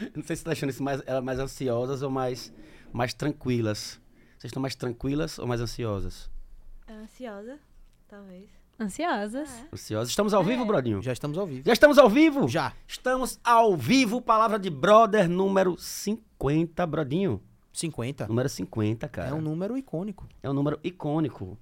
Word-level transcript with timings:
Não 0.14 0.22
sei 0.22 0.36
se 0.36 0.42
você 0.42 0.44
tá 0.44 0.52
achando 0.52 0.70
isso 0.70 0.82
mais, 0.82 1.02
elas 1.06 1.22
mais 1.22 1.38
ansiosas 1.38 2.02
ou 2.02 2.10
mais, 2.10 2.52
mais 2.92 3.14
tranquilas. 3.14 4.00
Vocês 4.38 4.50
estão 4.50 4.60
mais 4.60 4.74
tranquilas 4.74 5.38
ou 5.38 5.46
mais 5.46 5.60
ansiosas? 5.60 6.30
Ansiosa, 6.88 7.58
talvez. 8.08 8.48
Ansiosas. 8.78 9.48
É. 9.48 9.68
Ansiosas. 9.72 10.10
Estamos 10.10 10.34
ao 10.34 10.44
vivo, 10.44 10.64
Brodinho? 10.64 11.02
Já 11.02 11.12
estamos 11.12 11.38
ao 11.38 11.46
vivo. 11.46 11.62
Já 11.64 11.72
estamos 11.72 11.98
ao 11.98 12.10
vivo? 12.10 12.46
Já. 12.46 12.74
Estamos 12.86 13.40
ao 13.42 13.76
vivo, 13.76 14.20
palavra 14.20 14.58
de 14.58 14.68
brother 14.68 15.28
número 15.28 15.76
50, 15.78 16.86
Brodinho. 16.86 17.42
50. 17.72 18.26
Número 18.26 18.48
50, 18.48 19.08
cara. 19.08 19.28
É 19.28 19.34
um 19.34 19.40
número 19.40 19.76
icônico. 19.76 20.26
É 20.42 20.48
um 20.50 20.52
número 20.52 20.78
icônico. 20.82 21.58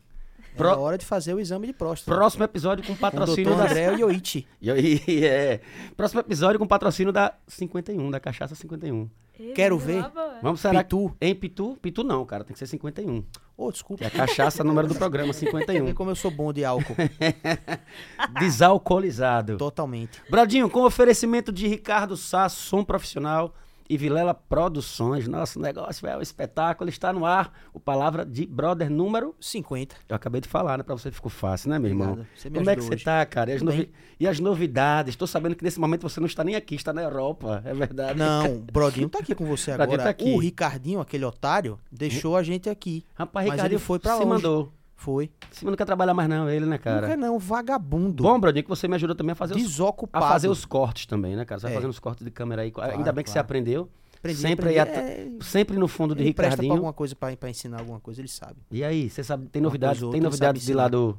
É 0.55 0.57
Pro- 0.57 0.79
hora 0.79 0.97
de 0.97 1.05
fazer 1.05 1.35
o 1.35 1.41
exame 1.41 1.67
de 1.67 1.73
próstata. 1.73 2.17
Próximo 2.17 2.45
episódio 2.45 2.83
com 2.85 2.93
Com 2.93 2.95
o 2.95 2.97
patrocínio 3.01 3.45
doutor 3.51 3.65
da... 3.65 3.71
André 3.71 3.97
Yoichi. 4.01 4.47
E 4.63 4.71
aí, 4.71 5.01
é. 5.25 5.61
Próximo 5.97 6.21
episódio 6.21 6.59
com 6.61 6.67
patrocínio 6.67 7.13
da 7.13 7.35
51, 7.49 8.11
da 8.11 8.21
Cachaça 8.21 8.55
51. 8.55 9.09
Quero 9.53 9.75
Ih, 9.77 9.79
ver. 9.81 10.03
boa. 10.11 10.39
Vamos, 10.41 10.61
será 10.61 10.85
Pitu. 10.85 11.11
que... 11.21 11.27
Em 11.27 11.35
Pitu? 11.35 11.77
Pitu 11.83 12.05
não, 12.05 12.25
cara, 12.25 12.45
tem 12.45 12.53
que 12.53 12.59
ser 12.59 12.69
51. 12.69 13.25
Ô, 13.57 13.67
Que 13.67 13.73
desculpa. 13.73 14.05
é 14.05 14.07
a 14.07 14.11
cachaça, 14.11 14.63
número 14.65 14.87
do 14.87 14.95
programa, 14.95 15.33
Vê 15.33 15.39
51. 15.41 15.93
como 15.93 16.11
eu 16.13 16.15
sou 16.15 16.31
bom 16.31 16.53
de 16.53 16.65
álcool. 16.65 16.95
Desalcoolizado. 18.39 19.57
Totalmente. 19.57 20.23
Bradinho, 20.31 20.71
com 20.71 20.83
oferecimento 20.85 21.53
de 21.53 21.67
Ricardo 21.67 22.17
Sá, 22.17 22.49
som 22.49 22.85
profissional 22.85 23.55
e 23.89 23.97
Vilela 23.97 24.33
Produções. 24.35 25.29
Nosso 25.29 25.61
negócio 25.61 26.07
é 26.07 26.17
o 26.17 26.23
espetáculo. 26.23 26.89
Está 26.89 27.13
no 27.13 27.27
ar 27.27 27.53
o 27.73 27.79
Palavra 27.81 28.25
de 28.25 28.47
Brother 28.47 28.91
número... 28.91 29.35
50. 29.41 29.95
Eu 30.09 30.17
acabei 30.17 30.41
de 30.41 30.49
falar, 30.49 30.79
né? 30.79 30.85
Pra 30.85 30.95
você 30.95 31.11
ficou 31.11 31.31
fácil, 31.31 31.71
né, 31.71 31.79
meu 31.79 31.91
irmão? 31.91 32.17
Me 32.45 32.51
Como 32.51 32.71
é 32.71 32.77
que 32.77 32.83
você 32.83 32.95
hoje. 32.95 33.05
tá, 33.05 33.25
cara? 33.27 33.51
E 33.51 33.55
as, 33.55 33.63
novi- 33.63 33.91
e 34.19 34.27
as 34.29 34.41
novidades? 34.41 35.11
Estou 35.13 35.29
sabendo 35.29 35.55
que 35.55 35.63
nesse 35.65 35.79
momento 35.79 36.03
você 36.09 36.19
não 36.21 36.27
está 36.27 36.43
nem 36.43 36.55
aqui, 36.57 36.75
está 36.75 36.93
na 36.93 37.03
Europa. 37.03 37.63
É 37.65 37.75
verdade. 37.75 38.19
Não, 38.19 38.57
o 38.57 38.59
Brodinho 38.61 39.09
tá 39.09 39.19
aqui 39.19 39.35
com 39.35 39.45
você 39.45 39.73
Brodinho 39.77 39.95
agora. 39.95 40.03
tá 40.05 40.09
aqui. 40.11 40.33
O 40.33 40.39
Ricardinho, 40.39 41.01
aquele 41.01 41.25
otário, 41.25 41.79
deixou 41.91 42.37
a 42.37 42.43
gente 42.43 42.69
aqui. 42.71 43.05
Rapaz, 43.15 43.47
Mas 43.47 43.55
Ricardinho 43.57 43.77
ele 43.79 43.85
foi 43.85 43.99
pra 43.99 44.13
se 44.15 44.19
longe. 44.19 44.29
mandou. 44.31 44.73
Foi. 44.97 45.31
Se 45.51 45.65
não 45.65 45.75
quer 45.77 45.85
trabalhar 45.85 46.15
mais 46.15 46.29
não, 46.29 46.49
ele, 46.49 46.65
né, 46.67 46.79
cara? 46.79 47.03
Nunca 47.09 47.17
não, 47.17 47.39
vagabundo. 47.39 48.23
Bom, 48.23 48.39
Bradinho, 48.39 48.63
que 48.65 48.69
você 48.69 48.87
me 48.89 48.95
ajudou 48.95 49.15
também 49.17 49.33
a 49.33 49.35
fazer 49.37 49.55
os 49.55 49.61
a 49.63 49.65
desocupado. 49.67 50.27
fazer 50.27 50.49
os 50.49 50.65
cortes 50.65 51.07
também, 51.07 51.37
né, 51.37 51.45
cara? 51.45 51.61
Você 51.61 51.67
vai 51.67 51.73
É. 51.73 51.77
fazendo 51.77 51.91
os 51.91 51.99
cortes 51.99 52.25
de 52.25 52.31
câmera 52.31 52.63
aí. 52.63 52.71
Claro, 52.71 52.93
Ainda 52.97 53.13
bem 53.13 53.23
que 53.25 53.31
você 53.31 53.39
aprendeu. 53.39 53.89
Aprendi, 54.19 54.39
sempre, 54.41 54.79
aprendi. 54.79 54.99
É, 55.39 55.45
sempre 55.45 55.77
no 55.77 55.87
fundo 55.87 56.15
de 56.15 56.23
ele 56.23 56.33
presta 56.33 56.57
pra 56.57 56.63
Ricardinho. 56.63 56.73
alguma 56.75 56.93
coisa 56.95 57.15
pra, 57.15 57.37
pra 57.37 57.51
ensinar 57.51 57.81
alguma 57.81 58.01
coisa, 58.01 58.21
ele 58.21 58.29
sabe. 58.29 58.57
E 58.71 58.83
aí, 58.83 59.11
você 59.11 59.23
sabe, 59.23 59.47
tem 59.49 59.61
novidades, 59.61 60.01
tem 60.11 60.21
novidades 60.21 60.65
de 60.65 60.73
lá 60.73 60.89
do, 60.89 61.19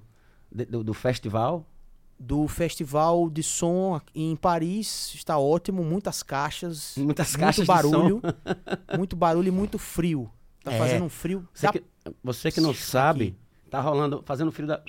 do, 0.51 0.83
do 0.83 0.93
festival? 0.93 1.63
Do 2.17 2.47
festival 2.47 3.29
de 3.29 3.43
som 3.43 3.99
em 4.15 4.35
Paris, 4.37 5.13
está 5.13 5.37
ótimo, 5.37 5.83
muitas 5.83 6.23
caixas, 6.23 6.93
Muitas 6.97 7.27
muito 7.31 7.39
caixas 7.41 7.63
de 7.63 7.67
barulho, 7.67 8.21
muito 8.97 9.15
barulho 9.15 9.49
e 9.49 9.51
muito 9.51 9.77
frio. 9.77 10.31
Tá 10.63 10.71
É. 10.73 10.77
fazendo 10.79 11.03
um 11.05 11.09
frio. 11.09 11.47
Você 11.53 11.67
da- 11.67 11.73
que, 11.73 11.83
você 12.23 12.51
que 12.51 12.61
não 12.61 12.73
sabe, 12.73 13.35
tá 13.69 13.79
rolando, 13.79 14.23
fazendo 14.25 14.51
frio 14.51 14.67
da... 14.67 14.81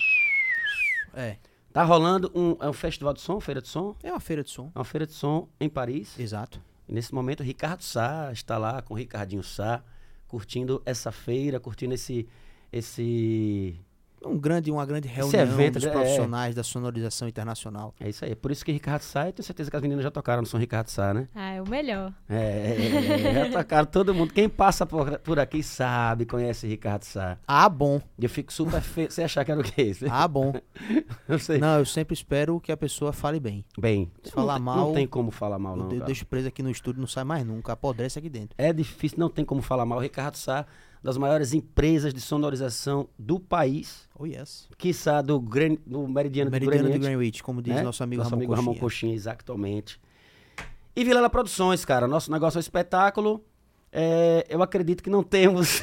É, 1.13 1.37
Tá 1.77 1.83
rolando 1.83 2.31
um, 2.33 2.57
é 2.59 2.67
um 2.67 2.73
festival 2.73 3.13
de 3.13 3.21
som, 3.21 3.39
feira 3.39 3.61
de 3.61 3.67
som? 3.67 3.95
é 4.01 4.11
uma 4.11 4.19
feira 4.19 4.43
de 4.43 4.49
som. 4.49 4.71
É 4.73 4.79
uma 4.79 4.83
feira 4.83 5.05
de 5.05 5.13
som 5.13 5.47
em 5.59 5.69
Paris. 5.69 6.17
Exato. 6.19 6.59
E 6.89 6.91
nesse 6.91 7.13
momento, 7.13 7.43
Ricardo 7.43 7.83
Sá 7.83 8.31
está 8.31 8.57
lá 8.57 8.81
com 8.81 8.95
o 8.95 8.97
Ricardinho 8.97 9.43
Sá, 9.43 9.83
curtindo 10.27 10.81
essa 10.87 11.11
feira, 11.11 11.59
curtindo 11.59 11.93
esse... 11.93 12.27
esse... 12.73 13.79
Um 14.25 14.37
grande, 14.37 14.71
uma 14.71 14.85
grande 14.85 15.07
reunião 15.07 15.41
evento, 15.43 15.75
dos 15.75 15.85
é. 15.85 15.89
profissionais 15.91 16.55
da 16.55 16.63
sonorização 16.63 17.27
internacional. 17.27 17.93
É 17.99 18.09
isso 18.09 18.25
aí. 18.25 18.35
Por 18.35 18.51
isso 18.51 18.65
que 18.65 18.71
Ricardo 18.71 19.03
Sá, 19.03 19.27
eu 19.27 19.33
tenho 19.33 19.45
certeza 19.45 19.69
que 19.69 19.75
as 19.75 19.81
meninas 19.81 20.03
já 20.03 20.09
tocaram 20.11 20.41
no 20.41 20.47
som 20.47 20.57
Ricardo 20.57 20.89
Sá, 20.89 21.13
né? 21.13 21.27
Ah, 21.35 21.51
é 21.53 21.61
o 21.61 21.69
melhor. 21.69 22.11
É, 22.27 22.35
é, 22.35 23.29
é, 23.29 23.33
já 23.45 23.51
tocaram 23.59 23.85
todo 23.85 24.13
mundo. 24.13 24.33
Quem 24.33 24.49
passa 24.49 24.85
por, 24.85 25.19
por 25.19 25.39
aqui 25.39 25.61
sabe, 25.61 26.25
conhece 26.25 26.67
Ricardo 26.67 27.03
Sá. 27.03 27.37
Ah, 27.47 27.69
bom. 27.69 28.01
Eu 28.19 28.29
fico 28.29 28.51
super 28.51 28.81
feio. 28.81 29.11
Você 29.11 29.23
achar 29.23 29.45
que 29.45 29.51
era 29.51 29.61
o 29.61 29.63
quê? 29.63 29.91
Ah, 30.09 30.27
bom. 30.27 30.53
Eu 31.29 31.37
sei. 31.39 31.59
Não, 31.59 31.77
eu 31.79 31.85
sempre 31.85 32.13
espero 32.13 32.59
que 32.59 32.71
a 32.71 32.77
pessoa 32.77 33.11
fale 33.13 33.39
bem. 33.39 33.63
Bem, 33.79 34.11
Se 34.23 34.29
não 34.35 34.43
falar 34.43 34.55
tem- 34.55 34.63
mal, 34.63 34.77
Não 34.77 34.93
tem 34.93 35.05
como 35.07 35.29
falar 35.31 35.59
mal, 35.59 35.73
eu 35.75 35.83
não. 35.83 35.87
de- 35.89 35.95
cara. 35.95 36.05
deixo 36.05 36.25
preso 36.25 36.47
aqui 36.47 36.63
no 36.63 36.69
estúdio, 36.71 36.99
não 37.01 37.07
sai 37.07 37.23
mais 37.23 37.45
nunca. 37.45 37.73
Apodrece 37.73 38.17
aqui 38.17 38.29
dentro. 38.29 38.55
É 38.57 38.71
difícil, 38.73 39.19
não 39.19 39.29
tem 39.29 39.43
como 39.45 39.61
falar 39.61 39.85
mal. 39.85 39.99
Ricardo 39.99 40.35
Sá, 40.37 40.65
das 41.07 41.17
maiores 41.17 41.53
empresas 41.53 42.13
de 42.13 42.19
sonorização 42.19 43.07
do 43.17 43.39
país, 43.39 44.09
Oh, 44.19 44.25
yes. 44.25 44.67
quiçá 44.77 45.21
do, 45.21 45.39
Gran, 45.39 45.77
do 45.85 46.05
Meridiano, 46.05 46.51
Meridiano 46.51 46.83
do 46.83 46.89
Greenwich, 46.89 46.99
Greenwich, 46.99 47.43
como 47.43 47.61
diz 47.61 47.75
né? 47.75 47.81
nosso 47.81 48.03
amigo 48.03 48.23
Nosso 48.23 48.31
Ramon 48.31 48.41
amigo 48.41 48.53
Ramon 48.53 48.71
Coxinha. 48.73 48.81
Coxinha, 48.81 49.15
exatamente. 49.15 50.01
E 50.93 51.05
Vilela 51.05 51.29
Produções, 51.29 51.85
cara. 51.85 52.09
Nosso 52.09 52.29
negócio 52.29 52.57
é 52.57 52.59
um 52.59 52.59
espetáculo. 52.59 53.41
É, 53.89 54.45
eu 54.49 54.61
acredito 54.61 55.01
que 55.01 55.09
não 55.09 55.23
temos. 55.23 55.81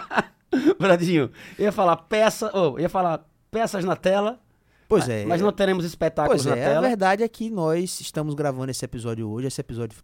Bradinho, 0.78 1.30
eu 1.58 1.64
ia 1.64 1.72
falar 1.72 1.96
peça, 1.96 2.50
ou 2.54 2.78
ia 2.78 2.90
falar 2.90 3.26
peças 3.50 3.82
na 3.82 3.96
tela, 3.96 4.38
Pois 4.86 5.04
mas, 5.04 5.10
é. 5.10 5.24
mas 5.24 5.40
não 5.40 5.52
teremos 5.52 5.86
espetáculos 5.86 6.42
Pois 6.42 6.54
na 6.54 6.60
é, 6.60 6.66
a 6.66 6.68
tela. 6.68 6.86
verdade 6.86 7.22
é 7.22 7.28
que 7.28 7.48
nós 7.48 7.98
estamos 7.98 8.34
gravando 8.34 8.70
esse 8.70 8.84
episódio 8.84 9.26
hoje. 9.26 9.46
Esse 9.46 9.62
episódio. 9.62 9.96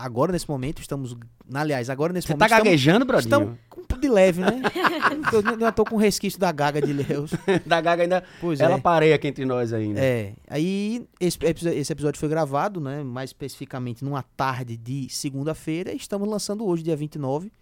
Agora, 0.00 0.32
nesse 0.32 0.48
momento, 0.48 0.80
estamos. 0.80 1.16
Aliás, 1.52 1.90
agora 1.90 2.12
nesse 2.12 2.26
Você 2.26 2.34
tá 2.34 2.48
momento. 2.48 2.64
gaguejando, 2.64 3.04
Bradinho? 3.04 3.26
Estamos 3.26 3.58
de 4.00 4.08
leve, 4.08 4.40
né? 4.40 4.62
eu 5.32 5.46
ainda 5.46 5.70
tô 5.70 5.84
com 5.84 5.96
resquício 5.96 6.40
da 6.40 6.50
gaga 6.50 6.80
de 6.80 6.92
Leus. 6.92 7.30
Da 7.66 7.80
Gaga 7.80 8.02
ainda. 8.02 8.24
Pois 8.40 8.58
ela 8.60 8.76
é. 8.76 8.80
pareia 8.80 9.14
aqui 9.14 9.28
entre 9.28 9.44
nós 9.44 9.72
ainda. 9.72 10.00
É. 10.00 10.32
Aí, 10.48 11.06
esse, 11.20 11.38
esse 11.74 11.92
episódio 11.92 12.18
foi 12.18 12.28
gravado, 12.28 12.80
né? 12.80 13.02
Mais 13.02 13.30
especificamente 13.30 14.02
numa 14.02 14.22
tarde 14.22 14.76
de 14.76 15.08
segunda-feira. 15.10 15.92
e 15.92 15.96
Estamos 15.96 16.28
lançando 16.28 16.66
hoje, 16.66 16.82
dia 16.82 16.96
29. 16.96 17.52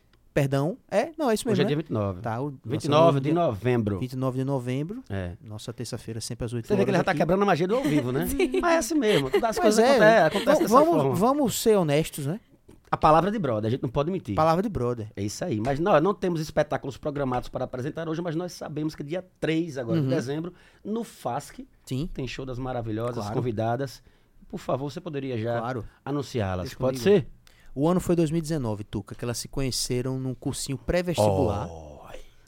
Perdão. 0.41 0.79
É? 0.91 1.11
Não, 1.19 1.29
é 1.31 1.35
isso 1.35 1.49
Hoje 1.49 1.59
mesmo. 1.59 1.63
é 1.63 1.67
dia 1.67 1.77
né? 1.77 1.83
29. 1.83 2.21
Tá, 2.21 2.41
o- 2.41 2.55
29 2.65 3.05
lançando 3.07 3.21
de 3.23 3.29
hoje, 3.31 3.35
novembro. 3.35 3.95
dia 3.95 4.01
29 4.01 4.39
de 4.39 4.45
novembro. 4.45 5.03
É. 5.11 5.33
Nossa 5.43 5.73
terça-feira, 5.73 6.21
sempre 6.21 6.45
às 6.45 6.53
8 6.53 6.67
Você 6.67 6.75
vê 6.75 6.75
horas. 6.77 6.85
que 6.85 6.91
ele 6.91 6.99
já 6.99 7.05
tá 7.05 7.11
aqui. 7.11 7.19
quebrando 7.19 7.43
a 7.43 7.47
magia 7.47 7.67
do 7.67 7.75
ao 7.75 7.83
vivo, 7.83 8.13
né? 8.13 8.27
Mas 8.63 8.73
é 8.75 8.77
assim 8.79 8.95
mesmo. 8.95 9.29
As 9.29 9.41
Mas 9.41 9.59
coisas 9.59 9.79
é, 9.85 9.91
acontecem, 9.91 10.27
acontecem 10.27 10.63
dessa 10.63 10.75
vamos, 10.75 10.95
forma. 11.03 11.15
vamos 11.17 11.55
ser 11.61 11.77
honestos, 11.77 12.27
né? 12.27 12.39
A 12.91 12.97
palavra 12.97 13.31
de 13.31 13.39
brother, 13.39 13.67
a 13.69 13.71
gente 13.71 13.83
não 13.83 13.91
pode 13.91 14.11
mentir. 14.11 14.35
Palavra 14.35 14.63
de 14.63 14.69
brother. 14.69 15.09
É 15.17 15.23
isso 15.23 15.45
aí. 15.45 15.61
Mas 15.61 15.79
nós 15.81 16.01
não 16.03 16.15
temos 16.15 16.41
espetáculos 16.41 16.97
programados 16.97 17.49
para 17.49 17.65
apresentar 17.65 18.09
hoje, 18.09 18.23
mas 18.23 18.35
nós 18.37 18.53
sabemos 18.53 18.95
que 18.95 19.03
dia 19.03 19.25
3 19.41 19.77
agora 19.77 19.99
de 20.01 20.07
Uhum. 20.07 20.11
dezembro, 20.15 20.55
no 20.85 21.03
FASC, 21.05 21.67
Sim, 21.85 22.09
tem 22.15 22.27
show 22.29 22.47
das 22.47 22.59
maravilhosas 22.59 23.17
Claro. 23.17 23.35
convidadas. 23.35 24.03
Por 24.49 24.59
favor, 24.59 24.91
você 24.91 24.99
poderia 24.99 25.37
já 25.37 25.59
claro. 25.59 25.85
anunciá-las. 26.03 26.73
Pode 26.73 27.01
ser? 27.01 27.27
O 27.81 27.87
ano 27.89 28.01
foi 28.01 28.17
2019, 28.17 28.83
Tuca, 28.83 29.15
que 29.15 29.25
elas 29.25 29.39
se 29.39 29.47
conheceram 29.47 30.19
num 30.19 30.35
cursinho 30.35 30.77
pré-vestibular. 30.77 31.69
Oh, 31.71 32.01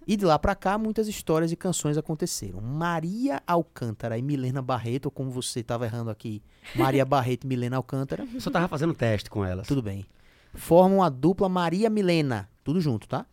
E 0.05 0.17
de 0.17 0.25
lá 0.25 0.37
pra 0.41 0.57
cá, 0.57 0.77
muitas 0.77 1.07
histórias 1.07 1.53
e 1.53 1.57
canções 1.57 1.97
aconteceram. 1.97 2.61
Maria 2.61 3.41
Alcântara 3.47 4.19
e 4.19 4.23
Milena 4.23 4.61
Barreto, 4.61 5.05
ou 5.07 5.13
como 5.13 5.31
você 5.31 5.61
estava 5.61 5.85
errando 5.87 6.11
aqui, 6.11 6.43
Maria 6.75 7.05
Barreto 7.07 7.45
e 7.45 7.47
Milena 7.47 7.77
Alcântara, 7.77 8.27
eu 8.35 8.41
só 8.41 8.51
tava 8.51 8.67
fazendo 8.67 8.93
teste 8.93 9.31
com 9.31 9.45
elas. 9.45 9.69
tudo 9.69 9.81
bem. 9.81 10.05
Formam 10.53 11.01
a 11.01 11.09
dupla 11.09 11.49
Maria 11.49 11.89
Milena, 11.89 12.49
tudo 12.65 12.81
junto, 12.81 13.07
tá? 13.07 13.25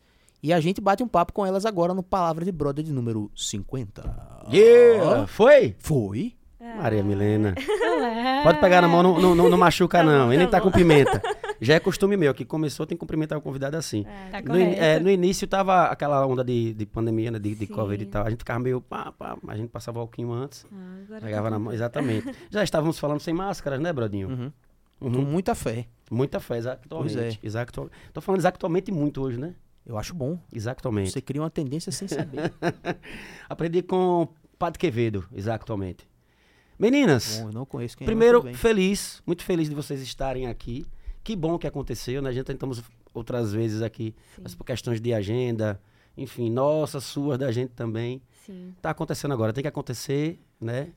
E 0.43 0.53
a 0.53 0.59
gente 0.59 0.79
bate 0.79 1.01
um 1.01 1.07
papo 1.07 1.33
com 1.33 1.43
elas 1.47 1.65
agora 1.65 1.95
no 1.95 2.03
Palavra 2.03 2.45
de 2.45 2.51
Brother 2.51 2.85
de 2.85 2.93
número 2.93 3.31
50. 3.35 4.45
Yeah! 4.53 5.25
Foi? 5.25 5.75
Foi? 5.79 6.35
Maria 6.59 7.03
Milena. 7.03 7.55
É. 7.97 8.43
Pode 8.43 8.59
pegar 8.59 8.81
na 8.81 8.87
mão, 8.87 9.01
não, 9.01 9.35
não, 9.35 9.49
não- 9.49 9.57
machuca 9.57 9.97
Tá 9.97 10.03
não. 10.03 10.31
E 10.31 10.37
nem 10.37 10.45
tá 10.45 10.57
tá 10.57 10.61
com 10.61 10.69
pimenta. 10.69 11.19
Já 11.61 11.75
é 11.75 11.79
costume 11.79 12.15
meu, 12.17 12.33
que 12.33 12.45
começou 12.45 12.85
tem 12.85 12.95
que 12.95 12.99
cumprimentar 12.99 13.37
o 13.37 13.41
convidado 13.41 13.75
assim. 13.77 14.05
Tá 14.31 14.41
No, 14.41 14.59
in- 14.59 14.73
é, 14.75 14.99
no 14.99 15.09
início 15.09 15.47
tava 15.47 15.85
aquela 15.85 16.25
onda 16.25 16.43
de, 16.43 16.73
de 16.73 16.85
pandemia, 16.85 17.31
né? 17.31 17.39
De, 17.39 17.55
de. 17.55 17.67
Covid 17.67 18.03
e 18.03 18.07
tal. 18.07 18.25
A 18.25 18.29
gente 18.29 18.39
ficava 18.39 18.59
meio 18.59 18.79
pá, 18.81 19.11
pá, 19.11 19.37
a 19.47 19.57
gente 19.57 19.69
passava 19.69 19.97
o 19.99 20.01
alquinho 20.01 20.31
antes, 20.31 20.65
Ah, 20.71 20.75
agora 21.05 21.21
pegava 21.21 21.43
tá 21.47 21.51
na 21.51 21.59
mão, 21.59 21.73
exatamente. 21.73 22.31
Já 22.51 22.63
estávamos 22.63 22.99
falando 22.99 23.19
sem 23.19 23.33
máscaras, 23.33 23.79
né, 23.79 23.91
Brodinho? 23.93 24.29
Uhum. 24.29 24.51
Uhum. 24.99 25.11
Com 25.11 25.21
muita 25.21 25.53
fé. 25.53 25.85
Muita 26.09 26.39
fé, 26.39 26.57
exatamente. 26.57 26.89
Pois 26.89 27.15
é. 27.15 27.37
Exacto- 27.43 27.91
Tô 28.13 28.21
falando 28.21 28.39
exatamente 28.41 28.91
muito 28.91 29.21
hoje, 29.21 29.37
né? 29.39 29.53
Eu 29.85 29.97
acho 29.97 30.13
bom. 30.13 30.37
Exatamente. 30.51 31.11
Você 31.11 31.21
cria 31.21 31.41
uma 31.41 31.49
tendência 31.49 31.91
sem 31.91 32.07
saber. 32.07 32.51
Aprendi 33.49 33.81
com 33.81 34.27
Padre 34.57 34.79
Quevedo, 34.79 35.25
exatamente. 35.33 36.07
Meninas, 36.79 37.39
bom, 37.41 37.49
eu 37.49 37.53
não 37.53 37.65
conheço 37.65 37.97
quem 37.97 38.05
primeiro, 38.05 38.37
é, 38.37 38.41
tudo 38.41 38.45
bem. 38.49 38.53
feliz, 38.53 39.21
muito 39.25 39.43
feliz 39.43 39.67
de 39.69 39.73
vocês 39.75 40.01
estarem 40.01 40.45
aqui. 40.47 40.85
Que 41.27 41.35
bom 41.35 41.57
que 41.57 41.67
aconteceu, 41.67 42.21
né? 42.21 42.29
A 42.29 42.31
gente 42.31 42.45
tentamos 42.45 42.81
outras 43.13 43.51
vezes 43.51 43.81
aqui, 43.81 44.15
Sim. 44.33 44.41
mas 44.43 44.55
por 44.55 44.63
questões 44.63 45.01
de 45.01 45.13
agenda, 45.13 45.77
enfim, 46.15 46.49
nossas, 46.49 47.03
suas, 47.03 47.37
da 47.37 47.51
gente 47.51 47.71
também. 47.73 48.21
Sim. 48.45 48.73
Tá 48.81 48.91
acontecendo 48.91 49.33
agora, 49.33 49.51
tem 49.51 49.61
que 49.61 49.67
acontecer, 49.67 50.39
né? 50.59 50.93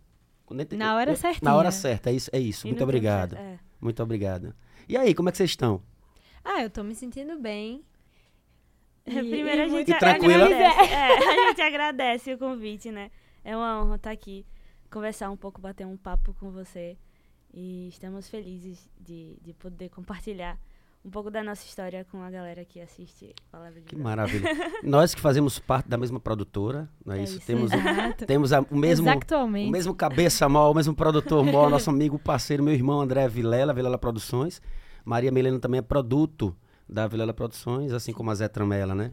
Na 0.77 0.95
hora 0.95 1.11
Na 1.11 1.17
certinha. 1.17 1.53
hora 1.53 1.73
certa, 1.73 2.11
é 2.11 2.13
isso. 2.13 2.31
É 2.33 2.39
isso. 2.39 2.65
E 2.69 2.71
Muito 2.71 2.85
obrigado. 2.85 3.35
é. 3.37 3.59
Muito 3.81 4.01
obrigado. 4.05 4.55
E 4.89 4.97
aí, 4.97 5.15
como 5.17 5.29
é 5.29 5.33
que 5.33 5.39
vocês 5.39 5.51
estão? 5.51 5.83
Ah, 6.45 6.63
eu 6.63 6.71
tô 6.71 6.85
me 6.85 6.95
sentindo 6.95 7.37
bem. 7.41 7.83
E- 9.05 9.11
Primeiro 9.19 9.63
a 9.63 9.69
gente 9.69 9.99
tranquila? 9.99 10.45
agradece. 10.45 10.93
É, 10.95 11.45
a 11.45 11.49
gente 11.49 11.61
agradece 11.61 12.35
o 12.35 12.39
convite, 12.39 12.93
né? 12.93 13.11
É 13.45 13.57
uma 13.57 13.83
honra 13.83 13.97
estar 13.97 14.11
aqui, 14.13 14.47
conversar 14.93 15.29
um 15.29 15.37
pouco, 15.37 15.61
bater 15.61 15.85
um 15.89 15.97
papo 15.97 16.33
com 16.35 16.53
você. 16.53 16.97
E 17.53 17.89
estamos 17.89 18.29
felizes 18.29 18.89
de, 19.01 19.37
de 19.43 19.53
poder 19.55 19.89
compartilhar 19.89 20.59
um 21.05 21.11
pouco 21.11 21.31
da 21.31 21.43
nossa 21.43 21.65
história 21.65 22.07
com 22.11 22.23
a 22.23 22.31
galera 22.31 22.63
que 22.65 22.79
assiste 22.81 23.35
Palavra 23.51 23.81
de 23.81 23.87
Que 23.87 23.97
Brother. 23.97 24.05
maravilha. 24.05 24.51
Nós 24.85 25.15
que 25.15 25.21
fazemos 25.21 25.59
parte 25.59 25.89
da 25.89 25.97
mesma 25.97 26.21
produtora, 26.21 26.89
não 27.05 27.15
é, 27.15 27.21
É 27.21 27.23
isso? 27.25 27.39
isso. 27.39 27.47
Temos, 27.47 27.73
Exato. 27.73 28.27
temos 28.27 28.53
a- 28.53 28.61
o 28.71 28.77
mesmo, 28.77 29.09
o 29.11 29.71
mesmo 29.71 29.95
cabeça 29.95 30.49
mó, 30.49 30.71
o 30.71 30.75
mesmo 30.75 30.95
produtor 30.95 31.45
mó, 31.45 31.69
nosso 31.71 31.89
amigo, 31.91 32.19
parceiro, 32.19 32.63
meu 32.63 32.75
irmão 32.75 33.01
André 33.01 33.27
Vilela, 33.29 33.73
Vilela 33.73 33.97
Produções. 33.99 34.61
Maria 35.05 35.33
Milena 35.33 35.59
também 35.59 35.79
é 35.79 35.83
produto 35.83 36.55
da 36.87 37.07
Vilela 37.09 37.33
Produções, 37.33 37.93
assim 37.93 38.13
como 38.13 38.31
a 38.31 38.35
Zé 38.35 38.47
Tramela, 38.47 38.95
né? 38.95 39.13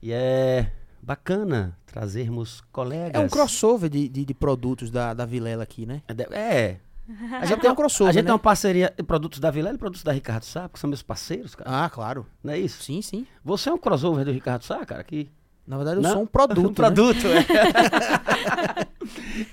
E 0.00 0.12
é 0.12 0.70
bacana 1.02 1.76
trazermos 1.84 2.60
colegas. 2.72 3.20
É 3.20 3.24
um 3.24 3.28
crossover 3.28 3.90
de, 3.90 4.08
de, 4.08 4.24
de 4.24 4.34
produtos 4.34 4.90
da, 4.90 5.12
da 5.12 5.26
Vilela 5.26 5.64
aqui, 5.64 5.84
né? 5.84 6.02
É. 6.30 6.76
A 7.40 7.44
gente, 7.44 7.60
tem 7.60 7.68
um 7.68 7.72
a 7.72 7.76
crossover, 7.76 8.12
gente 8.12 8.22
né? 8.22 8.26
tem 8.26 8.32
uma 8.32 8.38
parceria, 8.38 8.94
produtos 9.06 9.38
da 9.38 9.50
Vilela 9.50 9.74
e 9.74 9.78
produtos 9.78 10.02
da 10.02 10.12
Ricardo 10.12 10.44
Sá, 10.44 10.68
que 10.68 10.78
são 10.78 10.88
meus 10.88 11.02
parceiros, 11.02 11.54
cara. 11.54 11.84
Ah, 11.84 11.90
claro. 11.90 12.26
Não 12.42 12.52
é 12.52 12.58
isso? 12.58 12.82
Sim, 12.82 13.02
sim. 13.02 13.26
Você 13.44 13.68
é 13.68 13.72
um 13.72 13.78
crossover 13.78 14.24
do 14.24 14.30
Ricardo 14.30 14.62
Sá, 14.62 14.84
cara, 14.86 15.04
que 15.04 15.30
Na 15.66 15.76
verdade, 15.76 15.98
eu 15.98 16.02
Não, 16.02 16.12
sou 16.12 16.22
um 16.22 16.26
produto. 16.26 16.60
Um 16.64 16.68
né? 16.68 16.74
produto, 16.74 17.26
é. 17.26 18.86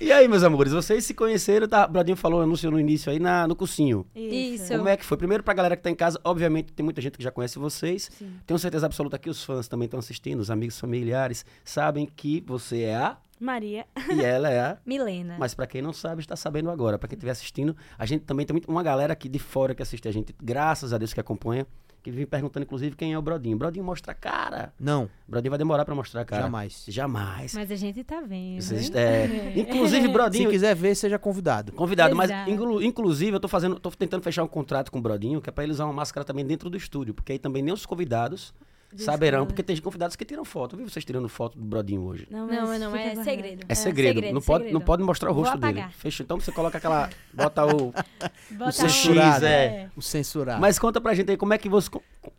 e 0.00 0.12
aí, 0.12 0.26
meus 0.28 0.42
amores, 0.42 0.72
vocês 0.72 1.04
se 1.04 1.14
conheceram, 1.14 1.68
tá? 1.68 1.86
O 1.86 1.88
Bradinho 1.88 2.16
falou, 2.16 2.40
anunciou 2.40 2.72
no 2.72 2.80
início 2.80 3.12
aí 3.12 3.18
na, 3.18 3.46
no 3.46 3.54
cursinho. 3.54 4.06
Isso. 4.14 4.68
Como 4.68 4.88
é 4.88 4.96
que 4.96 5.04
foi? 5.04 5.16
Primeiro 5.16 5.42
pra 5.42 5.54
galera 5.54 5.76
que 5.76 5.82
tá 5.82 5.90
em 5.90 5.94
casa, 5.94 6.18
obviamente 6.24 6.72
tem 6.72 6.84
muita 6.84 7.00
gente 7.00 7.18
que 7.18 7.24
já 7.24 7.30
conhece 7.30 7.58
vocês. 7.58 8.10
Sim. 8.18 8.32
Tenho 8.46 8.58
certeza 8.58 8.86
absoluta 8.86 9.18
que 9.18 9.28
os 9.28 9.44
fãs 9.44 9.68
também 9.68 9.86
estão 9.86 9.98
assistindo, 10.00 10.40
os 10.40 10.50
amigos 10.50 10.78
familiares 10.78 11.44
sabem 11.64 12.06
que 12.06 12.42
você 12.46 12.82
é 12.82 12.96
a 12.96 13.16
Maria. 13.42 13.86
e 14.14 14.20
ela 14.24 14.48
é 14.50 14.60
a. 14.60 14.78
Milena. 14.86 15.36
Mas 15.38 15.54
pra 15.54 15.66
quem 15.66 15.82
não 15.82 15.92
sabe, 15.92 16.20
está 16.20 16.36
sabendo 16.36 16.70
agora. 16.70 16.98
Pra 16.98 17.08
quem 17.08 17.16
estiver 17.16 17.32
assistindo, 17.32 17.76
a 17.98 18.06
gente 18.06 18.24
também 18.24 18.46
tem 18.46 18.60
uma 18.68 18.82
galera 18.82 19.12
aqui 19.12 19.28
de 19.28 19.38
fora 19.38 19.74
que 19.74 19.82
assiste 19.82 20.06
a 20.08 20.12
gente, 20.12 20.34
graças 20.42 20.92
a 20.92 20.98
Deus 20.98 21.12
que 21.12 21.20
acompanha, 21.20 21.66
que 22.02 22.10
vive 22.10 22.26
perguntando 22.26 22.64
inclusive 22.64 22.96
quem 22.96 23.12
é 23.12 23.18
o 23.18 23.22
Brodinho. 23.22 23.56
Brodinho 23.56 23.84
mostra 23.84 24.10
a 24.10 24.14
cara. 24.14 24.72
Não, 24.78 25.04
O 25.04 25.30
Brodinho 25.30 25.50
vai 25.50 25.58
demorar 25.58 25.84
pra 25.84 25.94
mostrar 25.94 26.22
a 26.22 26.24
cara. 26.24 26.42
jamais. 26.42 26.84
Jamais. 26.88 27.54
Mas 27.54 27.70
a 27.70 27.76
gente 27.76 28.02
tá 28.02 28.20
vendo. 28.20 28.60
Vocês- 28.60 28.90
é, 28.92 29.52
inclusive, 29.56 30.02
Se 30.06 30.12
Brodinho. 30.12 30.50
quiser 30.50 30.74
ver, 30.74 30.96
seja 30.96 31.16
convidado. 31.18 31.70
Convidado, 31.72 32.16
mas 32.16 32.28
Exato. 32.30 32.50
inclu- 32.50 32.82
inclusive 32.82 33.36
eu 33.36 33.40
tô 33.40 33.46
fazendo, 33.46 33.78
tô 33.78 33.88
tentando 33.92 34.22
fechar 34.22 34.42
um 34.42 34.48
contrato 34.48 34.90
com 34.90 34.98
o 34.98 35.02
Brodinho, 35.02 35.40
que 35.40 35.48
é 35.48 35.52
pra 35.52 35.62
ele 35.62 35.72
usar 35.72 35.84
uma 35.84 35.92
máscara 35.92 36.24
também 36.24 36.44
dentro 36.44 36.68
do 36.68 36.76
estúdio, 36.76 37.14
porque 37.14 37.32
aí 37.32 37.38
também 37.38 37.62
nem 37.62 37.72
os 37.72 37.86
convidados 37.86 38.52
saberão, 38.96 39.46
porque 39.46 39.62
tem 39.62 39.76
convidados 39.80 40.16
que 40.16 40.24
tiram 40.24 40.44
foto. 40.44 40.74
Eu 40.74 40.78
vi 40.78 40.90
vocês 40.90 41.04
tirando 41.04 41.28
foto 41.28 41.58
do 41.58 41.64
Brodinho 41.64 42.02
hoje. 42.02 42.26
Não, 42.30 42.46
Não, 42.46 42.66
mas 42.66 42.80
não, 42.80 42.90
fica 42.90 43.02
é 43.02 43.04
guardado. 43.06 43.24
segredo. 43.24 43.66
É 43.68 43.74
segredo, 43.74 44.32
não, 44.32 44.40
pode, 44.40 44.72
não 44.72 44.80
pode 44.80 45.02
mostrar 45.02 45.30
o 45.30 45.34
rosto 45.34 45.58
dele. 45.58 45.84
Fechou. 45.92 46.24
Então 46.24 46.38
você 46.40 46.52
coloca 46.52 46.78
aquela. 46.78 47.10
Bota 47.32 47.64
o. 47.66 47.92
Bota 48.52 48.68
o 48.68 48.72
censurado. 48.72 49.44
é. 49.46 49.90
O 49.96 50.02
censurado. 50.02 50.60
Mas 50.60 50.78
conta 50.78 51.00
pra 51.00 51.14
gente 51.14 51.30
aí 51.30 51.36
como 51.36 51.52
é 51.54 51.58
que 51.58 51.68
você, 51.68 51.90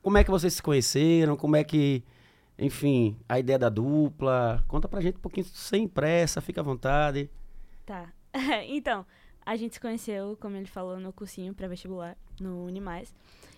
como 0.02 0.18
é 0.18 0.24
que 0.24 0.32
vocês 0.32 0.54
se 0.54 0.62
conheceram, 0.62 1.36
como 1.36 1.56
é 1.56 1.64
que, 1.64 2.04
enfim, 2.58 3.18
a 3.28 3.40
ideia 3.40 3.60
da 3.60 3.70
dupla. 3.70 4.64
Conta 4.68 4.88
pra 4.88 5.02
gente 5.02 5.18
um 5.18 5.22
pouquinho 5.22 5.46
sem 5.48 5.88
pressa, 5.88 6.42
fica 6.42 6.62
à 6.62 6.64
vontade. 6.64 7.30
Tá. 7.86 8.12
então, 8.68 9.06
a 9.46 9.56
gente 9.56 9.74
se 9.76 9.80
conheceu, 9.80 10.38
como 10.40 10.56
ele 10.56 10.68
falou, 10.68 11.00
no 11.00 11.12
cursinho 11.12 11.54
pré-vestibular, 11.54 12.16
no 12.40 12.66
Unimais. 12.66 13.14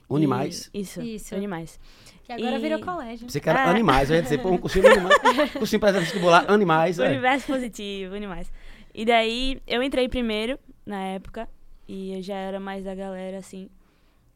Unimais. 0.10 0.70
E- 0.74 0.82
Isso, 0.82 1.02
Isso. 1.02 1.36
Unimais. 1.36 1.80
Que 2.24 2.32
agora 2.32 2.58
E- 2.58 2.60
virou 2.60 2.80
colégio. 2.80 3.30
Você 3.30 3.40
quer 3.40 3.56
É. 3.56 3.60
animais, 3.60 4.10
eu 4.10 4.16
ia 4.16 4.22
dizer, 4.22 4.42
pô, 4.42 4.50
um 4.52 4.58
cursinho 4.58 4.88
animais. 4.88 5.18
cursinho 5.54 5.80
pra 5.80 5.92
vestibular, 5.92 6.50
animais. 6.50 7.00
É. 7.00 7.08
Universo 7.10 7.48
positivo, 7.48 8.16
Unimais. 8.16 8.52
E 8.94 9.06
daí, 9.06 9.62
eu 9.68 9.84
entrei 9.84 10.08
primeiro, 10.10 10.58
na 10.86 11.00
época, 11.02 11.48
e 11.88 12.14
eu 12.16 12.22
já 12.22 12.36
era 12.36 12.60
mais 12.60 12.84
da 12.84 12.96
galera, 12.96 13.38
assim. 13.38 13.70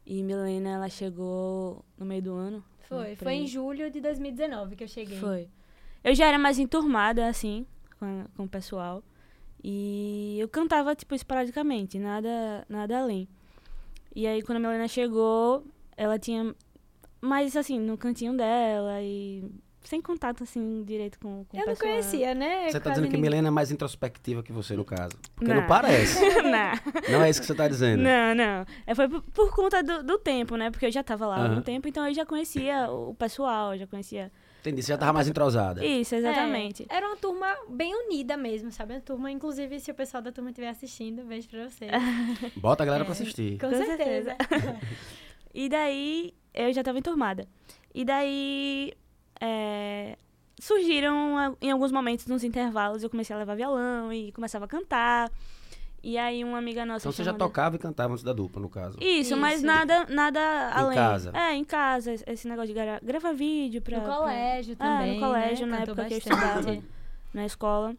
E 0.06 0.22
Milena, 0.22 0.70
ela 0.70 0.88
chegou 0.88 1.84
no 1.98 2.04
meio 2.04 2.22
do 2.22 2.34
ano. 2.34 2.64
Foi, 2.88 3.14
foi 3.16 3.32
em 3.34 3.46
julho 3.46 3.90
de 3.90 4.00
2019 4.00 4.74
que 4.76 4.84
eu 4.84 4.88
cheguei. 4.88 5.18
Foi. 5.18 5.48
Eu 6.02 6.14
já 6.14 6.26
era 6.26 6.38
mais 6.38 6.58
enturmada, 6.58 7.26
assim, 7.28 7.64
com, 7.98 8.24
com 8.36 8.44
o 8.44 8.48
pessoal. 8.48 9.02
E 9.62 10.36
eu 10.40 10.48
cantava, 10.48 10.94
tipo, 10.96 11.14
esporadicamente, 11.14 11.98
nada, 11.98 12.64
nada 12.68 12.98
além. 12.98 13.28
E 14.14 14.26
aí, 14.26 14.42
quando 14.42 14.56
a 14.56 14.60
Milena 14.60 14.88
chegou, 14.88 15.64
ela 15.96 16.18
tinha 16.18 16.54
mais, 17.20 17.56
assim, 17.56 17.78
no 17.78 17.96
cantinho 17.96 18.36
dela 18.36 19.00
e 19.02 19.44
sem 19.82 20.00
contato, 20.00 20.42
assim, 20.42 20.82
direito 20.84 21.18
com, 21.18 21.44
com 21.46 21.58
Eu 21.58 21.66
não 21.66 21.74
conhecia, 21.76 22.34
né? 22.34 22.66
Você 22.70 22.78
tá 22.78 22.90
Quase 22.90 23.00
dizendo 23.00 23.10
que 23.10 23.16
ninguém. 23.16 23.20
Milena 23.30 23.48
é 23.48 23.50
mais 23.50 23.70
introspectiva 23.70 24.42
que 24.42 24.52
você, 24.52 24.76
no 24.76 24.84
caso. 24.84 25.16
Porque 25.34 25.52
Não. 25.52 25.62
não 25.62 25.66
parece. 25.66 26.20
não, 26.42 27.10
Não 27.12 27.22
é 27.24 27.30
isso 27.30 27.40
que 27.40 27.46
você 27.46 27.54
tá 27.54 27.66
dizendo. 27.66 28.02
não, 28.02 28.34
não. 28.34 28.66
É, 28.86 28.94
foi 28.94 29.08
por, 29.08 29.22
por 29.22 29.54
conta 29.54 29.82
do, 29.82 30.02
do 30.02 30.18
tempo, 30.18 30.56
né? 30.56 30.70
Porque 30.70 30.86
eu 30.86 30.92
já 30.92 31.02
tava 31.02 31.26
lá 31.26 31.36
há 31.36 31.38
Aham. 31.40 31.48
algum 31.50 31.62
tempo, 31.62 31.88
então 31.88 32.06
eu 32.06 32.12
já 32.14 32.26
conhecia 32.26 32.90
o 32.90 33.14
pessoal, 33.14 33.76
já 33.78 33.86
conhecia... 33.86 34.30
Entendi, 34.60 34.82
você 34.82 34.92
já 34.92 34.98
tava 34.98 35.12
mais 35.12 35.26
entrosada. 35.28 35.84
Isso, 35.84 36.14
exatamente. 36.14 36.86
É, 36.88 36.96
era 36.96 37.06
uma 37.06 37.16
turma 37.16 37.46
bem 37.68 37.94
unida 38.06 38.36
mesmo, 38.36 38.70
sabe? 38.70 38.94
Uma 38.94 39.00
turma, 39.00 39.30
inclusive, 39.30 39.80
se 39.80 39.90
o 39.90 39.94
pessoal 39.94 40.22
da 40.22 40.30
turma 40.30 40.50
estiver 40.50 40.68
assistindo, 40.68 41.24
beijo 41.24 41.48
pra 41.48 41.68
vocês. 41.68 41.90
Bota 42.56 42.82
a 42.82 42.86
galera 42.86 43.02
É. 43.02 43.06
pra 43.06 43.12
assistir. 43.12 43.58
Com, 43.58 43.68
Com 43.70 43.76
certeza. 43.76 44.36
E 45.52 45.68
daí, 45.68 46.32
eu 46.54 46.72
já 46.72 46.82
tava 46.82 46.98
enturmada. 46.98 47.44
E 47.92 48.04
daí, 48.04 48.92
é, 49.40 50.16
surgiram 50.60 51.36
a- 51.36 51.54
em 51.60 51.70
alguns 51.72 51.90
momentos, 51.90 52.26
nos 52.26 52.44
intervalos, 52.44 53.02
eu 53.02 53.10
comecei 53.10 53.34
a 53.34 53.38
levar 53.40 53.56
violão 53.56 54.12
e 54.12 54.30
começava 54.30 54.66
a 54.66 54.68
cantar. 54.68 55.28
E 56.02 56.16
aí, 56.16 56.42
uma 56.42 56.56
amiga 56.58 56.86
nossa 56.86 57.02
Então 57.08 57.12
você 57.12 57.22
já 57.22 57.32
tocava 57.34 57.76
e 57.76 57.78
cantava 57.78 58.12
antes 58.12 58.24
da 58.24 58.32
dupla, 58.32 58.60
no 58.62 58.68
caso. 58.70 58.96
Isso, 59.00 59.36
mas 59.36 59.56
Isso. 59.56 59.66
nada, 59.66 60.06
nada 60.08 60.70
além. 60.72 60.96
casa. 60.96 61.30
É, 61.34 61.54
em 61.54 61.64
casa. 61.64 62.14
Esse 62.26 62.48
negócio 62.48 62.68
de 62.68 62.74
gra 62.74 62.98
gravar 63.02 63.32
vídeo 63.32 63.82
pra... 63.82 63.98
No 63.98 64.04
pra- 64.04 64.16
colégio 64.16 64.76
Ah, 64.78 64.84
também. 64.98 65.14
no 65.20 65.26
colégio, 65.26 65.66
né? 65.66 65.72
na 65.72 65.86
Cantou 65.86 66.04
época 66.04 66.08
que 66.08 66.14
eu 66.28 66.34
bastante. 66.36 66.56
estudava 66.56 66.82
na 67.34 67.44
escola. 67.46 67.94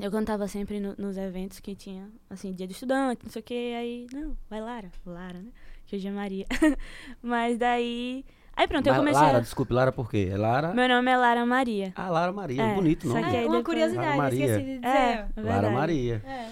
Eu 0.00 0.10
cantava 0.10 0.48
sempre 0.48 0.80
no- 0.80 0.94
nos 0.98 1.16
eventos 1.16 1.60
que 1.60 1.74
tinha, 1.74 2.08
assim, 2.30 2.52
dia 2.52 2.66
do 2.66 2.72
estudante, 2.72 3.20
não 3.24 3.30
sei 3.30 3.40
o 3.40 3.44
que. 3.44 3.74
Aí, 3.74 4.06
não, 4.12 4.36
vai 4.50 4.60
Lara. 4.60 4.90
Lara, 5.06 5.38
né? 5.38 5.50
Que 5.86 5.96
hoje 5.96 6.08
é 6.08 6.10
Maria. 6.10 6.46
Mas 7.22 7.58
daí... 7.58 8.24
Aí 8.54 8.68
pronto, 8.68 8.86
eu 8.86 8.92
Mas 8.92 9.00
comecei 9.00 9.22
Lara, 9.22 9.38
a... 9.38 9.40
desculpe, 9.40 9.72
Lara 9.72 9.92
por 9.92 10.10
quê? 10.10 10.28
É 10.30 10.36
Lara? 10.36 10.74
Meu 10.74 10.86
nome 10.88 11.10
é 11.10 11.16
Lara 11.16 11.46
Maria. 11.46 11.92
Ah, 11.96 12.10
Lara 12.10 12.32
Maria, 12.32 12.62
É, 12.62 12.74
bonito 12.74 13.06
só 13.08 13.14
nome. 13.14 13.24
Ah, 13.24 13.28
aí 13.28 13.34
uma 13.36 13.42
depois- 13.58 13.64
curiosidade, 13.64 14.06
Lara 14.08 14.16
Maria. 14.22 14.44
esqueci 14.44 14.64
de 14.64 14.74
dizer. 14.76 14.86
É, 14.86 15.14
Lara 15.14 15.30
verdade. 15.52 15.74
Maria. 15.74 16.22
É. 16.26 16.48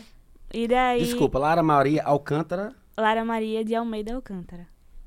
E 0.52 0.66
daí... 0.66 1.00
Desculpa, 1.00 1.38
Lara 1.38 1.62
Maria 1.62 2.02
Alcântara. 2.04 2.72
Lara 2.98 3.24
Maria 3.24 3.64
de 3.64 3.74
Almeida 3.74 4.14
Alcântara. 4.14 4.66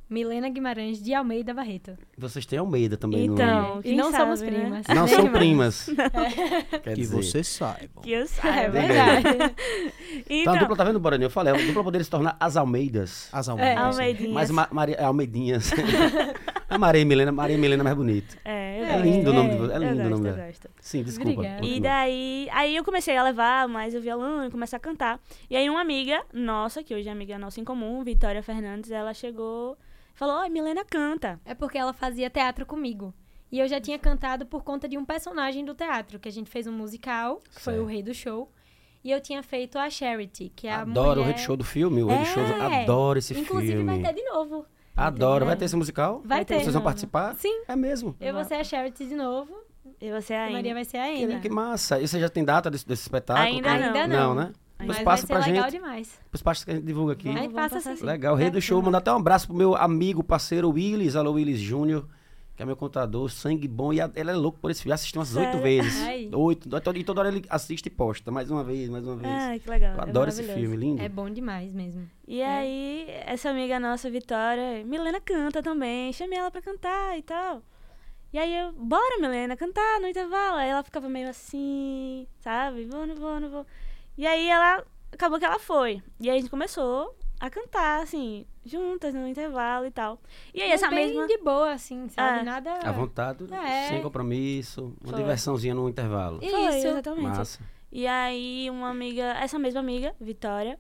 Milena 0.10 0.48
Guimarães 0.48 1.01
de 1.01 1.12
Almeida 1.13 1.56
Barreto. 1.56 1.98
Vocês 2.15 2.46
têm 2.46 2.60
Almeida 2.60 2.96
também 2.96 3.27
no 3.27 3.34
Então, 3.34 3.70
nome. 3.75 3.82
e 3.84 3.96
não 3.96 4.12
sabe, 4.12 4.24
somos 4.24 4.41
né? 4.41 4.48
primas. 4.51 4.86
Não 4.88 5.08
são 5.08 5.32
primas. 5.32 5.89
Quer 6.84 6.94
Que 6.94 6.94
dizer. 6.94 7.15
você 7.15 7.44
saiba. 7.44 8.01
Que 8.03 8.12
eu 8.12 8.22
É 8.22 8.25
saiba. 8.27 8.72
verdade. 8.72 9.24
Então, 10.29 10.53
a 10.53 10.58
dupla, 10.58 10.75
tá 10.75 10.84
vendo, 10.84 11.00
Borani? 11.00 11.24
Eu 11.24 11.29
falei, 11.32 11.51
a 11.53 11.58
dupla 11.58 11.84
poderia 11.84 12.03
se 12.03 12.10
tornar 12.12 12.38
as 12.39 12.56
Almeidas. 12.56 13.27
As 13.32 13.48
É. 13.48 13.51
almas. 13.51 13.77
Almeidinhas. 13.77 14.34
Mas 14.34 14.51
Ma 14.51 14.67
Maria, 14.72 14.96
é, 14.98 15.03
Almeidinhas. 15.03 15.72
A 16.74 16.77
Maria 16.77 17.06
Milena, 17.06 17.32
Maria 17.32 17.58
Milena 17.58 17.82
é 17.82 17.86
mais 17.86 17.96
bonito. 17.96 18.38
É, 18.44 18.80
eu 18.80 18.86
É 18.86 18.92
gosto. 18.94 19.03
lindo 19.03 19.30
o 19.30 19.34
nome 19.34 19.50
é, 19.51 19.56
do, 19.58 19.72
é 19.72 19.77
lindo 19.80 19.94
o 19.94 19.96
gosto, 19.98 20.10
nome 20.10 20.30
eu 20.30 20.34
dela. 20.36 20.48
gosto. 20.48 20.70
Sim, 20.82 21.03
desculpa. 21.03 21.32
Obrigada. 21.32 21.65
E 21.65 21.80
daí, 21.80 22.48
aí 22.51 22.75
eu 22.75 22.84
comecei 22.84 23.15
a 23.18 23.24
levar 23.24 23.68
mais 23.68 23.94
o 23.96 24.01
violão 24.01 24.46
e 24.46 24.51
começar 24.51 24.77
a 24.77 24.80
cantar. 24.80 25.20
E 25.50 25.56
aí 25.56 25.70
uma 25.70 25.82
amiga 25.82 26.24
nossa, 26.34 26.84
que 26.84 26.94
hoje 26.94 27.08
é 27.08 27.12
amiga 27.12 27.38
nossa 27.39 27.60
em 27.60 27.63
comum, 27.63 28.03
Vitória 28.03 28.42
Fernandes, 28.44 28.92
ela 28.92 29.13
chegou 29.13 29.77
e 30.13 30.18
falou, 30.18 30.39
oi, 30.42 30.50
Milena 30.50 30.84
canta. 30.86 31.39
É 31.46 31.53
porque 31.53 31.77
ela 31.77 31.94
fazia 31.94 32.30
teatro 32.30 32.65
comigo. 32.65 33.13
E 33.51 33.60
eu 33.60 33.68
já 33.68 33.80
tinha 33.80 34.00
cantado 34.00 34.46
por 34.48 34.63
conta 34.63 34.88
de 34.88 34.98
um 34.98 35.06
personagem 35.06 35.63
do 35.63 35.75
teatro, 35.75 36.20
que 36.20 36.27
a 36.27 36.32
gente 36.32 36.50
fez 36.50 36.65
um 36.65 36.72
musical, 36.72 37.42
que 37.53 37.62
foi 37.62 37.80
o 37.80 37.86
Rei 37.86 38.01
do 38.01 38.13
Show. 38.13 38.51
E 39.03 39.12
eu 39.12 39.20
tinha 39.20 39.44
feito 39.44 39.77
a 39.77 39.89
Charity, 39.89 40.51
que 40.56 40.65
é 40.65 40.72
a 40.74 40.82
Adoro 40.82 41.20
o 41.20 41.24
mulher... 41.24 41.34
Rede 41.36 41.42
Show 41.46 41.58
do 41.58 41.63
filme, 41.63 42.01
o 42.01 42.08
Rede 42.08 42.22
É. 42.22 42.25
Show. 42.25 42.44
do- 42.46 42.62
Adoro 42.63 43.20
esse 43.20 43.38
Inclusive 43.38 43.74
filme. 43.74 43.86
vai 43.86 44.01
ter 44.01 44.13
de 44.20 44.24
novo. 44.30 44.65
Adoro. 44.95 45.45
Vai 45.45 45.55
ter 45.55 45.65
esse 45.65 45.75
musical? 45.75 46.21
Vai 46.23 46.45
ter. 46.45 46.59
Vocês 46.62 46.73
vão 46.73 46.83
participar? 46.83 47.35
Sim. 47.35 47.63
É 47.67 47.75
mesmo. 47.75 48.15
Eu 48.21 48.33
vou 48.33 48.43
ser 48.43 48.55
a 48.55 48.63
Charity 48.63 49.05
de 49.07 49.15
novo, 49.15 49.51
E 50.00 50.12
você 50.12 50.33
a. 50.33 50.50
Maria 50.51 50.73
vai 50.73 50.85
ser 50.85 50.97
a 50.97 51.12
Que, 51.13 51.23
Ana. 51.23 51.39
que 51.39 51.50
massa. 51.50 52.00
E 52.00 52.07
você 52.07 52.19
já 52.19 52.29
tem 52.29 52.43
data 52.43 52.69
desse, 52.69 52.88
desse 52.88 53.01
espetáculo? 53.03 53.45
Ainda 53.47 53.69
Como 53.69 53.81
é? 53.81 53.88
Ainda 53.88 54.07
Não, 54.07 54.35
não. 54.35 54.35
né? 54.35 54.51
Mas 54.85 54.97
Depois 54.97 55.03
vai 55.05 55.17
ser 55.17 55.27
pra 55.27 55.38
legal 55.45 55.63
gente. 55.63 55.71
demais. 55.81 56.19
Depois 56.25 56.41
passa 56.41 56.65
que 56.65 56.71
a 56.71 56.75
gente 56.75 56.83
divulga 56.85 57.13
aqui. 57.13 57.29
Aí 57.29 57.35
Vamos, 57.35 57.53
passa 57.53 57.77
assim. 57.77 57.95
sim. 57.95 58.05
Legal. 58.05 58.35
Rei 58.35 58.50
do 58.50 58.59
show. 58.62 58.81
Mandar 58.81 58.97
até 58.97 59.12
um 59.13 59.17
abraço 59.17 59.47
pro 59.47 59.55
meu 59.55 59.75
amigo, 59.75 60.23
parceiro 60.23 60.69
Willis. 60.69 61.15
Alô, 61.15 61.31
Willis 61.33 61.59
Júnior. 61.59 62.05
Que 62.55 62.62
é 62.62 62.65
meu 62.65 62.75
contador, 62.75 63.29
sangue 63.31 63.67
bom. 63.67 63.91
E 63.91 64.00
a- 64.00 64.12
ele 64.15 64.29
é 64.29 64.33
louco 64.33 64.60
por 64.60 64.69
esse 64.69 64.83
filme. 64.83 64.93
Assistiu 64.93 65.19
umas 65.19 65.36
oito 65.36 65.57
vezes. 65.57 66.00
Oito. 66.31 66.69
E 66.95 67.03
toda 67.03 67.22
hora 67.22 67.29
ele 67.29 67.43
assiste 67.50 67.88
e 67.88 67.89
posta. 67.89 68.29
Mais 68.31 68.51
uma 68.51 68.63
vez, 68.63 68.89
mais 68.89 69.03
uma 69.03 69.15
vez. 69.15 69.33
Ai, 69.33 69.60
que 69.60 69.67
legal. 69.69 69.95
Eu 69.95 70.00
é 70.00 70.10
adoro 70.10 70.29
esse 70.29 70.43
filme, 70.43 70.75
lindo. 70.77 71.01
É 71.01 71.10
bom 71.10 71.29
demais 71.29 71.74
mesmo. 71.74 72.07
E 72.27 72.43
aí, 72.43 73.05
essa 73.25 73.50
amiga 73.50 73.79
nossa, 73.79 74.10
Vitória, 74.10 74.83
Milena 74.86 75.19
canta 75.19 75.63
também, 75.63 76.13
chamei 76.13 76.38
ela 76.38 76.51
pra 76.51 76.62
cantar 76.62 77.17
e 77.17 77.24
tal. 77.24 77.63
E 78.31 78.38
aí 78.38 78.55
eu, 78.55 78.72
bora, 78.74 79.19
Milena, 79.19 79.55
cantar 79.57 80.00
no 80.00 80.07
intervalo. 80.07 80.57
Aí 80.57 80.69
ela 80.69 80.83
ficava 80.83 81.10
meio 81.10 81.29
assim, 81.29 82.27
sabe? 82.39 82.86
Vou, 82.86 83.05
não 83.07 83.15
vou, 83.15 83.39
não 83.39 83.50
vou. 83.50 83.65
E 84.15 84.27
aí 84.27 84.48
ela, 84.48 84.83
acabou 85.12 85.39
que 85.39 85.45
ela 85.45 85.57
foi. 85.60 86.03
E 86.19 86.29
aí 86.29 86.38
a 86.38 86.39
gente 86.39 86.50
começou 86.51 87.15
a 87.43 87.50
cantar, 87.50 88.01
assim, 88.01 88.45
juntas 88.63 89.13
no 89.13 89.27
intervalo 89.27 89.85
e 89.85 89.91
tal. 89.91 90.17
E 90.53 90.62
aí, 90.62 90.69
Mas 90.69 90.81
essa 90.81 90.89
bem 90.89 91.07
mesma. 91.07 91.27
de 91.27 91.38
boa, 91.39 91.73
assim, 91.73 92.07
sabe? 92.07 92.39
É. 92.39 92.43
Nada... 92.43 92.79
À 92.81 92.91
vontade, 92.93 93.45
É. 93.53 93.89
sem 93.89 94.01
compromisso, 94.01 94.93
uma 95.01 95.12
Foi. 95.12 95.19
diversãozinha 95.21 95.75
no 95.75 95.89
intervalo. 95.89 96.39
Isso. 96.41 96.55
Foi, 96.55 96.75
exatamente. 96.77 97.21
Massa. 97.23 97.59
E 97.91 98.07
aí, 98.07 98.69
uma 98.69 98.89
amiga, 98.89 99.23
essa 99.41 99.59
mesma 99.59 99.81
amiga, 99.81 100.15
Vitória, 100.21 100.79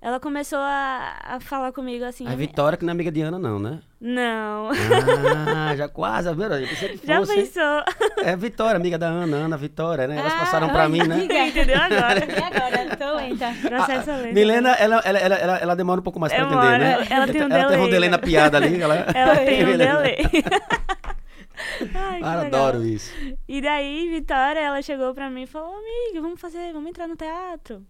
ela 0.00 0.20
começou 0.20 0.58
a, 0.58 1.16
a 1.22 1.40
falar 1.40 1.72
comigo 1.72 2.04
assim. 2.04 2.26
A 2.28 2.34
Vitória, 2.36 2.76
que 2.78 2.84
não 2.84 2.90
é 2.90 2.94
amiga 2.94 3.10
de 3.10 3.20
Ana, 3.22 3.38
não, 3.38 3.58
né? 3.58 3.80
Não. 4.00 4.70
Ah, 4.70 5.74
já 5.74 5.88
quase, 5.88 6.32
viu? 6.34 6.44
Eu 6.44 6.68
pensei 6.68 6.96
que 6.98 7.04
Já 7.06 7.16
fosse. 7.18 7.34
pensou? 7.34 7.82
É 8.24 8.36
Vitória, 8.36 8.76
amiga 8.76 8.98
da 8.98 9.06
Ana, 9.08 9.36
Ana 9.38 9.56
Vitória, 9.56 10.06
né? 10.06 10.18
Elas 10.18 10.32
Ah, 10.34 10.38
passaram 10.38 10.68
pra 10.68 10.88
mim, 10.88 11.02
né? 11.06 11.24
Entendeu 11.48 11.76
agora? 11.80 12.20
E 12.26 12.42
agora? 12.42 12.96
Tô 12.96 13.16
lenta. 13.16 13.52
Processo 13.68 14.10
Ah, 14.10 14.16
lento. 14.16 14.34
Milena, 14.34 14.72
ela, 14.74 15.00
ela, 15.04 15.18
ela, 15.18 15.34
ela, 15.36 15.56
ela 15.58 15.76
demora 15.76 16.00
um 16.00 16.04
pouco 16.04 16.20
mais 16.20 16.32
pra 16.32 16.44
Demora, 16.44 16.66
entender, 16.76 16.84
né? 16.84 17.06
ela 17.10 17.26
tem 17.26 17.42
um 17.42 17.44
ela 17.46 17.68
teve 17.68 17.82
um 17.82 17.84
delay, 17.86 17.90
delay 17.90 18.08
na 18.10 18.16
né? 18.18 18.22
piada 18.22 18.56
ali. 18.58 18.80
Ela, 18.80 18.94
Ela 19.14 19.36
tem 19.36 19.64
um 19.66 19.76
delay. 19.76 20.16
Ai, 21.94 22.20
Ah, 22.22 22.40
adoro 22.42 22.84
isso. 22.84 23.12
E 23.48 23.60
daí, 23.60 24.08
Vitória, 24.10 24.60
ela 24.60 24.80
chegou 24.82 25.14
pra 25.14 25.30
mim 25.30 25.42
e 25.42 25.46
falou, 25.46 25.74
amiga, 25.74 26.20
vamos 26.20 26.40
fazer, 26.40 26.72
vamos 26.72 26.88
entrar 26.90 27.06
no 27.08 27.16
teatro. 27.16 27.82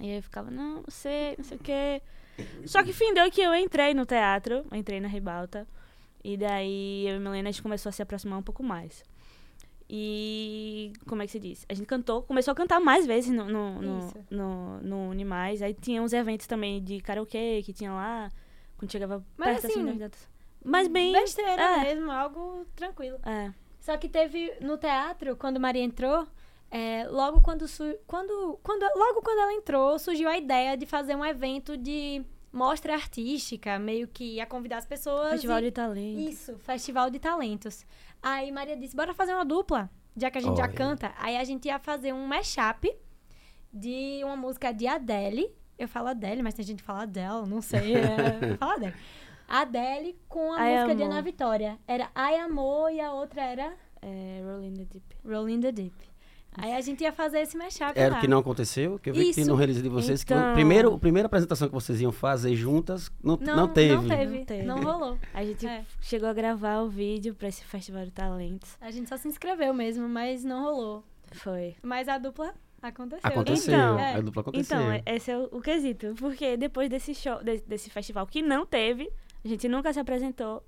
E 0.00 0.10
aí 0.10 0.16
eu 0.16 0.22
ficava, 0.22 0.50
não, 0.50 0.76
não 0.76 0.84
sei, 0.90 1.34
não 1.36 1.44
sei 1.44 1.56
o 1.56 1.60
quê. 1.60 2.02
Só 2.66 2.82
que 2.82 2.92
fim 2.92 3.12
deu 3.14 3.30
que 3.30 3.40
eu 3.40 3.54
entrei 3.54 3.94
no 3.94 4.06
teatro, 4.06 4.64
entrei 4.72 5.00
na 5.00 5.08
ribalta. 5.08 5.66
E 6.22 6.36
daí 6.36 7.06
eu 7.08 7.16
e 7.16 7.18
Milena, 7.18 7.48
a 7.48 7.52
gente 7.52 7.62
começou 7.62 7.90
a 7.90 7.92
se 7.92 8.02
aproximar 8.02 8.38
um 8.38 8.42
pouco 8.42 8.62
mais. 8.62 9.02
E 9.90 10.92
como 11.06 11.22
é 11.22 11.26
que 11.26 11.32
se 11.32 11.40
diz? 11.40 11.64
A 11.68 11.74
gente 11.74 11.86
cantou, 11.86 12.22
começou 12.22 12.52
a 12.52 12.54
cantar 12.54 12.78
mais 12.78 13.06
vezes 13.06 13.30
no, 13.30 13.46
no, 13.46 13.80
no, 13.80 14.12
no, 14.30 14.78
no 14.80 15.10
Unimais. 15.10 15.62
Aí 15.62 15.72
tinha 15.72 16.02
uns 16.02 16.12
eventos 16.12 16.46
também 16.46 16.82
de 16.82 17.00
karaokê 17.00 17.62
que 17.64 17.72
tinha 17.72 17.92
lá, 17.92 18.28
quando 18.76 18.92
chegava 18.92 19.24
Mas 19.36 19.60
perto 19.60 19.66
assim, 19.66 19.88
assim, 19.88 19.98
das. 19.98 20.28
Mas 20.62 20.88
bem. 20.88 21.12
Besteira 21.12 21.62
é. 21.62 21.80
mesmo, 21.84 22.10
algo 22.10 22.66
tranquilo. 22.76 23.18
É. 23.24 23.52
Só 23.80 23.96
que 23.96 24.08
teve 24.08 24.52
no 24.60 24.76
teatro, 24.76 25.36
quando 25.36 25.58
Maria 25.58 25.82
entrou, 25.82 26.26
é, 26.70 27.06
logo 27.08 27.40
quando, 27.40 27.64
quando, 28.06 28.58
quando 28.62 28.82
logo 28.96 29.22
quando 29.22 29.38
ela 29.40 29.52
entrou, 29.54 29.98
surgiu 29.98 30.28
a 30.28 30.36
ideia 30.36 30.76
de 30.76 30.84
fazer 30.86 31.14
um 31.14 31.24
evento 31.24 31.76
de 31.76 32.24
mostra 32.52 32.94
artística, 32.94 33.78
meio 33.78 34.08
que 34.08 34.36
ia 34.36 34.46
convidar 34.46 34.78
as 34.78 34.86
pessoas. 34.86 35.30
Festival 35.32 35.58
e- 35.58 35.62
de 35.62 35.70
talento. 35.70 36.20
Isso, 36.20 36.58
Festival 36.58 37.10
de 37.10 37.18
Talentos. 37.18 37.86
Aí 38.22 38.50
Maria 38.50 38.76
disse, 38.76 38.96
bora 38.96 39.14
fazer 39.14 39.34
uma 39.34 39.44
dupla, 39.44 39.90
já 40.16 40.30
que 40.30 40.38
a 40.38 40.40
gente 40.40 40.56
já 40.56 40.66
canta. 40.68 41.12
Aí 41.18 41.36
a 41.36 41.44
gente 41.44 41.66
ia 41.66 41.78
fazer 41.78 42.12
um 42.12 42.26
mashup 42.26 42.90
de 43.72 44.20
uma 44.24 44.36
música 44.36 44.72
de 44.72 44.86
Adele. 44.86 45.50
Eu 45.78 45.86
falo 45.88 46.08
Adele, 46.08 46.42
mas 46.42 46.54
tem 46.54 46.64
gente 46.64 46.78
que 46.78 46.84
fala 46.86 47.02
Adele, 47.02 47.46
não 47.46 47.62
sei. 47.62 47.94
É, 47.94 48.56
fala 48.58 48.74
Adele. 48.74 48.94
Adele 49.46 50.18
com 50.28 50.52
a 50.52 50.60
Ai, 50.60 50.74
música 50.74 50.94
de 50.96 51.02
amor. 51.02 51.12
Ana 51.12 51.22
Vitória. 51.22 51.78
Era 51.86 52.10
Ai 52.14 52.38
Amor 52.38 52.90
e 52.92 53.00
a 53.00 53.12
outra 53.12 53.42
era 53.42 53.74
É, 54.02 54.42
Rolling 54.44 54.74
the 54.74 54.84
Deep. 54.84 55.16
Rolling 55.24 55.60
the 55.60 55.72
Deep. 55.72 55.94
Aí 56.58 56.74
a 56.74 56.80
gente 56.80 57.02
ia 57.02 57.12
fazer 57.12 57.40
esse 57.40 57.56
mashup 57.56 57.92
Era 57.94 58.12
lá. 58.14 58.18
o 58.18 58.20
que 58.20 58.28
não 58.28 58.38
aconteceu, 58.38 58.98
que 58.98 59.10
eu 59.10 59.14
vi 59.14 59.32
que 59.32 59.40
Isso. 59.40 59.50
no 59.50 59.54
release 59.56 59.82
de 59.82 59.88
vocês, 59.88 60.24
que 60.24 60.32
Então- 60.32 60.48
no 60.48 60.54
primeiro, 60.54 60.94
a 60.94 60.98
primeira 60.98 61.26
apresentação 61.26 61.68
que 61.68 61.74
vocês 61.74 62.00
iam 62.00 62.12
fazer 62.12 62.54
juntas, 62.56 63.10
não, 63.22 63.36
Não, 63.40 63.56
não 63.56 63.68
teve. 63.68 63.94
Não 63.94 64.08
teve, 64.08 64.38
Não 64.38 64.44
teve. 64.44 64.62
não 64.64 64.80
rolou. 64.82 65.18
A 65.32 65.44
gente 65.44 65.66
É. 65.66 65.84
chegou 66.00 66.28
a 66.28 66.32
gravar 66.32 66.80
o 66.82 66.88
vídeo 66.88 67.34
pra 67.34 67.48
esse 67.48 67.64
Festival 67.64 68.04
de 68.04 68.10
Talentos. 68.10 68.76
A 68.80 68.90
gente 68.90 69.08
só 69.08 69.16
se 69.16 69.28
inscreveu 69.28 69.72
mesmo, 69.72 70.08
mas 70.08 70.44
não 70.44 70.62
rolou. 70.62 71.04
Foi. 71.32 71.76
Mas 71.82 72.08
a 72.08 72.16
dupla 72.18 72.54
aconteceu. 72.82 73.20
Aconteceu, 73.30 73.74
Então, 73.74 73.98
é. 73.98 74.14
a 74.14 74.20
dupla 74.20 74.40
aconteceu. 74.42 74.80
Então, 74.80 75.02
esse 75.14 75.30
é 75.30 75.36
o, 75.38 75.44
o 75.52 75.60
quesito. 75.60 76.14
Porque 76.18 76.56
depois 76.56 76.88
desse 76.88 77.14
show, 77.14 77.42
de- 77.42 77.62
desse 77.66 77.90
festival 77.90 78.26
que 78.26 78.40
não 78.42 78.64
teve, 78.64 79.10
a 79.44 79.48
gente 79.48 79.68
nunca 79.68 79.92
se 79.92 80.00
apresentou. 80.00 80.62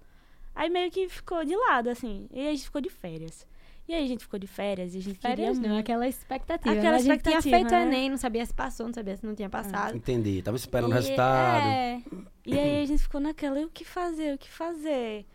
Aí 0.54 0.68
meio 0.68 0.90
que 0.90 1.08
ficou 1.08 1.44
de 1.44 1.54
lado, 1.56 1.88
assim. 1.88 2.28
E 2.32 2.46
a 2.46 2.50
gente 2.50 2.64
ficou 2.64 2.80
de 2.80 2.90
férias. 2.90 3.46
E 3.90 3.94
aí 3.94 4.04
a 4.04 4.06
gente 4.06 4.20
ficou 4.22 4.38
de 4.38 4.46
férias 4.46 4.94
e 4.94 4.98
a 4.98 5.02
gente 5.02 5.18
Férias 5.18 5.56
queria 5.58 5.72
não, 5.72 5.76
aquela 5.80 6.06
expectativa. 6.06 6.70
Aquela 6.72 6.90
né? 6.92 6.96
a 6.96 6.98
gente 7.00 7.22
tinha 7.24 7.38
expectativa, 7.38 7.56
feito 7.56 7.68
o 7.70 7.72
né? 7.72 7.82
Enem, 7.82 8.08
não 8.10 8.16
sabia 8.16 8.46
se 8.46 8.54
passou, 8.54 8.86
não 8.86 8.94
sabia 8.94 9.16
se 9.16 9.26
não 9.26 9.34
tinha 9.34 9.50
passado. 9.50 9.96
Entendi, 9.96 10.40
tava 10.42 10.56
esperando 10.56 10.92
o 10.92 10.94
E- 10.94 10.94
resultado. 10.94 11.66
É, 11.66 12.00
E 12.46 12.56
aí 12.56 12.82
a 12.84 12.86
gente 12.86 13.02
ficou 13.02 13.20
naquela, 13.20 13.58
e 13.58 13.64
o 13.64 13.68
que 13.68 13.84
fazer, 13.84 14.32
o 14.32 14.38
que 14.38 14.48
fazer? 14.48 15.26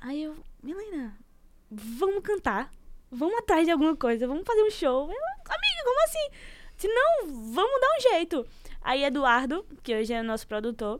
Aí 0.00 0.22
eu, 0.22 0.34
Milena, 0.62 1.14
vamos 1.70 2.22
cantar. 2.22 2.72
Vamos 3.10 3.36
atrás 3.36 3.66
de 3.66 3.70
alguma 3.70 3.94
coisa, 3.94 4.26
vamos 4.26 4.44
fazer 4.46 4.62
um 4.62 4.70
show. 4.70 5.02
Ela, 5.10 5.32
amiga, 5.44 5.84
como 5.84 6.04
assim? 6.04 6.30
Se 6.78 6.88
não, 6.88 7.26
vamos 7.52 7.80
dar 7.82 7.88
um 7.98 8.00
jeito. 8.12 8.46
Aí 8.80 9.04
Eduardo, 9.04 9.66
que 9.82 9.94
hoje 9.94 10.14
é 10.14 10.22
nosso 10.22 10.46
produtor, 10.46 10.98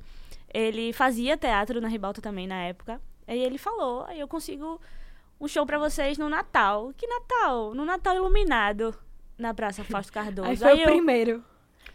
ele 0.52 0.92
fazia 0.92 1.34
teatro 1.34 1.80
na 1.80 1.88
Ribalta 1.88 2.20
também 2.20 2.46
na 2.46 2.60
época. 2.64 3.00
Aí 3.26 3.38
ele 3.42 3.56
falou, 3.56 4.04
aí 4.04 4.20
eu 4.20 4.28
consigo 4.28 4.78
um 5.40 5.48
show 5.48 5.64
pra 5.66 5.78
vocês 5.78 6.18
no 6.18 6.28
Natal. 6.28 6.92
Que 6.96 7.06
Natal? 7.06 7.74
No 7.74 7.84
Natal 7.84 8.14
iluminado. 8.16 8.94
Na 9.38 9.54
Praça 9.54 9.82
Fausto 9.84 10.12
Cardoso. 10.12 10.48
aí 10.48 10.56
foi 10.56 10.74
o 10.74 10.78
eu, 10.80 10.86
primeiro. 10.88 11.42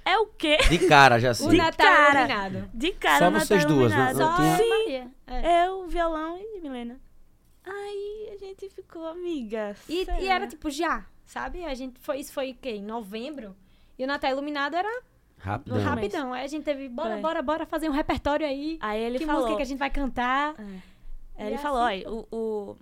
é 0.03 0.17
o 0.17 0.25
quê? 0.27 0.57
De 0.69 0.79
cara, 0.87 1.19
já 1.19 1.29
assim. 1.31 1.45
O 1.47 1.51
De 1.51 1.57
Natal 1.57 1.85
cara. 1.87 2.19
iluminado. 2.21 2.69
De 2.73 2.91
cara, 2.93 3.17
Só 3.19 3.25
Natal 3.29 3.47
vocês 3.47 3.65
duas, 3.65 3.91
né? 3.91 3.97
iluminado. 4.11 4.17
Não 4.19 4.27
Só 4.31 4.35
tinha- 4.35 4.53
a 4.53 4.57
Sim. 4.57 4.69
Maria. 4.69 5.07
É. 5.27 5.67
Eu, 5.67 5.87
violão 5.87 6.37
e 6.39 6.59
Milena. 6.59 6.99
Aí 7.63 8.29
a 8.33 8.37
gente 8.37 8.69
ficou 8.69 9.07
amiga. 9.07 9.75
E, 9.89 10.05
e 10.21 10.27
era 10.27 10.47
tipo 10.47 10.69
já, 10.69 11.05
sabe? 11.25 11.63
A 11.65 11.73
gente 11.73 11.99
foi, 11.99 12.19
isso 12.19 12.31
foi 12.33 12.51
o 12.51 12.55
quê? 12.55 12.71
Em 12.71 12.83
novembro. 12.83 13.55
E 13.97 14.03
o 14.03 14.07
Natal 14.07 14.31
iluminado 14.31 14.75
era 14.75 14.89
Rapidão. 15.37 15.79
Rapidão. 15.83 16.33
Aí 16.33 16.43
a 16.43 16.47
gente 16.47 16.63
teve, 16.63 16.89
bora, 16.89 17.17
bora, 17.17 17.41
bora 17.41 17.65
fazer 17.67 17.87
um 17.89 17.91
repertório 17.93 18.45
aí. 18.47 18.77
Aí 18.81 18.99
ele 19.01 19.19
que 19.19 19.25
falou. 19.25 19.41
música 19.41 19.57
que 19.57 19.61
a 19.63 19.65
gente 19.65 19.77
vai 19.79 19.89
cantar? 19.91 20.55
É. 20.59 20.63
Aí 21.37 21.45
ele 21.47 21.55
assim 21.55 21.63
falou, 21.63 21.81
olha, 21.81 22.09
o, 22.09 22.27
o- 22.31 22.77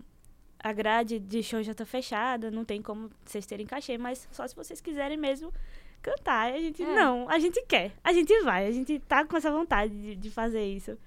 a 0.64 0.72
grade 0.74 1.20
de 1.20 1.44
show 1.44 1.62
já 1.62 1.74
tá 1.74 1.86
fechada, 1.86 2.50
não 2.50 2.64
tem 2.64 2.82
como 2.82 3.10
vocês 3.26 3.46
terem 3.46 3.66
cachê, 3.66 3.98
mas 3.98 4.28
só 4.32 4.48
se 4.48 4.56
vocês 4.56 4.80
quiserem 4.80 5.18
mesmo 5.18 5.52
cantar. 6.02 6.54
A 6.54 6.60
gente, 6.60 6.82
É. 6.82 6.96
não, 6.96 7.30
a 7.30 7.38
gente 7.38 7.62
quer, 7.68 7.92
a 8.04 8.14
gente 8.14 8.34
vai, 8.44 8.66
a 8.68 8.72
gente 8.72 8.98
tá 9.00 9.26
com 9.26 9.36
essa 9.38 9.52
vontade 9.52 9.94
de, 9.94 10.16
de 10.16 10.30
fazer 10.32 10.64
isso. 10.66 10.98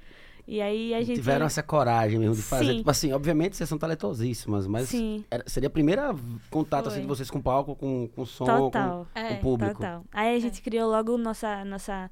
E 0.49 0.61
aí 0.63 0.95
a 0.95 1.03
gente... 1.03 1.17
Tiveram 1.17 1.45
essa 1.47 1.61
coragem 1.61 2.21
mesmo 2.21 2.37
de 2.37 2.43
fazer. 2.43 2.67
Sim. 2.71 2.77
Tipo 2.79 2.91
assim, 2.91 3.13
obviamente 3.13 3.57
vocês 3.57 3.69
são 3.69 3.77
talentosíssimas, 3.77 4.65
mas 4.69 4.89
Sim, 4.91 5.25
era- 5.29 5.43
seria 5.49 5.67
a 5.67 5.71
primeira 5.71 6.15
contato 6.51 6.87
assim, 6.87 6.99
Foi. 6.99 7.03
de 7.03 7.09
vocês 7.09 7.29
com 7.31 7.39
o 7.39 7.43
palco, 7.43 7.75
com, 7.75 8.07
com 8.15 8.25
som, 8.25 8.45
total. 8.45 9.09
com, 9.13 9.19
É, 9.19 9.29
com 9.31 9.35
o 9.35 9.41
público. 9.41 9.75
Total. 9.75 10.05
Aí 10.13 10.37
a 10.37 10.39
gente 10.39 10.63
criou 10.63 10.89
logo 10.89 11.19
nossa, 11.19 11.65
nossa 11.65 12.09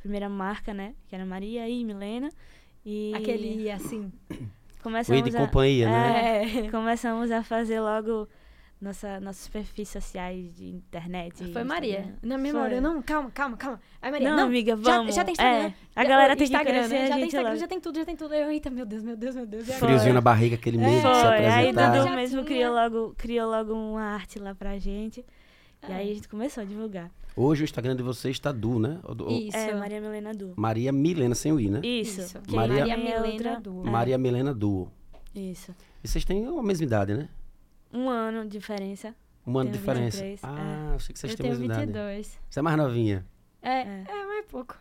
primeira 0.00 0.28
marca, 0.28 0.74
né? 0.74 0.94
Que 1.06 1.14
era 1.14 1.24
Maria 1.24 1.68
e 1.68 1.84
Milena. 1.84 2.30
E 2.84 3.12
Aquele, 3.14 3.70
assim... 3.70 4.10
começamos 4.82 5.22
Weed 5.22 5.36
a, 5.36 5.38
companhia, 5.38 5.88
né? 5.88 6.42
É. 6.66 6.70
começamos 6.72 7.30
a 7.30 7.42
fazer 7.42 7.80
logo 7.80 8.28
nossa, 8.80 9.18
nossos 9.18 9.48
perfis 9.48 9.88
sociais 9.88 10.54
de 10.54 10.68
internet. 10.68 11.36
Foi 11.36 11.46
Instagram. 11.46 11.64
Maria. 11.66 12.14
Na 12.22 12.38
memória, 12.38 12.80
Foi. 12.80 12.80
não, 12.80 13.02
calma, 13.02 13.28
calma, 13.32 13.56
calma. 13.56 13.80
Aí 14.00 14.10
Maria, 14.12 14.30
Não, 14.30 14.36
não, 14.36 14.44
amiga, 14.44 14.76
já- 14.76 14.82
vamos. 14.96 15.14
Já, 15.16 15.24
tem 15.24 15.32
Instagram. 15.32 15.58
É, 15.58 15.74
a 15.96 16.02
Já- 16.04 16.08
galera 16.08 16.28
tem 16.36 16.46
que 16.46 16.52
Instagram, 16.54 16.72
conhecer 16.74 16.94
né? 16.94 17.00
a 17.02 17.06
Já 17.08 17.14
tem 17.16 17.24
Instagram, 17.24 17.48
logo. 17.48 17.60
já 17.60 17.66
tem 17.68 17.80
tudo, 17.80 17.98
já 17.98 18.04
tem 18.04 18.16
tudo. 18.16 18.34
Eu, 18.34 18.50
eita, 18.52 18.70
meu 18.70 18.86
Deus, 18.86 19.02
meu 19.02 19.16
Deus, 19.16 19.34
meu 19.34 19.46
Deus. 19.46 19.66
Friozinho 19.66 20.14
na 20.14 20.20
barriga, 20.20 20.54
aquele 20.54 20.78
medo 20.78 20.90
de 20.90 20.96
se 20.96 21.02
Foi, 21.02 21.12
aí 21.12 21.46
apresentar. 21.70 21.90
Dudu 21.90 22.04
Já 22.04 22.14
mesmo 22.16 22.44
tinha. 22.44 22.56
criou 22.56 22.74
logo, 22.74 23.14
criou 23.18 23.50
logo 23.50 23.74
uma 23.74 24.02
arte 24.14 24.38
lá 24.38 24.54
pra 24.54 24.78
gente. 24.78 25.24
E 25.86 25.92
É. 25.92 25.94
aí 25.96 26.10
a 26.10 26.14
gente 26.14 26.28
começou 26.28 26.62
a 26.62 26.66
divulgar. 26.66 27.10
Hoje 27.36 27.62
o 27.62 27.64
Instagram 27.64 27.94
de 27.94 28.02
vocês 28.02 28.34
está 28.36 28.50
Du, 28.50 28.78
né? 28.80 28.98
Isso. 29.28 29.56
É, 29.56 29.74
Maria 29.74 30.00
Milena 30.00 30.34
Du. 30.34 30.52
Maria 30.56 30.90
Milena 30.92 31.34
sem 31.34 31.52
o 31.52 31.60
I, 31.60 31.68
né? 31.70 31.80
Isso. 31.84 32.20
Isso. 32.20 32.38
Maria- 32.50 32.78
Maria 32.80 32.94
é 32.94 32.96
Milena 32.96 33.62
é, 33.86 33.90
Maria 33.90 34.18
Milena 34.18 34.54
Duo. 34.54 34.90
Isso. 35.34 35.72
E 36.02 36.08
vocês 36.08 36.24
têm 36.24 36.46
a 36.46 36.62
mesma 36.62 36.84
idade, 36.84 37.14
né? 37.14 37.28
Um 37.92 38.08
ano 38.08 38.42
de 38.42 38.58
diferença. 38.58 39.14
Um 39.46 39.56
ano 39.58 39.70
de 39.70 39.78
diferença. 39.78 40.18
23, 40.22 40.40
ah, 40.42 40.90
eu 40.94 41.00
sei 41.00 41.12
que 41.12 41.18
vocês 41.20 41.32
Eu 41.32 41.38
têm 41.38 41.46
a 41.46 41.50
mesma 41.50 41.64
idade. 41.66 41.86
22. 41.86 42.38
Você 42.50 42.58
é 42.58 42.62
mais 42.62 42.76
novinha. 42.76 43.24
É, 43.62 43.70
É. 43.82 44.04
é, 44.08 44.26
mais 44.26 44.46
pouco. 44.46 44.76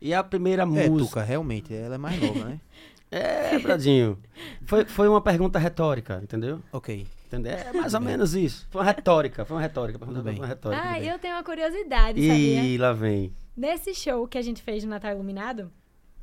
E 0.00 0.14
a 0.14 0.22
primeira 0.22 0.62
É, 0.62 0.66
música. 0.66 0.98
Tuca, 1.08 1.22
realmente, 1.22 1.74
ela 1.74 1.96
é 1.96 1.98
mais 1.98 2.20
nova, 2.22 2.44
né? 2.44 2.60
É, 3.10 3.58
Bradinho. 3.58 4.18
Foi, 4.66 4.84
foi 4.84 5.08
uma 5.08 5.20
pergunta 5.22 5.58
retórica, 5.58 6.20
entendeu? 6.22 6.60
ok. 6.70 7.06
Entendeu? 7.28 7.52
É 7.52 7.72
mais 7.74 7.92
ou 7.92 8.00
menos 8.00 8.34
isso. 8.34 8.66
Foi 8.70 8.80
uma 8.80 8.86
retórica, 8.86 9.44
foi 9.44 9.54
uma 9.56 9.60
retórica. 9.62 9.98
Foi 9.98 10.08
Tudo 10.08 10.22
bem. 10.22 10.36
uma 10.36 10.46
retórica. 10.46 10.82
Ah, 10.82 10.98
eu 10.98 11.18
tenho 11.18 11.34
uma 11.34 11.44
curiosidade, 11.44 12.26
sabia? 12.26 12.62
E 12.64 12.78
lá 12.78 12.94
vem. 12.94 13.34
Nesse 13.54 13.94
show 13.94 14.26
que 14.26 14.38
a 14.38 14.42
gente 14.42 14.62
fez 14.62 14.82
no 14.82 14.90
Natal 14.90 15.12
Iluminado, 15.12 15.70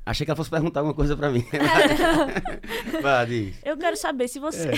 Achei 0.08 0.24
que 0.24 0.30
ela 0.30 0.36
fosse 0.36 0.52
perguntar 0.52 0.82
alguma 0.82 0.94
coisa 0.94 1.18
pra 1.18 1.32
mim. 1.32 1.44
Vá, 3.02 3.26
diz. 3.26 3.60
Eu 3.66 3.76
quero 3.76 3.98
saber 3.98 4.28
se 4.28 4.40
você. 4.40 4.70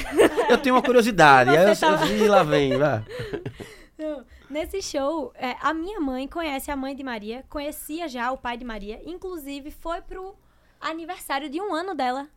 Eu 0.50 0.58
tenho 0.58 0.76
uma 0.76 0.82
curiosidade. 0.82 1.50
aí 1.56 1.70
eu, 1.70 1.78
tava- 1.78 2.06
eu, 2.08 2.26
e 2.26 2.28
lá 2.30 2.44
vem, 2.44 2.78
vá. 2.78 3.04
Não, 4.00 4.24
Nesse 4.50 4.82
show, 4.82 5.34
é, 5.36 5.58
a 5.60 5.74
minha 5.74 6.00
mãe 6.00 6.28
conhece 6.28 6.72
a 6.72 6.76
mãe 6.78 6.96
de 6.96 7.04
Maria, 7.04 7.44
conhecia 7.50 8.08
já 8.08 8.32
o 8.32 8.38
pai 8.38 8.56
de 8.58 8.64
Maria, 8.64 9.02
inclusive 9.06 9.72
foi 9.72 10.02
pro 10.02 10.36
aniversário 10.80 11.50
de 11.50 11.60
um 11.60 11.74
ano 11.74 11.94
dela. 11.94 12.30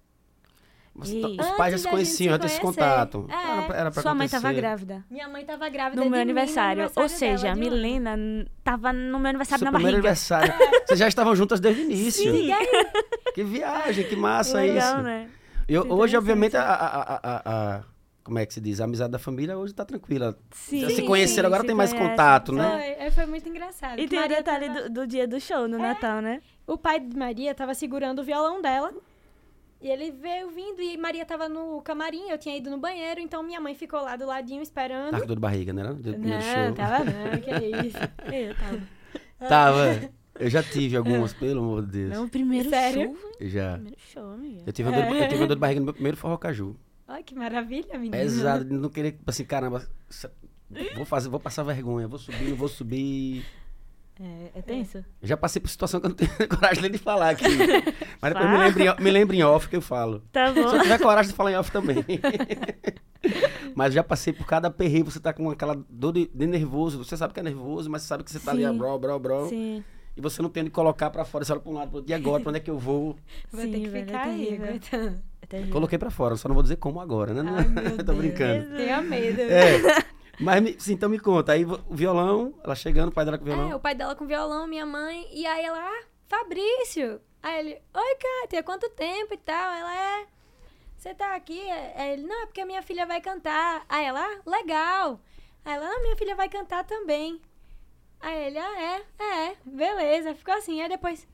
Você- 0.94 1.16
Isso. 1.18 1.40
os 1.40 1.50
pais 1.52 1.72
já 1.72 1.78
se 1.78 1.88
conheciam, 1.88 2.32
já 2.32 2.38
tinha 2.38 2.48
se 2.48 2.54
esse 2.56 2.60
contato. 2.60 3.26
É. 3.30 3.64
Era, 3.64 3.76
era 3.76 3.90
pra 3.90 4.02
Sua 4.02 4.14
mãe 4.14 4.28
tava 4.28 4.48
acontecer. 4.48 4.60
grávida. 4.60 5.04
Minha 5.10 5.28
mãe 5.28 5.44
tava 5.44 5.68
grávida 5.68 5.96
No 6.02 6.10
meu 6.10 6.10
mim, 6.10 6.16
no 6.16 6.22
aniversário. 6.22 6.82
Ou 6.82 7.02
aniversário 7.04 7.38
seja, 7.38 7.50
a 7.50 7.54
um. 7.54 7.56
Milena 7.56 8.16
n- 8.16 8.46
tava 8.64 8.92
no 8.92 9.18
meu 9.18 9.28
aniversário 9.30 9.60
Seu 9.64 9.72
na 9.72 9.78
primeiro 9.78 10.02
barriga. 10.02 10.08
aniversário. 10.08 10.52
Vocês 10.86 10.98
já 10.98 11.08
estavam 11.08 11.34
juntas 11.36 11.60
desde 11.60 11.82
o 11.82 11.84
início. 11.84 12.32
Aí, 12.32 12.50
Que 13.34 13.44
viagem, 13.44 14.04
que 14.04 14.16
massa 14.16 14.58
Legal, 14.58 14.94
isso. 14.96 15.02
né? 15.02 15.28
Eu, 15.68 15.86
hoje, 15.90 16.16
obviamente, 16.16 16.56
a, 16.56 16.62
a- 16.64 16.74
a- 16.86 17.20
a- 17.22 17.42
a- 17.76 17.82
Como 18.24 18.38
é 18.38 18.44
que 18.44 18.52
se 18.52 18.60
diz? 18.60 18.80
A 18.80 18.84
amizade 18.84 19.10
da 19.12 19.18
família 19.18 19.56
hoje 19.56 19.72
tá 19.72 19.84
tranquila. 19.84 20.36
Sim, 20.50 20.80
Já 20.80 20.88
se 20.90 20.96
sim, 20.96 21.06
conheceram, 21.06 21.46
agora 21.46 21.62
se 21.62 21.66
tem 21.68 21.74
mais 21.76 21.92
conhece. 21.92 22.10
contato, 22.10 22.52
né? 22.52 22.68
foi, 22.96 23.06
é, 23.06 23.10
foi 23.12 23.26
muito 23.26 23.48
engraçado. 23.48 23.98
E 23.98 24.02
que 24.02 24.08
tem 24.08 24.18
o 24.18 24.22
Maria 24.22 24.36
detalhe 24.38 24.66
tava- 24.66 24.82
do, 24.82 24.90
do 24.90 25.06
dia 25.06 25.26
do 25.26 25.40
show, 25.40 25.66
no 25.68 25.78
Natal, 25.78 26.20
né? 26.20 26.40
O 26.66 26.76
pai 26.76 27.00
de 27.00 27.16
Maria 27.16 27.54
tava 27.54 27.72
segurando 27.74 28.18
o 28.18 28.24
violão 28.24 28.60
dela. 28.60 28.92
E 29.80 29.88
ele 29.88 30.10
veio 30.10 30.50
vindo 30.50 30.82
e 30.82 30.96
Maria 30.98 31.24
tava 31.24 31.48
no 31.48 31.80
camarim, 31.80 32.28
eu 32.28 32.36
tinha 32.36 32.54
ido 32.54 32.68
no 32.68 32.76
banheiro, 32.76 33.18
então 33.18 33.42
minha 33.42 33.60
mãe 33.60 33.74
ficou 33.74 34.02
lá 34.02 34.14
do 34.14 34.26
ladinho 34.26 34.60
esperando. 34.60 35.12
Tava 35.12 35.22
com 35.22 35.26
dor 35.28 35.36
de 35.36 35.40
barriga, 35.40 35.72
né? 35.72 35.84
Do 35.84 36.12
primeiro 36.12 36.44
não, 36.44 36.66
show. 36.66 36.74
tava 36.74 37.04
não, 37.04 37.40
que 37.40 37.50
isso. 37.88 37.98
Eu 38.30 38.54
tava. 38.54 39.48
Tava. 39.48 40.10
Eu 40.38 40.50
já 40.50 40.62
tive 40.62 40.96
algumas, 40.96 41.32
pelo 41.32 41.60
amor 41.60 41.86
de 41.86 41.92
Deus. 41.92 42.10
Não, 42.10 42.24
o 42.26 42.28
primeiro 42.28 42.68
Sério? 42.68 43.16
show. 43.16 43.48
Já. 43.48 43.72
Primeiro 43.74 43.96
show, 43.98 44.30
amiga. 44.32 44.62
Eu 44.66 44.72
tive, 44.72 44.88
uma 44.88 44.96
dor, 44.96 45.16
eu 45.16 45.28
tive 45.28 45.40
uma 45.40 45.46
dor 45.46 45.54
de 45.56 45.60
barriga 45.60 45.80
no 45.80 45.84
meu 45.84 45.94
primeiro 45.94 46.16
forró 46.16 46.36
caju. 46.36 46.76
Ai, 47.08 47.22
que 47.22 47.34
maravilha, 47.34 47.98
menina. 47.98 48.16
Pesado, 48.18 48.64
de 48.64 48.74
não 48.74 48.88
querer, 48.88 49.12
tipo 49.12 49.28
assim, 49.28 49.44
caramba, 49.44 49.86
vou 50.94 51.04
fazer, 51.04 51.28
vou 51.28 51.40
passar 51.40 51.62
vergonha, 51.62 52.06
vou 52.06 52.18
subir, 52.18 52.50
não 52.50 52.56
vou 52.56 52.68
subir. 52.68 53.44
É, 54.22 54.58
é 54.58 54.62
tenso? 54.62 54.98
Eu 54.98 55.28
já 55.28 55.36
passei 55.36 55.60
por 55.62 55.68
situação 55.68 55.98
que 55.98 56.06
eu 56.06 56.10
não 56.10 56.16
tenho 56.16 56.30
coragem 56.48 56.82
nem 56.82 56.90
de 56.90 56.98
falar 56.98 57.30
aqui. 57.30 57.44
Mas 58.20 58.34
depois 58.34 58.50
me 58.50 58.58
lembro, 58.58 58.82
em, 58.82 58.88
off- 58.90 59.02
me 59.02 59.10
lembro 59.10 59.36
em 59.36 59.42
off 59.42 59.68
que 59.68 59.76
eu 59.76 59.80
falo. 59.80 60.22
Tá 60.30 60.52
Se 60.52 60.58
eu 60.58 60.70
bom. 60.70 60.78
tiver 60.82 60.98
coragem 60.98 61.30
de 61.30 61.36
falar 61.36 61.52
em 61.52 61.56
off 61.56 61.72
também. 61.72 62.04
mas 63.74 63.94
já 63.94 64.02
passei 64.02 64.32
por 64.32 64.46
cada 64.46 64.70
perreio, 64.70 65.04
você 65.04 65.20
tá 65.20 65.32
com 65.32 65.50
aquela 65.50 65.78
dor 65.88 66.12
de, 66.12 66.30
de 66.34 66.46
nervoso. 66.46 66.98
Você 67.02 67.16
sabe 67.16 67.32
que 67.32 67.40
é 67.40 67.42
nervoso, 67.42 67.88
mas 67.90 68.02
você 68.02 68.08
sabe 68.08 68.24
que 68.24 68.30
você 68.30 68.38
tá 68.38 68.50
ali, 68.50 68.62
Sim. 68.62 68.68
ó, 68.68 68.72
bro, 68.74 68.98
bro, 68.98 69.18
bro. 69.18 69.48
Sim. 69.48 69.82
E 70.16 70.20
você 70.20 70.42
não 70.42 70.50
tem 70.50 70.62
onde 70.64 70.70
colocar 70.70 71.08
pra 71.10 71.24
fora. 71.24 71.44
Você 71.44 71.52
olha 71.52 71.60
pra 71.60 71.70
um 71.70 71.74
lado, 71.74 71.88
pro 71.88 71.96
outro. 71.98 72.10
E 72.10 72.14
agora, 72.14 72.42
pra 72.42 72.50
onde 72.50 72.58
é 72.58 72.62
que 72.62 72.70
eu 72.70 72.78
vou? 72.78 73.16
Vou 73.50 73.62
Sim, 73.62 73.70
ter 73.72 73.80
que 73.80 73.88
velho, 73.88 74.02
é 74.02 74.06
ficar 74.06 74.22
aí, 74.26 74.54
aguentando. 74.54 75.22
É. 75.52 75.62
Coloquei 75.66 75.98
pra 75.98 76.10
fora, 76.10 76.36
só 76.36 76.46
não 76.48 76.54
vou 76.54 76.62
dizer 76.62 76.76
como 76.76 77.00
agora, 77.00 77.32
né? 77.34 77.42
Ai, 77.56 77.66
meu 77.68 77.96
Tô 77.96 78.02
Deus. 78.04 78.18
brincando. 78.18 78.76
Tenho 78.76 79.02
medo. 79.02 79.40
É. 79.40 80.04
Mas 80.40 80.82
sim, 80.82 80.94
então 80.94 81.08
me 81.08 81.18
conta. 81.18 81.52
Aí 81.52 81.64
o 81.64 81.94
violão, 81.94 82.54
ela 82.64 82.74
chegando, 82.74 83.10
o 83.10 83.12
pai 83.12 83.24
dela 83.24 83.38
com 83.38 83.44
violão. 83.44 83.70
É, 83.70 83.76
o 83.76 83.80
pai 83.80 83.94
dela 83.94 84.16
com 84.16 84.26
violão, 84.26 84.66
minha 84.66 84.86
mãe, 84.86 85.28
e 85.32 85.46
aí 85.46 85.64
ela, 85.64 85.78
ah, 85.78 86.04
Fabrício. 86.30 87.20
Aí 87.42 87.58
ele, 87.58 87.82
oi, 87.92 88.16
Kátia, 88.16 88.62
quanto 88.62 88.88
tempo 88.90 89.34
e 89.34 89.36
tal? 89.38 89.72
Ela 89.72 89.94
é. 89.94 90.26
Você 90.96 91.14
tá 91.14 91.34
aqui? 91.34 91.60
Aí 91.96 92.12
ele, 92.12 92.22
não, 92.22 92.42
é 92.42 92.46
porque 92.46 92.60
a 92.60 92.66
minha 92.66 92.82
filha 92.82 93.04
vai 93.04 93.20
cantar. 93.20 93.84
Aí 93.88 94.04
ela, 94.04 94.22
ah, 94.22 94.40
legal. 94.48 95.20
Aí 95.64 95.74
ela, 95.74 95.86
ah, 95.86 96.00
minha 96.02 96.16
filha 96.16 96.36
vai 96.36 96.48
cantar 96.48 96.84
também. 96.84 97.40
Aí 98.20 98.46
ele, 98.46 98.58
ah, 98.58 98.80
é, 98.80 99.24
é, 99.24 99.56
beleza. 99.64 100.34
Ficou 100.34 100.54
assim. 100.54 100.80
Aí 100.80 100.88
depois, 100.88 101.26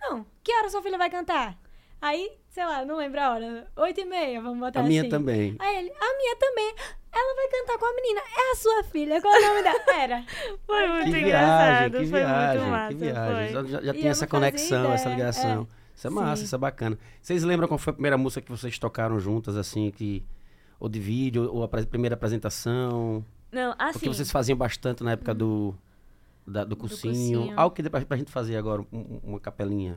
não, 0.00 0.26
que 0.42 0.52
hora 0.52 0.68
sua 0.68 0.82
filha 0.82 0.98
vai 0.98 1.10
cantar? 1.10 1.56
Aí, 2.00 2.39
sei 2.50 2.64
lá, 2.66 2.84
não 2.84 2.96
lembro 2.96 3.20
a 3.20 3.30
hora. 3.32 3.66
Oito 3.76 4.00
e 4.00 4.04
meia, 4.04 4.40
vamos 4.42 4.58
botar 4.60 4.80
a 4.80 4.82
assim. 4.82 4.88
minha 4.90 5.08
também. 5.08 5.56
Aí 5.58 5.76
ele, 5.78 5.90
a 5.90 6.16
minha 6.18 6.36
também. 6.36 6.74
Ela 7.12 7.34
vai 7.34 7.48
cantar 7.48 7.76
com 7.78 7.86
a 7.86 7.94
menina. 7.94 8.20
É 8.20 8.52
a 8.52 8.54
sua 8.56 8.84
filha. 8.84 9.20
Qual 9.20 9.34
é 9.34 9.38
o 9.38 9.48
nome 9.48 9.62
dela? 9.62 9.80
Era. 10.00 10.24
Foi 10.66 10.86
muito 10.88 11.04
Que 11.06 11.10
viagem, 11.10 11.26
engraçado. 11.26 11.90
que 11.92 11.98
foi 12.06 12.20
viagem, 12.20 12.60
muito 12.60 12.70
massa. 12.70 12.88
que 12.88 12.94
viagem. 12.94 13.34
Foi. 13.34 13.48
Já, 13.48 13.62
já- 13.80 13.86
já 13.86 13.92
tem 13.94 14.04
eu 14.04 14.10
essa 14.10 14.26
conexão, 14.26 14.92
essa 14.92 15.08
ligação. 15.08 15.68
Isso 15.96 16.06
é 16.06 16.10
massa, 16.10 16.36
Sim. 16.36 16.44
isso 16.44 16.54
é 16.54 16.58
bacana. 16.58 16.98
Vocês 17.20 17.42
lembram 17.42 17.66
qual 17.68 17.78
foi 17.78 17.90
a 17.90 17.94
primeira 17.94 18.16
música 18.16 18.40
que 18.40 18.50
vocês 18.50 18.78
tocaram 18.78 19.18
juntas, 19.18 19.56
assim, 19.56 19.90
que... 19.90 20.24
Ou 20.78 20.88
de 20.88 20.98
vídeo, 20.98 21.50
ou 21.52 21.62
a 21.62 21.68
primeira 21.68 22.14
apresentação? 22.14 23.22
Não, 23.52 23.74
assim. 23.78 23.92
Porque 23.94 24.08
vocês 24.08 24.30
faziam 24.30 24.56
bastante 24.56 25.02
na 25.04 25.12
época 25.12 25.34
do... 25.34 25.74
da- 26.46 26.64
do 26.64 26.74
cursinho. 26.76 27.12
cursinho. 27.40 27.52
Algo 27.54 27.74
que 27.74 27.82
dê 27.82 27.90
pra, 27.90 28.00
pra 28.00 28.16
gente 28.16 28.30
fazer 28.30 28.56
agora, 28.56 28.80
um- 28.92 29.20
uma 29.22 29.38
capelinha. 29.40 29.96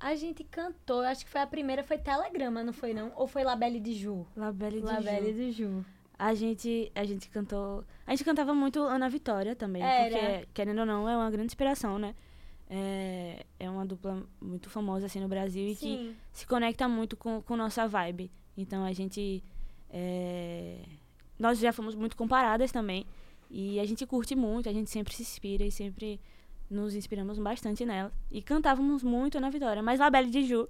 A 0.00 0.14
gente 0.14 0.44
cantou, 0.44 1.00
acho 1.00 1.24
que 1.24 1.30
foi 1.30 1.40
a 1.40 1.46
primeira, 1.46 1.82
foi 1.82 1.98
Telegrama, 1.98 2.62
não 2.62 2.72
foi 2.72 2.94
não? 2.94 3.12
Ou 3.16 3.26
foi 3.26 3.42
Labelle 3.42 3.80
de 3.80 3.94
Ju? 3.94 4.26
Labelle 4.36 4.80
de 4.80 4.86
Labelle 4.86 5.32
Ju. 5.32 5.38
de 5.38 5.52
Ju. 5.52 5.84
A 6.18 6.34
gente, 6.34 6.90
a 6.94 7.04
gente 7.04 7.28
cantou. 7.28 7.84
A 8.06 8.10
gente 8.10 8.24
cantava 8.24 8.52
muito 8.52 8.80
Ana 8.80 9.08
Vitória 9.08 9.54
também. 9.54 9.82
Era. 9.82 10.18
Porque, 10.18 10.48
querendo 10.54 10.80
ou 10.80 10.86
não, 10.86 11.08
é 11.08 11.16
uma 11.16 11.30
grande 11.30 11.46
inspiração, 11.46 11.98
né? 11.98 12.14
É, 12.70 13.46
é 13.58 13.70
uma 13.70 13.86
dupla 13.86 14.26
muito 14.40 14.68
famosa 14.68 15.06
assim 15.06 15.20
no 15.20 15.28
Brasil 15.28 15.68
e 15.68 15.74
que 15.74 15.86
Sim. 15.86 16.16
se 16.32 16.46
conecta 16.46 16.86
muito 16.88 17.16
com, 17.16 17.40
com 17.40 17.56
nossa 17.56 17.86
vibe. 17.86 18.30
Então 18.56 18.84
a 18.84 18.92
gente. 18.92 19.42
é, 19.90 20.80
nós 21.38 21.58
já 21.58 21.72
fomos 21.72 21.94
muito 21.94 22.16
comparadas 22.16 22.72
também. 22.72 23.06
E 23.50 23.80
a 23.80 23.84
gente 23.86 24.04
curte 24.04 24.34
muito, 24.34 24.68
a 24.68 24.72
gente 24.72 24.90
sempre 24.90 25.14
se 25.14 25.22
inspira 25.22 25.64
e 25.64 25.70
sempre 25.70 26.20
nos 26.70 26.94
inspiramos 26.94 27.38
bastante 27.38 27.84
nela. 27.84 28.12
E 28.30 28.42
cantávamos 28.42 29.02
muito 29.02 29.40
na 29.40 29.50
Vitória. 29.50 29.82
Mas 29.82 30.00
Labelle 30.00 30.30
de 30.30 30.44
Ju 30.44 30.68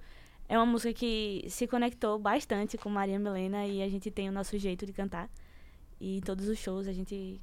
é 0.48 0.56
uma 0.56 0.66
música 0.66 0.92
que 0.94 1.44
se 1.48 1.66
conectou 1.66 2.18
bastante 2.18 2.78
com 2.78 2.88
Maria 2.88 3.18
Milena 3.18 3.66
e 3.66 3.82
a 3.82 3.88
gente 3.88 4.10
tem 4.10 4.28
o 4.28 4.32
nosso 4.32 4.58
jeito 4.58 4.86
de 4.86 4.92
cantar. 4.92 5.28
E 6.00 6.18
em 6.18 6.20
todos 6.20 6.48
os 6.48 6.58
shows 6.58 6.86
a 6.86 6.92
gente. 6.92 7.40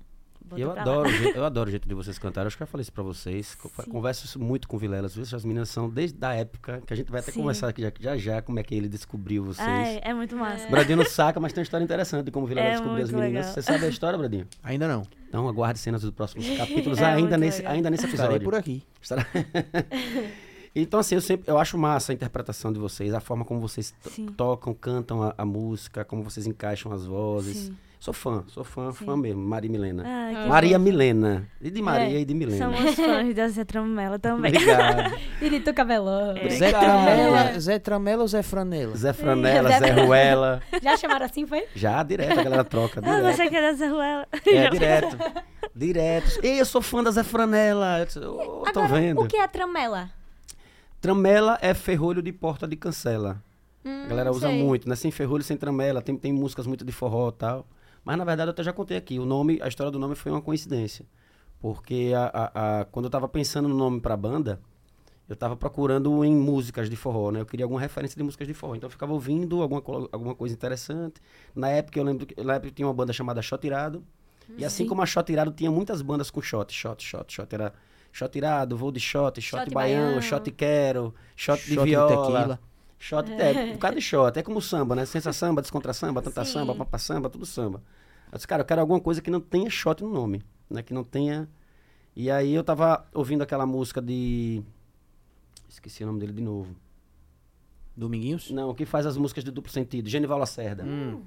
Eu 0.56 0.72
adoro, 0.72 1.10
o 1.10 1.12
jeito- 1.12 1.38
eu 1.38 1.46
adoro 1.46 1.68
o 1.68 1.72
jeito 1.72 1.88
de 1.88 1.94
vocês 1.96 2.18
cantarem. 2.20 2.48
Acho 2.48 2.58
que 2.58 2.64
eu 2.64 2.68
já 2.68 2.72
falei 2.72 2.82
isso 2.84 2.92
pra 2.94 3.04
vocês. 3.04 3.58
Sim. 3.62 3.90
Converso 3.92 4.26
isso 4.26 4.40
muito 4.40 4.68
com 4.68 4.76
o 4.76 4.80
Vilela. 4.80 5.06
Às 5.08 5.16
vezes 5.16 5.34
as 5.34 5.44
meninas 5.46 5.70
são 5.70 5.90
desde 5.90 6.24
a 6.26 6.34
época, 6.34 6.82
que 6.86 6.94
a 6.94 6.96
gente 6.96 7.12
vai 7.12 7.22
até 7.22 7.32
Sim. 7.32 7.40
conversar 7.40 7.70
aqui 7.70 7.82
já, 7.82 7.92
já 8.00 8.18
já 8.18 8.42
como 8.42 8.60
é 8.60 8.64
que 8.64 8.76
ele 8.76 8.88
descobriu 8.88 9.44
vocês. 9.46 9.68
Ah, 9.68 9.88
é, 9.88 10.02
é 10.04 10.14
muito 10.14 10.36
massa. 10.36 10.68
O 10.68 10.72
Bradinho 10.72 10.98
não 10.98 11.06
saca, 11.06 11.40
mas 11.40 11.54
tem 11.54 11.62
uma 11.62 11.64
história 11.66 11.84
interessante 11.84 12.26
de 12.26 12.32
como 12.32 12.46
o 12.46 12.48
Vilela 12.50 12.68
É 12.68 12.72
descobriu 12.72 13.04
as 13.04 13.12
meninas. 13.12 13.34
legal. 13.34 13.54
Você 13.54 13.62
sabe 13.62 13.86
a 13.86 13.90
história, 13.90 14.18
Bradinho? 14.18 14.48
Ainda 14.64 14.88
não. 14.88 15.04
Então 15.28 15.48
aguarde 15.48 15.80
cenas 15.80 16.02
dos 16.02 16.12
próximos 16.12 16.46
capítulos 16.58 17.00
É 17.00 17.06
ainda, 17.06 17.38
nesse, 17.38 17.58
legal. 17.60 17.74
ainda 17.74 17.90
nesse 17.90 18.06
Estarei 18.06 18.38
episódio. 18.38 18.46
por 18.46 18.56
aqui. 18.56 18.84
Estará- 19.02 19.26
então, 20.76 21.00
assim, 21.00 21.16
eu 21.16 21.22
sempre 21.22 21.50
eu 21.50 21.58
acho 21.58 21.78
massa 21.78 22.12
a 22.12 22.16
interpretação 22.16 22.72
de 22.72 22.80
vocês, 22.80 23.14
a 23.14 23.20
forma 23.20 23.46
como 23.46 23.60
vocês 23.60 23.94
tocam, 24.36 24.74
cantam 24.74 25.24
a, 25.24 25.34
a 25.38 25.46
música, 25.46 26.04
como 26.04 26.24
vocês 26.24 26.46
encaixam 26.48 26.92
as 26.92 27.06
vozes. 27.06 27.58
Sim. 27.58 27.78
Sou 28.00 28.14
fã, 28.14 28.44
sou 28.48 28.64
fã, 28.64 28.92
Sim. 28.92 29.06
fã 29.06 29.18
mesmo, 29.18 29.42
Maria 29.42 29.70
Milena. 29.72 30.04
Ah, 30.06 30.44
que 30.44 30.50
Maria 30.50 30.78
bom. 30.78 30.84
Milena. 30.86 31.48
E 31.60 31.72
de 31.72 31.82
Maria 31.82 32.18
É, 32.18 32.22
e 32.22 32.26
de 32.26 32.34
Milena. 32.36 32.58
Somos 32.78 32.94
fãs 32.96 33.34
da 33.36 33.48
Zé 33.50 33.64
Tramela 33.66 34.20
também. 34.20 34.52
Obrigado. 34.52 35.16
E 35.42 35.50
de 35.50 35.60
tu 35.60 35.74
cabelão. 35.74 36.36
É. 36.38 36.50
Zé. 36.50 36.70
Tramela, 36.72 37.60
Zé 37.60 37.80
Tramela 37.80 38.22
ou 38.22 38.28
Zé 38.28 38.42
Franela? 38.44 38.96
Zé 38.96 39.12
Franela, 39.14 39.70
Zé 39.70 39.80
Zé 39.80 39.92
Ruela. 39.92 40.62
Já 40.82 40.96
chamaram 40.98 41.26
assim, 41.26 41.46
foi? 41.46 41.66
Já, 41.76 42.02
direto, 42.04 42.40
a 42.40 42.44
galera 42.44 42.64
troca. 42.64 43.02
Ah, 43.04 43.16
Direto. 43.18 43.36
você 43.36 43.50
quer 43.50 43.62
da 43.62 43.74
Zé 43.74 43.88
Ruela? 43.88 44.28
É, 44.46 44.70
direto. 44.70 45.18
Direto. 45.76 46.40
Ei, 46.44 46.60
eu 46.62 46.66
sou 46.66 46.82
fã 46.82 47.04
da 47.04 47.12
Zé 47.12 47.24
Franela. 47.24 48.00
Eu 48.00 48.06
disse, 48.06 48.20
"Ô, 48.20 48.64
tô 48.72 48.80
Agora, 48.80 48.88
vendo. 48.88 49.22
o 49.22 49.28
que 49.28 49.36
é 49.38 49.48
tramela? 49.48 50.10
Tramela 51.02 51.58
é 51.62 51.74
ferrolho 51.74 52.22
de 52.22 52.32
porta 52.32 52.68
de 52.68 52.76
cancela. 52.76 53.42
Hum, 53.84 54.04
A 54.06 54.08
galera 54.08 54.32
usa 54.32 54.48
sei. 54.48 54.64
muito, 54.64 54.90
né? 54.90 54.96
Sem 54.96 55.12
ferrolho, 55.12 55.44
sem 55.44 55.56
tramela. 55.58 56.02
Tem, 56.02 56.16
tem 56.16 56.34
músicas 56.34 56.66
muito 56.66 56.84
de 56.84 56.92
forró 56.92 57.30
e 57.30 57.34
tal. 57.34 57.68
Mas, 58.06 58.18
na 58.18 58.24
verdade, 58.24 58.50
eu 58.50 58.52
até 58.52 58.64
já 58.64 58.72
contei 58.72 58.96
aqui. 58.96 59.20
O 59.20 59.26
nome, 59.26 59.60
a 59.62 59.68
história 59.68 59.92
do 59.92 60.00
nome 60.00 60.16
foi 60.16 60.32
uma 60.32 60.42
coincidência. 60.42 61.06
Porque 61.60 62.14
a, 62.16 62.26
a- 62.54 62.82
a- 62.82 62.86
quando 62.86 63.06
eu 63.06 63.10
tava 63.10 63.28
pensando 63.28 63.68
no 63.68 63.76
nome 63.76 64.00
pra 64.00 64.16
banda, 64.16 64.62
eu 65.28 65.36
tava 65.36 65.56
procurando 65.56 66.24
em 66.24 66.36
músicas 66.36 66.88
de 66.90 66.96
forró, 66.96 67.32
né? 67.32 67.42
Eu 67.42 67.46
queria 67.46 67.66
alguma 67.66 67.82
referência 67.82 68.16
de 68.16 68.24
músicas 68.24 68.48
de 68.48 68.54
forró. 68.54 68.76
Então 68.76 68.86
eu 68.88 68.92
ficava 68.92 69.12
ouvindo 69.12 69.62
alguma, 69.62 69.82
alguma 70.12 70.36
coisa 70.36 70.54
interessante. 70.54 71.20
Na 71.56 71.70
época, 71.70 71.98
eu 72.00 72.04
lembro 72.04 72.26
que 72.28 72.42
na 72.44 72.56
época 72.56 72.72
tinha 72.72 72.88
uma 72.88 72.94
banda 72.94 73.12
chamada 73.12 73.42
Shot 73.42 73.66
Irado. 73.66 74.04
E 74.56 74.64
assim 74.64 74.84
Sim. 74.84 74.90
como 74.90 75.02
a 75.02 75.06
Shot 75.08 75.32
Irado, 75.32 75.52
tinha 75.52 75.72
muitas 75.72 76.04
bandas 76.04 76.30
com 76.30 76.40
shot, 76.40 76.72
shot, 76.72 77.04
shot, 77.04 77.34
shot. 77.34 77.56
Era 77.56 77.74
shot 78.12 78.38
irado, 78.38 78.78
voo 78.78 78.92
de 78.92 79.00
shot, 79.00 79.42
shot, 79.42 79.64
Shot 79.64 79.74
baiano, 79.74 80.06
baiano. 80.06 80.22
shot 80.22 80.52
quero, 80.52 81.16
shot, 81.36 81.58
de 81.64 81.74
Shot 81.74 81.84
de 81.84 81.90
viola. 81.90 82.08
tequila. 82.16 82.60
Shot, 83.06 83.32
é, 83.34 83.66
um 83.66 83.74
bocado 83.74 83.98
de 83.98 84.02
shot. 84.02 84.40
É 84.40 84.42
como 84.42 84.60
samba, 84.60 84.96
né? 84.96 85.06
Sensa 85.06 85.32
samba, 85.32 85.62
descontra 85.62 85.94
samba, 85.94 86.24
tanta 86.24 86.44
Sim. 86.44 86.54
samba, 86.54 86.74
papa 86.74 86.98
samba, 86.98 87.30
tudo 87.30 87.46
samba. 87.46 87.80
Eu 88.32 88.36
disse, 88.36 88.48
cara, 88.48 88.62
eu 88.64 88.66
quero 88.66 88.82
alguma 88.82 89.00
coisa 89.00 89.22
que 89.22 89.30
não 89.30 89.40
tenha 89.40 89.70
shot 89.70 90.02
no 90.04 90.10
nome, 90.10 90.44
né? 90.68 90.82
Que 90.82 90.92
não 90.92 91.04
tenha... 91.04 91.48
E 92.16 92.32
aí 92.32 92.52
eu 92.52 92.64
tava 92.64 93.06
ouvindo 93.14 93.44
aquela 93.44 93.64
música 93.64 94.02
de... 94.02 94.64
Esqueci 95.70 96.04
o 96.04 96.08
nome 96.08 96.20
dele 96.20 96.34
de 96.34 96.42
novo. 96.42 96.76
Dominguinhos? 97.96 98.50
Não, 98.50 98.74
que 98.74 98.88
faz 98.88 99.06
as 99.06 99.18
músicas 99.18 99.44
de 99.44 99.52
duplo 99.52 99.72
sentido. 99.72 100.10
Genival 100.10 100.40
Lacerda. 100.40 100.84
Hum. 100.84 101.22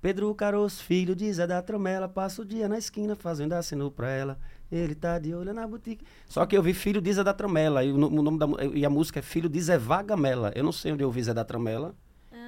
Pedro 0.00 0.32
Caroço, 0.36 0.84
filho 0.84 1.16
de 1.16 1.32
Zé 1.32 1.48
da 1.48 1.60
Tromela, 1.60 2.08
passa 2.08 2.42
o 2.42 2.44
dia 2.44 2.68
na 2.68 2.78
esquina 2.78 3.16
fazendo 3.16 3.54
aceno 3.54 3.90
pra 3.90 4.08
ela. 4.08 4.38
Ele 4.72 4.94
tá 4.94 5.18
de 5.18 5.34
olho 5.34 5.52
na 5.52 5.66
boutique. 5.66 6.04
Só 6.28 6.44
que 6.46 6.56
eu 6.56 6.62
vi 6.62 6.74
filho 6.74 7.00
de 7.00 7.12
Zé 7.12 7.22
da 7.22 7.32
Tromela. 7.34 7.84
E 7.84 7.92
o, 7.92 7.96
no- 7.98 8.08
o 8.08 8.22
nome 8.22 8.38
da, 8.38 8.46
e 8.74 8.84
a 8.84 8.90
música 8.90 9.18
é 9.20 9.22
Filho 9.22 9.48
de 9.48 9.60
Zé 9.60 9.78
Vagamela. 9.78 10.52
Eu 10.54 10.64
não 10.64 10.72
sei 10.72 10.92
onde 10.92 11.02
eu 11.04 11.10
vi 11.10 11.22
Zé 11.22 11.32
da 11.34 11.44
Tromela. 11.44 11.94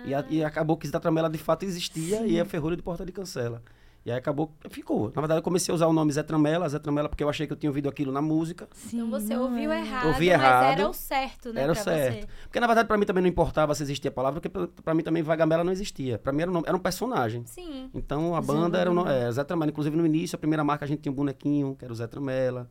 E, 0.05 0.15
a- 0.15 0.25
e 0.29 0.43
acabou 0.45 0.77
que 0.77 0.87
Zé 0.87 0.93
da 0.93 1.01
Tromela 1.01 1.29
de 1.31 1.39
fato 1.39 1.65
existia 1.65 2.27
e 2.27 2.39
é 2.39 2.45
ferrolho 2.45 2.77
de 2.77 2.83
porta 2.83 3.05
de 3.07 3.13
cancela. 3.13 3.63
E 4.07 4.11
aí 4.13 4.17
acabou, 4.19 4.53
ficou. 4.71 5.11
Na 5.13 5.21
verdade, 5.21 5.41
eu 5.41 5.43
comecei 5.43 5.73
a 5.73 5.75
usar 5.75 5.89
o 5.89 5.93
nome 5.93 6.13
Zé 6.13 6.23
Tramela, 6.23 6.69
Zé 6.69 6.79
Tramela, 6.79 7.09
porque 7.09 7.25
eu 7.25 7.29
achei 7.29 7.45
que 7.45 7.53
eu 7.53 7.57
tinha 7.57 7.69
ouvido 7.69 7.89
aquilo 7.89 8.13
na 8.13 8.23
música. 8.23 8.69
Sim, 8.73 8.99
Então 8.99 9.11
você 9.11 9.35
não 9.35 9.43
ouviu 9.43 9.73
errado, 9.73 10.07
Ouvi 10.07 10.27
mas 10.29 10.35
errado. 10.41 10.65
era 10.79 10.89
o 10.89 10.93
certo, 10.95 11.53
né? 11.53 11.63
Era 11.63 11.73
o 11.73 11.75
certo. 11.75 12.21
Você. 12.21 12.29
Porque, 12.45 12.61
na 12.61 12.69
verdade, 12.69 12.87
pra 12.87 12.97
mim 12.97 13.05
também 13.05 13.21
não 13.21 13.29
importava 13.29 13.75
se 13.75 13.83
existia 13.83 14.09
a 14.09 14.15
palavra, 14.15 14.41
porque 14.41 14.49
pra, 14.49 14.69
pra 14.85 14.95
mim 14.95 15.03
também 15.03 15.25
Vagamela 15.25 15.65
não 15.65 15.73
existia. 15.73 16.19
Pra 16.19 16.33
mim 16.33 16.43
era 16.43 16.51
um, 16.53 16.55
nome- 16.55 16.69
era 16.69 16.77
um 16.77 16.81
personagem. 16.81 17.45
Sim. 17.47 17.91
Então 17.93 18.37
a 18.37 18.41
banda 18.41 18.79
era 18.79 18.93
o 18.93 18.95
no- 18.95 19.03
Tramela. 19.03 19.25
é, 19.27 19.33
Zé 19.33 19.43
Tramela. 19.43 19.71
Inclusive 19.73 19.97
no 19.97 20.07
início, 20.07 20.37
a 20.37 20.39
primeira 20.39 20.63
marca 20.63 20.85
a 20.85 20.89
gente 20.89 21.01
tinha 21.01 21.11
um 21.13 21.17
bonequinho, 21.17 21.75
que 21.77 21.85
era 21.85 21.93
o 21.93 21.97
Zé 21.97 22.07
Tramela. 22.07 22.71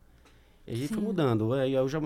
E 0.66 0.72
a 0.72 0.76
gente 0.78 0.94
foi 0.94 1.04
mudando. 1.04 1.52
Aí 1.52 1.74
eu 1.74 1.86
já, 1.90 2.00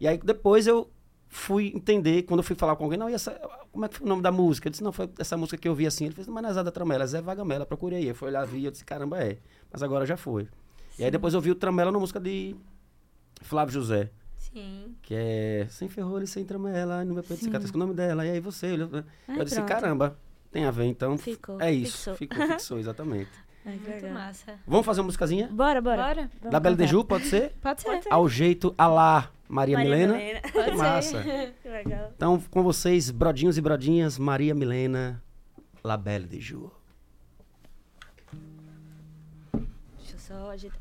e 0.00 0.08
aí 0.08 0.16
depois 0.16 0.66
eu 0.66 0.88
fui 1.34 1.72
entender, 1.74 2.22
quando 2.22 2.40
eu 2.40 2.44
fui 2.44 2.54
falar 2.54 2.76
com 2.76 2.84
alguém, 2.84 2.98
não, 2.98 3.10
e 3.10 3.14
essa, 3.14 3.32
como 3.72 3.84
é 3.84 3.88
que 3.88 3.96
foi 3.96 4.06
o 4.06 4.08
nome 4.08 4.22
da 4.22 4.30
música? 4.30 4.68
Eu 4.68 4.70
disse, 4.70 4.84
não, 4.84 4.92
foi 4.92 5.10
essa 5.18 5.36
música 5.36 5.58
que 5.58 5.68
eu 5.68 5.74
vi 5.74 5.84
assim. 5.84 6.04
Ele 6.06 6.14
fez, 6.14 6.28
mas 6.28 6.42
não 6.42 6.50
é 6.50 6.52
Zé 6.52 6.70
Tramela, 6.70 7.02
é 7.02 7.06
Zé 7.06 7.20
Vagamela, 7.20 7.66
procurei 7.66 7.98
aí. 7.98 8.08
Eu 8.08 8.14
fui 8.14 8.28
olhar, 8.28 8.46
vi, 8.46 8.64
eu 8.64 8.70
disse, 8.70 8.84
caramba, 8.84 9.20
é. 9.20 9.38
Mas 9.70 9.82
agora 9.82 10.06
já 10.06 10.16
foi. 10.16 10.48
E 10.96 11.04
aí 11.04 11.10
depois 11.10 11.34
eu 11.34 11.40
vi 11.40 11.50
o 11.50 11.54
Tramela 11.56 11.90
na 11.90 11.98
música 11.98 12.20
de 12.20 12.54
Flávio 13.42 13.74
José. 13.74 14.10
Sim. 14.38 14.94
Que 15.02 15.14
é 15.14 15.66
sem 15.68 15.88
ferrolho 15.88 16.26
sem 16.26 16.44
tramela, 16.44 17.04
no 17.04 17.14
meu 17.14 17.24
peito 17.24 17.40
Sim. 17.40 17.46
cicatriz 17.46 17.72
com 17.72 17.78
o 17.78 17.80
nome 17.80 17.94
dela. 17.94 18.24
E 18.24 18.30
aí 18.30 18.40
você, 18.40 18.72
olhou, 18.72 18.88
né? 18.88 19.04
Ai, 19.26 19.40
eu 19.40 19.44
disse, 19.44 19.60
caramba, 19.62 20.16
tem 20.52 20.64
a 20.64 20.70
ver, 20.70 20.84
então 20.84 21.18
Ficou, 21.18 21.60
é 21.60 21.72
isso. 21.72 22.14
fixou. 22.14 22.14
Ficou, 22.14 22.46
fixou, 22.46 22.78
exatamente. 22.80 23.30
Ai, 23.66 23.78
que 23.78 23.90
Muito 23.90 24.02
legal. 24.02 24.12
massa. 24.12 24.54
Vamos 24.66 24.84
fazer 24.86 25.00
uma 25.00 25.06
musicazinha? 25.06 25.48
Bora, 25.50 25.80
bora. 25.80 26.02
Bora? 26.02 26.30
Vamos 26.40 26.50
da 26.52 26.60
Bela 26.60 26.76
de 26.76 26.82
cantar. 26.82 26.90
Ju, 26.92 27.04
pode 27.04 27.26
ser? 27.26 27.52
Pode 27.62 27.80
ser. 27.82 28.00
Ao 28.10 28.28
jeito, 28.28 28.74
alá, 28.76 29.30
Maria, 29.48 29.76
Maria 29.78 29.90
Milena. 29.96 30.12
Milena. 30.18 30.40
Pode 30.52 30.70
Que 30.70 30.76
massa. 30.76 31.22
ser. 31.22 31.54
Que 31.62 31.68
legal. 31.68 32.12
Então, 32.14 32.40
com 32.50 32.62
vocês, 32.62 33.10
brodinhos 33.10 33.56
e 33.56 33.60
brodinhas, 33.62 34.18
Maria 34.18 34.54
Milena, 34.54 35.22
La 35.82 35.96
Belle 35.96 36.26
de 36.26 36.40
Ju. 36.40 36.70
Deixa 39.98 40.14
eu 40.14 40.18
só 40.18 40.50
ajeitar 40.50 40.78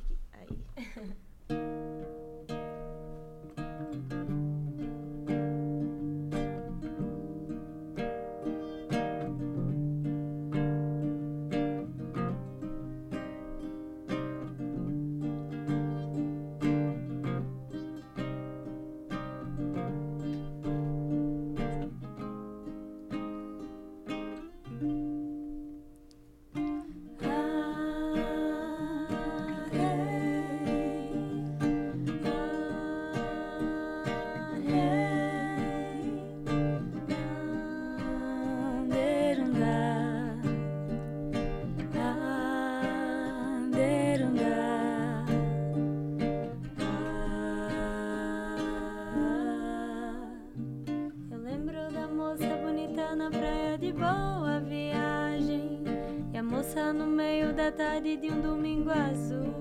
tarde 57.74 58.18
de 58.18 58.32
um 58.32 58.42
domingo 58.42 58.92
azul. 58.92 59.54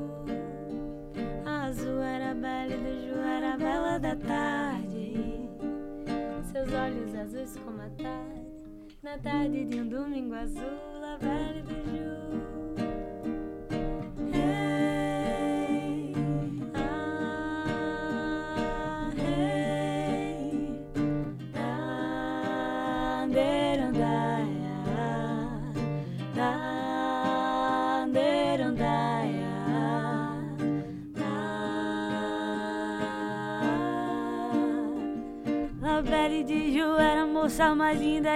Azul 1.44 2.01
era 2.03 2.35
bela 2.35 2.75
e 2.75 2.79
do 2.79 3.07
Ju 3.07 3.18
era 3.18 3.57
bela 3.57 3.98
da 3.98 4.16
tarde. 4.16 5.48
Seus 6.51 6.72
olhos 6.72 7.14
azuis 7.14 7.57
como 7.64 7.81
a 7.81 7.88
tarde. 7.90 8.42
Na 9.03 9.18
tarde 9.18 9.64
de 9.64 9.81
um 9.81 9.88
domingo 9.88 10.35
azul, 10.35 10.62
a 11.03 11.16
bela 11.18 11.59
e 11.59 11.62
do 11.62 11.75
Ju. 11.90 12.51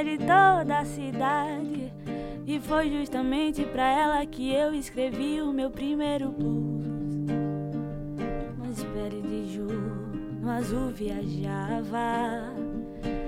Linda 0.03 0.05
de 0.05 0.19
toda 0.19 0.79
a 0.79 0.85
cidade. 0.85 1.93
E 2.47 2.61
foi 2.61 2.91
justamente 2.91 3.65
pra 3.65 3.89
ela 3.89 4.27
que 4.27 4.53
eu 4.53 4.75
escrevi 4.75 5.41
o 5.41 5.53
meu 5.53 5.71
primeiro 5.71 6.31
blues. 6.31 6.87
Mas 8.59 8.83
Belle 8.83 9.23
de 9.23 9.53
Ju 9.53 9.67
no 10.41 10.51
azul 10.51 10.91
viajava. 10.91 12.55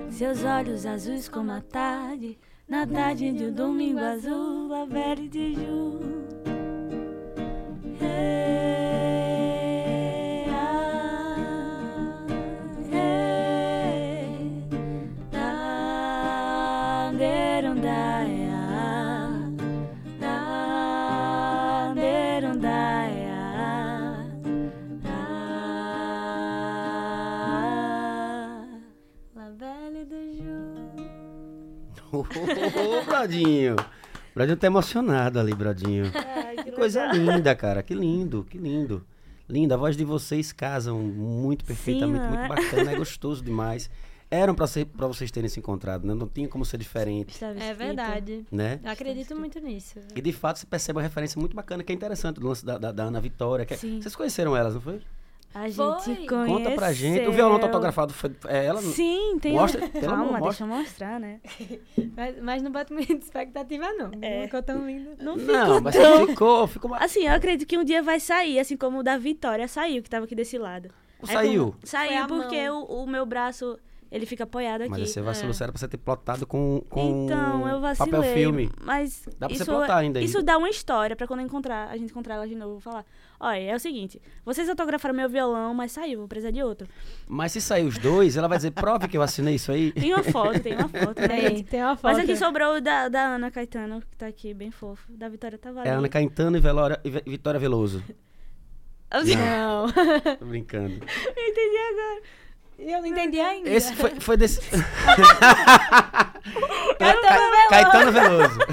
Seus 0.09 0.43
olhos 0.43 0.85
azuis 0.85 1.27
como 1.27 1.51
a 1.51 1.61
tarde. 1.61 2.37
Na 2.67 2.85
tarde 2.85 3.33
de 3.33 3.45
um 3.45 3.53
domingo 3.53 3.99
azul, 3.99 4.73
a 4.73 4.85
Belle 4.85 5.27
de 5.27 5.53
Ju. 5.55 5.99
Hey, 7.99 8.58
Brodinho. 33.19 33.75
Brodinho 34.35 34.57
tá 34.57 34.67
emocionado 34.67 35.39
ali, 35.39 35.53
Brodinho. 35.53 36.05
Que 36.63 36.71
coisa 36.71 37.05
linda, 37.11 37.53
cara. 37.55 37.83
Que 37.83 37.93
lindo, 37.93 38.45
que 38.49 38.57
lindo. 38.57 39.05
Linda, 39.47 39.75
a 39.75 39.77
voz 39.77 39.97
de 39.97 40.05
vocês 40.05 40.51
casam 40.51 40.99
muito 40.99 41.65
perfeitamente, 41.65 42.21
não 42.21 42.29
muito 42.29 42.43
é? 42.43 42.47
bacana, 42.47 42.91
é 42.91 42.95
gostoso 42.97 43.43
demais. 43.43 43.89
Eram 44.31 44.53
pra, 44.53 44.67
ser, 44.67 44.85
pra 44.85 45.07
vocês 45.07 45.31
terem 45.31 45.49
se 45.49 45.59
encontrado, 45.59 46.05
né? 46.05 46.13
Não 46.13 46.27
tinha 46.27 46.47
como 46.47 46.63
ser 46.63 46.77
diferente, 46.77 47.43
É 47.43 47.73
verdade. 47.73 48.45
né? 48.51 48.79
Eu 48.83 48.91
acredito 48.91 49.35
muito 49.35 49.59
nisso. 49.59 49.97
E 50.15 50.21
de 50.21 50.31
fato 50.31 50.59
você 50.59 50.67
percebe 50.67 50.97
uma 50.97 51.03
referência 51.03 51.39
muito 51.39 51.55
bacana, 51.55 51.83
que 51.83 51.91
é 51.91 51.95
interessante, 51.95 52.39
do 52.39 52.47
lance 52.47 52.63
da, 52.63 52.77
da- 52.77 52.91
da 52.91 53.03
Ana 53.05 53.19
Vitória. 53.19 53.65
que 53.65 53.73
é- 53.73 53.77
Sim. 53.77 53.99
Vocês 53.99 54.15
conheceram 54.15 54.55
elas, 54.55 54.75
não 54.75 54.81
foi? 54.81 55.01
A 55.53 55.67
gente 55.67 55.75
Foi. 55.77 56.15
conheceu. 56.27 56.45
Conta 56.45 56.71
pra 56.71 56.93
gente. 56.93 57.27
O 57.27 57.31
violão 57.31 57.59
tá 57.59 57.65
autografado 57.65 58.13
foi 58.13 58.31
é 58.47 58.65
ela? 58.65 58.81
Sim, 58.81 59.39
tem. 59.41 59.53
Mostra, 59.53 59.83
um... 59.83 59.89
Calma, 59.89 60.15
amor, 60.37 60.41
deixa 60.41 60.65
mostra. 60.65 60.65
eu 60.65 60.67
mostrar, 60.67 61.19
né? 61.19 61.39
Mas, 62.15 62.35
mas 62.41 62.61
não 62.61 62.71
bota 62.71 62.93
muita 62.93 63.13
expectativa, 63.13 63.91
não. 63.93 64.11
É. 64.21 64.37
Não 64.39 64.45
ficou 64.45 64.61
tão 64.63 64.85
lindo. 64.85 65.09
Não, 65.19 65.35
Não, 65.35 65.65
ficou 65.65 65.81
mas 65.81 65.95
tão- 65.95 66.27
ficou, 66.27 66.67
ficou. 66.67 66.93
Assim, 66.95 67.25
eu 67.27 67.33
acredito 67.33 67.67
que 67.67 67.77
um 67.77 67.83
dia 67.83 68.01
vai 68.03 68.19
sair, 68.19 68.59
assim 68.59 68.77
como 68.77 68.99
o 68.99 69.03
da 69.03 69.17
Vitória 69.17 69.67
saiu, 69.67 70.03
que 70.03 70.09
tava 70.09 70.25
aqui 70.25 70.35
desse 70.35 70.57
lado. 70.57 70.89
Aí, 71.23 71.33
Saiu. 71.33 71.63
como- 71.71 71.77
Saiu 71.83 72.27
porque 72.27 72.69
o, 72.69 72.83
o 72.83 73.07
meu 73.07 73.25
braço, 73.25 73.77
ele 74.11 74.25
fica 74.25 74.43
apoiado 74.43 74.81
aqui. 74.81 74.89
Mas 74.91 75.09
você 75.11 75.21
vacilou, 75.21 75.51
É. 75.51 75.53
sério 75.53 75.71
pra 75.73 75.79
você 75.79 75.87
ter 75.87 75.97
plotado 75.97 76.45
com, 76.47 76.81
com 76.89 77.25
Então, 77.25 77.67
eu 77.67 77.79
vacilei. 77.79 78.11
papel 78.11 78.33
filme. 78.33 78.69
Mas 78.81 79.23
Dá 79.37 79.47
pra 79.47 79.49
você 79.49 79.63
isso, 79.63 79.65
plotar 79.71 79.97
ainda 79.97 80.19
aí. 80.19 80.25
isso 80.25 80.41
dá 80.41 80.57
uma 80.57 80.69
história 80.69 81.15
pra 81.15 81.27
quando 81.27 81.41
eu 81.41 81.45
encontrar, 81.45 81.89
a 81.89 81.95
gente 81.97 82.09
encontrar 82.09 82.35
ela 82.35 82.47
de 82.47 82.55
novo, 82.55 82.71
eu 82.71 82.79
vou 82.79 82.81
falar. 82.81 83.05
Olha, 83.39 83.57
é 83.59 83.75
o 83.75 83.79
seguinte, 83.79 84.21
vocês 84.43 84.67
autografaram 84.67 85.15
meu 85.15 85.29
violão, 85.29 85.73
mas 85.73 85.91
saiu, 85.93 86.19
vou 86.19 86.27
precisar 86.27 86.51
de 86.51 86.61
outro. 86.61 86.87
Mas 87.27 87.53
se 87.53 87.61
sair 87.61 87.85
os 87.85 87.97
dois, 87.97 88.35
ela 88.35 88.47
vai 88.49 88.57
dizer, 88.57 88.71
prove 88.71 89.07
que 89.07 89.15
eu 89.15 89.21
assinei 89.21 89.55
isso 89.55 89.71
aí. 89.71 89.91
Tem 89.93 90.13
uma 90.13 90.23
foto, 90.23 90.59
tem 90.59 90.73
uma 90.75 90.89
foto. 90.89 91.21
né, 91.21 91.27
Tem, 91.27 91.63
tem 91.63 91.81
uma 91.81 91.95
foto. 91.95 92.11
Mas 92.11 92.19
aqui 92.19 92.35
sobrou 92.35 92.75
o 92.77 92.81
da, 92.81 93.07
da 93.07 93.21
Ana 93.35 93.49
Caetano, 93.49 94.01
que 94.01 94.17
tá 94.17 94.27
aqui, 94.27 94.53
bem 94.53 94.71
fofo. 94.71 95.09
Da 95.13 95.29
Vitória 95.29 95.57
tava 95.57 95.79
ali. 95.81 95.89
É 95.89 95.93
Ana 95.93 96.09
Caetano 96.09 96.57
e, 96.57 96.59
Velora, 96.59 96.99
e 97.05 97.09
Vitória 97.09 97.59
Veloso. 97.59 98.03
Eu 99.11 99.25
Não. 99.25 99.87
Tô 100.37 100.45
brincando. 100.45 100.93
entendi 100.93 101.77
agora. 101.91 102.21
Eu 102.79 102.99
não 103.01 103.05
entendi 103.07 103.39
ainda. 103.39 103.69
Esse 103.69 103.93
foi, 103.95 104.11
foi 104.19 104.37
desse. 104.37 104.61
Ca- 106.97 107.69
Caetano 107.69 108.11
Veloso. 108.11 108.59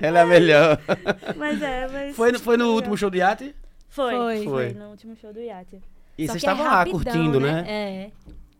Ela 0.00 0.20
é 0.20 0.22
a 0.22 0.26
melhor. 0.26 0.78
Mas 1.36 1.62
é, 1.62 1.88
mas... 1.88 2.16
Foi, 2.16 2.32
no- 2.32 2.38
foi 2.40 2.56
no 2.56 2.72
último 2.72 2.96
show 2.96 3.10
do 3.10 3.16
Iate? 3.16 3.54
Foi, 3.88 4.14
Foi. 4.14 4.44
foi, 4.44 4.72
no 4.72 4.90
último 4.90 5.16
show 5.16 5.32
do 5.32 5.40
Iate. 5.40 5.80
E 6.16 6.26
Só 6.26 6.32
vocês 6.32 6.44
é 6.44 6.46
estavam 6.46 6.64
lá 6.64 6.70
rapidão, 6.78 7.00
curtindo, 7.00 7.40
né? 7.40 7.64
É. 7.66 8.10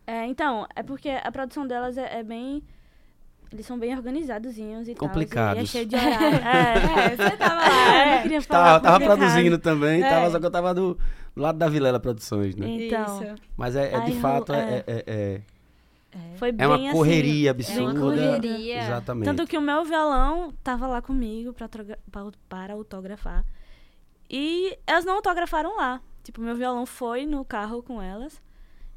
É, 0.06 0.26
então, 0.26 0.66
é 0.74 0.82
porque 0.82 1.08
a 1.08 1.30
produção 1.30 1.66
delas 1.66 1.96
é, 1.96 2.18
é 2.18 2.22
bem... 2.22 2.62
eles 3.52 3.64
são 3.64 3.78
bem 3.78 3.94
organizadozinhos 3.96 4.88
e 4.88 4.94
tal. 4.94 5.08
Complicados. 5.08 5.62
E 5.62 5.64
é 5.64 5.66
cheio 5.66 5.86
de 5.86 5.96
horário. 5.96 6.38
é, 6.44 7.06
É, 7.06 7.16
você 7.16 7.30
tava 7.36 7.54
lá. 7.54 7.94
é, 7.94 8.02
eu 8.10 8.14
não 8.16 8.22
queria 8.22 8.42
falar 8.42 8.80
Tava, 8.80 8.98
tava 8.98 9.04
produzindo 9.16 9.58
também, 9.58 10.02
É. 10.02 10.08
tava, 10.08 10.30
só 10.30 10.40
que 10.40 10.46
eu 10.46 10.50
tava 10.50 10.74
do, 10.74 10.98
do 11.34 11.42
lado 11.42 11.58
da 11.58 11.68
Vilela 11.68 12.00
Produções, 12.00 12.54
né? 12.56 12.66
Então, 12.68 13.22
Isso. 13.22 13.34
Mas 13.56 13.76
é, 13.76 13.92
é 13.94 14.00
de 14.00 14.12
Aí 14.12 14.20
fato, 14.20 14.52
é, 14.52 14.84
é, 14.86 15.04
é, 15.06 15.40
foi 16.36 16.48
é 16.48 16.52
bem 16.52 16.66
uma 16.66 16.76
assim, 16.76 16.92
correria 16.92 17.54
bem 17.54 17.66
absurda. 17.66 18.00
correria. 18.00 18.78
Exatamente. 18.82 19.24
Tanto 19.26 19.46
que 19.46 19.56
o 19.56 19.60
meu 19.60 19.84
violão 19.84 20.52
tava 20.62 20.86
lá 20.86 21.00
comigo 21.00 21.52
pra, 21.52 21.68
pra- 21.68 21.84
para 22.48 22.72
autografar. 22.74 23.44
E 24.28 24.76
elas 24.86 25.04
não 25.04 25.14
autografaram 25.16 25.76
lá. 25.76 26.00
Tipo, 26.22 26.40
meu 26.40 26.54
violão 26.54 26.84
foi 26.86 27.26
no 27.26 27.44
carro 27.44 27.82
com 27.82 28.00
elas 28.02 28.40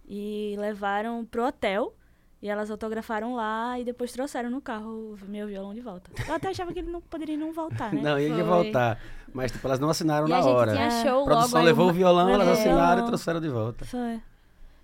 e 0.08 0.56
levaram 0.58 1.24
pro 1.26 1.46
hotel. 1.46 1.96
E 2.42 2.50
elas 2.50 2.70
autografaram 2.70 3.36
lá 3.36 3.80
e 3.80 3.86
depois 3.86 4.12
trouxeram 4.12 4.50
no 4.50 4.60
carro 4.60 5.16
o 5.16 5.26
meu 5.30 5.48
violão 5.48 5.74
de 5.74 5.80
volta. 5.80 6.12
Eu 6.28 6.34
até 6.34 6.50
achava 6.50 6.74
que 6.74 6.80
ele 6.80 6.92
não 6.92 7.00
poderia 7.00 7.38
não 7.38 7.54
voltar, 7.54 7.94
né? 7.94 8.02
Não, 8.04 8.20
ia 8.20 8.34
Foi. 8.36 8.44
voltar. 8.44 9.00
Mas 9.34 9.52
tipo, 9.52 9.66
elas 9.68 9.80
não 9.80 9.90
assinaram 9.90 10.28
E 10.28 10.30
na 10.30 10.38
a 10.38 10.42
gente 10.42 10.52
hora. 10.52 10.72
tinha 10.74 10.86
É. 10.88 11.04
show 11.04 11.22
A 11.22 11.26
produção 11.26 11.60
logo 11.60 11.66
levou 11.66 11.86
uma- 11.86 11.92
o 11.92 11.96
violão, 11.96 12.30
elas 12.30 12.48
assinaram 12.48 12.74
e 12.74 12.86
violão. 12.96 13.06
trouxeram 13.08 13.42
de 13.42 13.50
volta. 13.50 13.86
Foi. 13.86 14.22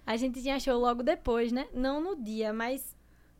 A 0.05 0.17
gente 0.17 0.41
tinha 0.41 0.59
show 0.59 0.79
logo 0.79 1.03
depois, 1.03 1.51
né? 1.51 1.67
Não 1.73 2.01
no 2.01 2.15
dia, 2.15 2.51
mas 2.51 2.95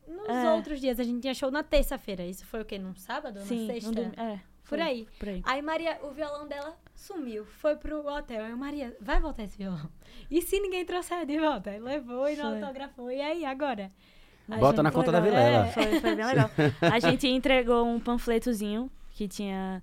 nos 0.06 0.28
É. 0.28 0.52
outros 0.52 0.80
dias. 0.80 1.00
A 1.00 1.02
gente 1.02 1.20
tinha 1.20 1.34
show 1.34 1.50
na 1.50 1.62
terça-feira. 1.64 2.22
Isso 2.24 2.46
foi 2.46 2.60
o 2.60 2.64
quê? 2.64 2.78
Num 2.78 2.94
sábado? 2.94 3.40
Sim, 3.40 3.66
na 3.66 3.72
sexta? 3.74 3.88
não 3.88 3.94
dormi- 3.94 4.14
é, 4.16 4.36
Por 4.62 4.78
foi, 4.78 4.80
aí. 4.80 5.08
Por 5.18 5.28
aí. 5.28 5.42
Aí 5.44 5.62
Maria, 5.62 5.98
o 6.04 6.10
violão 6.12 6.46
dela 6.46 6.76
sumiu, 6.94 7.44
foi 7.44 7.74
pro 7.74 8.06
hotel. 8.06 8.42
Eu, 8.46 8.56
Maria, 8.56 8.96
vai 9.00 9.18
voltar 9.18 9.42
esse 9.42 9.58
violão. 9.58 9.88
E 10.30 10.40
se 10.40 10.60
ninguém 10.60 10.84
trouxer 10.84 11.26
de 11.26 11.40
volta? 11.40 11.70
Aí 11.70 11.80
levou 11.80 12.28
e 12.28 12.36
não 12.36 12.50
Foi. 12.52 12.62
autografou. 12.62 13.10
E 13.10 13.20
aí, 13.20 13.44
agora? 13.44 13.90
A 14.48 14.56
Bota 14.56 14.76
gente- 14.76 14.82
na 14.84 14.92
foi 14.92 15.00
conta 15.00 15.12
da. 15.12 15.20
Vilela. 15.20 15.66
É, 15.66 15.72
foi, 15.72 16.00
foi 16.00 16.14
bem 16.14 16.24
legal. 16.26 16.50
A 16.82 16.98
gente 17.00 17.26
entregou 17.28 17.84
um 17.84 17.98
panfletozinho 17.98 18.88
que 19.10 19.26
tinha 19.28 19.82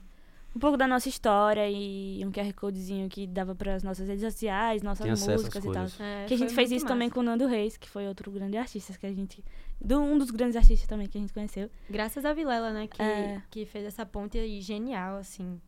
um 0.57 0.59
pouco 0.59 0.75
da 0.75 0.87
nossa 0.87 1.07
história 1.07 1.69
e 1.69 2.19
um 2.25 2.31
QR 2.31 2.51
Codezinho 2.53 3.07
que 3.07 3.25
dava 3.27 3.53
para 3.55 3.75
as 3.75 3.83
nossas 3.83 4.07
redes 4.07 4.23
sociais, 4.23 4.81
nossas 4.81 5.07
às 5.07 5.27
músicas 5.27 5.63
e 5.63 5.71
tal. 5.71 5.85
É, 5.99 6.25
Que 6.25 6.33
a 6.33 6.37
gente 6.37 6.53
fez 6.53 6.71
isso 6.71 6.85
também 6.85 7.07
massa. 7.07 7.13
com 7.13 7.19
o 7.21 7.23
Nando 7.23 7.45
Reis, 7.45 7.77
que 7.77 7.87
foi 7.87 8.07
outro 8.07 8.31
grande 8.31 8.57
artista 8.57 8.93
que 8.99 9.05
a 9.05 9.13
gente. 9.13 9.43
Do, 9.79 9.99
um 10.01 10.17
dos 10.17 10.31
grandes 10.31 10.55
artistas 10.55 10.87
também 10.87 11.07
que 11.07 11.17
a 11.17 11.21
gente 11.21 11.31
conheceu. 11.31 11.69
Graças 11.89 12.25
a 12.25 12.33
Vilela, 12.33 12.71
né? 12.71 12.87
Que, 12.87 13.01
É. 13.01 13.41
que 13.51 13.65
fez 13.65 13.85
essa 13.85 14.05
ponte 14.05 14.37
aí 14.37 14.59
genial, 14.59 15.17
assim. 15.17 15.61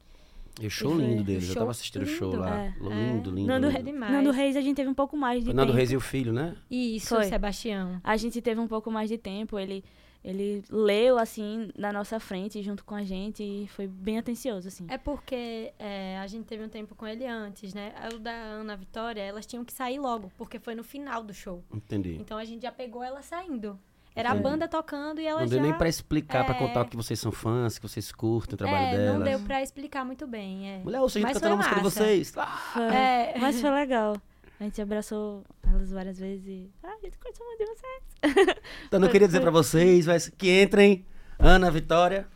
E 0.60 0.66
o 0.66 0.70
show 0.72 0.96
Foi. 0.96 1.04
lindo 1.06 1.22
O 1.22 1.24
deles. 1.24 1.44
Eu 1.44 1.54
show 1.54 1.60
tava 1.62 1.72
assistindo 1.72 2.02
o 2.02 2.06
show 2.08 2.36
lá. 2.36 2.66
É. 2.66 2.74
Lindo, 2.82 3.30
lindo. 3.32 3.48
Nando, 3.48 3.68
é 3.68 3.72
lindo. 3.74 3.84
demais. 3.84 4.12
Nando 4.12 4.32
Reis 4.32 4.58
a 4.58 4.62
gente 4.62 4.76
teve 4.76 4.90
um 4.90 4.94
pouco 4.96 5.16
mais 5.16 5.44
de 5.44 5.52
O 5.52 5.54
Nando 5.54 5.68
tempo. 5.68 5.78
Reis 5.78 5.92
e 5.92 5.96
o 5.96 6.00
filho, 6.02 6.34
né? 6.34 6.56
Isso, 6.70 7.16
Foi. 7.16 7.26
Sebastião. 7.26 8.02
A 8.04 8.18
gente 8.18 8.42
teve 8.42 8.60
um 8.60 8.68
pouco 8.68 8.90
mais 8.92 9.08
de 9.08 9.18
tempo. 9.18 9.58
Ele, 9.60 9.84
ele 10.24 10.64
leu, 10.70 11.18
assim, 11.18 11.70
na 11.78 11.94
nossa 11.94 12.20
frente, 12.20 12.62
junto 12.62 12.84
com 12.84 12.94
a 12.96 13.04
gente, 13.04 13.42
e 13.44 13.68
foi 13.70 13.88
bem 13.88 14.18
atencioso, 14.18 14.68
assim. 14.68 14.86
É 14.90 14.98
porque 14.98 15.72
é, 15.80 16.18
a 16.20 16.28
gente 16.28 16.46
teve 16.46 16.64
um 16.64 16.70
tempo 16.70 16.94
com 16.96 17.08
ele 17.08 17.26
antes, 17.26 17.74
né? 17.74 17.94
O 18.14 18.20
da 18.20 18.32
Ana 18.32 18.76
Vitória, 18.76 19.22
elas 19.22 19.46
tinham 19.46 19.64
que 19.64 19.72
sair 19.74 20.00
logo, 20.00 20.32
porque 20.38 20.60
foi 20.60 20.76
no 20.76 20.84
final 20.84 21.24
do 21.24 21.34
show. 21.34 21.64
Entendi. 21.74 22.18
Então 22.20 22.38
a 22.38 22.44
gente 22.46 22.62
já 22.64 22.72
pegou 22.72 23.04
ela 23.04 23.22
saindo. 23.22 23.80
Era 24.16 24.30
a 24.30 24.32
Entendi. 24.34 24.44
banda 24.50 24.68
tocando 24.68 25.22
e 25.22 25.26
ela 25.28 25.42
Não 25.42 25.48
já... 25.48 25.54
deu 25.56 25.62
nem 25.64 25.74
pra 25.78 25.88
explicar, 25.88 26.44
pra 26.44 26.56
É. 26.56 26.58
contar 26.58 26.84
que 26.86 26.98
vocês 26.98 27.18
são 27.20 27.32
fãs, 27.32 27.78
que 27.78 27.88
vocês 27.88 28.12
curtem 28.12 28.56
o 28.56 28.58
trabalho 28.58 28.88
é, 28.88 28.98
delas. 28.98 29.20
não 29.20 29.24
deu 29.24 29.40
pra 29.40 29.62
explicar 29.62 30.04
muito 30.04 30.28
bem, 30.28 30.70
é. 30.70 30.78
Mulher, 30.80 31.00
ouça 31.00 31.20
a 31.20 31.22
gente 31.22 31.30
Mas 31.32 31.38
cantando 31.42 31.62
a 31.62 31.64
foi 31.64 31.76
música 31.76 31.90
de 31.90 31.96
vocês. 31.96 32.34
Ah. 32.36 32.94
É. 32.94 33.40
Mas 33.40 33.62
foi 33.62 33.70
legal. 33.70 34.18
A 34.60 34.64
gente 34.66 34.82
abraçou 34.82 35.44
elas 35.66 35.90
várias 35.92 36.20
vezes 36.20 36.46
e. 36.48 36.70
Ah, 36.84 36.90
a 36.90 37.06
gente 37.06 37.18
curte 37.18 37.40
muito 37.44 37.60
de 37.60 37.66
você. 37.66 38.60
Então, 38.88 39.02
eu 39.02 39.10
queria 39.12 39.28
dizer 39.28 39.40
pra 39.42 39.52
vocês 39.52 40.06
vai- 40.06 40.20
que 40.38 40.62
entrem. 40.62 41.06
Ana 41.40 41.72
Vitória. 41.72 42.28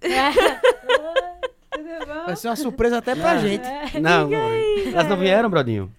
Tudo 0.00 0.12
bom? 2.06 2.24
Vai 2.26 2.36
ser 2.36 2.48
uma 2.48 2.56
surpresa 2.56 2.98
até 2.98 3.14
pra 3.14 3.32
Ah. 3.32 3.38
gente. 3.38 3.64
Não, 4.00 4.28
elas 4.32 5.08
não 5.08 5.16
vieram, 5.16 5.48
Brodinho? 5.48 5.92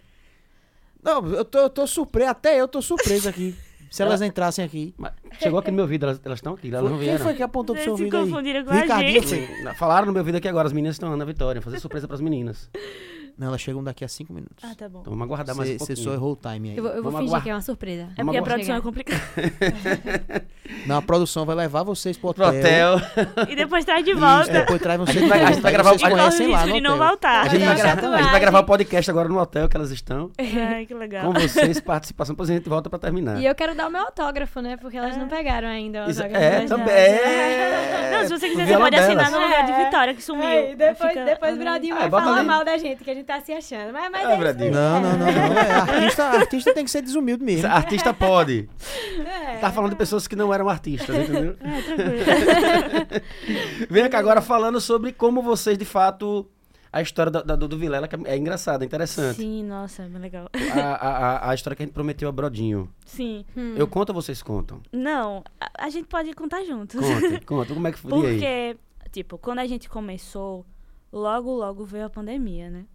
Não, 1.01 1.25
eu 1.27 1.45
tô, 1.45 1.59
eu 1.59 1.69
tô 1.69 1.85
surpreso, 1.87 2.29
até 2.31 2.59
eu 2.59 2.67
tô 2.67 2.81
surpreso 2.81 3.29
aqui. 3.29 3.55
Se 3.91 4.01
elas 4.01 4.21
entrassem 4.21 4.65
aqui. 4.65 4.93
Mas 4.97 5.13
Chegou 5.39 5.59
aqui 5.59 5.69
no 5.71 5.75
meu 5.75 5.83
ouvido, 5.85 6.05
elas 6.05 6.19
estão 6.39 6.53
aqui, 6.55 6.67
elas 6.69 6.83
não 6.83 6.97
Quem 6.97 6.99
vieram. 7.07 7.23
foi 7.23 7.33
que 7.35 7.43
apontou 7.43 7.75
pro 7.75 7.83
seu 7.83 7.95
Vocês 7.95 8.09
se 8.09 8.15
ouvido 8.15 8.17
aí? 8.25 8.31
confundiram 8.31 8.65
com 8.65 8.71
a 8.71 8.73
Ricardinho 8.73 9.23
gente. 9.23 9.47
foi. 9.63 9.73
Falaram 9.75 10.07
no 10.07 10.11
meu 10.11 10.19
ouvido 10.21 10.35
aqui 10.35 10.47
agora, 10.49 10.67
as 10.67 10.73
meninas 10.73 10.95
estão 10.95 11.13
Ana 11.13 11.23
Vitória, 11.23 11.61
fazer 11.61 11.79
surpresa 11.79 12.07
pras 12.07 12.19
meninas. 12.19 12.69
Não, 13.37 13.47
elas 13.47 13.59
chegam 13.59 13.83
daqui 13.83 14.05
a 14.05 14.07
cinco 14.07 14.31
minutos. 14.31 14.63
Ah, 14.63 14.73
tá 14.77 14.87
bom. 14.87 14.99
Então 15.01 15.11
vamos 15.11 15.25
aguardar 15.25 15.53
mais 15.55 15.69
um 15.69 15.73
Você 15.73 15.77
pouquinho. 15.87 15.97
só 16.07 16.13
errou 16.13 16.31
o 16.31 16.35
time 16.37 16.69
aí. 16.71 16.77
Eu 16.77 16.83
vou, 16.83 16.91
eu 16.93 17.03
vou 17.03 17.11
fingir 17.11 17.27
aguardar. 17.27 17.43
que 17.43 17.49
é 17.49 17.53
uma 17.53 17.61
surpresa. 17.61 18.07
É 18.17 18.23
porque 18.23 18.37
a 18.37 18.41
produção 18.43 18.75
é 18.77 18.81
complicada. 18.81 19.21
Não, 20.87 20.97
a 20.97 21.01
produção 21.01 21.45
vai 21.45 21.55
levar 21.55 21.83
vocês 21.83 22.17
pro 22.17 22.33
Pro 22.33 22.47
hotel. 22.47 22.95
hotel. 22.95 23.45
E 23.49 23.55
depois 23.55 23.85
traz 23.85 24.03
de 24.03 24.11
E 24.11 24.13
volta. 24.13 24.51
depois 24.51 24.81
traz 24.81 24.99
vocês 24.99 25.19
gente 25.19 25.29
vai- 25.29 25.43
a 25.43 25.51
gente 25.51 25.61
vai 25.61 25.71
gravar- 25.71 25.91
a 25.91 25.93
o 25.93 25.99
conhecem 25.99 26.47
lá 26.51 26.65
no 26.65 26.79
não 26.79 26.95
hotel. 26.95 27.07
voltar. 27.07 27.41
A 27.41 27.47
gente, 27.49 27.65
vai 27.65 27.67
Fazer 27.75 27.81
gra- 27.83 27.95
tatuagem. 27.95 28.15
a 28.19 28.21
gente 28.23 28.31
vai 28.31 28.39
gravar 28.39 28.59
o 28.59 28.63
podcast 28.63 29.11
agora 29.11 29.29
no 29.29 29.39
hotel 29.39 29.69
que 29.69 29.77
elas 29.77 29.91
estão. 29.91 30.31
Ai, 30.39 30.85
que 30.85 30.93
legal. 30.93 31.25
Com 31.31 31.33
vocês, 31.39 31.79
participação, 31.79 32.33
depois 32.33 32.49
a 32.49 32.53
gente 32.53 32.67
volta 32.69 32.89
pra 32.89 32.97
terminar. 32.97 33.39
E 33.39 33.45
eu 33.45 33.53
quero 33.53 33.75
dar 33.75 33.87
o 33.87 33.91
meu 33.91 34.01
autógrafo, 34.01 34.59
né? 34.61 34.75
Porque 34.77 34.97
elas 34.97 35.15
não 35.17 35.27
pegaram 35.27 35.67
ainda 35.67 35.99
o 35.99 36.07
autógrafo. 36.07 36.35
é, 36.35 36.65
também. 36.65 36.85
meninas. 36.85 38.11
Não, 38.11 38.23
se 38.23 38.29
você 38.39 38.49
quiser, 38.49 38.65
você 38.67 38.77
pode 38.77 38.95
assinar 38.95 39.31
no 39.31 39.39
lugar 39.39 39.65
de 39.65 39.71
É. 39.71 39.85
Vitória, 39.85 40.13
que 40.15 40.21
sumiu. 40.23 40.45
Aí, 40.47 40.75
depois, 40.75 41.09
Fica- 41.11 41.25
depois 41.25 41.55
o 41.55 41.57
Bradinho 41.59 41.95
Ah, 41.95 42.07
vai 42.07 42.21
falar 42.23 42.43
mal 42.43 42.63
da 42.65 42.77
gente, 42.77 43.03
que 43.03 43.11
a 43.11 43.13
gente 43.13 43.24
tá 43.25 43.41
se 43.41 43.51
achando. 43.51 43.91
Mas, 43.91 44.11
mas 44.11 44.23
é 44.23 44.51
isso 44.67 44.71
Não, 44.71 45.01
não, 45.01 45.17
não, 45.17 45.19
não. 45.25 45.27
É, 45.57 45.71
artista, 45.73 46.23
artista 46.25 46.73
tem 46.73 46.85
que 46.85 46.91
ser 46.91 47.01
desumilde 47.01 47.43
mesmo. 47.43 47.67
Artista 47.67 48.13
pode. 48.13 48.69
É. 49.25 49.57
Tá 49.57 49.71
falando 49.71 49.91
de 49.91 49.97
pessoas 49.97 50.27
que 50.27 50.35
não 50.35 50.53
eram 50.53 50.69
artistas, 50.69 51.15
entendeu? 51.15 51.55
É, 51.61 51.81
tranquilo. 51.81 53.85
Vem 53.89 54.09
cá 54.09 54.19
agora 54.19 54.41
falando 54.41 54.79
sobre 54.79 55.11
como 55.11 55.41
vocês, 55.41 55.77
de 55.77 55.85
fato, 55.85 56.47
a 56.91 57.01
história 57.01 57.31
da, 57.31 57.41
da- 57.41 57.55
do, 57.55 57.67
do 57.67 57.77
Vilela, 57.77 58.07
que 58.07 58.15
é 58.25 58.37
engraçada, 58.37 58.83
é 58.83 58.85
interessante. 58.85 59.37
Sim, 59.37 59.63
nossa, 59.63 60.03
é 60.03 60.07
bem 60.07 60.21
legal. 60.21 60.49
A, 60.73 60.79
a, 60.79 61.49
a- 61.49 61.55
história 61.55 61.75
que 61.75 61.83
a 61.83 61.85
gente 61.85 61.93
prometeu 61.93 62.29
a 62.29 62.31
Brodinho. 62.31 62.89
Sim. 63.05 63.45
Hum. 63.55 63.75
Eu 63.77 63.87
conto 63.87 64.09
ou 64.09 64.15
vocês 64.21 64.41
contam? 64.41 64.81
Não, 64.91 65.43
a, 65.59 65.85
a 65.85 65.89
gente 65.89 66.07
pode 66.07 66.33
contar 66.33 66.63
juntos. 66.63 66.99
Conta, 66.99 67.41
conta. 67.45 67.73
Como 67.73 67.87
é 67.87 67.91
que 67.91 67.99
foi? 67.99 68.11
Aí? 68.13 68.21
Porque, 68.33 68.77
tipo, 69.11 69.37
quando 69.37 69.59
a 69.59 69.67
gente 69.67 69.89
começou, 69.89 70.65
logo, 71.11 71.51
logo 71.53 71.85
veio 71.85 72.05
a 72.05 72.09
pandemia, 72.09 72.69
né? 72.69 72.85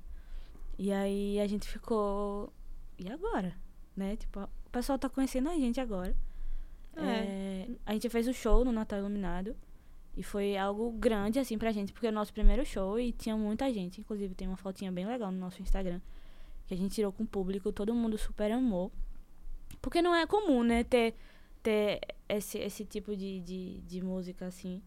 E 0.82 0.90
aí 0.90 1.38
a 1.38 1.46
gente 1.46 1.68
ficou. 1.68 2.50
E 2.98 3.06
agora? 3.12 3.54
Né? 3.94 4.16
Tipo, 4.16 4.40
o 4.40 4.70
pessoal 4.72 4.98
tá 4.98 5.10
conhecendo 5.10 5.50
a 5.50 5.54
gente 5.54 5.78
agora. 5.78 6.16
É. 6.96 7.02
É, 7.02 7.68
a 7.84 7.92
gente 7.92 8.08
fez 8.08 8.26
o 8.26 8.32
show 8.32 8.64
no 8.64 8.72
Natal 8.72 8.98
Iluminado. 8.98 9.54
E 10.16 10.22
foi 10.22 10.56
algo 10.56 10.90
grande, 10.92 11.38
assim, 11.38 11.58
pra 11.58 11.70
gente, 11.70 11.92
porque 11.92 12.06
é 12.06 12.10
o 12.10 12.12
nosso 12.12 12.32
primeiro 12.32 12.64
show 12.64 12.98
e 12.98 13.12
tinha 13.12 13.36
muita 13.36 13.70
gente. 13.70 14.00
Inclusive, 14.00 14.34
tem 14.34 14.48
uma 14.48 14.56
fotinha 14.56 14.90
bem 14.90 15.06
legal 15.06 15.30
no 15.30 15.38
nosso 15.38 15.60
Instagram. 15.60 16.00
Que 16.66 16.72
a 16.72 16.76
gente 16.78 16.94
tirou 16.94 17.12
com 17.12 17.24
o 17.24 17.26
público, 17.26 17.70
todo 17.70 17.94
mundo 17.94 18.16
super 18.16 18.50
amou. 18.50 18.90
Porque 19.82 20.00
não 20.00 20.14
é 20.14 20.26
comum, 20.26 20.62
né, 20.64 20.82
ter, 20.82 21.14
ter 21.62 22.00
esse, 22.26 22.56
esse 22.56 22.86
tipo 22.86 23.14
de, 23.14 23.40
de, 23.40 23.80
de 23.82 24.02
música, 24.02 24.46
assim. 24.46 24.80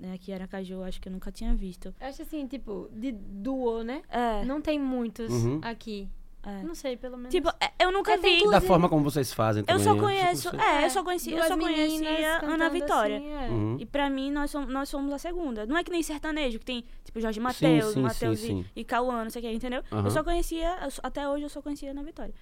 Né? 0.00 0.14
Aqui 0.14 0.30
em 0.30 0.34
Aracaju, 0.34 0.74
eu 0.76 0.84
acho 0.84 0.98
que 1.00 1.08
eu 1.08 1.12
nunca 1.12 1.30
tinha 1.30 1.54
visto. 1.54 1.94
Eu 2.00 2.06
acho 2.08 2.22
assim, 2.22 2.46
tipo, 2.46 2.88
de 2.92 3.12
duo, 3.12 3.82
né? 3.84 4.00
É, 4.08 4.42
Não 4.46 4.60
tem 4.60 4.78
muitos 4.78 5.30
Uhum. 5.30 5.60
aqui. 5.62 6.08
é. 6.42 6.62
Não 6.62 6.74
sei, 6.74 6.96
pelo 6.96 7.18
menos. 7.18 7.30
Tipo, 7.34 7.50
é, 7.60 7.70
eu 7.84 7.92
nunca 7.92 8.12
É, 8.12 8.16
vi. 8.16 8.38
tudo. 8.38 8.50
Da 8.52 8.62
forma 8.62 8.88
como 8.88 9.04
vocês 9.04 9.30
fazem 9.30 9.60
Eu 9.60 9.66
também. 9.66 9.84
só 9.84 9.92
né? 9.94 10.00
conheço. 10.00 10.48
Você- 10.50 10.56
É, 10.56 10.86
eu 10.86 10.90
só 10.90 11.04
conhecia, 11.04 11.36
eu 11.36 11.44
só 11.44 11.58
conhecia 11.58 12.38
Ana 12.38 12.40
cantando 12.40 12.70
Vitória. 12.70 13.16
assim, 13.18 13.30
é. 13.30 13.48
Uhum. 13.50 13.76
E 13.78 13.84
pra 13.84 14.08
mim, 14.08 14.30
nós 14.30 14.50
somos, 14.50 14.72
nós 14.72 14.88
somos 14.88 15.12
a 15.12 15.18
segunda. 15.18 15.66
Não 15.66 15.76
é 15.76 15.84
que 15.84 15.90
nem 15.90 16.02
sertanejo, 16.02 16.58
que 16.58 16.64
tem, 16.64 16.82
tipo, 17.04 17.20
Jorge 17.20 17.38
Matheus, 17.38 17.94
Matheus 17.94 18.42
e, 18.42 18.64
e 18.74 18.82
Cauã, 18.84 19.22
não 19.24 19.28
sei 19.30 19.42
o 19.42 19.44
que, 19.44 19.52
entendeu? 19.52 19.82
Aham. 19.92 20.04
Eu 20.06 20.10
só 20.10 20.24
conhecia, 20.24 20.78
eu 20.82 20.88
até 21.02 21.28
hoje 21.28 21.44
eu 21.44 21.50
só 21.50 21.60
conhecia 21.60 21.90
Ana 21.90 22.02
Vitória. 22.02 22.32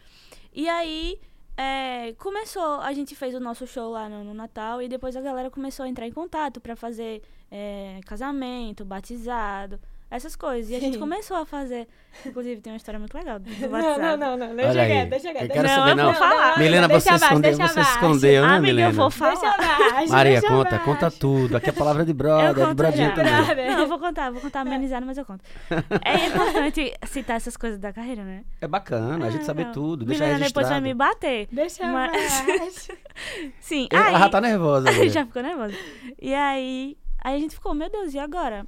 E 0.53 0.69
aí, 0.69 1.19
é, 1.57 2.13
começou, 2.19 2.77
a 2.81 2.93
gente 2.93 3.17
fez 3.17 3.35
o 3.35 3.41
nosso 3.41 3.67
show 3.67 3.91
lá 3.91 4.09
no, 4.09 4.23
no 4.23 4.33
Natal 4.33 4.81
e 4.81 4.87
depois 4.89 5.17
a 5.17 5.21
galera 5.21 5.51
começou 5.51 5.85
a 5.85 5.89
entrar 5.89 6.07
em 6.07 6.13
contato 6.13 6.61
pra 6.61 6.77
fazer 6.77 7.21
é, 7.51 8.01
casamento, 8.07 8.85
batizado, 8.85 9.79
essas 10.11 10.35
coisas. 10.35 10.71
E 10.71 10.75
a 10.75 10.81
gente 10.81 10.95
Sim. 10.95 11.01
começou 11.01 11.37
a 11.37 11.45
fazer. 11.45 11.87
Inclusive, 12.25 12.61
tem 12.63 12.73
uma 12.73 12.79
história 12.79 12.99
muito 12.99 13.15
legal 13.15 13.39
do 13.39 13.51
Não, 13.61 13.69
batizado. 13.69 14.17
não, 14.17 14.17
não, 14.17 14.49
não. 14.49 14.57
Deixa 14.57 14.71
Olha 14.71 14.83
aí. 14.83 14.89
quieto, 14.89 15.09
deixa 15.11 15.29
Eu 15.29 15.33
quieto. 15.35 15.53
quero 15.53 15.69
Não, 15.69 15.75
saber, 15.75 15.91
eu 15.91 15.97
não. 15.97 16.05
vou 16.05 16.15
falar. 16.15 16.59
Milena, 16.59 16.89
deixa 16.89 17.01
você 17.03 17.09
abaixo, 17.11 17.25
escondeu, 17.27 17.51
deixa 17.57 17.73
você 17.75 17.81
abaixo. 17.81 17.95
escondeu, 17.99 18.43
né, 18.43 18.49
Amiga, 18.49 18.61
Milena? 18.73 18.89
eu 18.89 18.93
vou 18.95 19.11
falar. 19.11 19.35
Deixa 19.35 19.51
abaixo. 19.55 20.13
Maria, 20.13 20.33
deixa 20.41 20.49
conta, 20.49 20.69
abaixo. 20.77 20.85
conta 20.87 21.11
tudo. 21.11 21.57
Aqui 21.59 21.69
é 21.69 21.73
palavra 21.73 22.05
de 22.07 22.11
Eu 22.13 22.15
brother, 22.15 22.91
de 22.93 22.97
já. 22.99 23.11
também. 23.13 23.71
Não, 23.71 23.79
eu 23.81 23.87
vou 23.87 23.99
contar, 23.99 24.31
vou 24.31 24.41
contar 24.41 24.61
amenizado, 24.63 25.05
mas 25.05 25.19
eu 25.19 25.25
conto. 25.27 25.45
É 26.03 26.27
importante 26.27 26.95
citar 27.07 27.37
essas 27.37 27.57
coisas 27.59 27.79
da 27.79 27.93
carreira, 27.93 28.25
né? 28.25 28.45
É 28.63 28.67
bacana, 28.67 29.27
a 29.27 29.31
gente 29.31 29.43
Ah, 29.43 29.45
sabe 29.45 29.65
não. 29.65 29.73
tudo, 29.73 30.07
deixa 30.07 30.25
Milena 30.25 30.43
depois 30.47 30.67
vai 30.69 30.81
registrado. 30.81 30.83
me 30.83 30.95
bater. 30.95 31.49
Deixa 31.53 31.87
Mas- 31.87 32.41
abaixo. 32.41 32.93
Sim, 33.61 33.89
Eu- 33.93 33.99
aí... 34.01 34.09
Ela 34.09 34.19
já 34.21 34.29
tá 34.31 34.41
nervosa. 34.41 35.09
já 35.11 35.27
ficou 35.27 35.43
nervosa. 35.43 35.75
E 36.21 36.35
aí, 36.35 36.97
aí 37.19 37.37
a 37.37 37.39
gente 37.39 37.55
ficou, 37.55 37.75
meu 37.75 37.91
Deus, 37.91 38.15
e 38.15 38.19
agora? 38.19 38.67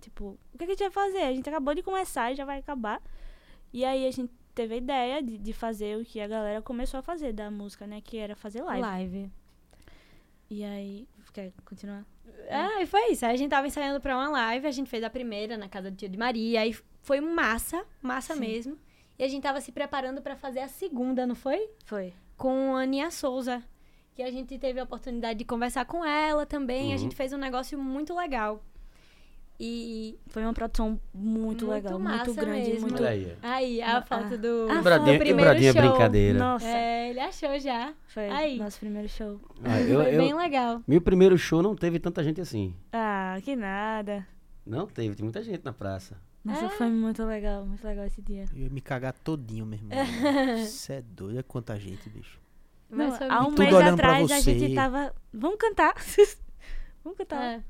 Tipo, 0.00 0.38
o 0.52 0.58
que 0.58 0.64
a 0.64 0.66
gente 0.66 0.80
vai 0.80 0.90
fazer? 0.90 1.22
A 1.22 1.32
gente 1.32 1.48
acabou 1.48 1.74
de 1.74 1.82
começar 1.82 2.32
e 2.32 2.34
já 2.34 2.44
vai 2.44 2.58
acabar. 2.58 3.00
E 3.72 3.84
aí 3.84 4.06
a 4.06 4.10
gente 4.10 4.32
teve 4.54 4.74
a 4.74 4.76
ideia 4.76 5.22
de, 5.22 5.38
de 5.38 5.52
fazer 5.52 5.98
o 5.98 6.04
que 6.04 6.20
a 6.20 6.28
galera 6.28 6.62
começou 6.62 6.98
a 7.00 7.02
fazer 7.02 7.32
da 7.32 7.50
música, 7.50 7.86
né? 7.86 8.00
Que 8.00 8.18
era 8.18 8.36
fazer 8.36 8.62
live. 8.62 8.82
Live. 8.82 9.30
E 10.50 10.62
aí, 10.62 11.08
quer 11.32 11.52
continuar? 11.64 12.04
É, 12.46 12.82
e 12.82 12.86
foi 12.86 13.10
isso. 13.10 13.26
Aí 13.26 13.34
a 13.34 13.36
gente 13.36 13.50
tava 13.50 13.66
ensaiando 13.66 14.00
pra 14.00 14.16
uma 14.16 14.28
live, 14.28 14.66
a 14.66 14.70
gente 14.70 14.88
fez 14.88 15.02
a 15.02 15.10
primeira 15.10 15.56
na 15.56 15.68
casa 15.68 15.90
do 15.90 15.96
tio 15.96 16.08
de 16.08 16.16
Maria, 16.16 16.60
aí 16.60 16.76
foi 17.02 17.20
massa, 17.20 17.84
massa 18.00 18.34
Sim. 18.34 18.40
mesmo. 18.40 18.78
E 19.18 19.24
a 19.24 19.28
gente 19.28 19.42
tava 19.42 19.60
se 19.60 19.72
preparando 19.72 20.22
pra 20.22 20.36
fazer 20.36 20.60
a 20.60 20.68
segunda, 20.68 21.26
não 21.26 21.34
foi? 21.34 21.70
Foi. 21.84 22.12
Com 22.36 22.76
a 22.76 22.82
Aninha 22.82 23.10
Souza, 23.10 23.62
que 24.14 24.22
a 24.22 24.30
gente 24.30 24.56
teve 24.58 24.78
a 24.80 24.84
oportunidade 24.84 25.38
de 25.38 25.44
conversar 25.44 25.84
com 25.84 26.04
ela 26.04 26.46
também. 26.46 26.88
A 26.88 26.92
Uhum. 26.92 26.98
gente 26.98 27.16
fez 27.16 27.32
um 27.32 27.38
negócio 27.38 27.78
muito 27.78 28.14
legal. 28.14 28.62
E 29.58 30.18
Foi 30.26 30.42
uma 30.42 30.52
produção 30.52 30.98
muito, 31.14 31.64
Muito 31.64 31.66
legal, 31.68 31.98
muito 31.98 32.34
grande, 32.34 32.70
mesmo. 32.70 32.88
muito. 32.88 33.04
Aí. 33.04 33.36
aí, 33.40 33.80
a 33.82 33.98
Ah, 33.98 34.02
foto 34.02 34.36
do, 34.36 34.66
ah, 34.68 34.80
o 34.80 34.82
primeiro 35.18 35.36
Bradinho 35.36 35.70
é 35.70 35.72
show. 35.72 35.80
brincadeira. 35.82 36.38
Nossa, 36.38 36.66
É, 36.66 37.10
ele 37.10 37.20
achou 37.20 37.58
já. 37.60 37.94
foi 38.08 38.28
aí. 38.30 38.58
nosso 38.58 38.80
primeiro 38.80 39.08
show. 39.08 39.40
Ah, 39.62 39.80
eu, 39.80 40.02
foi 40.02 40.14
eu- 40.14 40.18
bem 40.18 40.34
legal. 40.34 40.82
meu 40.88 41.00
primeiro 41.00 41.38
show 41.38 41.62
não 41.62 41.76
teve 41.76 42.00
tanta 42.00 42.22
gente 42.24 42.40
assim. 42.40 42.74
Ah, 42.92 43.38
que 43.44 43.54
nada. 43.54 44.26
Não 44.66 44.88
teve, 44.88 45.14
tem 45.14 45.22
muita 45.22 45.40
gente 45.42 45.64
na 45.64 45.72
praça. 45.72 46.16
Nossa, 46.44 46.64
É. 46.66 46.68
foi 46.70 46.88
muito 46.90 47.24
legal, 47.24 47.64
muito 47.64 47.84
legal 47.86 48.04
esse 48.06 48.20
dia. 48.20 48.46
Eu 48.52 48.64
ia 48.64 48.70
me 48.70 48.80
cagar 48.80 49.12
todinho, 49.12 49.64
meu 49.64 49.78
irmão. 49.78 49.90
Você 50.66 50.94
é 50.94 51.02
doido, 51.02 51.38
é 51.38 51.42
quanta 51.44 51.78
gente, 51.78 52.08
bicho. 52.10 52.40
Não, 52.94 53.18
há 53.30 53.46
um 53.46 53.50
mês 53.52 53.74
atrás 53.74 54.30
a 54.30 54.40
gente 54.40 54.74
tava. 54.74 55.14
Vamos 55.32 55.56
cantar. 55.58 55.94
Vamos 57.04 57.18
cantar. 57.18 57.42
É, 57.42 57.62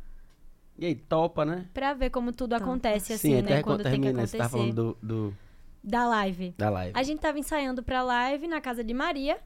E 0.79 0.87
aí, 0.87 0.95
topa, 0.95 1.45
né? 1.45 1.67
pra 1.75 1.93
ver 1.95 2.11
como 2.11 2.33
tudo 2.33 2.51
Tá. 2.51 2.57
acontece 2.59 3.13
assim, 3.13 3.37
Sim, 3.37 3.43
né? 3.43 3.63
Quando 3.63 3.83
tem 3.83 3.93
que 3.93 4.01
termina, 4.01 4.11
acontecer. 4.23 4.37
você 4.37 4.43
tá 4.43 4.49
falando 4.49 4.73
do, 4.75 4.99
do- 5.03 5.37
Da 5.83 6.07
live. 6.07 6.55
da 6.57 6.71
live. 6.71 6.93
A 6.99 7.03
gente 7.03 7.21
tava 7.21 7.39
ensaiando 7.39 7.83
pra 7.83 8.03
live 8.03 8.47
na 8.47 8.61
casa 8.61 8.85
de 8.85 8.95
Maria. 8.95 9.39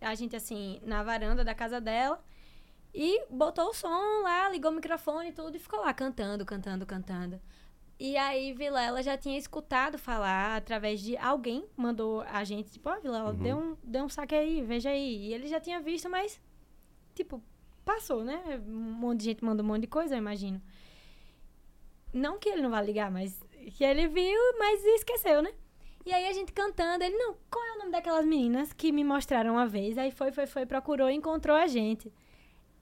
A 0.00 0.14
gente, 0.14 0.34
assim, 0.36 0.78
na 0.84 1.02
varanda 1.02 1.44
da 1.44 1.54
casa 1.54 1.80
dela. 1.80 2.22
E 2.94 3.26
botou 3.30 3.68
o 3.70 3.74
som 3.74 4.22
lá, 4.22 4.48
ligou 4.50 4.70
o 4.70 4.74
microfone 4.74 5.28
e 5.28 5.32
tudo, 5.32 5.54
e 5.56 5.58
ficou 5.58 5.80
lá 5.80 5.92
cantando, 5.92 6.44
cantando, 6.46 6.86
cantando. 6.86 7.38
E 7.98 8.16
aí, 8.16 8.52
Vilela 8.52 9.02
já 9.02 9.16
tinha 9.16 9.38
escutado 9.38 9.96
falar 9.98 10.56
através 10.56 11.00
de 11.00 11.16
alguém, 11.16 11.64
mandou 11.76 12.20
a 12.22 12.44
gente, 12.44 12.70
tipo, 12.70 12.88
ó, 12.90 13.00
Vilela, 13.00 13.30
Uhum. 13.30 13.36
dê, 13.36 13.54
um, 13.54 13.76
dê 13.82 14.02
um 14.02 14.08
saque 14.08 14.34
aí, 14.34 14.60
veja 14.62 14.90
aí. 14.90 15.28
E 15.28 15.32
ele 15.34 15.46
já 15.48 15.58
tinha 15.58 15.80
visto, 15.80 16.08
mas, 16.10 16.38
tipo, 17.14 17.42
passou, 17.84 18.22
né? 18.22 18.60
Um 18.66 18.72
monte 18.92 19.20
de 19.20 19.24
gente 19.26 19.44
mandou 19.44 19.64
um 19.64 19.68
monte 19.68 19.82
de 19.82 19.86
coisa, 19.86 20.14
eu 20.14 20.18
imagino. 20.18 20.60
Não 22.12 22.38
que 22.38 22.48
ele 22.48 22.62
não 22.62 22.70
vá 22.70 22.80
ligar, 22.82 23.10
mas 23.10 23.38
que 23.74 23.82
ele 23.84 24.06
viu, 24.08 24.40
mas 24.58 24.84
esqueceu, 24.84 25.40
né? 25.42 25.52
E 26.04 26.12
aí 26.12 26.28
a 26.28 26.32
gente 26.32 26.52
cantando, 26.52 27.02
ele, 27.02 27.16
não, 27.16 27.34
qual 27.50 27.64
é 27.64 27.72
o 27.74 27.78
nome 27.78 27.90
daquelas 27.90 28.24
meninas 28.24 28.72
que 28.72 28.92
me 28.92 29.02
mostraram 29.02 29.54
uma 29.54 29.66
vez? 29.66 29.98
Aí 29.98 30.10
foi, 30.10 30.30
foi, 30.32 30.46
foi, 30.46 30.64
procurou 30.66 31.10
e 31.10 31.14
encontrou 31.14 31.56
a 31.56 31.66
gente. 31.66 32.12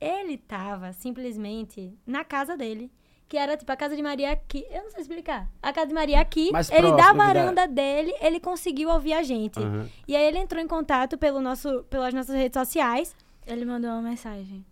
Ele 0.00 0.36
tava 0.36 0.92
simplesmente 0.92 1.96
na 2.06 2.22
casa 2.24 2.56
dele, 2.56 2.92
que 3.28 3.36
era 3.36 3.56
tipo 3.56 3.70
a 3.70 3.76
casa 3.76 3.96
de 3.96 4.02
Maria 4.02 4.32
aqui. 4.32 4.66
Eu 4.70 4.84
não 4.84 4.90
sei 4.90 5.00
explicar. 5.02 5.48
A 5.62 5.72
casa 5.72 5.88
de 5.88 5.94
Maria 5.94 6.20
aqui, 6.20 6.52
Mais 6.52 6.70
ele 6.70 6.90
da 6.90 6.96
próximo, 6.96 7.16
varanda 7.18 7.66
dele, 7.66 8.14
ele 8.20 8.38
conseguiu 8.38 8.90
ouvir 8.90 9.12
a 9.14 9.22
gente. 9.22 9.58
Aham. 9.58 9.88
E 10.06 10.14
aí 10.14 10.24
ele 10.24 10.38
entrou 10.38 10.62
em 10.62 10.68
contato 10.68 11.16
pelo 11.18 11.40
nosso, 11.40 11.84
pelas 11.84 12.12
nossas 12.12 12.34
redes 12.34 12.58
sociais. 12.58 13.16
Ele 13.46 13.64
mandou 13.64 13.90
uma 13.90 14.02
mensagem. 14.02 14.64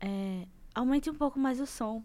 É, 0.00 0.46
aumente 0.74 1.08
um 1.08 1.14
pouco 1.14 1.38
mais 1.38 1.60
o 1.60 1.66
som. 1.66 2.02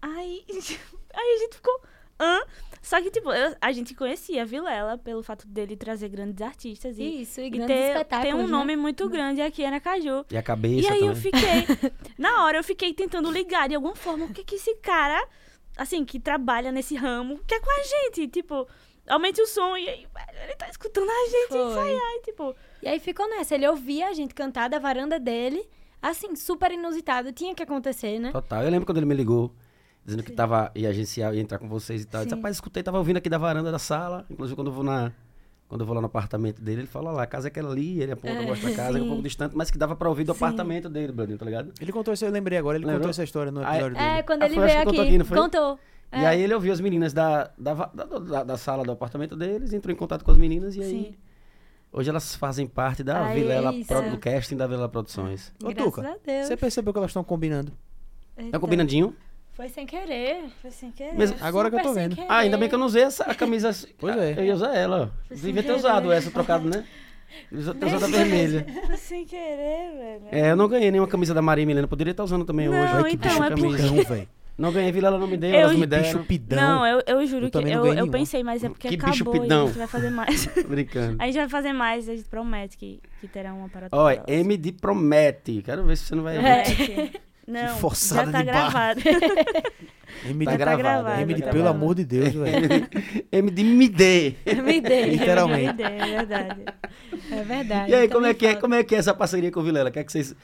Aí, 0.00 0.44
aí 1.14 1.36
a 1.36 1.38
gente 1.38 1.56
ficou. 1.56 1.80
Hã? 2.24 2.40
Só 2.82 3.00
que, 3.00 3.10
tipo, 3.10 3.32
eu- 3.32 3.56
a 3.60 3.72
gente 3.72 3.94
conhecia 3.94 4.42
a 4.42 4.44
Vilela 4.44 4.98
pelo 4.98 5.22
fato 5.22 5.46
dele 5.48 5.74
trazer 5.76 6.08
grandes 6.10 6.42
artistas 6.42 6.98
e, 6.98 7.22
Isso, 7.22 7.40
e 7.40 7.46
e 7.46 7.50
grandes 7.50 7.76
ter, 8.20 8.34
um 8.34 8.42
né? 8.42 8.46
nome 8.46 8.76
muito 8.76 9.08
grande 9.08 9.40
aqui 9.40 9.62
em 9.62 9.66
Aracaju. 9.66 10.24
E 10.30 10.36
a 10.36 10.42
cabeça 10.42 10.82
E 10.82 10.86
aí 10.92 10.98
também. 11.00 11.08
eu 11.08 11.16
fiquei. 11.16 11.40
na 12.18 12.44
hora 12.44 12.58
eu 12.58 12.64
fiquei 12.64 12.92
tentando 12.92 13.30
ligar 13.30 13.68
de 13.68 13.74
alguma 13.74 13.94
forma 13.96 14.26
o 14.26 14.32
que 14.32 14.44
que 14.44 14.56
esse 14.56 14.74
cara, 14.76 15.26
assim, 15.78 16.04
que 16.04 16.20
trabalha 16.20 16.70
nesse 16.70 16.94
ramo, 16.94 17.40
quer 17.46 17.58
com 17.60 17.70
a 17.70 17.82
gente. 17.82 18.28
Tipo, 18.28 18.68
aumente 19.08 19.40
o 19.40 19.46
som 19.46 19.76
e 19.78 19.88
aí, 19.88 20.06
velho, 20.14 20.42
ele 20.44 20.54
tá 20.56 20.68
escutando 20.68 21.08
a 21.08 21.28
gente 21.30 21.48
Foi. 21.48 21.70
ensaiar. 21.70 22.12
E, 22.16 22.22
tipo, 22.22 22.54
E 22.82 22.88
aí 22.88 23.00
ficou 23.00 23.26
nessa. 23.30 23.54
Ele 23.54 23.66
ouvia 23.66 24.08
a 24.08 24.12
gente 24.12 24.34
cantar 24.34 24.68
da 24.68 24.78
varanda 24.78 25.18
dele. 25.18 25.66
Assim, 26.02 26.36
super 26.36 26.70
inusitado. 26.70 27.32
Tinha 27.32 27.54
que 27.54 27.62
acontecer, 27.62 28.18
né? 28.18 28.30
Total. 28.30 28.62
Eu 28.62 28.70
lembro 28.70 28.84
quando 28.84 28.98
ele 28.98 29.06
me 29.06 29.14
ligou, 29.14 29.54
dizendo 30.04 30.22
que 30.22 30.32
tava, 30.32 30.70
ia 30.74 30.88
agenciar, 30.88 31.34
ia 31.34 31.40
entrar 31.40 31.58
com 31.58 31.68
vocês 31.68 32.02
e 32.02 32.06
tal. 32.06 32.20
Eu 32.20 32.26
disse, 32.26 32.34
Sim. 32.34 32.40
rapaz, 32.40 32.56
escutei, 32.56 32.82
tava 32.82 32.98
ouvindo 32.98 33.16
aqui 33.16 33.28
da 33.30 33.38
varanda 33.38 33.72
da 33.72 33.78
sala. 33.78 34.24
Inclusive, 34.30 34.54
quando 34.56 34.68
eu 34.68 34.72
vou 34.74 34.84
na. 34.84 35.12
Quando 35.66 35.80
eu 35.80 35.86
vou 35.86 35.94
lá 35.94 36.00
no 36.02 36.06
apartamento 36.06 36.60
dele, 36.60 36.82
ele 36.82 36.86
fala 36.86 37.10
lá, 37.10 37.22
a 37.22 37.26
casa 37.26 37.46
é 37.46 37.50
aquela 37.50 37.70
ali, 37.72 38.00
ele 38.00 38.12
aponta, 38.12 38.34
É, 38.34 38.46
mostra 38.46 38.70
a 38.70 38.74
casa, 38.74 38.92
que 38.92 38.98
é 38.98 39.00
um 39.00 39.04
sim. 39.04 39.08
pouco 39.08 39.22
distante, 39.22 39.56
mas 39.56 39.70
que 39.70 39.78
dava 39.78 39.96
pra 39.96 40.08
ouvir 40.10 40.22
do 40.24 40.32
Sim. 40.34 40.36
apartamento 40.44 40.88
dele, 40.90 41.10
Bradinho, 41.10 41.38
tá 41.38 41.44
ligado? 41.46 41.72
Ele 41.80 41.90
contou 41.90 42.12
isso, 42.12 42.22
eu 42.24 42.30
lembrei 42.30 42.58
agora, 42.58 42.76
ele 42.76 42.84
Lembrou? 42.84 43.00
contou 43.00 43.10
essa 43.10 43.24
história 43.24 43.50
no 43.50 43.62
é- 43.62 43.70
episódio 43.70 43.96
É, 43.96 44.10
dele. 44.12 44.22
quando 44.24 44.42
Ah, 44.42 44.46
ele 44.46 44.54
veio 44.56 44.68
que 44.68 44.74
contou 44.84 45.00
aqui. 45.00 45.08
aqui, 45.08 45.18
não 45.18 45.24
foi? 45.24 45.38
Contou. 45.38 45.78
E 46.12 46.16
É. 46.16 46.26
aí 46.26 46.42
ele 46.42 46.54
ouviu 46.54 46.70
as 46.72 46.80
meninas 46.80 47.12
da, 47.14 47.50
da, 47.58 47.74
da, 47.86 48.04
da- 48.04 48.44
da 48.44 48.56
sala 48.58 48.84
do 48.84 48.92
apartamento 48.92 49.34
deles, 49.34 49.72
entrou 49.72 49.92
em 49.92 49.96
contato 49.96 50.22
com 50.22 50.30
as 50.30 50.36
meninas 50.36 50.76
e 50.76 50.82
aí. 50.82 50.90
sim. 50.90 51.14
Hoje 51.90 52.10
elas 52.10 52.36
fazem 52.36 52.66
parte 52.66 53.02
da 53.02 53.24
Aí, 53.26 53.40
Vilela 53.40 53.72
isso. 53.74 53.88
Pro- 53.88 54.10
do 54.10 54.18
casting 54.18 54.56
da 54.56 54.66
Vilela 54.66 54.88
Produções. 54.88 55.50
Ô, 55.62 55.68
Graças 55.72 55.84
Tuca, 55.94 56.02
a 56.08 56.16
Deus. 56.24 56.46
Você 56.48 56.56
percebeu 56.58 56.92
que 56.92 56.98
elas 56.98 57.10
estão 57.10 57.24
combinando? 57.24 57.72
Tá 58.50 58.58
combinandinho? 58.58 59.14
Foi 59.56 59.68
sem 59.68 59.86
querer. 59.86 60.44
Foi 60.60 60.70
sem 60.70 60.90
querer. 60.90 61.14
Mesmo- 61.14 61.36
Agora 61.40 61.70
que 61.70 61.76
eu 61.76 61.80
tô 61.82 61.88
Super 61.90 62.08
vendo. 62.08 62.20
Ah, 62.28 62.38
ainda 62.38 62.56
bem 62.58 62.68
que 62.68 62.74
eu 62.74 62.78
não 62.78 62.86
usei 62.86 63.02
essa 63.04 63.24
a 63.24 63.34
camisa. 63.34 63.68
assim. 63.68 63.88
Pois 63.98 64.16
é. 64.16 64.34
Eu 64.36 64.44
ia 64.44 64.54
usar 64.54 64.74
ela. 64.74 65.12
ó. 65.30 65.34
Devia 65.34 65.62
ter 65.62 65.72
usado 65.72 66.10
essa 66.12 66.30
trocado, 66.30 66.68
né? 66.68 66.84
Devia 67.50 67.74
ter 67.74 67.86
usado 67.86 68.04
a 68.04 68.08
vermelha. 68.08 68.66
Foi 68.86 68.96
sem 68.96 69.24
querer, 69.24 69.92
velho. 69.96 70.22
É, 70.32 70.50
eu 70.50 70.56
não 70.56 70.68
ganhei 70.68 70.90
nenhuma 70.90 71.08
camisa 71.08 71.32
da 71.32 71.40
Maria 71.42 71.64
Milena. 71.66 71.86
Poderia 71.86 72.10
estar 72.12 72.24
usando 72.24 72.44
também 72.44 72.68
Não, 72.68 72.74
hoje. 72.74 72.92
Ai, 72.92 72.94
Olha 73.02 73.10
que 73.10 73.14
então, 73.16 73.30
bicho 73.30 73.44
é 73.44 73.48
camisa. 73.50 73.76
Pidão, 73.88 74.04
velho. 74.16 74.28
Não 74.56 74.72
ganhei, 74.72 74.92
Vila, 74.92 75.08
ela 75.08 75.18
não 75.18 75.26
me 75.26 75.36
deu, 75.36 75.50
Eu- 75.50 75.56
elas 75.56 75.72
não 75.72 75.80
me 75.80 75.86
Que 75.88 75.96
bicho 75.96 76.12
deram. 76.12 76.24
pidão. 76.24 76.58
Não, 76.62 76.86
eu, 76.86 77.02
eu 77.08 77.26
juro 77.26 77.46
Eu 77.46 77.50
que 77.50 77.58
eu, 77.58 77.86
eu 77.94 78.08
pensei, 78.08 78.44
mas 78.44 78.62
é 78.62 78.68
porque 78.68 78.86
Que 78.88 78.96
bicho 78.96 79.24
acabou 79.24 79.34
e 79.34 79.40
pidão. 79.40 79.64
a 79.64 79.66
gente 79.66 79.78
vai 79.78 79.86
fazer 79.88 80.10
mais. 80.10 80.46
Brincando. 80.68 81.16
a 81.20 81.26
gente 81.26 81.34
vai 81.34 81.48
fazer 81.48 81.72
mais, 81.72 82.08
a 82.08 82.14
gente 82.14 82.28
promete 82.28 82.76
que, 82.78 83.00
que 83.20 83.26
terá 83.26 83.52
uma 83.52 83.68
parada. 83.68 83.96
Olha, 83.96 84.18
próxima. 84.20 84.40
MD 84.40 84.70
promete. 84.72 85.60
Quero 85.64 85.82
ver 85.84 85.96
se 85.96 86.04
você 86.04 86.14
não 86.14 86.22
vai. 86.22 86.36
É, 86.36 87.10
Não, 87.46 87.76
forçada 87.76 88.26
já 88.26 88.32
tá 88.32 88.38
de 88.38 88.44
gravado. 88.44 89.00
MD, 90.26 90.44
Tá 90.44 90.50
Já 90.52 90.56
gravado. 90.56 90.78
gravado, 90.82 91.20
MD, 91.22 91.42
tá 91.42 91.50
pelo 91.50 91.68
amor 91.68 91.94
de 91.94 92.04
Deus, 92.04 92.32
velho. 92.34 92.88
MD 93.32 93.64
me 93.64 93.88
dê. 93.88 94.34
Me 94.62 94.80
dei. 94.80 95.04
Literalmente. 95.16 95.82
É 95.82 95.86
ideia, 95.86 96.02
é 96.02 96.16
verdade. 96.24 96.62
É 97.30 97.42
verdade. 97.42 97.90
E 97.90 97.94
aí, 97.94 98.04
então 98.06 98.14
como 98.20 98.26
é, 98.26 98.28
me 98.30 98.34
que 98.34 98.46
é, 98.46 98.54
como 98.54 98.74
é 98.74 98.84
que 98.84 98.94
é 98.94 98.98
essa 98.98 99.12
parceria 99.12 99.50
com 99.50 99.60
o 99.60 99.62
Vilela? 99.62 99.90
Quer 99.90 100.04
que 100.04 100.12
vocês. 100.12 100.34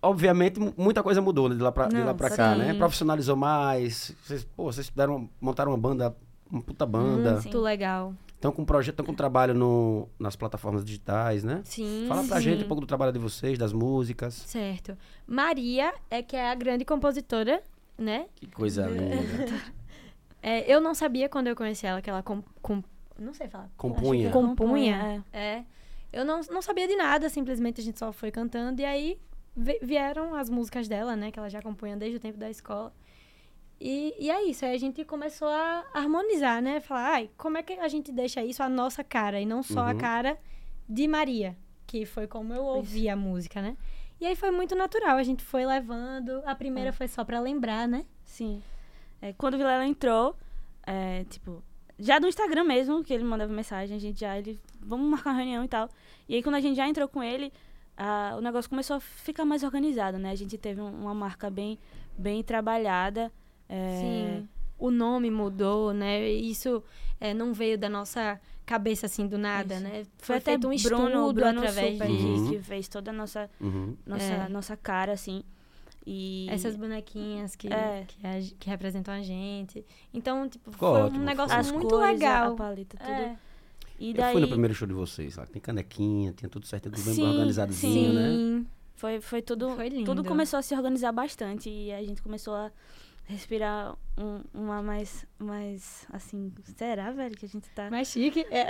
Obviamente, 0.00 0.58
mu- 0.60 0.72
muita 0.76 1.02
coisa 1.02 1.20
mudou 1.20 1.48
né, 1.48 1.56
de 1.56 1.62
lá 1.62 1.70
pra, 1.72 1.88
de 1.88 1.96
Não, 1.96 2.06
lá 2.06 2.14
pra 2.14 2.30
sim. 2.30 2.36
cá, 2.36 2.54
né? 2.54 2.72
Profissionalizou 2.74 3.36
mais. 3.36 4.14
Vocês, 4.24 4.44
pô, 4.56 4.64
vocês 4.72 4.90
deram, 4.94 5.28
montaram 5.40 5.72
uma 5.72 5.78
banda, 5.78 6.14
uma 6.50 6.62
puta 6.62 6.86
banda. 6.86 7.36
Sim. 7.40 7.48
Muito 7.48 7.60
legal. 7.60 8.14
Estão 8.38 8.52
com 8.52 8.64
projeto, 8.64 8.92
estão 8.92 9.04
com 9.04 9.12
trabalho 9.14 9.52
no, 9.52 10.08
nas 10.16 10.36
plataformas 10.36 10.84
digitais, 10.84 11.42
né? 11.42 11.60
Sim. 11.64 12.04
Fala 12.06 12.22
pra 12.22 12.36
sim. 12.36 12.44
gente 12.44 12.64
um 12.64 12.68
pouco 12.68 12.80
do 12.80 12.86
trabalho 12.86 13.10
de 13.12 13.18
vocês, 13.18 13.58
das 13.58 13.72
músicas. 13.72 14.32
Certo. 14.34 14.96
Maria 15.26 15.92
é 16.08 16.22
que 16.22 16.36
é 16.36 16.48
a 16.48 16.54
grande 16.54 16.84
compositora, 16.84 17.60
né? 17.98 18.26
Que 18.36 18.46
coisa 18.46 18.86
linda. 18.86 19.16
É, 20.40 20.72
eu 20.72 20.80
não 20.80 20.94
sabia 20.94 21.28
quando 21.28 21.48
eu 21.48 21.56
conheci 21.56 21.84
ela 21.84 22.00
que 22.00 22.08
ela 22.08 22.22
com, 22.22 22.40
com- 22.62 22.80
não 23.18 23.34
sei 23.34 23.48
falar. 23.48 23.68
Compunha. 23.76 24.30
Com- 24.30 24.54
Compunha? 24.54 25.24
é. 25.32 25.38
É. 25.56 25.64
Eu 26.12 26.24
não, 26.24 26.40
não 26.48 26.62
sabia 26.62 26.86
de 26.86 26.94
nada, 26.94 27.28
simplesmente 27.28 27.80
a 27.80 27.84
gente 27.84 27.98
só 27.98 28.12
foi 28.12 28.30
cantando 28.30 28.80
e 28.80 28.84
aí 28.84 29.18
vieram 29.82 30.36
as 30.36 30.48
músicas 30.48 30.86
dela, 30.86 31.16
né? 31.16 31.32
Que 31.32 31.40
ela 31.40 31.50
já 31.50 31.60
compunha 31.60 31.96
desde 31.96 32.18
o 32.18 32.20
tempo 32.20 32.38
da 32.38 32.48
escola. 32.48 32.92
E, 33.80 34.14
e 34.18 34.30
é 34.30 34.42
isso, 34.44 34.64
aí 34.64 34.74
a 34.74 34.78
gente 34.78 35.04
começou 35.04 35.46
a 35.48 35.84
harmonizar, 35.94 36.60
né? 36.60 36.80
Falar, 36.80 37.10
ai, 37.12 37.30
como 37.36 37.58
é 37.58 37.62
que 37.62 37.74
a 37.74 37.86
gente 37.88 38.10
deixa 38.10 38.42
isso 38.44 38.62
a 38.62 38.68
nossa 38.68 39.04
cara 39.04 39.40
e 39.40 39.46
não 39.46 39.62
só 39.62 39.80
a 39.80 39.92
Uhum. 39.92 39.98
cara 39.98 40.36
de 40.88 41.06
Maria, 41.06 41.56
que 41.86 42.04
foi 42.04 42.26
como 42.26 42.52
eu 42.52 42.64
ouvi 42.64 43.08
a 43.08 43.14
música, 43.14 43.62
né? 43.62 43.76
E 44.20 44.26
aí 44.26 44.34
foi 44.34 44.50
muito 44.50 44.74
natural, 44.74 45.16
a 45.16 45.22
gente 45.22 45.44
foi 45.44 45.64
levando. 45.64 46.42
A 46.44 46.54
primeira 46.56 46.88
É. 46.88 46.92
foi 46.92 47.06
só 47.06 47.24
pra 47.24 47.38
lembrar, 47.38 47.86
né? 47.86 48.04
Sim. 48.24 48.60
É, 49.22 49.32
quando 49.32 49.54
o 49.54 49.58
Vilela 49.58 49.86
entrou, 49.86 50.36
é, 50.84 51.22
tipo, 51.24 51.62
já 52.00 52.18
do 52.18 52.26
Instagram 52.26 52.64
mesmo, 52.64 53.04
que 53.04 53.14
ele 53.14 53.22
mandava 53.22 53.52
mensagem, 53.52 53.96
a 53.96 54.00
gente 54.00 54.18
já, 54.18 54.36
ele, 54.36 54.58
vamos 54.80 55.08
marcar 55.08 55.30
uma 55.30 55.36
reunião 55.36 55.64
e 55.64 55.68
tal. 55.68 55.88
E 56.28 56.34
aí, 56.34 56.42
quando 56.42 56.56
a 56.56 56.60
gente 56.60 56.74
já 56.76 56.88
entrou 56.88 57.06
com 57.06 57.22
ele, 57.22 57.52
ah, 57.96 58.34
o 58.36 58.40
negócio 58.40 58.68
começou 58.68 58.96
a 58.96 59.00
ficar 59.00 59.44
mais 59.44 59.62
organizado, 59.62 60.18
né? 60.18 60.32
A 60.32 60.36
gente 60.36 60.58
teve 60.58 60.80
um- 60.80 61.02
uma 61.02 61.14
marca 61.14 61.48
bem, 61.48 61.78
bem 62.16 62.42
trabalhada. 62.42 63.30
É, 63.68 64.00
Sim. 64.40 64.48
O 64.78 64.90
nome 64.90 65.30
mudou, 65.30 65.92
né? 65.92 66.28
Isso 66.30 66.82
é, 67.20 67.34
não 67.34 67.52
veio 67.52 67.76
da 67.76 67.88
nossa 67.88 68.40
cabeça 68.64 69.06
assim 69.06 69.26
do 69.26 69.36
nada, 69.36 69.74
Isso. 69.74 69.82
né? 69.82 70.04
Foi 70.18 70.26
Foi 70.26 70.36
até 70.36 70.52
feito 70.52 70.68
um 70.68 70.76
Bruno, 70.76 71.06
estudo 71.08 71.32
Bruno 71.34 71.58
através 71.60 71.92
Super 71.94 72.08
disso. 72.08 72.26
Uhum. 72.26 72.50
que, 72.50 72.58
fez 72.60 72.88
toda 72.88 73.10
a 73.10 73.14
nossa, 73.14 73.50
Uhum. 73.60 73.96
nossa, 74.06 74.24
É. 74.24 74.48
nossa 74.48 74.76
cara, 74.76 75.12
assim. 75.12 75.42
E 76.06 76.46
Essas 76.50 76.76
bonequinhas 76.76 77.54
que, 77.56 77.66
É. 77.72 78.04
que, 78.06 78.26
a- 78.26 78.56
que 78.58 78.70
representam 78.70 79.12
a 79.12 79.20
gente. 79.20 79.84
Então, 80.14 80.48
tipo, 80.48 80.70
Ficou 80.72 80.92
foi 80.94 81.02
ótimo, 81.02 81.20
um 81.20 81.24
negócio 81.24 81.74
muito 81.74 81.96
legal. 81.96 82.52
A 82.52 82.56
paleta, 82.56 82.96
tudo. 82.96 83.10
É. 83.10 83.36
E 83.98 84.10
Eu 84.10 84.14
daí... 84.14 84.32
fui 84.32 84.40
no 84.40 84.48
primeiro 84.48 84.72
show 84.74 84.86
de 84.86 84.94
vocês, 84.94 85.36
lá. 85.36 85.44
Tem 85.44 85.60
canequinha, 85.60 86.32
tinha 86.32 86.48
tudo 86.48 86.66
certo, 86.66 86.84
tudo 86.90 87.02
bem 87.04 87.14
Sim, 87.14 87.26
organizadozinho, 87.26 88.12
né? 88.14 88.28
Sim. 88.30 88.66
Foi, 88.94 89.20
foi 89.20 89.42
tudo. 89.42 89.70
Foi 89.70 89.88
lindo. 89.88 90.04
Tudo 90.04 90.24
começou 90.24 90.58
a 90.58 90.62
se 90.62 90.74
organizar 90.74 91.10
bastante 91.12 91.68
e 91.68 91.92
a 91.92 92.02
gente 92.04 92.22
começou 92.22 92.54
a 92.54 92.70
respirar 93.28 93.94
um- 94.16 94.42
uma 94.52 94.82
mais. 94.82 95.24
mais. 95.38 96.06
assim. 96.12 96.52
Será, 96.76 97.10
velho, 97.12 97.36
que 97.36 97.44
a 97.44 97.48
gente 97.48 97.68
tá. 97.70 97.90
Mais 97.90 98.08
chique. 98.08 98.44
É, 98.50 98.62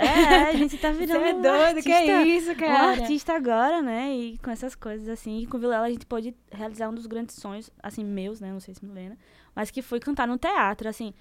a 0.49 0.53
gente 0.53 0.77
tá 0.77 0.91
Você 0.93 0.99
virando. 0.99 1.25
é 1.25 1.33
um 1.33 1.41
doido, 1.41 1.81
que 1.81 1.91
artista, 1.91 2.11
é 2.11 2.23
isso, 2.27 2.51
Um 2.51 2.55
cara? 2.55 2.91
artista 3.01 3.33
agora, 3.33 3.81
né? 3.81 4.13
E 4.13 4.37
com 4.39 4.51
essas 4.51 4.75
coisas 4.75 5.07
assim. 5.09 5.39
E 5.39 5.47
com 5.47 5.57
o 5.57 5.59
Vilela 5.59 5.87
a 5.87 5.89
gente 5.89 6.05
pôde 6.05 6.35
realizar 6.51 6.89
um 6.89 6.93
dos 6.93 7.05
grandes 7.07 7.35
sonhos, 7.35 7.71
assim, 7.81 8.03
meus, 8.03 8.39
né? 8.39 8.51
Não 8.51 8.59
sei 8.59 8.73
se 8.75 8.85
Milena. 8.85 9.17
Mas 9.55 9.71
que 9.71 9.81
foi 9.81 9.99
cantar 9.99 10.27
no 10.27 10.37
teatro, 10.37 10.87
assim. 10.87 11.13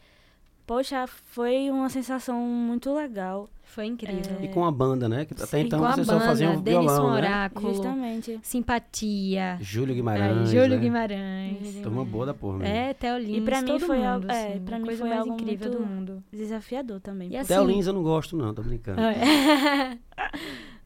Poxa, 0.68 1.06
foi 1.06 1.70
uma 1.70 1.88
sensação 1.88 2.38
muito 2.38 2.92
legal. 2.94 3.48
Foi 3.64 3.86
incrível. 3.86 4.36
É. 4.38 4.44
E 4.44 4.48
com 4.48 4.64
a 4.66 4.70
banda, 4.70 5.08
né? 5.08 5.24
Que 5.24 5.32
até 5.32 5.46
Sim, 5.46 5.60
então 5.60 5.80
vocês 5.80 6.06
só 6.06 6.20
faziam 6.20 6.60
Denison 6.60 6.94
violão, 6.94 7.10
né? 7.12 7.16
Oráculo, 7.18 7.68
Justamente. 7.74 8.38
Simpatia, 8.42 9.56
Júlio 9.62 9.90
aí, 9.90 9.94
Guimarães, 9.96 10.50
Júlio 10.50 10.68
né? 10.68 10.76
Guimarães. 10.76 11.76
Turma 11.82 12.04
boa 12.04 12.26
da 12.26 12.34
porra, 12.34 12.58
mesmo. 12.58 12.74
É, 12.74 12.92
Theo 12.92 13.18
Lins, 13.18 13.38
E 13.38 13.40
pra 13.40 13.60
mim 13.62 13.66
todo 13.66 13.80
foi 13.86 13.96
mundo, 13.96 14.06
algo- 14.06 14.30
é, 14.30 14.46
assim, 14.52 14.60
pra 14.60 14.76
a 14.76 14.78
mim 14.78 14.84
coisa 14.84 15.00
foi 15.00 15.08
mais 15.08 15.20
algo 15.22 15.32
incrível 15.34 15.70
do 15.70 15.80
mundo. 15.80 16.22
Desafiador 16.30 17.00
também. 17.00 17.30
E 17.30 17.36
assim, 17.38 17.48
Theo 17.48 17.64
Lins 17.64 17.86
eu 17.86 17.92
não 17.94 18.02
gosto, 18.02 18.36
não, 18.36 18.52
tô 18.52 18.62
brincando. 18.62 19.00
É. 19.00 19.98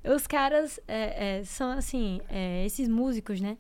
Os 0.15 0.27
caras 0.27 0.81
é, 0.89 1.39
é, 1.41 1.45
são 1.45 1.71
assim, 1.73 2.21
é, 2.29 2.65
esses 2.67 2.89
músicos, 2.89 3.41
né? 3.41 3.57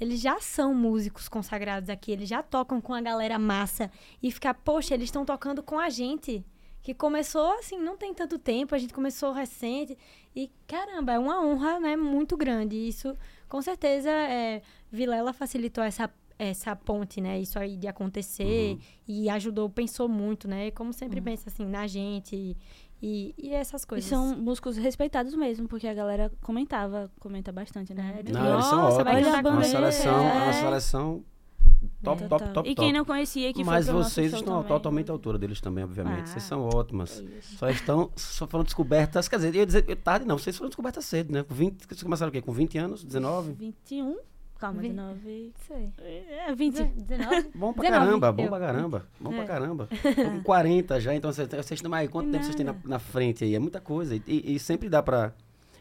Eles 0.00 0.20
já 0.20 0.40
são 0.40 0.74
músicos 0.74 1.28
consagrados 1.28 1.88
aqui, 1.90 2.12
eles 2.12 2.28
já 2.28 2.42
tocam 2.42 2.80
com 2.80 2.94
a 2.94 3.00
galera 3.00 3.38
massa 3.38 3.90
e 4.22 4.30
ficar, 4.30 4.54
poxa, 4.54 4.94
eles 4.94 5.06
estão 5.06 5.24
tocando 5.24 5.62
com 5.62 5.78
a 5.78 5.90
gente. 5.90 6.44
Que 6.80 6.94
começou 6.94 7.52
assim, 7.58 7.78
não 7.78 7.96
tem 7.96 8.14
tanto 8.14 8.38
tempo, 8.38 8.74
a 8.74 8.78
gente 8.78 8.94
começou 8.94 9.32
recente. 9.32 9.98
E 10.34 10.50
caramba, 10.66 11.12
é 11.12 11.18
uma 11.18 11.44
honra, 11.44 11.80
né? 11.80 11.96
Muito 11.96 12.36
grande. 12.36 12.76
Isso, 12.76 13.16
com 13.48 13.60
certeza, 13.60 14.08
é, 14.08 14.62
Vilela 14.90 15.32
facilitou 15.32 15.82
essa, 15.82 16.08
essa 16.38 16.74
ponte, 16.76 17.20
né? 17.20 17.38
Isso 17.40 17.58
aí 17.58 17.76
de 17.76 17.88
acontecer 17.88 18.74
Uhum. 18.74 18.78
e 19.08 19.28
ajudou, 19.28 19.68
pensou 19.68 20.08
muito, 20.08 20.46
né? 20.48 20.70
Como 20.70 20.92
sempre 20.92 21.20
pensa 21.20 21.50
assim, 21.50 21.66
na 21.66 21.86
gente 21.88 22.36
e, 22.36 22.56
e 23.00 23.50
essas 23.54 23.82
E 23.82 23.86
coisas. 23.86 24.08
são 24.08 24.36
músicos 24.36 24.76
respeitados 24.76 25.34
mesmo, 25.34 25.68
porque 25.68 25.86
a 25.86 25.94
galera 25.94 26.32
comentava, 26.42 27.10
comenta 27.20 27.52
bastante, 27.52 27.94
né? 27.94 28.20
É, 28.26 28.32
Não, 28.32 28.40
que- 28.42 28.48
eles 28.52 28.64
são 28.66 28.78
Nossa, 28.82 29.04
vai 29.04 29.16
ótimos. 29.22 29.34
É 29.34 29.40
uma 29.40 29.56
com 29.56 29.62
seleção, 29.62 30.14
é 30.16 30.32
uma 30.32 30.46
É. 30.46 30.52
seleção 30.52 31.24
top, 32.02 32.22
Total. 32.22 32.38
top, 32.40 32.52
top, 32.54 32.68
E 32.68 32.74
quem 32.74 32.86
top. 32.88 32.98
não 32.98 33.04
conhecia, 33.04 33.52
que 33.52 33.62
Mas 33.62 33.86
vocês 33.86 34.32
estão 34.32 34.54
também. 34.56 34.68
totalmente 34.68 35.10
à 35.10 35.12
altura 35.12 35.38
deles 35.38 35.60
também, 35.60 35.84
obviamente. 35.84 36.22
Ah, 36.22 36.26
vocês 36.26 36.42
são 36.42 36.68
ótimas. 36.68 37.20
é. 37.20 37.40
Só 37.40 37.68
estão, 37.70 38.10
só 38.16 38.46
foram 38.48 38.64
descobertas, 38.64 39.28
quer 39.28 39.36
dizer, 39.36 39.48
eu 39.54 39.60
ia 39.60 39.66
dizer, 39.66 39.82
tarde 39.96 40.26
não, 40.26 40.36
vocês 40.36 40.56
foram 40.56 40.68
descobertas 40.68 41.04
cedo, 41.04 41.32
né? 41.32 41.44
Com 41.44 41.54
20, 41.54 41.86
vocês 41.86 42.02
começaram 42.02 42.30
o 42.30 42.32
quê? 42.32 42.42
Com 42.42 42.52
20 42.52 42.78
anos? 42.78 43.04
19? 43.04 43.52
21? 43.52 44.16
Calma, 44.58 44.80
Vinte. 44.82 44.92
19. 44.94 45.52
Sei. 45.66 45.92
É, 45.98 46.54
20. 46.54 46.82
19? 46.84 47.50
Bom 47.54 47.72
pra 47.72 47.82
19, 47.82 47.90
caramba, 48.06 48.32
bom 48.32 48.42
eu. 48.42 48.48
pra 48.48 48.58
caramba, 48.58 49.06
bom 49.20 49.30
pra 49.30 49.42
É. 49.42 49.46
caramba. 49.46 49.88
Tô 50.02 50.30
com 50.30 50.42
40 50.42 51.00
já, 51.00 51.14
então 51.14 51.32
vocês, 51.32 51.48
vocês 51.48 51.80
têm 51.80 51.88
mais, 51.90 52.08
quanto 52.10 52.26
Que 52.26 52.32
tempo 52.32 52.44
vocês 52.44 52.56
têm 52.56 52.66
na, 52.66 52.72
nada. 52.72 52.88
na 52.88 52.98
frente 52.98 53.44
aí? 53.44 53.54
É 53.54 53.58
muita 53.58 53.80
coisa. 53.80 54.16
E, 54.16 54.22
e 54.54 54.58
sempre 54.58 54.88
dá 54.88 55.02
pra... 55.02 55.32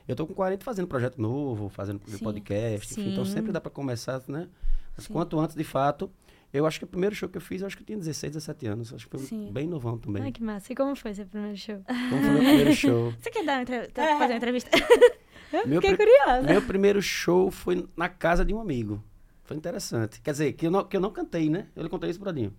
Eu 0.08 0.16
tô 0.16 0.26
com 0.28 0.34
40 0.34 0.64
fazendo 0.64 0.88
projeto 0.88 1.20
novo, 1.22 1.70
fazendo 1.70 2.00
Sim. 2.08 2.20
podcast, 2.24 2.94
enfim, 2.94 3.12
então 3.12 3.26
sempre 3.26 3.52
dá 3.52 3.60
pra 3.60 3.70
começar, 3.72 4.22
né? 4.28 4.48
Mas 4.96 5.06
Sim. 5.06 5.14
quanto 5.14 5.38
antes, 5.40 5.56
de 5.56 5.64
fato, 5.66 6.10
eu 6.54 6.66
acho 6.66 6.80
que 6.80 6.86
o 6.86 6.88
primeiro 6.88 7.14
show 7.14 7.28
que 7.28 7.38
eu 7.38 7.42
fiz, 7.42 7.60
eu 7.62 7.68
acho 7.68 7.76
que 7.76 7.84
eu 7.84 7.88
tinha 7.88 7.98
16, 7.98 8.32
17 8.34 8.68
anos. 8.68 8.94
Acho 8.94 9.06
que 9.10 9.18
foi 9.18 9.26
Sim. 9.26 9.52
bem 9.52 9.68
novão 9.68 9.98
também. 9.98 10.24
Ai, 10.24 10.32
que 10.32 10.42
massa. 10.42 10.72
E 10.72 10.76
como 10.76 10.96
foi 10.96 11.14
seu 11.14 11.26
primeiro 11.26 11.58
show? 11.58 11.82
Como 11.86 12.22
foi 12.22 12.30
meu 12.32 12.38
primeiro 12.40 12.74
show? 12.74 13.12
Você 13.20 13.30
quer 13.32 13.44
dar 13.44 13.54
uma 13.56 13.62
entrevista? 13.64 14.02
fazer 14.18 14.32
uma 14.34 14.38
entrevista? 14.38 14.70
Meu, 15.66 15.82
Fiquei 15.82 15.96
curiosa. 15.96 16.42
meu 16.42 16.62
primeiro 16.62 17.02
show 17.02 17.50
foi 17.50 17.88
na 17.96 18.10
casa 18.10 18.44
de 18.44 18.54
um 18.54 18.60
amigo. 18.60 19.02
Foi 19.44 19.56
interessante. 19.56 20.20
Quer 20.22 20.32
dizer, 20.32 20.54
que 20.54 20.68
eu 20.68 20.72
não, 20.72 20.84
que 20.84 20.96
eu 20.98 21.02
não 21.02 21.10
cantei, 21.12 21.50
né? 21.50 21.68
Eu 21.76 21.84
lhe 21.84 21.90
contei 21.90 22.10
isso, 22.10 22.20
Bradinho. 22.20 22.54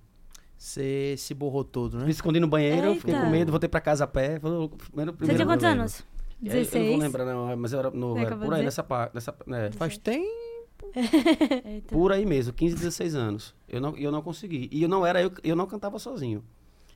Você 0.57 1.15
se 1.19 1.35
borrou 1.35 1.63
todo, 1.63 1.99
né? 1.99 2.05
Me 2.05 2.11
escondi 2.11 2.41
no 2.41 2.49
banheiro, 2.49 2.95
fiquei 2.97 3.15
Eita. 3.15 3.25
com 3.27 3.31
medo, 3.31 3.51
voltei 3.53 3.69
pra 3.69 3.81
casa 3.81 4.05
a 4.05 4.07
pé. 4.07 4.41
Foi 4.41 4.51
o 4.51 4.69
primeiro, 4.71 5.15
Você 5.19 5.35
tinha 5.35 5.47
quantos 5.47 5.65
eu 5.65 5.71
anos? 5.71 6.01
É, 6.01 6.03
Eu 6.43 6.47
não 6.47 6.53
16? 6.61 6.89
vou 6.91 6.97
lembrar, 6.99 7.25
não, 7.27 7.57
mas 7.57 7.73
eu 7.73 7.79
era 7.79 7.91
no, 7.91 8.15
Não 8.15 8.19
é 8.19 8.21
que 8.21 8.27
era 8.27 8.35
eu 8.37 8.41
por 8.41 8.55
aí, 8.55 8.65
nessa 8.65 8.83
parte. 8.83 9.15
Nessa, 9.15 9.35
né, 9.47 9.71
Faz 9.73 9.99
tempo. 9.99 10.27
Eita. 11.65 11.95
por 11.95 12.11
aí 12.13 12.25
mesmo, 12.25 12.53
15, 12.53 12.75
16 12.77 13.15
anos. 13.15 13.55
Eu 13.69 13.81
não, 13.81 13.97
eu 13.97 14.11
não 14.11 14.23
consegui. 14.23 14.69
E 14.73 14.83
eu 14.83 14.89
não 14.89 15.05
era 15.07 15.21
eu, 15.23 15.31
eu 15.45 15.55
não 15.55 15.67
cantava 15.67 15.99
sozinho. 15.99 16.43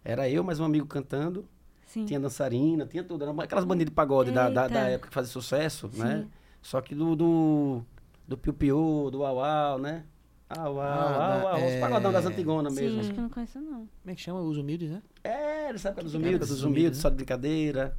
Era 0.05 0.29
eu, 0.29 0.43
mais 0.43 0.59
um 0.59 0.65
amigo 0.65 0.87
cantando. 0.87 1.47
Sim. 1.93 2.07
Tinha 2.07 2.19
dançarina, 2.19 2.87
tinha 2.87 3.05
tudo. 3.05 3.25
Aquelas 3.43 3.65
bandidas 3.67 3.91
de 3.91 3.95
pagode 3.95 4.31
da, 4.31 4.49
da, 4.49 4.67
da 4.67 4.81
época 4.89 5.09
que 5.09 5.15
fazia 5.15 5.31
sucesso, 5.31 5.91
né? 5.95 6.21
Sim. 6.23 6.29
Só 6.63 6.81
que 6.81 6.95
do, 6.95 7.15
do, 7.15 7.83
do 8.27 8.39
Piu 8.39 8.55
Piu, 8.55 9.11
do 9.11 9.25
Au 9.25 9.41
Au, 9.45 9.79
né? 9.79 10.05
Au 10.49 10.73
Au, 10.77 10.81
Ah, 10.81 11.41
Au 11.43 11.49
Au, 11.49 11.61
da- 11.61 11.67
os 11.67 11.75
pagodão 11.81 12.13
das 12.13 12.25
é. 12.25 12.29
Antigonas 12.29 12.73
Sim. 12.75 12.81
mesmo. 12.83 13.01
Acho 13.01 13.13
que 13.13 13.19
eu 13.19 13.23
não 13.23 13.29
conheço, 13.31 13.59
não. 13.61 13.73
Como 13.73 13.89
é 14.07 14.15
que 14.15 14.21
chama? 14.23 14.41
Os 14.41 14.57
humildes, 14.57 14.91
né? 14.91 15.03
É, 15.25 15.71
nessa 15.73 15.89
época 15.91 16.03
dos 16.05 16.15
Época 16.15 16.27
humildes, 16.29 16.49
dos 16.49 16.57
dos 16.59 16.65
humildes, 16.65 16.81
humildes, 16.83 17.01
só 17.01 17.09
de 17.11 17.17
brincadeira. 17.17 17.97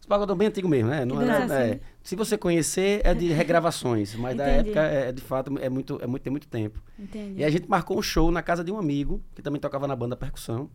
Os 0.00 0.06
pagodão 0.06 0.34
bem 0.36 0.48
antigo 0.48 0.68
mesmo, 0.68 0.88
né? 0.90 1.04
Não 1.04 1.18
Que 1.18 1.24
é, 1.24 1.70
é. 1.72 1.80
Se 2.02 2.16
você 2.16 2.38
conhecer, 2.38 3.00
é 3.04 3.12
de 3.14 3.28
regravações, 3.32 4.14
mas 4.14 4.34
da 4.36 4.44
época, 4.46 4.80
é, 4.80 5.12
de 5.12 5.20
fato, 5.22 5.58
é 5.58 5.68
muito, 5.68 5.98
é 6.02 6.06
muito, 6.06 6.22
tem 6.22 6.30
muito 6.30 6.48
tempo. 6.48 6.82
Entendi. 6.98 7.40
E 7.40 7.44
a 7.44 7.50
gente 7.50 7.68
marcou 7.68 7.98
um 7.98 8.02
show 8.02 8.30
na 8.30 8.42
casa 8.42 8.62
de 8.64 8.72
um 8.72 8.78
amigo, 8.78 9.22
que 9.34 9.42
também 9.42 9.60
tocava 9.60 9.86
na 9.86 9.94
banda 9.96 10.16
percussão. 10.16 10.70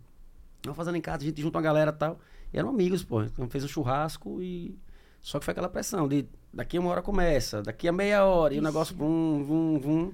Nós 0.65 0.75
fazendo 0.75 0.95
em 0.97 1.01
casa, 1.01 1.23
a 1.23 1.25
gente 1.25 1.41
junto 1.41 1.55
uma 1.55 1.61
galera 1.61 1.91
e 1.91 1.95
tal. 1.95 2.19
E 2.53 2.57
eram 2.59 2.69
amigos, 2.69 3.03
pô. 3.03 3.23
Então 3.23 3.49
fez 3.49 3.63
um 3.63 3.67
churrasco 3.67 4.41
e. 4.41 4.77
Só 5.21 5.37
que 5.39 5.45
foi 5.45 5.51
aquela 5.51 5.69
pressão 5.69 6.07
de 6.07 6.25
daqui 6.53 6.77
a 6.77 6.79
uma 6.79 6.89
hora 6.89 7.01
começa, 7.01 7.61
daqui 7.61 7.87
a 7.87 7.91
meia 7.91 8.25
hora, 8.25 8.53
e 8.53 8.59
o 8.59 8.61
negócio 8.61 8.95
vum, 8.95 9.43
vum, 9.43 9.79
vum. 9.79 10.11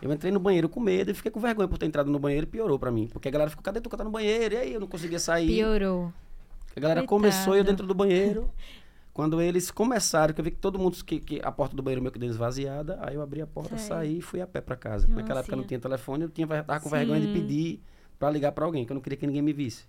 Eu 0.00 0.12
entrei 0.12 0.30
no 0.30 0.38
banheiro 0.38 0.68
com 0.68 0.80
medo 0.80 1.10
e 1.10 1.14
fiquei 1.14 1.30
com 1.30 1.40
vergonha 1.40 1.66
por 1.66 1.78
ter 1.78 1.86
entrado 1.86 2.10
no 2.10 2.18
banheiro 2.18 2.44
e 2.46 2.48
piorou 2.48 2.78
pra 2.78 2.90
mim. 2.90 3.08
Porque 3.12 3.28
a 3.28 3.30
galera 3.30 3.50
ficou, 3.50 3.62
cadê 3.62 3.80
tu 3.80 3.88
que 3.88 3.96
tá 3.96 4.04
no 4.04 4.10
banheiro? 4.10 4.54
E 4.54 4.58
aí 4.58 4.74
eu 4.74 4.80
não 4.80 4.86
conseguia 4.86 5.18
sair. 5.18 5.46
Piorou. 5.48 6.12
A 6.76 6.80
galera 6.80 7.00
Coitado. 7.00 7.06
começou 7.06 7.54
e 7.54 7.58
eu 7.58 7.64
dentro 7.64 7.86
do 7.86 7.94
banheiro. 7.94 8.50
Quando 9.12 9.40
eles 9.40 9.70
começaram, 9.70 10.34
que 10.34 10.40
eu 10.40 10.44
vi 10.44 10.50
que 10.50 10.58
todo 10.58 10.78
mundo, 10.78 10.96
que, 11.04 11.20
que 11.20 11.40
a 11.42 11.52
porta 11.52 11.76
do 11.76 11.82
banheiro 11.82 12.02
meio 12.02 12.10
que 12.12 12.18
deu 12.18 12.28
esvaziada, 12.28 12.98
aí 13.00 13.14
eu 13.14 13.22
abri 13.22 13.40
a 13.40 13.46
porta, 13.46 13.78
Sei. 13.78 13.86
saí 13.88 14.18
e 14.18 14.20
fui 14.20 14.40
a 14.40 14.46
pé 14.46 14.60
pra 14.60 14.74
casa. 14.76 15.06
Que 15.06 15.12
Naquela 15.12 15.38
época 15.40 15.54
não 15.54 15.64
tinha 15.64 15.78
telefone, 15.78 16.24
eu 16.24 16.28
tinha, 16.28 16.46
tava 16.46 16.80
com 16.80 16.90
vergonha 16.90 17.20
de 17.20 17.28
Sim. 17.28 17.32
pedir 17.32 17.80
pra 18.18 18.28
ligar 18.28 18.50
pra 18.50 18.64
alguém, 18.64 18.84
que 18.84 18.90
eu 18.90 18.94
não 18.94 19.00
queria 19.00 19.16
que 19.16 19.26
ninguém 19.26 19.40
me 19.42 19.52
visse. 19.52 19.84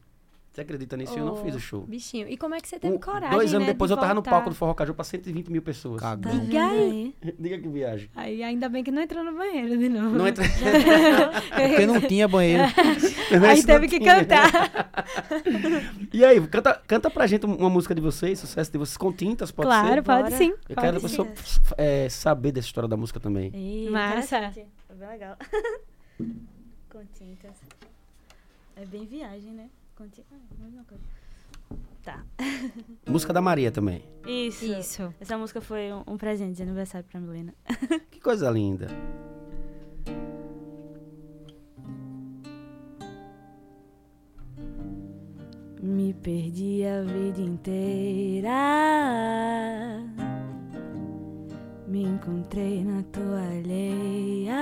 Você 0.56 0.62
acredita 0.62 0.96
nisso? 0.96 1.20
Eu 1.20 1.26
não 1.26 1.34
Oh, 1.34 1.44
fiz 1.44 1.54
o 1.54 1.60
show. 1.60 1.82
Bichinho. 1.82 2.30
E 2.30 2.38
como 2.38 2.56
é 2.56 2.62
que 2.62 2.68
você 2.70 2.80
teve 2.80 2.96
Um- 2.96 2.98
coragem, 2.98 3.30
dois 3.30 3.54
anos 3.54 3.68
né, 3.68 3.74
depois 3.74 3.90
de 3.90 3.94
eu 3.94 3.98
tava 4.00 4.14
no 4.14 4.22
voltar? 4.22 4.32
palco 4.32 4.50
do 4.52 4.56
Forró 4.56 4.74
Caju 4.74 4.94
pra 4.94 5.04
120 5.04 5.52
mil 5.52 5.62
pessoas. 5.62 6.00
Cagão. 6.00 6.32
Tá 6.32 6.38
Diga 6.40 6.66
aí. 6.68 7.14
Diga 7.38 7.60
que 7.60 7.68
viagem. 7.68 8.10
Aí 8.16 8.42
ainda 8.42 8.70
bem 8.70 8.82
que 8.82 8.90
não 8.90 9.02
entrou 9.02 9.22
no 9.22 9.36
banheiro 9.36 9.78
de 9.78 9.90
novo. 9.90 10.16
Não 10.18 10.26
entra... 10.26 10.46
Porque 11.54 11.86
não 11.86 12.00
tinha 12.00 12.26
banheiro. 12.30 12.64
Aí 13.50 13.64
teve 13.66 13.90
que 13.90 14.00
tinha. 14.00 14.16
cantar. 14.24 15.02
E 16.14 16.24
aí, 16.24 16.40
canta, 16.48 16.82
canta 16.88 17.10
pra 17.10 17.28
gente 17.28 17.46
uma 17.46 17.70
música 17.70 17.94
de 17.94 18.00
vocês, 18.00 18.40
sucesso 18.40 18.72
de 18.72 18.78
vocês, 18.78 18.96
com 18.96 19.12
tintas, 19.12 19.52
pode 19.52 19.68
ser? 19.70 19.76
claro, 19.82 20.04
pode 20.04 20.24
Bora. 20.24 20.38
sim. 20.38 20.52
Eu 20.70 20.76
pode 20.76 20.88
quero 20.88 21.00
sim. 21.02 21.08
pessoa, 21.08 21.28
é, 21.78 22.08
saber 22.08 22.54
dessa 22.54 22.68
história 22.68 22.88
da 22.88 22.96
música 22.96 23.20
também. 23.20 23.52
Ih, 23.54 23.90
Massa. 23.90 24.38
É 24.38 24.54
bem 24.98 25.10
legal. 25.10 25.36
Com 26.90 27.04
tintas. 27.14 27.58
É 28.78 28.86
bem 28.86 29.06
viagem, 29.06 29.52
né? 29.52 29.66
Ah, 29.98 30.36
mesma 30.60 30.84
coisa. 30.84 31.04
Tá. 32.04 32.24
Música 33.08 33.34
da 33.34 33.42
Maria 33.42 33.72
também. 33.72 34.04
Isso. 34.28 34.66
Isso. 34.66 35.14
Essa 35.20 35.38
música 35.38 35.62
foi 35.62 35.92
um, 35.92 36.04
um 36.06 36.18
presente 36.18 36.58
de 36.58 36.64
aniversário 36.64 37.08
pra 37.10 37.20
Milena. 37.20 37.54
Que 38.12 38.20
coisa 38.20 38.50
linda. 38.50 38.88
Me 45.82 46.14
perdi 46.14 46.84
a 46.86 47.02
vida 47.04 47.42
inteira. 47.42 48.50
Me 51.88 52.04
encontrei 52.04 52.84
na 52.84 53.04
toalheia. 53.04 54.56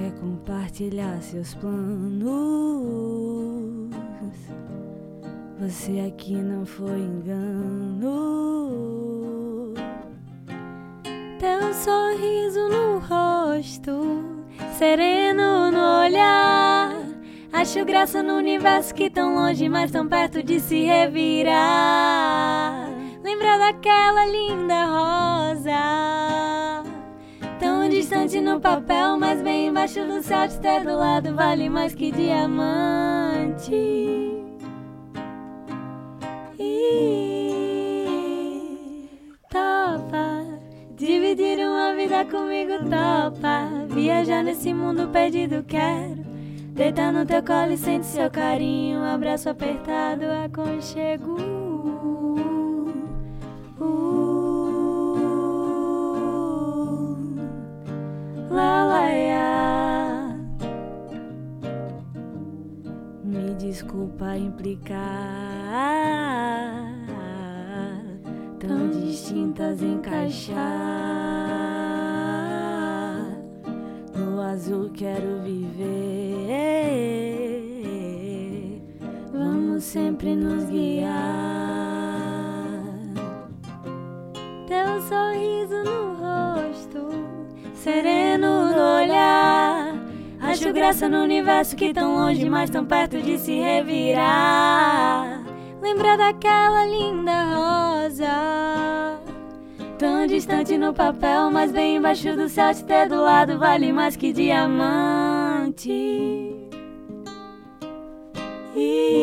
Quer 0.00 0.12
compartilhar 0.12 1.20
seus 1.20 1.52
planos? 1.56 2.30
Você 5.58 6.00
aqui 6.00 6.36
não 6.36 6.64
foi 6.64 7.00
engano. 7.00 8.14
Teu 11.38 11.74
sorriso 11.74 12.66
no 12.70 12.98
rosto, 13.00 14.24
sereno 14.78 15.70
no 15.70 16.00
olhar. 16.06 16.96
Acho 17.52 17.84
graça 17.84 18.22
no 18.22 18.38
universo 18.38 18.94
que 18.94 19.10
tão 19.10 19.34
longe, 19.34 19.68
mas 19.68 19.90
tão 19.90 20.08
perto 20.08 20.42
de 20.42 20.60
se 20.60 20.82
revirar. 20.82 22.88
Lembra 23.22 23.58
daquela 23.58 24.24
linda 24.24 24.86
rosa, 24.86 25.70
distante 28.10 28.40
no 28.40 28.60
papel, 28.60 29.16
mas 29.16 29.40
bem 29.40 29.68
embaixo 29.68 30.04
do 30.04 30.20
céu 30.20 30.48
de 30.48 30.58
ter 30.58 30.82
do 30.82 30.96
lado 30.96 31.32
vale 31.32 31.68
mais 31.68 31.94
que 31.94 32.10
diamante. 32.10 33.72
E 36.58 37.78
topa 39.48 40.44
Dividir 40.96 41.58
uma 41.60 41.94
vida 41.94 42.24
comigo 42.24 42.78
topa. 42.80 43.86
Viajar 43.88 44.42
nesse 44.42 44.74
mundo 44.74 45.06
perdido 45.12 45.62
quero. 45.62 46.24
Deitar 46.74 47.12
no 47.12 47.24
teu 47.24 47.44
colo 47.44 47.70
e 47.72 47.76
sente 47.76 48.06
seu 48.06 48.28
carinho. 48.28 49.04
Abraço 49.04 49.48
apertado, 49.48 50.24
aconchego. 50.44 51.36
Uh, 53.78 54.19
ia. 58.52 60.36
Me 63.24 63.54
desculpa 63.54 64.36
implicar 64.36 64.98
Tão 68.58 68.90
distintas 68.90 69.82
encaixar 69.82 70.60
No 74.14 74.40
azul 74.42 74.90
quero 74.90 75.42
viver. 75.42 76.50
Vamos 79.32 79.84
sempre 79.84 80.34
nos 80.34 80.64
guiar 80.64 81.69
Acho 90.70 90.78
graça 90.78 91.08
no 91.08 91.24
universo 91.24 91.74
que 91.74 91.92
tão 91.92 92.14
longe, 92.14 92.48
mas 92.48 92.70
tão 92.70 92.86
perto 92.86 93.20
de 93.20 93.36
se 93.38 93.58
revirar. 93.58 95.42
Lembra 95.82 96.16
daquela 96.16 96.86
linda 96.86 97.42
rosa, 97.42 99.18
tão 99.98 100.28
distante 100.28 100.78
no 100.78 100.94
papel, 100.94 101.50
mas 101.50 101.72
bem 101.72 101.96
embaixo 101.96 102.36
do 102.36 102.48
céu. 102.48 102.72
Te 102.72 102.84
ter 102.84 103.08
do 103.08 103.20
lado 103.20 103.58
vale 103.58 103.92
mais 103.92 104.14
que 104.14 104.32
diamante. 104.32 105.90
E 108.76 109.16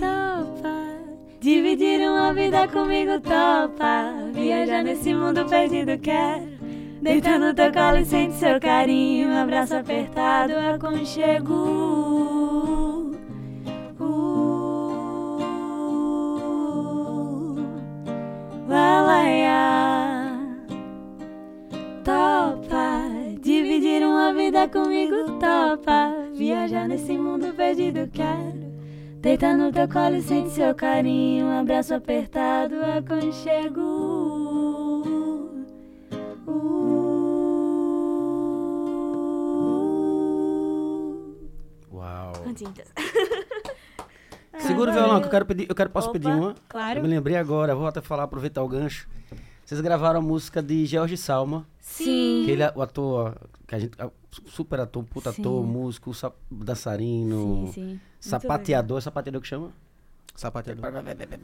topa 0.00 0.98
dividir 1.38 2.00
uma 2.00 2.34
vida 2.34 2.66
comigo, 2.66 3.20
topa. 3.20 4.14
Viajar 4.32 4.82
nesse 4.82 5.14
mundo 5.14 5.46
perdido, 5.46 5.96
quero. 6.00 6.51
Deitar 7.02 7.36
no 7.36 7.52
teu 7.52 7.72
colo 7.72 7.98
e 7.98 8.04
sente 8.04 8.34
seu 8.34 8.60
carinho, 8.60 9.36
abraço 9.36 9.74
apertado, 9.74 10.52
aconchego. 10.56 11.52
Uh. 13.98 15.16
Topa, 22.04 23.10
dividir 23.40 24.06
uma 24.06 24.32
vida 24.32 24.68
comigo, 24.68 25.24
topa. 25.40 26.14
Viajar 26.34 26.86
nesse 26.86 27.18
mundo 27.18 27.52
perdido, 27.52 28.08
quero. 28.12 28.62
Deitar 29.20 29.58
no 29.58 29.72
teu 29.72 29.88
colo 29.88 30.14
e 30.14 30.22
sente 30.22 30.50
seu 30.50 30.72
carinho, 30.72 31.50
abraço 31.50 31.94
apertado, 31.94 32.76
aconchego. 32.96 34.41
Tintas. 42.54 42.88
Segura 44.58 44.90
o 44.90 44.94
violão 44.94 45.20
que 45.20 45.26
eu 45.26 45.30
quero 45.30 45.46
pedir. 45.46 45.66
Eu 45.68 45.74
quero, 45.74 45.90
posso 45.90 46.08
Opa, 46.08 46.18
pedir 46.18 46.28
uma? 46.32 46.54
Claro. 46.68 46.98
Eu 46.98 47.02
me 47.02 47.08
lembrei 47.08 47.36
agora, 47.36 47.74
vou 47.74 47.86
até 47.86 48.00
falar, 48.00 48.24
aproveitar 48.24 48.62
o 48.62 48.68
gancho. 48.68 49.08
Vocês 49.64 49.80
gravaram 49.80 50.20
a 50.20 50.22
música 50.22 50.62
de 50.62 50.84
George 50.84 51.16
Salma, 51.16 51.66
Sim. 51.80 52.42
que 52.44 52.50
ele 52.50 52.62
é 52.62 52.72
o 52.74 52.82
ator, 52.82 53.34
que 53.66 53.74
a 53.74 53.78
gente, 53.78 53.92
é 53.98 54.10
super 54.46 54.80
ator, 54.80 55.02
puta 55.04 55.32
Sim. 55.32 55.40
ator, 55.40 55.64
músico, 55.64 56.12
dançarino, 56.50 57.68
Sim, 57.68 57.72
sim. 57.72 58.00
Sapateador, 58.20 59.00
sapateador 59.00 59.40
que 59.40 59.48
chama? 59.48 59.70
Sapateador. 60.34 60.84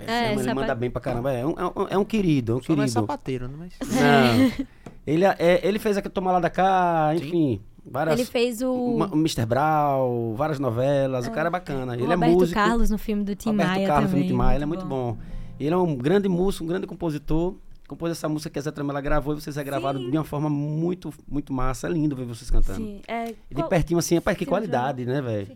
É, 0.06 0.32
ele 0.32 0.40
sapat- 0.40 0.54
manda 0.54 0.74
bem 0.74 0.90
pra 0.90 1.00
caramba. 1.00 1.32
É 1.32 1.46
um, 1.46 1.50
é 1.52 1.64
um, 1.66 1.88
é 1.90 1.98
um 1.98 2.04
querido, 2.04 2.52
é 2.52 2.56
um 2.56 2.62
Só 2.62 2.74
não 2.76 2.82
é 2.82 2.86
querido. 2.86 3.00
sapateiro, 3.00 3.48
né? 3.48 3.54
Mas... 3.58 3.88
Não. 3.88 4.66
ele, 5.06 5.24
é, 5.24 5.60
ele 5.62 5.78
fez 5.78 5.96
aquele 5.96 6.12
Toma 6.12 6.32
Lá 6.32 6.40
da 6.40 6.50
Cá, 6.50 7.12
enfim, 7.14 7.60
várias. 7.90 8.18
Ele 8.18 8.28
fez 8.28 8.60
o 8.62 8.96
Ma- 8.98 9.10
Mr. 9.12 9.46
Brown, 9.46 10.34
várias 10.34 10.58
novelas, 10.58 11.26
o 11.26 11.30
cara 11.30 11.48
é 11.48 11.50
bacana. 11.50 11.94
Ele 11.94 12.02
Roberto 12.04 12.22
é 12.24 12.28
músico. 12.34 12.54
Carlos 12.54 12.90
no 12.90 12.98
filme 12.98 13.24
do 13.24 13.34
Tim 13.34 13.50
Roberto 13.50 13.68
Maia 13.70 13.86
Carlos, 13.86 14.10
também. 14.10 14.22
filho 14.24 14.32
de 14.32 14.36
Maia, 14.38 14.54
ele 14.56 14.64
é 14.64 14.66
muito 14.66 14.84
bom. 14.86 15.16
Ele 15.58 15.74
é 15.74 15.76
um 15.76 15.96
grande 15.96 16.28
músico, 16.28 16.64
um 16.64 16.68
grande 16.68 16.86
compositor. 16.86 17.56
Compôs 17.88 18.12
essa 18.12 18.28
música 18.28 18.50
que 18.50 18.58
a 18.58 18.62
Zé 18.62 18.70
Tramela 18.70 19.00
gravou 19.00 19.32
e 19.34 19.40
vocês 19.40 19.56
regravaram 19.56 19.98
Sim. 19.98 20.10
de 20.10 20.16
uma 20.18 20.24
forma 20.24 20.50
muito, 20.50 21.10
muito 21.26 21.52
massa. 21.54 21.86
É 21.86 21.90
lindo 21.90 22.14
ver 22.14 22.26
vocês 22.26 22.50
cantando. 22.50 22.76
Sim. 22.84 23.00
É, 23.08 23.34
E 23.50 23.54
de 23.54 23.66
pertinho 23.66 23.98
assim, 23.98 24.16
rapaz, 24.16 24.36
que 24.36 24.44
Sim, 24.44 24.50
qualidade, 24.50 25.06
né, 25.06 25.22
velho? 25.22 25.48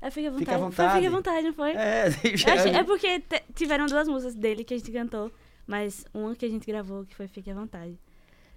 É, 0.00 0.08
fica 0.10 0.28
à 0.28 0.30
vontade. 0.30 0.38
Fica 0.38 0.52
à 0.54 0.58
Foi 0.58 0.64
vontade. 0.68 0.94
Fica 0.96 1.08
à 1.08 1.10
vontade, 1.10 1.46
não 1.48 1.52
foi? 1.52 1.72
É, 1.72 2.06
achei- 2.54 2.72
é 2.72 2.84
porque 2.84 3.22
tiveram 3.54 3.86
duas 3.86 4.06
músicas 4.06 4.34
dele 4.36 4.62
que 4.62 4.74
a 4.74 4.78
gente 4.78 4.92
cantou, 4.92 5.30
mas 5.66 6.04
uma 6.14 6.34
que 6.36 6.44
a 6.44 6.48
gente 6.48 6.64
gravou 6.66 7.04
que 7.04 7.14
foi 7.16 7.26
Fique 7.26 7.50
à 7.50 7.54
Vontade. 7.54 7.98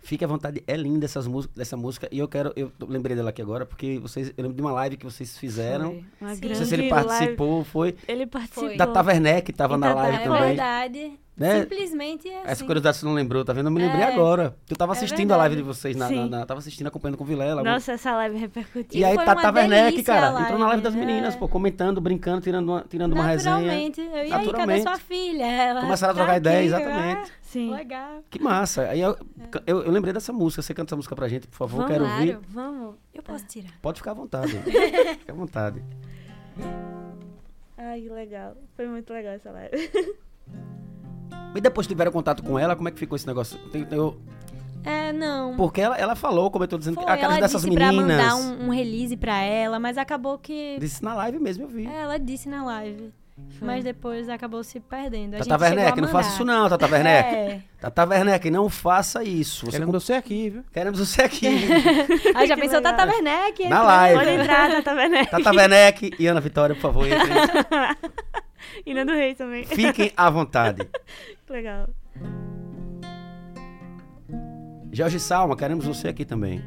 Fique 0.06 0.24
à 0.24 0.28
vontade, 0.28 0.64
é 0.68 0.78
linda 0.78 1.06
essas 1.06 1.26
músicas, 1.26 1.60
essa 1.60 1.76
música. 1.76 2.08
E 2.12 2.20
eu 2.20 2.28
quero, 2.28 2.54
eu 2.56 2.72
lembrei 2.88 3.16
dela 3.16 3.32
aqui 3.32 3.42
agora, 3.42 3.66
porque 3.66 3.98
vocês, 3.98 4.30
eu 4.38 4.44
lembro 4.44 4.56
de 4.56 4.62
uma 4.62 4.72
live 4.72 4.98
que 4.98 5.04
vocês 5.04 5.36
fizeram. 5.36 5.94
Foi 6.20 6.28
uma 6.28 6.36
Sim. 6.36 6.42
grande 6.42 6.48
Não 6.50 6.56
sei 6.58 6.66
se 6.68 6.76
ele 6.76 6.90
live. 6.92 7.08
participou, 7.08 7.64
foi. 7.64 7.96
Ele 8.08 8.28
participou. 8.28 8.78
Da 8.78 8.86
Taverneck, 8.86 9.46
que 9.48 9.52
tava 9.52 9.74
E 9.74 9.78
na 9.78 9.88
da 9.90 9.96
live 9.96 10.18
É 10.18 10.24
também. 10.24 10.42
verdade. 10.48 11.20
Né? 11.38 11.64
Simplesmente 11.64 12.30
é 12.30 12.44
Essa 12.44 12.52
assim. 12.54 12.66
curiosidade 12.66 12.96
você 12.96 13.06
não 13.06 13.14
lembrou, 13.14 13.44
tá 13.44 13.52
vendo? 13.52 13.66
Eu 13.68 13.72
me 13.72 13.82
lembrei 13.82 14.04
É. 14.04 14.08
agora. 14.14 14.56
Eu 14.70 14.76
tava 14.78 14.94
É 14.94 14.96
assistindo 14.96 15.34
a 15.34 15.38
live 15.38 15.58
de 15.58 15.62
vocês, 15.64 15.94
na, 15.94 16.06
na, 16.06 16.10
Sim. 16.10 16.30
na- 16.30 16.46
tava 16.46 16.60
assistindo, 16.60 16.88
acompanhando 16.88 17.18
com 17.18 17.26
o 17.26 17.28
Vilela. 17.28 17.62
Nossa, 17.62 17.92
essa 17.92 18.16
live 18.16 18.38
repercutiu. 18.38 18.98
E 19.02 19.04
aí 19.04 19.16
foi 19.16 19.26
tá 19.26 19.36
Taverneck, 19.36 19.92
delícia 19.92 20.14
cara. 20.14 20.28
a 20.38 20.42
Entrou 20.44 20.58
na 20.60 20.68
live 20.68 20.82
live, 20.82 20.82
das 20.84 20.96
meninas, 20.96 21.36
é. 21.36 21.38
pô, 21.38 21.50
comentando, 21.50 22.00
brincando, 22.00 22.40
tirando 22.40 22.70
uma, 22.70 22.86
tirando 22.88 23.12
uma 23.12 23.24
resenha. 23.26 23.56
Naturalmente. 23.58 24.00
E 24.00 24.14
aí, 24.32 24.52
cadê 24.54 24.82
sua 24.82 24.98
filha? 24.98 25.44
Ela 25.46 25.82
Começaram 25.82 26.14
a 26.14 26.16
tá 26.16 26.22
trocar 26.24 26.38
ideia, 26.38 26.58
aqui, 26.78 26.86
exatamente. 26.86 27.32
Sim. 27.42 27.74
Ah, 27.74 27.78
legal. 27.78 28.24
Que 28.30 28.42
massa. 28.42 28.82
Aí 28.84 29.02
eu, 29.02 29.18
eu, 29.68 29.84
eu 29.84 29.92
lembrei 29.92 30.14
dessa 30.14 30.32
música. 30.32 30.62
Você 30.62 30.74
canta 30.74 30.90
essa 30.92 30.96
música 30.96 31.16
pra 31.18 31.28
gente, 31.28 31.48
por 31.48 31.58
favor. 31.58 31.78
Vamos, 31.82 31.92
Quero 31.92 32.06
claro. 32.06 32.20
ouvir. 32.22 32.40
Vamos. 32.48 32.96
Eu 33.14 33.22
posso 33.22 33.46
tirar. 33.46 33.74
Pode 33.82 33.98
ficar 34.00 34.12
à 34.12 34.14
vontade. 34.14 34.54
Fica 35.20 35.34
à 35.34 35.36
vontade. 35.36 35.84
Ai, 37.78 38.00
que 38.02 38.10
legal. 38.10 38.56
Foi 38.78 38.88
muito 38.88 39.12
legal 39.12 39.34
essa 39.34 39.52
live. 39.52 39.92
E 41.56 41.62
depois 41.62 41.88
tiveram 41.88 42.12
contato 42.12 42.44
com 42.44 42.58
ela, 42.60 42.76
como 42.76 42.88
é 42.90 42.92
que 42.92 43.00
ficou 43.00 43.16
esse 43.16 43.26
negócio? 43.28 43.58
Tem- 43.72 43.86
tem- 43.86 43.98
eu- 43.98 44.18
É, 44.84 45.12
não. 45.14 45.56
porque 45.56 45.80
ela, 45.82 45.98
ela 45.98 46.16
falou, 46.16 46.52
comentou 46.52 46.78
dizendo 46.78 46.96
Foi, 46.96 47.04
a 47.06 47.08
cara 47.18 47.22
ela 47.34 47.42
dessas 47.42 47.62
disse 47.64 47.74
pra 47.74 47.88
meninas. 47.92 48.18
mandar 48.18 48.36
um, 48.36 48.68
um 48.68 48.70
release 48.70 49.16
pra 49.18 49.38
ela, 49.42 49.80
mas 49.80 49.98
acabou 49.98 50.38
que... 50.38 50.78
Disse 50.80 51.02
na 51.04 51.14
live 51.16 51.40
mesmo, 51.40 51.64
eu 51.64 51.68
vi. 51.70 51.88
É, 51.88 52.02
ela 52.02 52.18
disse 52.20 52.50
na 52.50 52.64
live. 52.64 53.12
Mas 53.62 53.84
depois 53.84 54.30
acabou 54.30 54.64
se 54.64 54.80
perdendo. 54.80 55.36
A 55.36 55.40
Tata 55.40 55.62
Werneck, 55.66 56.00
não 56.00 56.08
faça 56.08 56.30
isso 56.30 56.46
não, 56.46 56.70
Tata 56.70 56.88
Werneck. 56.88 57.30
É. 57.36 57.62
Tata 57.82 58.06
Werneck, 58.06 58.50
não 58.50 58.70
faça 58.70 59.24
isso. 59.26 59.66
Você 59.66 59.72
Queremos 59.74 60.04
você 60.04 60.14
aqui, 60.14 60.50
viu? 60.52 60.64
Queremos 60.72 61.00
você 61.00 61.22
aqui. 61.22 61.48
Aí 62.34 62.48
já 62.48 62.56
Que 62.56 62.62
pensou 62.62 62.78
legal. 62.78 62.96
Tata 62.96 63.06
Werneck? 63.12 63.68
Na 63.68 63.82
live. 63.84 64.20
Pode 64.20 64.30
entrar, 64.30 64.84
tá 64.84 64.94
vendo? 64.94 65.26
Tata 65.30 65.52
Werneck 65.52 66.12
e 66.18 66.28
Ana 66.28 66.40
Vitória, 66.40 66.76
por 66.76 66.82
favor, 66.82 67.06
E 68.86 68.94
Nando 68.94 69.12
Reis 69.14 69.38
também. 69.38 69.64
fiquem 69.66 70.12
à 70.18 70.30
vontade. 70.30 70.88
Legal. 71.50 71.90
Jorge 74.92 75.20
Salma, 75.20 75.56
queremos 75.56 75.86
você 75.86 76.08
aqui 76.08 76.24
também. 76.26 76.64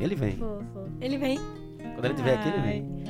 Ele 0.00 0.14
vem. 0.14 0.36
Fofo. 0.36 0.88
Ele 1.00 1.18
vem. 1.18 1.38
Quando 1.94 2.04
ele 2.04 2.14
estiver 2.14 2.34
aqui, 2.38 2.48
ele 2.48 2.60
vem. 2.60 3.04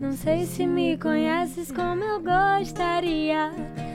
Não 0.00 0.12
sei 0.12 0.46
se 0.46 0.64
me 0.64 0.96
conheces 0.96 1.72
como 1.72 2.04
eu 2.04 2.20
gostaria. 2.20 3.50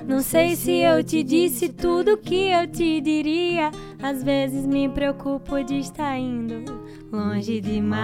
Não 0.06 0.20
sei 0.20 0.54
se 0.54 0.80
eu 0.80 1.02
te 1.02 1.24
disse 1.24 1.70
tudo 1.70 2.18
que 2.18 2.52
eu 2.52 2.68
te 2.68 3.00
diria. 3.00 3.72
Às 4.02 4.22
vezes 4.22 4.66
me 4.66 4.90
preocupo 4.90 5.64
de 5.64 5.80
estar 5.80 6.18
indo 6.18 6.66
longe 7.10 7.62
demais. 7.62 8.04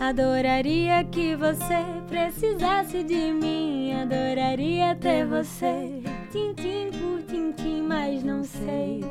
Adoraria 0.00 1.04
que 1.04 1.36
você 1.36 1.84
precisasse 2.08 3.04
de 3.04 3.32
mim. 3.32 3.92
Adoraria 3.92 4.96
ter 4.96 5.26
você. 5.26 6.02
Tintim 6.32 6.90
por 6.90 7.22
tintim, 7.22 7.82
mas 7.82 8.24
não 8.24 8.42
sei 8.42 9.04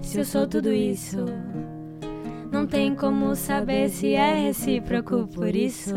se 0.00 0.20
eu 0.20 0.24
sou 0.24 0.46
tudo 0.46 0.72
isso. 0.72 1.26
Não 2.52 2.66
tem 2.66 2.94
como 2.94 3.34
saber 3.34 3.88
se 3.88 4.12
é 4.12 4.34
recíproco 4.34 5.26
por 5.34 5.56
isso. 5.56 5.94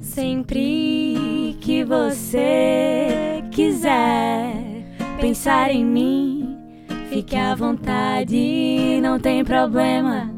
Sempre 0.00 1.56
que 1.60 1.84
você 1.84 3.44
quiser 3.52 4.52
pensar 5.20 5.70
em 5.70 5.84
mim, 5.84 6.58
fique 7.08 7.36
à 7.36 7.54
vontade, 7.54 9.00
não 9.00 9.20
tem 9.20 9.44
problema. 9.44 10.28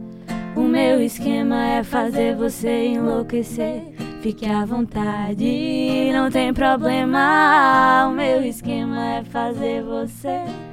O 0.54 0.64
meu 0.64 1.02
esquema 1.02 1.64
é 1.64 1.82
fazer 1.82 2.36
você 2.36 2.88
enlouquecer. 2.88 3.94
Fique 4.20 4.44
à 4.44 4.66
vontade, 4.66 6.10
não 6.12 6.30
tem 6.30 6.52
problema. 6.52 8.06
O 8.06 8.10
meu 8.10 8.42
esquema 8.42 9.14
é 9.14 9.24
fazer 9.24 9.82
você 9.82 10.67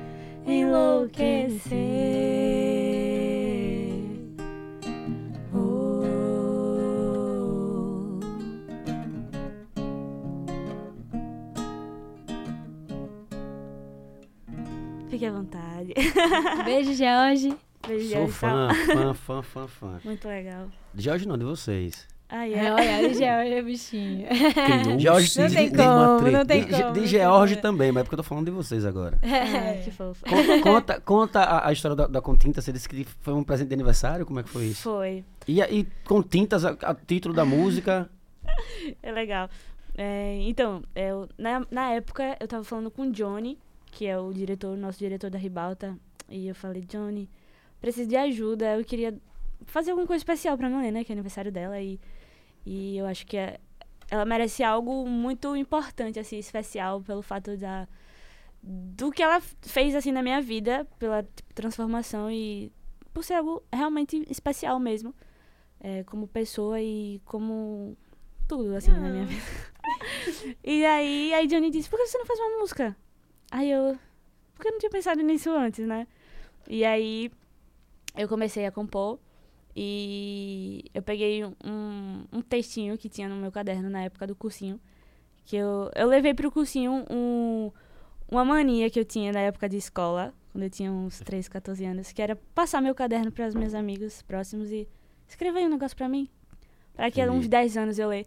enlouquecer. 0.45 1.75
Oh. 5.53 6.01
Fique 15.09 15.25
à 15.25 15.31
vontade. 15.31 15.93
Beijo, 16.65 16.93
George. 16.93 17.55
Beijo, 17.87 18.09
Sou 18.09 18.17
Jorge, 18.19 18.33
fã, 18.33 18.69
fã, 18.73 19.13
fã, 19.13 19.41
fã, 19.43 19.67
fã. 19.67 19.99
Muito 20.03 20.27
legal. 20.27 20.67
De 20.93 21.03
Jorge 21.03 21.27
não, 21.27 21.37
de 21.37 21.45
vocês. 21.45 22.07
Ai, 22.27 22.53
É, 22.55 22.65
é. 22.65 22.73
olha, 22.73 23.07
o 23.09 23.13
George 23.13 23.53
é 23.53 23.61
bichinho. 23.61 24.27
Jorge 24.99 25.39
Não 25.39 25.47
de- 25.47 25.55
tem 25.55 25.69
de- 25.69 25.77
como, 25.77 26.31
não 26.31 26.45
tem 26.45 26.65
de, 26.65 26.71
como. 26.81 26.93
de 26.93 27.05
George 27.07 27.55
também, 27.57 27.91
mas 27.91 28.01
é 28.01 28.03
porque 28.03 28.15
eu 28.15 28.17
tô 28.17 28.23
falando 28.23 28.45
de 28.45 28.51
vocês 28.51 28.83
agora. 28.83 29.17
Ai, 29.21 29.81
que 29.83 29.91
fofo. 29.91 30.25
Conta, 30.25 30.61
conta, 30.61 31.01
conta 31.01 31.39
a, 31.41 31.67
a 31.69 31.71
história 31.71 31.95
da, 31.95 32.07
da 32.07 32.21
Continta, 32.21 32.61
você 32.61 32.71
disse 32.73 32.89
que 32.89 33.05
foi 33.21 33.33
um 33.33 33.43
presente 33.43 33.67
de 33.67 33.73
aniversário, 33.75 34.25
como 34.25 34.39
é 34.39 34.43
que 34.43 34.49
foi 34.49 34.65
isso? 34.65 34.81
Foi. 34.83 35.23
E, 35.47 35.61
e 35.61 35.87
com 36.05 36.23
tintas, 36.23 36.65
a, 36.65 36.71
a 36.81 36.95
título 36.95 37.33
da 37.33 37.45
música. 37.45 38.09
É 39.01 39.11
legal. 39.11 39.49
É, 39.97 40.37
então, 40.41 40.83
eu, 40.95 41.27
na, 41.37 41.65
na 41.71 41.91
época 41.91 42.35
eu 42.39 42.47
tava 42.47 42.63
falando 42.63 42.91
com 42.91 43.03
o 43.03 43.11
Johnny, 43.11 43.57
que 43.91 44.05
é 44.05 44.17
o 44.19 44.31
diretor, 44.33 44.75
nosso 44.77 44.99
diretor 44.99 45.29
da 45.29 45.37
Ribalta, 45.37 45.95
e 46.29 46.47
eu 46.47 46.53
falei, 46.53 46.83
Johnny, 46.83 47.29
preciso 47.81 48.07
de 48.09 48.15
ajuda, 48.15 48.77
eu 48.77 48.83
queria 48.85 49.15
fazer 49.65 49.91
alguma 49.91 50.05
coisa 50.05 50.19
especial 50.19 50.57
pra 50.57 50.69
Milena, 50.69 51.03
que 51.03 51.11
é 51.11 51.13
aniversário 51.15 51.51
dela, 51.51 51.79
e, 51.81 51.99
e 52.65 52.97
eu 52.97 53.05
acho 53.05 53.25
que 53.25 53.37
é- 53.37 53.59
ela 54.09 54.25
merece 54.25 54.63
algo 54.63 55.07
muito 55.07 55.55
importante, 55.55 56.19
assim, 56.19 56.37
especial, 56.37 57.01
pelo 57.01 57.21
fato 57.21 57.57
da, 57.57 57.87
do 58.61 59.11
que 59.11 59.21
ela 59.23 59.41
fez, 59.61 59.95
assim, 59.95 60.11
na 60.11 60.23
minha 60.23 60.41
vida, 60.41 60.87
pela 60.99 61.23
tipo, 61.23 61.53
transformação 61.53 62.31
e 62.31 62.71
por 63.13 63.23
ser 63.23 63.35
algo 63.35 63.63
realmente 63.71 64.25
especial 64.29 64.79
mesmo, 64.79 65.13
é, 65.79 66.03
como 66.03 66.27
pessoa 66.27 66.81
e 66.81 67.21
como 67.25 67.95
tudo, 68.47 68.75
assim, 68.75 68.91
na 68.91 69.09
minha 69.09 69.25
vida. 69.25 69.41
e 70.63 70.85
aí, 70.85 71.33
aí 71.33 71.47
Johnny 71.47 71.69
disse, 71.69 71.89
por 71.89 71.97
que 71.97 72.07
você 72.07 72.17
não 72.17 72.25
faz 72.25 72.39
uma 72.39 72.59
música? 72.59 72.95
Aí 73.51 73.71
eu, 73.71 73.97
porque 74.53 74.67
eu 74.67 74.71
não 74.73 74.79
tinha 74.79 74.89
pensado 74.89 75.21
nisso 75.21 75.51
antes, 75.51 75.85
né? 75.87 76.07
E 76.67 76.83
aí 76.83 77.31
eu 78.17 78.27
comecei 78.27 78.65
a 78.65 78.71
compor 78.71 79.19
e 79.75 80.85
eu 80.93 81.01
peguei 81.01 81.43
um, 81.43 82.23
um 82.31 82.41
textinho 82.41 82.97
que 82.97 83.09
tinha 83.09 83.27
no 83.27 83.35
meu 83.35 83.51
caderno 83.51 83.89
na 83.89 84.03
época 84.03 84.25
do 84.25 84.35
cursinho, 84.35 84.79
que 85.43 85.57
eu, 85.57 85.91
eu 85.93 86.07
levei 86.07 86.33
pro 86.33 86.49
cursinho 86.49 87.05
um, 87.09 87.71
uma 88.29 88.45
mania 88.45 88.89
que 88.89 88.99
eu 88.99 89.05
tinha 89.05 89.33
na 89.33 89.41
época 89.41 89.67
de 89.67 89.77
escola, 89.77 90.33
quando 90.51 90.63
eu 90.63 90.69
tinha 90.69 90.91
uns 90.91 91.19
13, 91.19 91.49
14 91.49 91.83
anos, 91.83 92.11
que 92.13 92.21
era 92.21 92.37
passar 92.53 92.81
meu 92.81 92.95
caderno 92.95 93.31
para 93.31 93.47
os 93.47 93.53
meus 93.53 93.73
amigos 93.73 94.21
próximos 94.21 94.71
e 94.71 94.87
escrever 95.27 95.65
um 95.65 95.69
negócio 95.69 95.97
pra 95.97 96.07
mim. 96.07 96.29
Pra 96.93 97.11
que 97.11 97.21
uns 97.27 97.49
10 97.49 97.75
anos 97.75 97.99
eu 97.99 98.07
ler. 98.07 98.25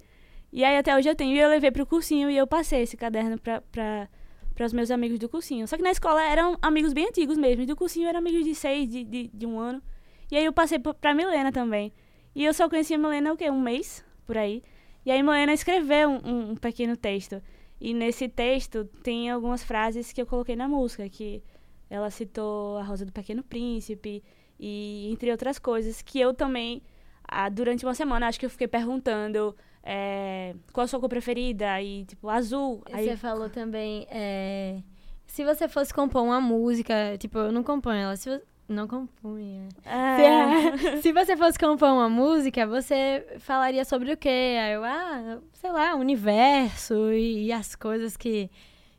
E 0.53 0.63
aí 0.63 0.77
até 0.77 0.95
hoje 0.95 1.09
eu 1.09 1.17
tenho. 1.17 1.35
E 1.35 1.39
eu 1.39 1.49
levei 1.49 1.71
pro 1.71 1.87
cursinho 1.87 2.31
e 2.31 2.37
eu 2.37 2.47
passei 2.47 2.83
esse 2.83 2.99
caderno 2.99 3.39
pra, 3.39 3.63
pra, 3.63 4.09
para 4.55 4.67
os 4.67 4.75
meus 4.75 4.91
amigos 4.91 5.19
do 5.19 5.29
cursinho. 5.29 5.67
Só 5.67 5.77
que 5.79 5.83
na 5.83 5.91
escola 5.91 6.23
eram 6.23 6.59
amigos 6.61 6.93
bem 6.93 7.07
antigos 7.07 7.39
mesmo. 7.39 7.63
E 7.63 7.67
do 7.67 7.75
cursinho 7.75 8.07
eram 8.07 8.19
amigos 8.19 8.45
de 8.45 8.55
seis, 8.55 8.87
de, 8.89 9.05
de, 9.05 9.31
de 9.33 9.47
um 9.47 9.59
ano. 9.59 9.83
E 10.31 10.37
aí 10.37 10.45
eu 10.45 10.53
passei 10.53 10.79
pra- 10.79 11.15
Milena 11.15 11.51
também. 11.53 11.93
E 12.35 12.45
eu 12.45 12.53
só 12.55 12.69
conhecia 12.69 12.97
a 12.97 12.99
Milena 13.01 13.33
o 13.33 13.37
quê? 13.37 13.51
Um 13.51 13.61
mês, 13.61 14.05
por 14.27 14.37
aí. 14.37 14.63
E 15.05 15.11
aí 15.11 15.23
Milena 15.23 15.53
escreveu 15.53 16.11
um, 16.11 16.51
um- 16.53 16.57
pequeno 16.57 16.97
texto. 16.97 17.43
E 17.81 17.95
nesse 17.95 18.29
texto 18.29 18.85
tem 19.03 19.31
algumas 19.31 19.63
frases 19.63 20.13
que 20.13 20.21
eu 20.21 20.27
coloquei 20.27 20.57
na 20.57 20.67
música, 20.69 21.09
que 21.09 21.43
ela 21.89 22.11
citou 22.11 22.77
a 22.79 22.83
Rosa 22.83 23.07
do 23.07 23.13
Pequeno 23.13 23.43
Príncipe 23.43 24.23
e 24.59 25.09
entre 25.13 25.31
outras 25.31 25.59
coisas 25.59 26.03
que 26.03 26.19
eu 26.21 26.35
também 26.35 26.83
ah, 27.27 27.49
durante 27.49 27.85
uma 27.87 27.95
semana 27.95 28.27
acho 28.27 28.39
que 28.41 28.45
eu 28.47 28.51
fiquei 28.51 28.67
perguntando 28.67 29.55
é, 29.83 30.55
qual 30.73 30.85
a 30.85 30.89
sua 30.89 30.99
cor 31.01 31.09
preferida 31.09 31.81
e 31.81 32.05
tipo 32.05 32.29
azul. 32.29 32.83
Aí 32.93 33.05
Você 33.07 33.17
falou 33.17 33.49
também, 33.49 34.07
é, 34.11 34.83
se 35.27 35.45
você 35.45 35.69
fosse 35.69 35.95
compor 35.95 36.23
uma 36.25 36.41
música, 36.41 37.17
tipo, 37.19 37.39
eu 37.39 37.53
não 37.53 37.63
componho 37.63 37.99
ela, 38.01 38.17
se 38.17 38.29
não 38.69 38.87
compunha. 38.87 39.67
é, 39.85 40.77
Se, 40.77 41.03
se 41.03 41.13
você 41.13 41.37
fosse 41.37 41.59
compor 41.59 41.89
uma 41.89 42.09
música, 42.09 42.67
você 42.67 43.27
falaria 43.39 43.85
sobre 43.85 44.13
o 44.13 44.17
quê? 44.17 44.57
Aí 44.61 44.73
eu, 44.75 44.85
ah, 44.85 45.39
sei 45.55 45.73
lá, 45.73 45.95
o 45.95 45.99
universo 46.01 47.11
e, 47.13 47.47
e 47.47 47.53
as 47.53 47.75
coisas 47.75 48.17
que, 48.17 48.51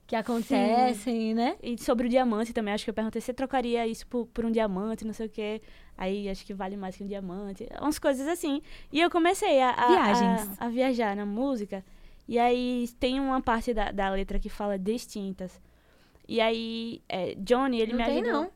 que 0.08 0.16
acontecem, 0.16 1.34
né? 1.36 1.56
E 1.62 1.78
sobre 1.78 2.08
o 2.08 2.10
diamante 2.10 2.52
também, 2.54 2.74
acho 2.74 2.84
que 2.84 2.90
eu 2.90 2.94
perguntei 2.94 3.22
se 3.22 3.26
você 3.28 3.34
trocaria 3.34 3.86
isso 3.86 4.08
por, 4.08 4.26
por 4.28 4.44
um 4.46 4.52
diamante, 4.52 5.06
não 5.06 5.14
sei 5.14 5.28
o 5.28 5.30
quê. 5.30 5.62
Aí 5.98 6.30
acho 6.30 6.46
que 6.46 6.54
vale 6.54 6.76
mais 6.78 6.96
que 6.96 7.04
um 7.04 7.08
diamante. 7.08 7.68
Umas 7.82 8.00
coisas 8.00 8.28
assim. 8.28 8.62
E 8.92 9.00
eu 9.02 9.10
comecei 9.10 9.62
a, 9.62 9.72
a, 9.72 9.88
Viagens. 9.88 10.60
a, 10.60 10.66
a 10.66 10.70
viajar 10.70 11.16
na 11.16 11.26
música. 11.26 11.84
E 12.28 12.40
aí 12.40 12.88
tem 13.00 13.20
uma 13.20 13.42
parte 13.42 13.74
da, 13.74 13.92
da 13.92 14.10
letra 14.10 14.40
que 14.40 14.50
fala 14.50 14.80
distintas. 14.80 15.60
E 16.28 16.40
aí, 16.40 17.02
é, 17.10 17.36
Johnny, 17.38 17.82
ele 17.82 17.92
não 17.94 18.00
me 18.00 18.06
tem, 18.06 18.22
ajudou. 18.22 18.42
não. 18.44 18.52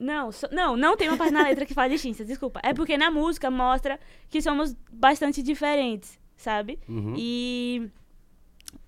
Não, 0.00 0.32
so- 0.32 0.48
não, 0.50 0.76
não 0.78 0.96
tem 0.96 1.08
uma 1.08 1.16
parte 1.18 1.32
na 1.32 1.42
letra 1.42 1.66
que 1.66 1.74
fala 1.74 1.90
distintas, 1.90 2.26
desculpa. 2.26 2.58
É 2.62 2.72
porque 2.72 2.96
na 2.96 3.10
música 3.10 3.50
mostra 3.50 4.00
que 4.30 4.40
somos 4.40 4.74
bastante 4.90 5.42
diferentes, 5.42 6.18
sabe? 6.36 6.78
Uhum. 6.88 7.14
E 7.18 7.90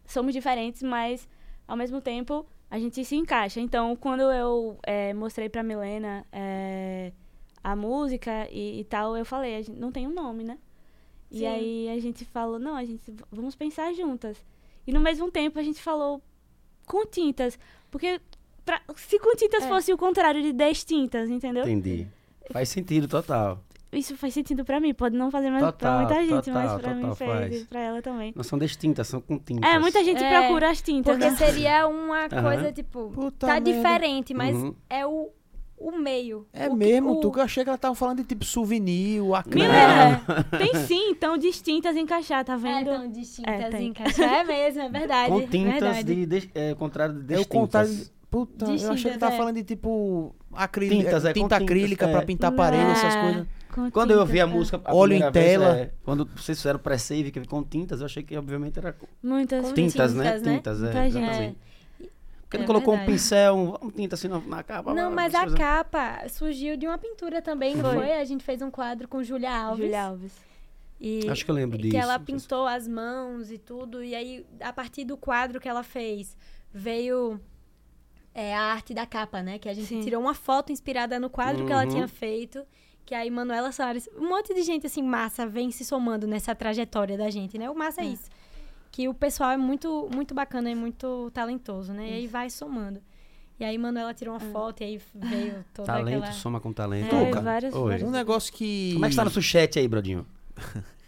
somos 0.06 0.32
diferentes, 0.32 0.82
mas 0.82 1.28
ao 1.68 1.76
mesmo 1.76 2.00
tempo 2.00 2.46
a 2.70 2.78
gente 2.78 3.04
se 3.04 3.14
encaixa. 3.14 3.60
Então, 3.60 3.94
quando 3.94 4.22
eu 4.22 4.78
eh, 4.86 5.12
mostrei 5.12 5.50
pra 5.50 5.62
Milena 5.62 6.24
eh, 6.32 7.12
a 7.62 7.76
música 7.76 8.48
e, 8.50 8.80
e 8.80 8.84
tal, 8.84 9.14
eu 9.14 9.26
falei, 9.26 9.56
a 9.56 9.62
gente 9.62 9.78
não 9.78 9.92
tem 9.92 10.06
um 10.08 10.14
nome, 10.14 10.42
né? 10.44 10.58
E 11.30 11.40
Sim. 11.40 11.46
aí 11.46 11.88
a 11.90 12.00
gente 12.00 12.24
falou, 12.24 12.58
não, 12.58 12.74
a 12.74 12.84
gente 12.84 13.12
vamos 13.30 13.54
pensar 13.54 13.92
juntas. 13.92 14.42
E 14.86 14.92
no 14.92 15.00
mesmo 15.00 15.30
tempo 15.30 15.58
a 15.58 15.62
gente 15.62 15.80
falou 15.82 16.22
com 16.86 17.04
tintas, 17.06 17.58
porque 17.90 18.18
pra- 18.64 18.80
se 18.96 19.18
com 19.18 19.34
tintas 19.36 19.64
É. 19.64 19.68
fosse 19.68 19.92
o 19.92 19.96
contrário 19.98 20.42
de 20.42 20.52
distintas, 20.52 21.28
entendeu? 21.30 21.62
Entendi. 21.62 22.06
Faz 22.50 22.68
sentido 22.68 23.06
total. 23.08 23.62
Isso 23.92 24.16
faz 24.16 24.32
sentido 24.32 24.64
pra 24.64 24.80
mim, 24.80 24.94
pode 24.94 25.14
não 25.14 25.30
fazer 25.30 25.50
mais 25.50 25.62
pra 25.62 25.72
Total, 25.72 25.98
muita 26.00 26.14
gente, 26.24 26.44
total, 26.46 26.54
mas 26.54 26.80
pra 26.80 26.94
mim 26.94 27.00
total 27.02 27.14
fez, 27.16 27.30
faz. 27.30 27.60
e 27.60 27.64
pra 27.66 27.80
ela 27.80 28.00
também. 28.00 28.32
Não 28.34 28.42
são 28.42 28.58
distintas, 28.58 29.06
são 29.06 29.20
com 29.20 29.38
tintas. 29.38 29.70
É, 29.70 29.78
muita 29.78 30.02
gente 30.02 30.22
É, 30.24 30.40
procura 30.40 30.70
as 30.70 30.80
tintas, 30.80 31.14
Porque 31.14 31.30
né? 31.30 31.36
seria 31.36 31.86
uma 31.86 32.24
Aham. 32.24 32.42
coisa, 32.42 32.72
tipo, 32.72 33.10
Puta 33.10 33.46
tá 33.46 33.52
merda. 33.60 33.70
diferente, 33.70 34.32
mas 34.32 34.56
Uhum. 34.56 34.74
é 34.88 35.06
o, 35.06 35.28
o 35.76 35.92
meio. 35.92 36.46
É 36.54 36.68
O 36.68 36.70
que- 36.70 36.76
mesmo, 36.76 37.12
o- 37.18 37.20
tu 37.20 37.30
que 37.30 37.38
eu 37.38 37.42
achei 37.42 37.62
que 37.64 37.68
ela 37.68 37.76
tava 37.76 37.94
falando 37.94 38.18
de 38.18 38.24
tipo 38.24 38.46
souvenir, 38.46 39.20
o 39.22 39.34
acrílico. 39.34 39.70
Milena, 39.70 40.22
tem 40.58 40.74
sim, 40.86 41.10
então 41.10 41.36
distintas 41.36 41.94
encaixar, 41.94 42.46
tá 42.46 42.54
É 42.54 42.56
vendo? 42.56 42.86
tão 42.86 43.08
distintas 43.10 43.74
É, 43.74 43.82
encaixar. 43.82 44.32
É 44.32 44.44
mesmo, 44.44 44.80
é 44.80 44.88
verdade. 44.88 45.30
Com 45.30 45.40
tintas 45.48 45.72
verdade. 45.82 46.04
de, 46.04 46.26
de, 46.26 46.50
é, 46.54 46.74
contrário 46.74 47.14
de 47.16 47.34
É 47.34 47.36
o 47.36 47.40
distintas. 47.40 48.10
Contrário. 48.32 48.76
de- 48.76 48.82
Puta, 48.82 48.86
eu 48.86 48.92
achei 48.92 49.10
que 49.12 49.18
tava 49.18 49.34
é. 49.34 49.36
falando 49.36 49.56
de 49.56 49.64
tipo 49.64 50.34
acrílico, 50.52 51.02
Tintas, 51.04 51.24
é, 51.24 51.32
tinta 51.32 51.40
tintas, 51.56 51.62
acrílica 51.62 52.06
é. 52.06 52.12
pra 52.12 52.22
pintar 52.22 52.52
a 52.52 52.54
parede, 52.54 52.90
essas 52.90 53.14
Não. 53.14 53.22
coisas. 53.22 53.46
Com 53.72 53.90
Quando 53.90 54.10
eu 54.10 54.20
ouvi 54.20 54.40
a 54.40 54.44
tintas, 54.44 54.58
música 54.58 54.80
a 54.84 54.94
Óleo 54.94 55.14
em 55.14 55.20
vez, 55.20 55.32
tela. 55.32 55.76
é, 55.78 55.90
quando 56.04 56.26
vocês 56.36 56.58
fizeram 56.58 56.78
pré-save 56.78 57.30
que 57.30 57.46
com 57.46 57.62
tintas, 57.62 58.00
eu 58.00 58.06
achei 58.06 58.22
que 58.22 58.36
obviamente 58.36 58.78
era 58.78 58.90
é. 58.90 58.94
Muitas 59.22 59.66
Com 59.68 59.74
tintas, 59.74 60.14
né? 60.14 60.24
tintas, 60.24 60.42
né? 60.42 60.54
Tintas, 60.56 60.82
é, 60.82 61.06
exatamente. 61.08 61.58
Porque 62.42 62.58
não 62.58 62.64
É 62.64 62.66
colocou 62.66 62.92
um 62.92 62.96
verdade. 62.98 63.12
pincel, 63.18 63.56
um, 63.56 63.86
um 63.86 63.90
tinta 63.90 64.14
assim 64.14 64.28
na, 64.28 64.38
na 64.40 64.62
capa. 64.62 64.92
Não, 64.92 65.08
lá, 65.08 65.14
mas 65.14 65.34
a 65.34 65.40
coisas. 65.40 65.58
capa 65.58 66.28
surgiu 66.28 66.76
de 66.76 66.86
uma 66.86 66.98
pintura 66.98 67.40
também, 67.40 67.74
não 67.74 67.84
Foi. 67.84 67.94
foi? 67.96 68.12
A 68.12 68.24
gente 68.26 68.44
fez 68.44 68.60
um 68.60 68.70
quadro 68.70 69.08
com 69.08 69.22
Julia 69.22 69.50
Alves. 69.50 69.84
Julia 69.84 70.02
Alves. 70.04 70.32
E 71.00 71.26
Acho 71.30 71.44
que 71.44 71.50
eu 71.50 71.54
lembro 71.54 71.78
que 71.78 71.84
disso. 71.84 71.96
ela 71.96 72.18
pintou 72.18 72.66
as 72.66 72.86
mãos 72.86 73.50
e 73.50 73.56
tudo. 73.56 74.04
E 74.04 74.14
aí, 74.14 74.46
a 74.60 74.70
partir 74.72 75.04
do 75.04 75.16
quadro 75.16 75.58
que 75.58 75.68
ela 75.68 75.82
fez, 75.82 76.36
veio 76.70 77.40
é, 78.34 78.54
a 78.54 78.62
arte 78.62 78.94
da 78.94 79.04
capa, 79.06 79.42
né? 79.42 79.58
Que 79.58 79.68
a 79.68 79.74
gente 79.74 79.86
Sim. 79.86 80.00
tirou 80.00 80.20
uma 80.20 80.34
foto 80.34 80.72
inspirada 80.72 81.18
no 81.20 81.28
quadro 81.30 81.66
que 81.66 81.72
ela 81.72 81.84
Uhum. 81.84 81.90
tinha 81.90 82.08
feito. 82.08 82.64
Que 83.04 83.14
aí, 83.14 83.28
Manuela 83.30 83.72
Soares, 83.72 84.08
um 84.16 84.28
monte 84.28 84.54
de 84.54 84.62
gente 84.62 84.86
assim, 84.86 85.02
massa, 85.02 85.46
vem 85.46 85.70
se 85.70 85.84
somando 85.84 86.26
nessa 86.26 86.54
trajetória 86.54 87.18
da 87.18 87.28
gente, 87.30 87.58
né? 87.58 87.68
O 87.68 87.74
massa 87.74 88.00
é, 88.00 88.04
É. 88.04 88.08
isso. 88.08 88.30
Que 88.90 89.08
o 89.08 89.14
pessoal 89.14 89.50
é 89.50 89.56
muito, 89.56 90.08
muito 90.14 90.34
bacana 90.34 90.70
e 90.70 90.74
muito 90.74 91.30
talentoso, 91.34 91.92
né? 91.92 92.08
E 92.08 92.12
aí 92.12 92.26
vai 92.26 92.48
somando. 92.50 93.00
E 93.58 93.64
aí, 93.64 93.76
Manuela 93.78 94.12
tirou 94.14 94.34
uma 94.34 94.40
foto 94.40 94.82
e 94.82 94.84
aí 94.84 95.00
veio 95.14 95.64
toda 95.74 95.86
Talento 95.86 96.18
aquela... 96.18 96.32
soma 96.32 96.60
com 96.60 96.72
talento. 96.72 97.14
É, 97.14 97.22
Ô, 97.22 97.42
várias- 97.42 97.72
várias- 97.74 98.02
Um 98.02 98.10
negócio 98.10 98.52
que. 98.52 98.92
Como 98.94 99.04
é 99.04 99.08
que 99.08 99.12
está 99.12 99.24
no 99.24 99.30
suchete 99.30 99.78
aí, 99.78 99.86
Brodinho? 99.88 100.26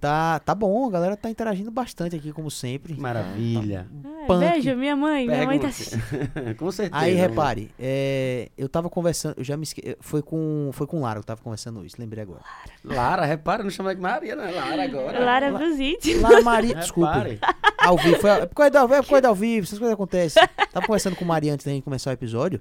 Tá, 0.00 0.40
tá 0.40 0.54
bom, 0.54 0.88
a 0.88 0.90
galera 0.90 1.16
tá 1.16 1.30
interagindo 1.30 1.70
bastante 1.70 2.16
aqui, 2.16 2.32
como 2.32 2.50
sempre. 2.50 2.94
Maravilha. 2.98 3.86
Ah, 4.04 4.26
Punk. 4.26 4.40
beijo, 4.40 4.74
minha 4.74 4.96
mãe. 4.96 5.26
Minha 5.26 5.46
mãe 5.46 5.60
tá 5.60 5.68
assistindo. 5.68 6.02
com 6.58 6.72
certeza. 6.72 7.04
Aí, 7.04 7.14
repare, 7.14 7.70
é, 7.78 8.50
eu 8.58 8.68
tava 8.68 8.90
conversando, 8.90 9.34
eu 9.36 9.44
já 9.44 9.56
me 9.56 9.62
esque... 9.62 9.96
foi 10.00 10.22
com 10.22 10.70
foi 10.72 10.86
com 10.86 11.00
Lara 11.00 11.14
que 11.14 11.20
eu 11.20 11.26
tava 11.26 11.40
conversando 11.40 11.84
isso, 11.84 11.96
lembrei 11.98 12.22
agora. 12.22 12.40
Lara, 12.82 13.24
repara, 13.24 13.62
não 13.62 13.70
chama 13.70 13.94
de 13.94 14.00
Maria, 14.00 14.34
não 14.34 14.44
é 14.44 14.50
Lara 14.50 14.82
agora. 14.84 15.24
Lara 15.24 15.58
Visite. 15.58 16.14
Lara 16.14 16.42
Maria, 16.42 16.74
desculpa, 16.74 17.12
Repare. 17.22 17.40
ao 17.78 17.96
vivo, 17.96 18.18
foi, 18.18 18.30
é 18.30 18.46
por 18.46 18.54
causa 18.56 18.70
da, 18.70 18.82
é 18.82 19.02
por 19.02 19.08
causa 19.08 19.20
da 19.20 19.28
ao 19.28 19.34
vivo, 19.34 19.66
essas 19.66 19.78
coisas 19.78 19.94
acontecem. 19.94 20.42
Tava 20.72 20.86
conversando 20.86 21.14
com 21.14 21.24
Maria 21.24 21.52
antes 21.52 21.64
da 21.64 21.70
gente 21.70 21.84
começar 21.84 22.10
o 22.10 22.14
episódio, 22.14 22.60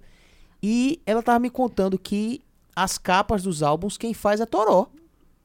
e 0.61 1.01
ela 1.05 1.23
tava 1.23 1.39
me 1.39 1.49
contando 1.49 1.97
que 1.97 2.41
as 2.75 2.97
capas 2.97 3.41
dos 3.41 3.63
álbuns 3.63 3.97
quem 3.97 4.13
faz 4.13 4.39
é 4.39 4.45
Toró. 4.45 4.89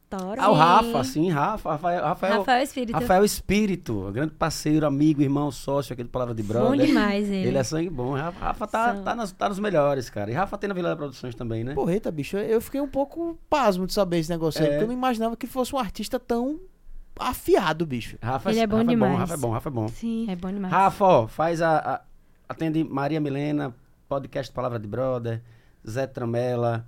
Tora. 0.09 0.41
Ah, 0.41 0.51
o. 0.51 0.55
Rafa, 0.55 1.03
sim, 1.05 1.31
Rafa. 1.31 1.71
Rafael, 1.73 2.05
Rafael, 2.05 2.39
Rafael 2.39 2.63
Espírito. 2.63 2.93
Rafael 2.99 3.25
Espírito, 3.25 4.11
grande 4.13 4.33
parceiro, 4.35 4.87
amigo, 4.87 5.21
irmão, 5.21 5.51
sócio 5.51 5.93
aqui 5.93 6.03
do 6.05 6.09
Palavra 6.09 6.35
de 6.35 6.43
Brother. 6.43 6.71
Bom 6.71 6.77
demais 6.77 7.29
ele. 7.29 7.49
Ele 7.49 7.59
é 7.59 7.63
sangue 7.65 7.91
bom. 7.91 8.15
Rafa, 8.15 8.39
Rafa 8.45 8.67
tá, 8.67 8.95
São. 8.95 9.03
tá, 9.05 9.15
nas- 9.17 9.33
tá 9.33 9.49
nos 9.49 9.59
melhores, 9.59 10.09
cara. 10.09 10.31
E 10.31 10.35
Rafa 10.35 10.57
tem 10.57 10.69
na 10.69 10.75
Vila 10.75 10.91
da 10.91 10.97
Produções 10.97 11.35
também, 11.35 11.65
né? 11.65 11.75
Porreta, 11.75 12.11
bicho, 12.13 12.37
eu 12.37 12.61
fiquei 12.61 12.81
um 12.81 12.87
pouco 12.89 13.37
pasmo 13.51 13.87
de 13.87 13.93
saber 13.93 14.19
esse 14.19 14.31
negócio 14.31 14.61
aí, 14.63 14.67
É. 14.69 14.71
porque 14.71 14.85
eu 14.85 14.89
não 14.89 14.95
imaginava 14.95 15.37
que 15.37 15.47
fosse 15.47 15.75
um 15.75 15.79
artista 15.79 16.21
tão 16.21 16.61
afiado, 17.19 17.85
bicho. 17.87 18.17
Rafa, 18.23 18.51
Ele 18.51 18.61
é 18.61 18.67
bom 18.67 18.77
Rafa 18.79 18.89
demais. 18.91 19.19
Rafa 19.19 19.35
é 19.35 19.37
bom, 19.37 19.51
Rafa 19.51 19.69
é 19.69 19.73
bom. 19.73 19.89
Sim. 19.89 20.27
É 20.31 20.37
bom 20.37 20.53
demais. 20.53 20.73
Rafa, 20.73 21.05
ó, 21.05 21.27
faz 21.27 21.61
a, 21.63 21.79
a- 21.79 22.01
Atende 22.49 22.85
Maria 22.85 23.21
Milena, 23.21 23.75
podcast 24.09 24.53
Palavra 24.53 24.79
de 24.79 24.87
Brother, 24.87 25.43
Zé 25.89 26.07
Tramela, 26.07 26.87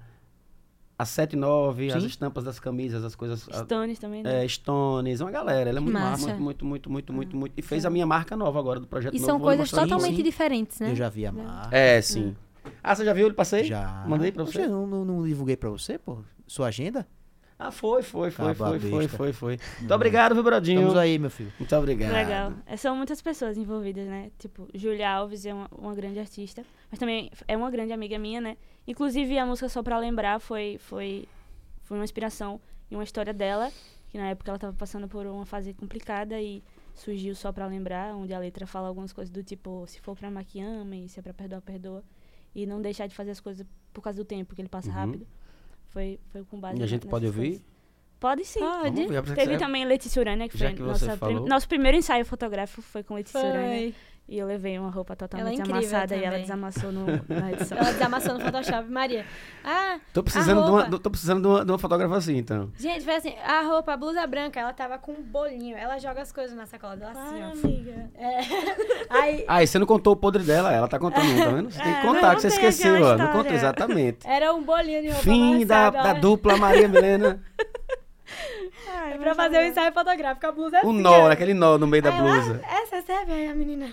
a 0.99 1.05
79, 1.05 1.93
as 1.93 2.03
Sim. 2.03 2.09
estampas 2.09 2.43
das 2.45 2.59
camisas, 2.59 3.05
as 3.05 3.15
coisas. 3.15 3.49
a- 3.53 3.65
Stones 3.65 3.99
também, 3.99 4.23
né? 4.23 4.45
É, 4.45 4.49
Stones, 4.49 5.21
uma 5.21 5.31
galera. 5.31 5.71
Ela 5.71 5.79
é 5.79 5.81
muito, 5.81 5.95
Massa. 5.95 6.35
muito, 6.35 6.41
muito, 6.43 6.67
muito, 6.67 6.91
muito, 6.93 7.13
muito, 7.13 7.37
muito. 7.37 7.53
E 7.57 7.63
fez 7.63 7.85
a 7.87 7.91
minha 7.91 8.07
marca 8.07 8.37
nova 8.37 8.59
agora 8.59 8.81
do 8.81 8.87
projeto 8.87 9.15
E 9.15 9.19
novo. 9.19 9.27
são 9.31 9.39
coisas 9.41 9.71
totalmente 9.71 10.15
vocês. 10.15 10.25
diferentes, 10.25 10.81
né? 10.81 10.91
Eu 10.91 10.97
já 10.97 11.09
vi 11.09 11.25
a 11.27 11.33
marca. 11.33 11.77
É, 11.77 12.01
sim. 12.03 12.35
Ah, 12.83 12.95
você 12.95 13.05
já 13.05 13.13
viu? 13.13 13.27
Ele 13.27 13.35
passei? 13.35 13.65
Já. 13.65 14.05
Mandei 14.07 14.33
pra 14.33 14.45
você? 14.45 14.63
eu 14.65 14.69
não, 14.71 14.87
não, 14.87 15.05
não 15.05 15.27
divulguei 15.27 15.57
pra 15.57 15.71
você, 15.71 15.99
pô? 15.99 16.19
Sua 16.47 16.67
agenda? 16.69 17.07
Ah, 17.61 17.73
foi, 17.73 18.03
foi, 18.05 18.31
foi, 18.31 18.55
foi, 18.55 18.79
foi, 18.79 19.09
foi, 19.09 19.33
foi. 19.33 19.59
Muito 19.81 19.93
obrigado, 19.93 20.33
viu, 20.33 20.45
Brodinho? 20.45 20.81
Estamos 20.81 20.97
aí, 20.99 21.19
meu 21.19 21.29
filho. 21.31 21.53
Muito 21.59 21.75
obrigado. 21.75 22.13
Legal. 22.13 22.53
É, 22.67 22.77
São 22.77 22.95
muitas 22.95 23.21
pessoas 23.21 23.57
envolvidas, 23.59 24.07
né? 24.07 24.31
Tipo, 24.39 24.69
Julia 24.73 25.11
Alves 25.11 25.45
é 25.45 25.53
uma, 25.53 25.69
uma 25.77 25.93
grande 25.95 26.21
artista, 26.21 26.63
mas 26.89 27.01
também 27.01 27.31
é 27.49 27.57
uma 27.57 27.69
grande 27.69 27.93
amiga 27.93 28.17
minha, 28.17 28.41
né? 28.41 28.57
Inclusive, 28.89 29.39
a 29.39 29.45
música 29.47 29.69
Só 29.69 29.83
Pra 29.83 29.99
Lembrar 29.99 30.41
foi, 30.41 30.79
foi, 30.81 31.29
foi 31.85 31.97
uma 31.99 32.05
inspiração 32.05 32.59
e 32.91 32.95
uma 32.95 33.05
história 33.05 33.35
dela, 33.35 33.71
que 34.09 34.17
na 34.17 34.29
época 34.31 34.51
ela 34.51 34.59
tava 34.59 34.73
passando 34.73 35.07
por 35.07 35.27
uma 35.27 35.45
fase 35.45 35.75
complicada 35.75 36.41
e 36.41 36.63
surgiu 36.95 37.35
Só 37.35 37.53
Pra 37.53 37.67
Lembrar, 37.67 38.15
onde 38.17 38.33
a 38.33 38.39
letra 38.39 38.67
fala 38.67 38.89
algumas 38.89 39.13
coisas 39.13 39.31
do 39.31 39.43
tipo, 39.43 39.85
se 39.87 40.01
for 40.01 40.17
pra 40.17 40.29
amar 40.29 40.45
que 40.45 40.59
ame, 40.61 41.07
se 41.09 41.21
é 41.21 41.23
pra 41.23 41.35
perdoar, 41.35 41.61
perdoa. 41.61 42.03
E 42.55 42.65
não 42.65 42.81
deixar 42.81 43.07
de 43.07 43.15
fazer 43.15 43.31
as 43.33 43.41
coisas 43.41 43.65
por 43.93 44.01
causa 44.01 44.17
do 44.17 44.25
tempo, 44.25 44.55
que 44.55 44.63
ele 44.63 44.69
passa 44.71 44.89
Uhum. 44.89 44.95
rápido. 44.95 45.27
Foi, 45.89 46.19
foi 46.31 46.43
com 46.45 46.59
base 46.59 46.81
E 46.81 46.83
a 46.83 46.87
gente 46.87 47.07
pode 47.07 47.27
ouvir? 47.27 47.41
coisas. 47.51 47.63
Pode 48.19 48.45
sim. 48.45 48.59
Pode. 48.59 49.07
Ver, 49.07 49.23
Teve 49.35 49.59
também 49.59 49.85
Letícia 49.85 50.19
Urânia, 50.19 50.49
que 50.49 50.59
Já 50.59 50.67
foi 50.69 50.75
que 50.77 50.83
nossa 50.83 51.17
falou. 51.17 51.47
nosso 51.47 51.69
primeiro 51.69 51.97
ensaio 51.97 52.25
fotográfico 52.25 52.83
foi 52.83 53.03
com 53.05 53.15
Letícia 53.15 53.39
Urânia. 53.39 53.95
E 54.31 54.39
eu 54.39 54.47
levei 54.47 54.79
uma 54.79 54.91
roupa 54.91 55.17
totalmente 55.17 55.55
incrível 55.59 55.79
amassada 55.79 56.15
e 56.15 56.19
ela 56.19 56.27
também. 56.33 56.43
desamassou 56.43 56.93
no, 56.93 57.07
na 57.29 57.51
edição. 57.53 57.79
Ela 57.79 57.93
desamassou 57.93 58.35
no 58.35 58.41
Photoshop. 58.41 58.91
Maria. 58.91 59.25
Ah, 59.65 59.99
Tô 60.13 60.23
precisando, 60.23 60.61
A 60.61 60.65
de 60.65 60.71
uma, 60.71 60.81
roupa. 60.83 60.99
tô 60.99 61.11
precisando 61.11 61.41
de 61.41 61.49
uma, 61.49 61.65
de 61.65 61.73
uma 61.73 61.79
fotógrafa 61.79 62.15
assim, 62.17 62.37
então. 62.37 62.71
gente, 62.79 63.05
foi 63.07 63.15
assim, 63.15 63.35
a 63.43 63.63
roupa, 63.63 63.95
a 63.95 63.97
blusa 63.97 64.27
branca, 64.27 64.61
ela 64.61 64.75
tava 64.75 64.99
com 64.99 65.13
um 65.13 65.23
bolinho. 65.23 65.79
Ela 65.79 65.97
joga 65.99 66.21
as 66.21 66.31
coisas 66.31 66.55
na 66.55 66.67
sacola 66.67 66.95
dela 66.95 67.13
assim, 67.13 67.43
ó. 67.43 67.53
amiga. 67.67 68.11
É. 68.19 68.39
Aí 69.09 69.45
Ah, 69.49 69.63
e 69.63 69.67
você 69.67 69.79
não 69.79 69.87
contou 69.87 70.13
o 70.13 70.17
podre 70.17 70.43
dela, 70.43 70.71
ela 70.75 70.87
tá 70.89 70.99
contando, 70.99 71.25
um, 71.25 71.39
tá 71.39 71.49
vendo? 71.51 71.71
Você 71.71 71.83
tem 71.83 71.93
que 71.95 71.99
É, 71.99 72.03
contar, 72.03 72.35
que 72.37 72.43
você 72.43 72.49
esqueceu, 72.49 73.03
ó. 73.03 73.17
Não 73.17 73.29
contou 73.33 73.53
exatamente. 73.55 74.27
era 74.29 74.53
um 74.53 74.63
bolinho 74.63 75.01
de 75.01 75.09
roupa 75.09 75.23
Fim 75.23 75.65
da, 75.65 75.87
amassada, 75.89 76.13
da 76.15 76.21
dupla 76.21 76.57
Maria 76.59 76.87
Milena. 76.87 77.43
Ai, 78.91 79.15
É 79.15 79.19
pra 79.19 79.35
fazer 79.35 79.59
o 79.59 79.63
ensaio 79.63 79.93
fotográfico, 79.93 80.47
a 80.47 80.53
blusa 80.53 80.77
é 80.79 80.83
O 80.85 80.91
assim, 80.91 81.01
nó, 81.01 81.23
ó. 81.23 81.31
aquele 81.31 81.55
nó 81.55 81.79
no 81.79 81.87
meio 81.87 82.03
da 82.03 82.11
Aí 82.11 82.19
ela, 82.19 82.31
blusa. 82.31 82.61
Essa 82.83 83.01
serve 83.03 83.33
aí, 83.33 83.49
a 83.49 83.55
menina. 83.55 83.87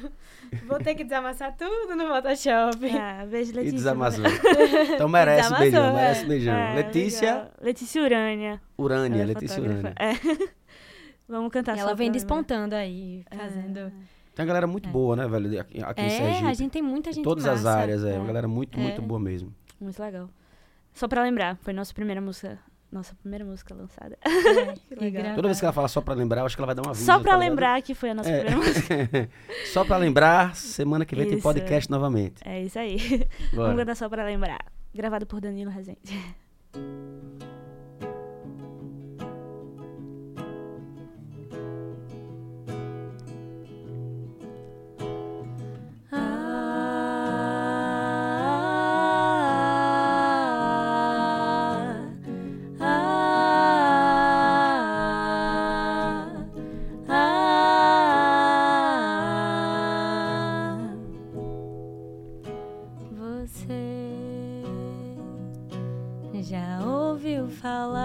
Vou 0.67 0.79
ter 0.79 0.95
que 0.95 1.03
desamassar 1.03 1.55
tudo 1.57 1.95
no 1.95 2.07
Photoshop. 2.07 2.89
Ah, 2.97 3.25
beijo, 3.29 3.51
E 3.51 3.55
Letícia. 3.55 3.77
desamassou. 3.77 4.23
Então 4.95 5.09
merece 5.09 5.41
Desamassou, 5.43 5.59
beijão, 5.71 5.85
é. 5.85 5.93
merece 5.93 6.25
beijão. 6.25 6.53
É, 6.55 6.75
Letícia 6.75 7.31
legal. 7.33 7.51
Letícia 7.61 8.01
Urânia. 8.03 8.61
Urânia, 8.77 9.21
é 9.21 9.25
Letícia 9.25 9.55
fotógrafa. 9.61 9.79
Urânia. 9.89 9.95
É. 9.99 10.55
Vamos 11.27 11.51
cantar 11.51 11.75
E 11.75 11.79
ela 11.79 11.95
vem 11.95 12.07
lembrar. 12.07 12.19
despontando 12.19 12.75
aí, 12.75 13.25
fazendo. 13.35 13.91
Tem 14.35 14.43
uma 14.43 14.45
galera 14.45 14.67
muito 14.67 14.87
boa, 14.89 15.15
né, 15.15 15.27
velho, 15.27 15.59
aqui, 15.61 15.81
aqui 15.83 16.01
em 16.01 16.05
É, 16.05 16.09
Sergipe. 16.09 16.45
a 16.49 16.53
gente 16.53 16.71
tem 16.71 16.81
muita 16.81 17.09
Em 17.09 17.13
gente 17.13 17.23
todas 17.23 17.45
as 17.45 17.63
massa. 17.63 17.77
áreas, 17.79 18.03
é. 18.03 18.13
Uma 18.15 18.23
É. 18.23 18.27
galera 18.27 18.47
muito, 18.47 18.77
É. 18.79 18.83
muito 18.83 19.01
boa 19.01 19.19
mesmo. 19.19 19.53
Muito 19.79 19.99
legal. 20.01 20.29
Só 20.93 21.07
pra 21.07 21.23
lembrar, 21.23 21.55
foi 21.57 21.73
nossa 21.73 21.93
primeira 21.93 22.21
música. 22.21 22.59
Nossa 22.95 23.13
primeira 23.13 23.43
música 23.43 23.75
lançada. 23.75 24.17
É, 24.23 24.29
Que 24.87 24.95
legal. 24.95 25.23
gra- 25.23 25.35
Toda 25.35 25.49
vez 25.49 25.59
que 25.59 25.65
ela 25.65 25.73
fala 25.73 25.89
só 25.89 25.99
pra 25.99 26.13
lembrar, 26.13 26.39
eu 26.41 26.45
acho 26.45 26.55
que 26.55 26.61
ela 26.61 26.65
vai 26.67 26.75
dar 26.75 26.81
uma 26.81 26.93
vida. 26.93 27.05
Só 27.05 27.19
pra 27.19 27.33
tá 27.33 27.37
lembrar 27.37 27.81
que 27.81 27.93
foi 27.93 28.11
a 28.11 28.13
nossa 28.15 28.29
É. 28.29 28.39
primeira 28.41 28.65
música. 28.65 29.29
só 29.73 29.83
pra 29.83 29.97
lembrar, 29.97 30.55
semana 30.55 31.03
que 31.03 31.13
vem 31.13 31.25
tem 31.25 31.33
Isso. 31.33 31.43
podcast 31.43 31.91
novamente. 31.91 32.35
É 32.45 32.61
isso 32.63 32.79
aí. 32.79 32.97
Vamos 33.51 33.53
Bora. 33.53 33.75
cantar 33.75 33.95
só 33.95 34.07
pra 34.07 34.23
lembrar. 34.23 34.63
Gravado 34.93 35.25
por 35.25 35.41
Danilo 35.41 35.69
Rezende. 35.71 35.99
Já 66.47 66.79
ouviu 66.85 67.47
falar 67.47 67.97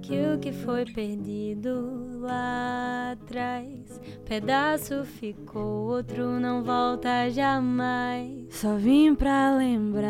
que 0.00 0.34
o 0.34 0.38
que 0.38 0.50
foi 0.50 0.86
perdido 0.86 2.20
lá 2.20 3.12
atrás, 3.12 4.00
pedaço 4.24 5.04
ficou, 5.04 5.90
outro 5.90 6.40
não 6.40 6.64
volta 6.64 7.28
jamais. 7.28 8.46
Só 8.50 8.76
vim 8.76 9.14
pra 9.14 9.54
lembrar. 9.54 10.06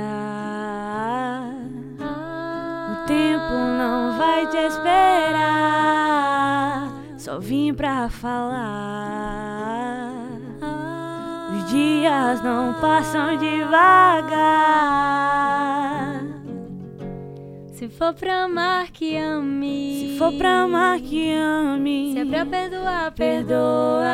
O 1.98 3.06
tempo 3.06 3.52
não 3.52 4.16
vai 4.16 4.46
te 4.46 4.58
esperar. 4.58 4.86
Só 7.18 7.40
vim 7.40 7.74
pra 7.74 8.08
falar. 8.08 9.45
Os 11.66 11.72
dias 11.72 12.40
não 12.44 12.74
passam 12.74 13.36
devagar. 13.36 14.36
Se 17.72 17.88
for 17.88 18.14
pra 18.14 18.44
amar 18.44 18.92
que 18.92 19.16
ame, 19.16 20.12
Se 20.12 20.16
for 20.16 20.32
pra 20.34 20.62
amar 20.62 21.00
que 21.00 21.34
ame, 21.34 22.12
se 22.12 22.20
é 22.20 22.24
pra 22.24 22.46
perdoar, 22.46 23.10
perdoar. 23.10 24.06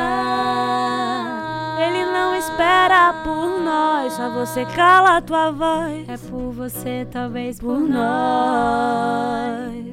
Ele 1.79 2.05
não 2.05 2.35
espera 2.35 3.21
por 3.23 3.61
nós, 3.63 4.13
só 4.13 4.31
você 4.31 4.65
cala 4.65 5.17
a 5.17 5.21
tua 5.21 5.51
voz. 5.51 6.09
É 6.09 6.17
por 6.17 6.51
você, 6.53 7.07
talvez 7.11 7.59
por, 7.59 7.75
por 7.75 7.87
nós. 7.87 7.91
nós. 9.75 9.92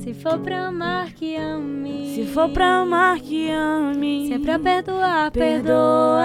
Se 0.00 0.14
for 0.14 0.38
pra 0.38 0.68
amar 0.68 1.12
que 1.12 1.36
ame, 1.36 2.14
Se 2.14 2.24
for 2.24 2.48
pra 2.48 2.80
amar 2.80 3.20
que 3.20 3.50
ame, 3.50 4.28
se 4.28 4.32
é 4.32 4.38
pra 4.38 4.58
perdoar, 4.58 5.30
perdoar. 5.30 6.20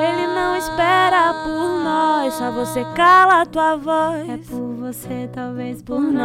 Ele 0.00 0.28
não 0.28 0.56
espera 0.56 1.34
por 1.42 1.82
nós, 1.82 2.32
só 2.34 2.52
você 2.52 2.84
cala 2.94 3.40
a 3.42 3.46
tua 3.46 3.74
voz. 3.76 4.28
É 4.28 4.36
por 4.36 4.74
você, 4.76 5.28
talvez 5.32 5.82
por, 5.82 5.96
por 5.96 6.12
nós. 6.12 6.22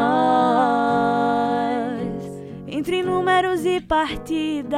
nós. 1.97 2.43
Entre 2.67 3.01
números 3.01 3.65
e 3.65 3.81
partidas, 3.81 4.75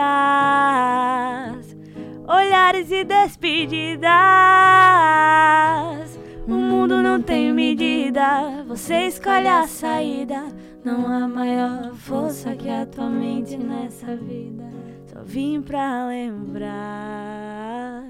olhares 2.26 2.90
e 2.92 3.04
despedidas. 3.04 4.08
O 6.48 6.54
mundo 6.54 7.04
não 7.04 7.22
tem 7.22 7.52
medida, 7.52 8.64
você 8.66 9.08
escolhe 9.08 9.50
a 9.50 9.68
saída. 9.68 10.46
Não 10.88 11.06
há 11.12 11.28
maior 11.28 11.94
força 11.96 12.56
que 12.56 12.70
a 12.70 12.86
tua 12.86 13.10
mente 13.10 13.58
nessa 13.58 14.16
vida. 14.16 14.64
Só 15.12 15.22
vim 15.24 15.62
pra 15.62 16.08
lembrar. 16.08 18.04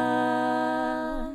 Ah. 0.00 1.32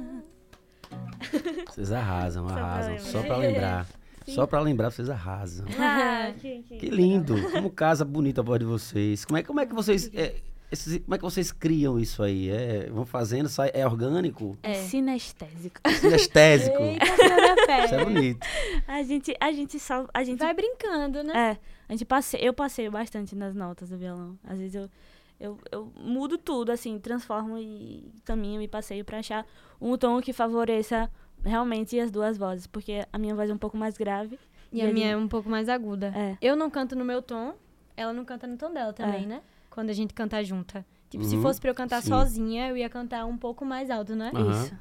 Vocês 1.69 1.91
arrasam, 1.91 2.47
arrasam. 2.47 2.99
Só 2.99 3.21
pra 3.23 3.37
lembrar. 3.37 3.87
Só 4.27 4.47
pra 4.47 4.59
lembrar, 4.59 4.89
vocês 4.89 5.09
arrasam. 5.09 5.67
Ah, 5.79 6.31
que, 6.41 6.63
que- 6.63 6.77
Que 6.77 6.89
lindo. 6.89 7.35
Como 7.51 7.69
casa 7.69 8.03
bonita 8.03 8.41
a 8.41 8.43
voz 8.43 8.59
de 8.59 8.65
vocês. 8.65 9.23
Como 9.23 9.37
é, 9.37 9.43
como 9.43 9.59
é 9.59 9.65
que 9.65 9.73
vocês. 9.75 10.09
é, 10.15 10.35
esses- 10.71 10.99
como 10.99 11.15
é 11.15 11.17
que 11.17 11.23
vocês 11.23 11.51
criam 11.51 11.99
isso 11.99 12.21
aí? 12.23 12.49
É, 12.49 12.89
vão 12.89 13.05
fazendo, 13.05 13.47
sai, 13.49 13.71
é 13.73 13.85
orgânico? 13.85 14.57
É 14.63 14.73
sinestésico. 14.75 15.79
Sinestésico. 15.99 16.77
Eita, 16.81 17.05
fé. 17.65 17.85
Isso 17.85 17.95
é 17.95 18.05
bonito. 18.05 18.47
A 18.87 19.03
gente, 19.03 19.35
a 19.39 19.51
gente 19.51 19.79
só. 19.79 20.07
A 20.13 20.23
gente 20.23 20.39
Vai 20.39 20.53
brincando, 20.53 21.23
né? 21.23 21.51
É, 21.51 21.57
a 21.89 21.91
gente 21.93 22.05
passe... 22.05 22.37
eu 22.39 22.53
passeio 22.53 22.91
bastante 22.91 23.35
nas 23.35 23.53
notas 23.55 23.89
do 23.89 23.97
violão. 23.97 24.37
Às 24.43 24.57
vezes 24.57 24.75
eu, 24.75 24.89
eu, 25.39 25.57
eu 25.71 25.91
mudo 25.99 26.37
tudo, 26.37 26.71
assim, 26.71 26.97
transformo 26.99 27.57
e 27.57 28.11
caminho 28.23 28.61
e 28.61 28.67
passeio 28.67 29.03
pra 29.05 29.19
achar 29.19 29.45
um 29.79 29.97
tom 29.97 30.19
que 30.21 30.31
favoreça 30.33 31.09
realmente 31.43 31.99
as 31.99 32.11
duas 32.11 32.37
vozes. 32.37 32.67
Porque 32.67 33.05
a 33.11 33.17
minha 33.17 33.35
voz 33.35 33.49
é 33.49 33.53
um 33.53 33.57
pouco 33.57 33.77
mais 33.77 33.97
grave. 33.97 34.39
E 34.71 34.79
E 34.79 34.81
a 34.81 34.91
minha 34.91 35.11
é 35.11 35.17
um 35.17 35.27
pouco 35.27 35.49
mais 35.49 35.69
aguda. 35.69 36.11
É. 36.15 36.37
Eu 36.41 36.55
não 36.55 36.69
canto 36.69 36.95
no 36.95 37.05
meu 37.05 37.21
tom, 37.21 37.53
ela 37.95 38.11
não 38.11 38.25
canta 38.25 38.45
no 38.47 38.57
tom 38.57 38.73
dela 38.73 38.91
também, 38.93 39.23
É. 39.23 39.27
né? 39.27 39.41
Quando 39.75 39.89
a 39.89 39.93
gente 39.93 40.13
canta 40.13 40.41
junta. 40.43 40.85
Tipo, 41.09 41.23
se 41.25 41.35
Uhum, 41.35 41.41
fosse 41.41 41.59
pra 41.61 41.69
eu 41.69 41.75
cantar 41.75 42.01
sim. 42.01 42.07
sozinha, 42.09 42.69
eu 42.69 42.77
ia 42.77 42.89
cantar 42.89 43.25
um 43.25 43.37
pouco 43.37 43.63
mais 43.65 43.89
alto, 43.91 44.15
né? 44.15 44.31
Aham. 44.33 44.63
Isso. 44.63 44.73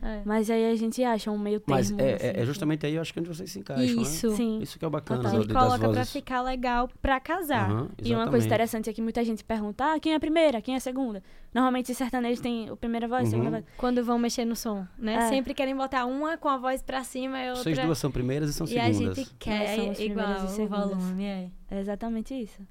É. 0.00 0.22
Mas 0.24 0.48
aí 0.48 0.70
a 0.70 0.76
gente 0.76 1.02
acha 1.02 1.28
um 1.28 1.36
meio 1.36 1.58
termo. 1.58 1.74
Mas 1.76 1.90
é, 1.98 2.14
assim, 2.14 2.26
é- 2.28 2.40
é 2.42 2.46
justamente 2.46 2.86
aí, 2.86 2.94
eu 2.94 3.00
acho 3.00 3.12
que 3.12 3.18
onde 3.18 3.28
vocês 3.28 3.50
se 3.50 3.58
encaixam, 3.58 3.84
Isso. 4.00 4.30
né? 4.30 4.36
Sim. 4.36 4.58
Isso 4.62 4.78
que 4.78 4.84
é 4.84 4.88
o 4.88 4.90
bacana 4.92 5.18
A 5.18 5.22
Total. 5.24 5.38
do- 5.40 5.42
gente 5.42 5.52
coloca 5.52 5.78
pra 5.80 5.88
vozes. 5.88 6.12
ficar 6.12 6.40
legal 6.40 6.88
pra 7.02 7.18
casar. 7.18 7.68
Aham, 7.68 7.88
E 8.04 8.14
uma 8.14 8.28
coisa 8.28 8.46
interessante 8.46 8.88
é 8.88 8.92
que 8.92 9.02
muita 9.02 9.24
gente 9.24 9.42
pergunta, 9.42 9.92
ah, 9.94 9.98
quem 9.98 10.12
é 10.12 10.14
a 10.14 10.20
primeira, 10.20 10.62
quem 10.62 10.74
é 10.74 10.76
a 10.76 10.80
segunda? 10.80 11.20
Normalmente 11.52 11.92
sertanejos 11.92 12.38
tem 12.40 12.68
a 12.68 12.76
primeira 12.76 13.08
voz, 13.08 13.26
a 13.26 13.30
segunda 13.32 13.48
Uhum. 13.56 13.62
voz. 13.62 13.64
Quando 13.76 14.04
vão 14.04 14.20
mexer 14.20 14.44
no 14.44 14.54
som, 14.54 14.86
né? 14.96 15.14
É. 15.14 15.28
Sempre 15.30 15.52
querem 15.52 15.74
botar 15.74 16.06
uma 16.06 16.38
com 16.38 16.48
a 16.48 16.56
voz 16.58 16.80
pra 16.80 17.02
cima 17.02 17.36
e 17.42 17.48
outra... 17.48 17.64
Vocês 17.64 17.78
duas 17.80 17.98
são 17.98 18.12
primeiras 18.12 18.50
e 18.50 18.52
são 18.52 18.68
e 18.68 18.78
a 18.78 18.84
segundas. 18.94 19.16
gente 19.16 19.34
quer 19.36 19.74
igual 19.74 19.94
primeiras 19.96 20.42
e 20.42 20.44
o 20.44 20.48
segundas. 20.50 20.90
volume, 20.90 21.24
é. 21.24 21.50
É 21.72 21.80
exatamente 21.80 22.34
isso. 22.40 22.62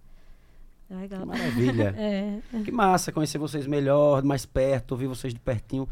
É 0.90 0.96
legal. 0.96 1.20
Que 1.22 1.26
maravilha. 1.26 1.94
É. 1.98 2.40
que 2.64 2.72
massa 2.72 3.12
conhecer 3.12 3.38
vocês 3.38 3.68
melhor, 3.68 4.24
mais 4.24 4.46
perto, 4.46 4.92
ouvir 4.94 5.08
vocês 5.08 5.34
de 5.34 5.40
pertinho. 5.40 5.88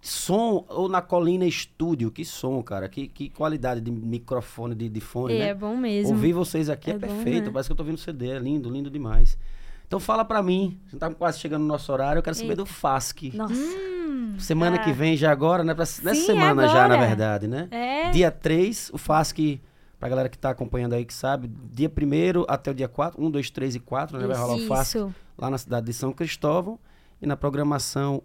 Som 0.00 0.64
ou 0.68 0.88
na 0.88 1.00
Colina 1.00 1.46
Estúdio, 1.46 2.10
que 2.10 2.24
som, 2.24 2.60
cara. 2.62 2.88
Que, 2.88 3.06
que 3.06 3.30
qualidade 3.30 3.80
de 3.80 3.90
microfone, 3.90 4.74
de, 4.74 4.88
de 4.88 5.00
fone, 5.00 5.34
E 5.34 5.38
né? 5.38 5.48
é 5.50 5.54
bom 5.54 5.76
mesmo. 5.76 6.12
Ouvir 6.14 6.32
vocês 6.32 6.68
aqui 6.68 6.90
é, 6.90 6.94
É 6.94 6.98
bom, 6.98 7.06
perfeito. 7.06 7.44
né? 7.46 7.50
Parece 7.52 7.68
que 7.68 7.72
eu 7.72 7.76
tô 7.76 7.82
ouvindo 7.84 7.98
CD. 7.98 8.30
É 8.30 8.38
lindo, 8.38 8.68
lindo 8.68 8.90
demais. 8.90 9.38
Então 9.86 10.00
fala 10.00 10.24
pra 10.24 10.42
mim. 10.42 10.76
A 10.88 10.90
gente 10.90 10.98
tá 11.00 11.10
quase 11.10 11.38
chegando 11.38 11.62
no 11.62 11.68
nosso 11.68 11.92
horário. 11.92 12.18
Eu 12.18 12.22
quero 12.22 12.34
saber 12.34 12.56
do 12.56 12.66
FASC. 12.66 13.30
Nossa. 13.34 13.54
Hum, 13.54 14.34
Semana 14.38 14.78
que 14.78 14.90
Ah. 14.90 14.94
vem 14.94 15.16
já 15.16 15.30
agora, 15.30 15.62
né? 15.62 15.72
Pra- 15.72 15.84
Nessa 15.84 16.14
Sim, 16.14 16.26
semana 16.26 16.66
já, 16.66 16.88
na 16.88 16.94
agora. 16.94 17.06
verdade, 17.06 17.46
né? 17.46 17.68
é. 17.70 18.10
Dia 18.10 18.30
3, 18.32 18.90
o 18.92 18.98
FASC, 18.98 19.60
pra 20.02 20.08
galera 20.08 20.28
que 20.28 20.36
tá 20.36 20.50
acompanhando 20.50 20.94
aí 20.94 21.04
que 21.04 21.14
sabe, 21.14 21.46
dia 21.72 21.88
1 21.88 22.44
até 22.48 22.72
o 22.72 22.74
dia 22.74 22.88
4, 22.88 23.24
1, 23.24 23.30
2, 23.30 23.50
3 23.50 23.74
e 23.76 23.78
4, 23.78 24.18
né? 24.18 24.26
Vai 24.26 24.36
rolar 24.36 24.56
o 24.56 24.66
FASC 24.66 24.96
lá 25.38 25.48
na 25.48 25.56
cidade 25.56 25.86
de 25.86 25.92
São 25.92 26.12
Cristóvão. 26.12 26.76
E 27.20 27.26
na 27.26 27.36
programação 27.36 28.20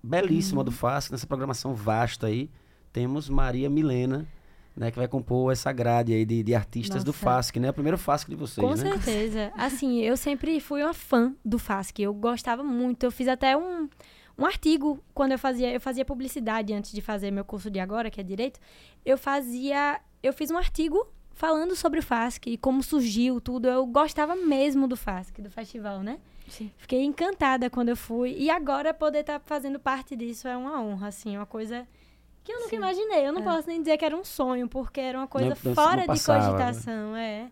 belíssima 0.00 0.60
Uhum. 0.60 0.64
do 0.66 0.70
FASC, 0.70 1.10
nessa 1.10 1.26
programação 1.26 1.74
vasta 1.74 2.28
aí, 2.28 2.48
temos 2.92 3.28
Maria 3.28 3.68
Milena, 3.68 4.28
né? 4.76 4.92
Que 4.92 4.96
vai 4.96 5.08
compor 5.08 5.52
essa 5.52 5.72
grade 5.72 6.12
aí 6.12 6.24
de, 6.24 6.40
de 6.44 6.54
artistas 6.54 7.02
do 7.02 7.08
Nossa. 7.08 7.18
FASC, 7.18 7.56
né? 7.58 7.70
O 7.70 7.74
primeiro 7.74 7.98
FASC 7.98 8.28
de 8.28 8.36
vocês, 8.36 8.64
Com 8.64 8.76
né? 8.76 8.92
certeza. 8.92 9.50
Assim, 9.56 10.02
eu 10.02 10.16
sempre 10.16 10.60
fui 10.60 10.84
uma 10.84 10.94
fã 10.94 11.34
do 11.44 11.58
FASC. 11.58 11.98
Eu 11.98 12.14
gostava 12.14 12.62
muito. 12.62 13.02
Eu 13.02 13.10
fiz 13.10 13.26
até 13.26 13.56
um, 13.56 13.88
um 14.38 14.46
artigo 14.46 15.02
quando 15.12 15.32
eu 15.32 15.38
fazia, 15.40 15.72
eu 15.72 15.80
fazia 15.80 16.04
publicidade 16.04 16.72
antes 16.72 16.92
de 16.92 17.00
fazer 17.00 17.32
meu 17.32 17.44
curso 17.44 17.68
de 17.68 17.80
agora, 17.80 18.08
que 18.08 18.20
é 18.20 18.24
direito. 18.24 18.60
Eu 19.04 19.18
fazia, 19.18 20.00
eu 20.22 20.32
fiz 20.32 20.50
um 20.50 20.56
artigo 20.56 21.06
falando 21.34 21.74
sobre 21.74 21.98
o 21.98 22.02
FASC 22.02 22.46
e 22.50 22.56
como 22.58 22.82
surgiu 22.82 23.40
tudo. 23.40 23.66
Eu 23.68 23.86
gostava 23.86 24.36
mesmo 24.36 24.86
do 24.86 24.96
FASC, 24.96 25.40
do 25.40 25.50
festival, 25.50 26.02
né? 26.02 26.18
Sim. 26.48 26.70
Fiquei 26.76 27.02
encantada 27.02 27.70
quando 27.70 27.88
eu 27.88 27.96
fui 27.96 28.34
e 28.38 28.50
agora 28.50 28.92
poder 28.92 29.20
estar 29.20 29.40
fazendo 29.40 29.78
parte 29.80 30.14
disso 30.14 30.46
é 30.46 30.56
uma 30.56 30.80
honra, 30.82 31.08
assim, 31.08 31.36
uma 31.36 31.46
coisa 31.46 31.86
que 32.44 32.52
eu 32.52 32.56
nunca 32.58 32.70
Sim. 32.70 32.76
imaginei. 32.76 33.26
Eu 33.26 33.32
não 33.32 33.40
É. 33.40 33.44
posso 33.44 33.68
nem 33.68 33.80
dizer 33.80 33.96
que 33.96 34.04
era 34.04 34.16
um 34.16 34.24
sonho, 34.24 34.68
porque 34.68 35.00
era 35.00 35.16
uma 35.18 35.28
coisa 35.28 35.50
não- 35.50 35.56
não 35.64 35.74
fora 35.74 36.00
de 36.02 36.06
passava, 36.08 36.38
né? 36.38 36.46
cogitação, 36.64 37.16
é. 37.16 37.50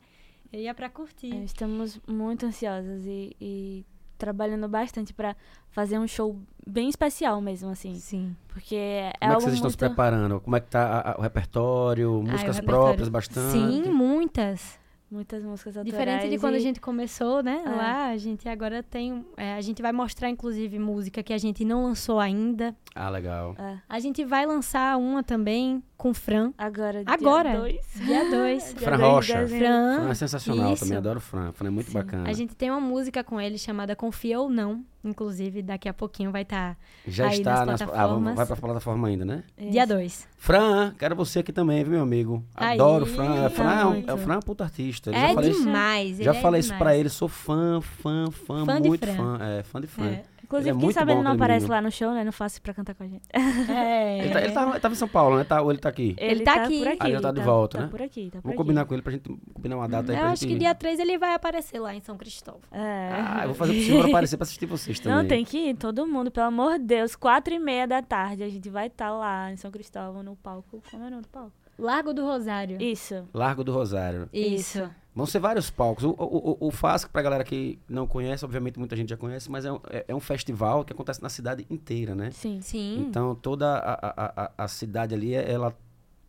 Eu 0.53 0.61
ia 0.61 0.75
pra 0.75 0.91
curtir. 0.91 1.33
É, 1.35 1.45
estamos 1.45 2.01
muito 2.07 2.45
ansiosas 2.45 3.07
e, 3.07 3.35
e 3.41 3.85
trabalhando 4.21 4.69
bastante 4.69 5.13
pra 5.13 5.35
fazer 5.71 5.99
um 5.99 6.07
show 6.07 6.39
bem 6.67 6.89
especial 6.89 7.41
mesmo, 7.41 7.71
assim. 7.71 7.95
Sim. 7.97 8.37
Porque 8.49 8.77
é 8.77 9.01
Como 9.03 9.09
é 9.11 9.19
que 9.19 9.25
algo 9.27 9.41
vocês 9.41 9.55
estão 9.55 9.71
se 9.71 9.77
muito... 9.77 9.79
preparando? 9.91 10.41
Como 10.41 10.55
é 10.57 10.61
que 10.61 10.69
tá 10.69 10.83
a- 10.87 11.13
a- 11.13 11.19
o 11.19 11.23
repertório? 11.23 12.13
Músicas 12.23 12.43
o 12.43 12.61
repertório- 12.61 12.67
próprias, 12.67 13.09
bastante? 13.09 13.53
Sim, 13.53 13.91
muitas. 13.91 14.79
Muitas 15.11 15.43
músicas 15.43 15.77
autorais. 15.77 15.99
Diferente 15.99 16.31
de 16.31 16.39
quando 16.39 16.55
a 16.55 16.59
e- 16.59 16.61
gente 16.61 16.81
começou, 16.81 17.43
né? 17.43 17.63
É. 17.67 17.69
Lá, 17.69 18.07
a 18.11 18.17
gente 18.17 18.49
agora 18.49 18.81
tem. 18.81 19.25
é, 19.37 19.55
a 19.55 19.61
gente 19.61 19.83
vai 19.83 19.91
mostrar, 19.91 20.31
inclusive, 20.31 20.79
música 20.79 21.21
que 21.21 21.33
a 21.33 21.39
gente 21.39 21.65
não 21.65 21.83
lançou 21.83 22.21
ainda. 22.21 22.77
Ah, 22.95 23.09
legal. 23.11 23.57
É, 23.59 23.79
A 23.89 23.99
gente 23.99 24.25
vai 24.25 24.47
lançar 24.47 24.97
uma 24.99 25.25
também 25.25 25.83
com 26.01 26.11
o 26.11 26.15
Fran, 26.15 26.53
agora, 26.57 27.05
dia 27.05 27.13
Agora? 27.15 27.57
dois. 27.59 27.77
dia 27.95 28.31
2. 28.31 28.65
Dia 28.75 28.75
Fran 28.89 28.97
Rocha. 28.97 29.47
Fran 29.47 29.49
Fran. 29.59 30.09
é 30.11 30.15
sensacional 30.15 30.73
isso. 30.73 30.85
também, 30.85 30.97
adoro 30.97 31.19
o 31.19 31.21
Fran. 31.21 31.53
Fran 31.53 31.67
é 31.67 31.71
muito 31.71 31.89
Sim. 31.89 31.93
bacana. 31.99 32.29
A 32.29 32.33
gente 32.33 32.55
tem 32.57 32.71
uma 32.71 32.81
música 32.81 33.23
com 33.23 33.39
ele 33.39 33.59
chamada 33.59 33.95
Confia 33.95 34.41
ou 34.41 34.49
Não. 34.49 34.83
Inclusive, 35.03 35.63
daqui 35.63 35.89
a 35.89 35.95
pouquinho 35.95 36.31
vai 36.31 36.43
estar 36.43 36.77
Já 37.07 37.29
aí 37.29 37.39
está 37.39 37.65
nas 37.65 37.81
nas. 37.81 37.83
Ah, 37.83 37.87
vamos- 37.87 37.95
plataformas. 37.95 38.35
vai 38.37 38.47
pra 38.47 38.57
plataforma 38.57 39.09
ainda, 39.09 39.25
né? 39.25 39.45
dia 39.59 39.87
2. 39.87 40.29
Fran, 40.37 40.93
quero 40.99 41.17
você 41.17 41.39
aqui 41.39 41.53
também, 41.55 41.83
viu, 41.83 41.93
meu 41.95 42.03
amigo? 42.03 42.45
Aí, 42.55 42.75
Adoro 42.75 43.05
o 43.05 43.07
Fran. 43.07 43.45
É, 43.47 43.49
Fran 43.49 43.73
é, 43.73 43.85
um, 43.87 44.05
é, 44.07 44.13
o 44.13 44.19
Fran 44.19 44.35
é 44.35 44.37
um 44.37 44.43
puta 44.43 44.65
artista. 44.65 45.11
É 45.11 45.29
já 45.29 45.35
falei 45.35 45.51
isso, 45.53 45.63
demais. 45.65 46.17
já 46.19 46.31
ele 46.33 46.39
é 46.39 46.43
falei 46.43 46.61
isso 46.61 46.67
demais. 46.69 46.83
pra 46.83 46.97
ele. 46.99 47.09
Sou 47.09 47.29
fã, 47.29 47.81
fã, 47.81 48.31
fã, 48.31 48.67
Fã 48.67 48.81
de 48.81 48.89
muito 48.89 49.07
Fran. 49.07 49.17
fã. 49.17 49.39
É, 49.43 49.63
fã 49.63 49.81
de 49.81 49.87
Fran. 49.87 50.07
É. 50.07 50.23
Inclusive, 50.51 50.71
Ele 50.71 50.79
é 50.79 50.81
quem 50.81 50.93
sabe 50.93 51.13
ele 51.13 51.23
não 51.23 51.31
aparece 51.33 51.61
menino. 51.63 51.75
lá 51.75 51.81
no 51.81 51.93
show, 51.93 52.13
né? 52.13 52.25
Não 52.25 52.33
fácil 52.33 52.61
pra 52.61 52.75
cantar 52.75 52.93
com 52.97 53.05
a 53.05 53.07
gente. 53.07 53.23
É. 53.71 54.19
Ele, 54.19 54.33
tá, 54.33 54.41
ele, 54.43 54.53
tá, 54.53 54.71
ele 54.71 54.81
tava 54.81 54.95
em 54.95 54.97
São 54.97 55.07
Paulo, 55.07 55.37
né? 55.37 55.45
Tá, 55.45 55.63
ou 55.63 55.71
ele 55.71 55.79
tá 55.79 55.89
aqui? 55.89 56.17
Ele 56.19 56.43
tá 56.43 56.65
aqui. 56.65 56.79
por 56.81 56.89
aqui. 56.89 56.99
Ah, 56.99 57.11
já 57.11 57.21
tá 57.21 57.31
de 57.31 57.41
volta, 57.41 57.79
tá 57.79 57.85
né? 57.85 57.91
por 57.91 58.03
aqui, 58.03 58.25
tá 58.31 58.39
por 58.39 58.43
Vamos 58.43 58.49
aqui. 58.49 58.57
combinar 58.57 58.85
com 58.85 58.95
ele 58.95 59.03
pra 59.03 59.13
gente 59.13 59.31
combinar 59.55 59.77
uma 59.77 59.89
data 59.89 60.11
aí 60.13 60.19
Eu 60.19 60.25
acho 60.25 60.43
gente... 60.43 60.55
que 60.55 60.59
dia 60.59 60.75
3 60.75 60.99
ele 60.99 61.17
vai 61.19 61.35
aparecer 61.35 61.79
lá 61.79 61.95
em 61.95 62.01
São 62.01 62.17
Cristóvão. 62.17 62.61
É. 62.73 63.11
Ah, 63.13 63.41
eu 63.43 63.47
vou 63.47 63.55
fazer 63.55 63.75
possível 63.75 64.01
pra 64.01 64.09
aparecer 64.09 64.37
pra 64.37 64.45
assistir 64.45 64.67
vocês 64.67 64.99
também. 64.99 65.19
Não, 65.19 65.29
tem 65.29 65.45
que 65.45 65.71
ir, 65.71 65.77
todo 65.77 66.05
mundo, 66.05 66.33
pelo 66.33 66.47
amor 66.47 66.79
de 66.79 66.85
Deus. 66.85 67.15
Quatro 67.15 67.55
e 67.55 67.59
meia 67.61 67.87
da 67.87 68.03
tarde, 68.03 68.43
a 68.43 68.49
gente 68.49 68.69
vai 68.69 68.89
estar 68.89 69.13
lá 69.13 69.53
em 69.53 69.57
São 69.57 69.71
Cristóvão, 69.71 70.23
no 70.25 70.35
palco. 70.35 70.83
Como 70.91 71.05
é 71.05 71.07
o 71.07 71.11
nome 71.11 71.23
do 71.23 71.29
palco? 71.29 71.53
Largo 71.79 72.13
do 72.13 72.25
Rosário. 72.25 72.77
Isso. 72.83 73.27
Largo 73.33 73.63
do 73.65 73.73
Rosário. 73.73 74.29
Isso. 74.33 74.91
Vão 75.15 75.27
ser 75.27 75.41
vários 75.41 75.71
palcos. 75.71 76.05
O, 76.05 76.11
o, 76.11 76.57
o, 76.61 76.69
o 76.69 76.71
FASC, 76.71 77.09
pra 77.11 77.21
galera 77.21 77.43
que 77.43 77.79
não 77.89 78.07
conhece, 78.07 78.45
obviamente 78.45 78.79
muita 78.79 78.95
gente 78.95 79.09
já 79.11 79.17
conhece, 79.17 79.51
mas 79.51 79.65
é 79.65 79.73
um, 79.73 79.81
é, 79.91 80.05
é 80.09 80.15
um 80.15 80.21
festival 80.21 80.85
que 80.85 80.93
acontece 80.93 81.21
na 81.23 81.29
cidade 81.29 81.67
inteira, 81.69 82.15
né? 82.15 82.31
Sim. 82.31 82.61
Sim. 82.61 83.07
Então 83.09 83.35
toda 83.35 83.77
a, 83.79 83.93
a, 83.95 84.45
a, 84.45 84.65
a 84.65 84.69
cidade 84.69 85.15
ali, 85.15 85.35
ela 85.35 85.77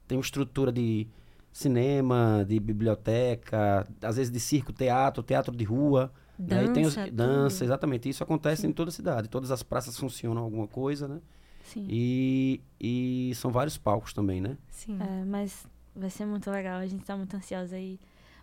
tem 0.08 0.18
uma 0.18 0.24
estrutura 0.24 0.72
de 0.72 1.08
cinema, 1.54 2.46
de 2.48 2.60
biblioteca, 2.60 3.88
às 4.02 4.16
vezes 4.18 4.32
de 4.32 4.40
circo, 4.40 4.72
teatro, 4.74 5.22
teatro 5.22 5.56
de 5.56 5.64
rua. 5.64 6.12
né? 6.40 6.66
E 6.66 6.70
tem 6.74 6.86
os- 6.86 6.96
Dança, 6.96 7.12
dança, 7.12 7.56
tudo. 7.58 7.66
exatamente. 7.68 8.10
Isso 8.10 8.24
acontece 8.24 8.66
em 8.66 8.72
toda 8.72 8.90
a 8.90 8.92
cidade. 8.94 9.28
Todas 9.28 9.52
as 9.52 9.62
praças 9.62 9.98
funcionam 9.98 10.42
alguma 10.44 10.68
coisa, 10.68 11.08
né? 11.08 11.20
Sim. 11.64 11.86
E, 11.88 12.62
e 12.80 13.32
são 13.36 13.52
vários 13.52 13.78
palcos 13.78 14.12
também, 14.14 14.42
né? 14.42 14.58
Sim. 14.70 14.98
É, 15.00 15.24
mas 15.26 15.68
vai 15.96 16.10
ser 16.10 16.26
muito 16.26 16.50
legal, 16.50 16.80
a 16.80 16.88
gente 16.88 17.04
tá 17.06 17.16
muito 17.16 17.36
ansiosa 17.36 17.78
e 17.78 18.00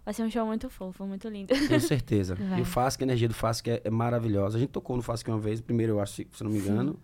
vai 0.09 0.15
ser 0.15 0.23
um 0.23 0.31
show 0.31 0.47
muito 0.47 0.71
fofo, 0.71 1.05
muito 1.05 1.29
lindo. 1.29 1.49
Tenho 1.55 1.81
certeza. 1.83 2.35
Vai. 2.35 2.61
E 2.61 2.63
o 2.63 2.65
FASC, 2.65 3.03
a 3.03 3.05
energia 3.05 3.29
do 3.29 3.35
FASC 3.35 3.69
é, 3.69 3.83
é 3.85 3.91
maravilhosa. 3.91 4.57
A 4.57 4.61
gente 4.61 4.71
tocou 4.71 4.97
no 4.97 5.03
FASC 5.03 5.29
uma 5.29 5.39
vez, 5.39 5.61
primeiro 5.61 5.93
eu 5.93 6.01
acho, 6.01 6.23
se 6.33 6.43
não 6.43 6.51
me 6.51 6.57
engano. 6.59 6.99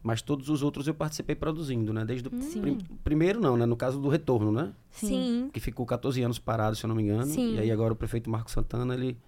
Mas 0.00 0.22
todos 0.22 0.48
os 0.48 0.62
outros 0.62 0.86
eu 0.86 0.94
participei 0.94 1.34
produzindo, 1.34 1.92
né? 1.92 2.04
Desde 2.04 2.28
o 2.28 2.42
Sim. 2.42 2.60
prim- 2.60 2.78
primeiro 3.02 3.40
não, 3.40 3.56
né? 3.56 3.66
No 3.66 3.74
caso 3.74 3.98
do 3.98 4.08
retorno, 4.08 4.52
né? 4.52 4.72
Sim. 4.88 5.50
Que 5.52 5.58
ficou 5.58 5.84
14 5.84 6.22
anos 6.22 6.38
parado, 6.38 6.76
se 6.76 6.84
eu 6.84 6.88
não 6.88 6.94
me 6.94 7.02
engano. 7.02 7.26
Sim. 7.26 7.56
E 7.56 7.58
aí 7.58 7.72
agora 7.72 7.92
o 7.92 7.96
prefeito 7.96 8.30
Marco 8.30 8.48
Santana, 8.48 8.94
ele, 8.94 9.18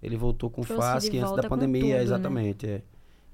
ele 0.00 0.16
voltou 0.16 0.48
com 0.48 0.60
o 0.60 0.64
de 0.64 0.72
antes 1.18 1.32
da 1.34 1.48
pandemia, 1.48 1.80
tudo, 1.82 1.96
né? 1.96 2.02
exatamente. 2.04 2.66
é. 2.68 2.82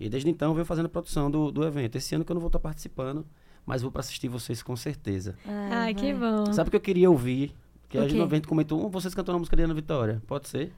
E 0.01 0.09
desde 0.09 0.31
então 0.31 0.55
veio 0.55 0.65
fazendo 0.65 0.87
a 0.87 0.89
produção 0.89 1.31
do, 1.31 1.53
do 1.53 1.63
evento. 1.65 1.97
Esse 1.97 2.15
ano 2.15 2.25
que 2.25 2.33
eu 2.33 2.35
não 2.35 2.41
vou 2.41 2.49
estar 2.49 2.59
participando, 2.59 3.27
mas 3.67 3.83
vou 3.83 3.91
para 3.93 4.01
assistir 4.01 4.29
vocês 4.29 4.63
com 4.63 4.75
certeza. 4.77 5.37
Ai, 5.47 5.93
que 5.93 6.15
bom. 6.15 6.51
Sabe 6.55 6.69
o 6.69 6.71
que 6.71 6.77
eu 6.77 6.81
queria 6.81 7.11
ouvir? 7.11 7.55
Que 7.93 7.99
a 7.99 8.03
gente 8.09 8.17
no 8.17 8.25
evento 8.25 8.49
comentou, 8.49 8.85
"Hum, 8.85 8.89
vocês 8.89 9.15
cantando 9.15 9.37
a 9.37 9.39
música 9.39 9.57
de 9.57 9.63
Ana 9.63 9.75
Vitória. 9.75 10.21
Pode 10.27 10.49
ser? 10.49 10.73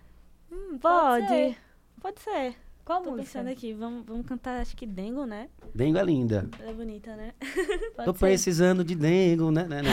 Hum, 0.53 0.77
Pode. 0.81 1.27
ser. 1.29 1.57
Pode 2.03 2.21
ser. 2.21 2.55
Qual 2.85 3.01
Tô 3.03 3.13
música? 3.13 3.25
pensando 3.25 3.49
aqui, 3.51 3.73
vamos, 3.73 4.05
vamos 4.05 4.27
cantar, 4.27 4.61
acho 4.61 4.77
que 4.77 4.85
Dengo, 4.85 5.25
né? 5.25 5.49
Dengo 5.75 5.97
é 5.97 6.05
linda. 6.05 6.47
Ela 6.61 6.71
é 6.71 6.75
bonita, 6.75 7.17
né? 7.17 7.33
Pode 7.97 8.05
Tô 8.05 8.13
ser. 8.13 8.19
precisando 8.19 8.85
de 8.85 8.95
dengo, 8.95 9.51
né? 9.51 9.65
né, 9.67 9.81
né? 9.81 9.91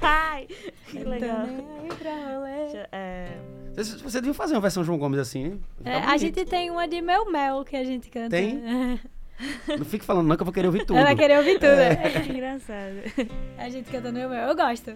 Ai, 0.00 0.46
que 0.88 0.98
legal. 1.00 1.44
Rolê. 1.46 2.64
Deixa- 2.64 2.88
é, 2.92 3.38
Você, 3.76 3.96
você 3.98 4.20
devia 4.20 4.32
fazer 4.32 4.54
uma 4.54 4.60
versão 4.62 4.82
João 4.82 4.96
Gomes 4.98 5.18
assim, 5.20 5.44
hein? 5.44 5.60
É, 5.84 6.00
Tá 6.00 6.12
a 6.12 6.16
gente 6.16 6.44
tem 6.46 6.70
uma 6.70 6.88
de 6.88 7.02
Mel 7.02 7.30
Mel 7.30 7.62
que 7.64 7.76
a 7.76 7.84
gente 7.84 8.08
canta. 8.08 8.30
Tem? 8.30 8.58
Não 9.76 9.84
fique 9.84 10.04
falando 10.04 10.28
não 10.28 10.36
que 10.36 10.42
eu 10.42 10.46
vou 10.46 10.54
querer 10.54 10.68
ouvir 10.68 10.86
tudo. 10.86 10.96
Ela 10.96 11.06
vai 11.06 11.16
querer 11.16 11.36
ouvir 11.38 11.54
tudo. 11.54 11.66
É 11.66 12.24
engraçado. 12.30 12.94
A 13.58 13.68
gente 13.68 13.90
cantando 13.90 14.16
eu, 14.18 14.32
eu 14.32 14.54
gosto. 14.56 14.94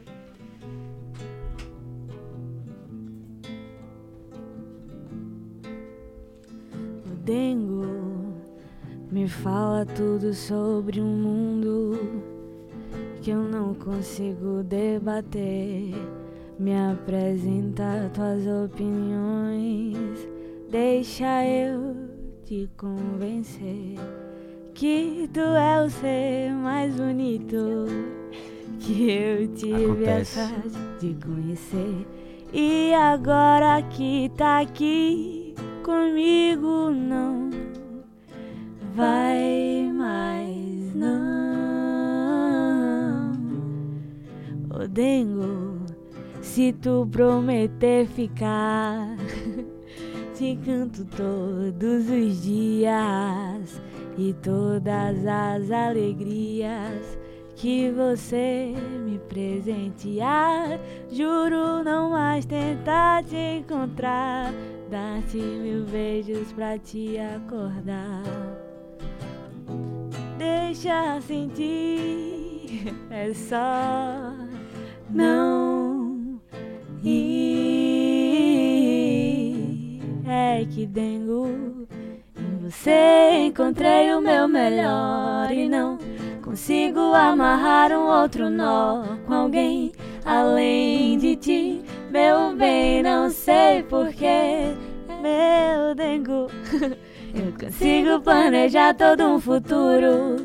Dengo 7.29 7.85
me 9.13 9.29
fala 9.29 9.85
tudo 9.85 10.33
sobre 10.33 10.99
um 10.99 11.05
mundo 11.05 12.01
que 13.21 13.31
eu 13.31 13.43
não 13.43 13.75
consigo 13.75 14.63
debater. 14.63 15.93
Me 16.59 16.75
apresenta 16.75 18.11
tuas 18.15 18.47
opiniões, 18.65 20.27
deixa 20.71 21.45
eu 21.47 21.97
te 22.47 22.67
convencer 22.79 23.97
que 24.73 25.29
tu 25.31 25.41
é 25.41 25.85
o 25.85 25.91
ser 25.91 26.51
mais 26.53 26.95
bonito 26.95 27.85
que 28.81 29.11
eu 29.11 29.49
tive 29.49 29.77
a 30.09 30.17
Acontece. 30.17 30.49
sorte 30.49 30.79
de 30.99 31.27
conhecer. 31.27 32.07
E 32.55 32.95
agora 32.95 33.83
que 33.83 34.31
tá 34.35 34.61
aqui 34.61 35.48
comigo, 35.89 36.91
não 36.91 37.49
vai 38.95 39.91
mais 39.91 40.95
não. 40.95 41.33
Ô 44.69 44.87
Dengo, 44.87 45.79
se 46.43 46.75
tu 46.75 47.09
prometer 47.11 48.07
ficar, 48.07 49.17
te 50.37 50.59
canto 50.63 51.07
todos 51.07 52.11
os 52.11 52.43
dias 52.43 53.81
e 54.19 54.35
todas 54.43 55.25
as 55.25 55.71
alegrias 55.71 57.19
que 57.57 57.91
você 57.91 58.75
me 59.07 59.19
presentear. 59.21 60.79
Juro 61.11 61.83
não 61.83 62.11
mais 62.11 62.45
tentar 62.45 63.25
te 63.25 63.37
encontrar, 63.37 64.53
dar-te 64.91 65.37
mil 65.37 65.85
beijos 65.85 66.53
pra 66.53 66.79
te 66.79 67.19
acordar. 67.19 68.23
Deixa 70.39 71.21
sentir, 71.21 72.95
é 73.11 73.33
só 73.35 74.33
não 75.11 76.41
ir. 77.03 77.59
É 80.27 80.65
que 80.65 80.87
dengo 80.87 81.87
em 82.37 82.57
você 82.59 83.47
encontrei 83.47 84.13
o 84.15 84.21
meu 84.21 84.49
melhor 84.49 85.51
e 85.53 85.69
não 85.69 85.99
consigo 86.43 87.01
amarrar 87.01 87.93
um 87.93 88.07
outro 88.07 88.49
nó 88.49 89.03
com 89.27 89.35
alguém 89.35 89.93
além 90.25 91.19
de 91.19 91.37
ti. 91.37 91.88
Meu 92.11 92.55
bem, 92.57 93.03
não 93.03 93.29
sei 93.31 93.83
porquê, 93.83 94.75
meu 95.23 95.95
dengo. 95.95 96.49
Eu 97.35 97.53
consigo 97.59 98.21
planejar 98.21 98.95
todo 98.95 99.25
um 99.25 99.39
futuro 99.39 100.37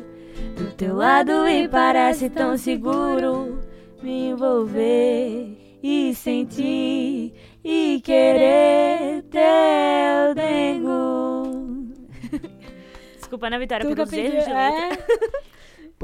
do 0.56 0.70
teu 0.76 0.94
lado 0.96 1.48
e 1.48 1.66
parece 1.66 2.28
tão 2.28 2.56
seguro 2.58 3.58
me 4.02 4.28
envolver 4.28 5.56
e 5.82 6.14
sentir 6.14 7.32
e 7.64 8.00
querer 8.04 9.22
teu 9.30 10.34
dengo. 10.34 11.88
Desculpa, 13.16 13.46
Ana 13.46 13.58
Vitória, 13.58 13.86
pelos 13.86 14.12
erros 14.12 14.44
de 14.44 14.44
pediu. 14.44 14.54
letra. 14.54 14.60
É, 14.60 15.43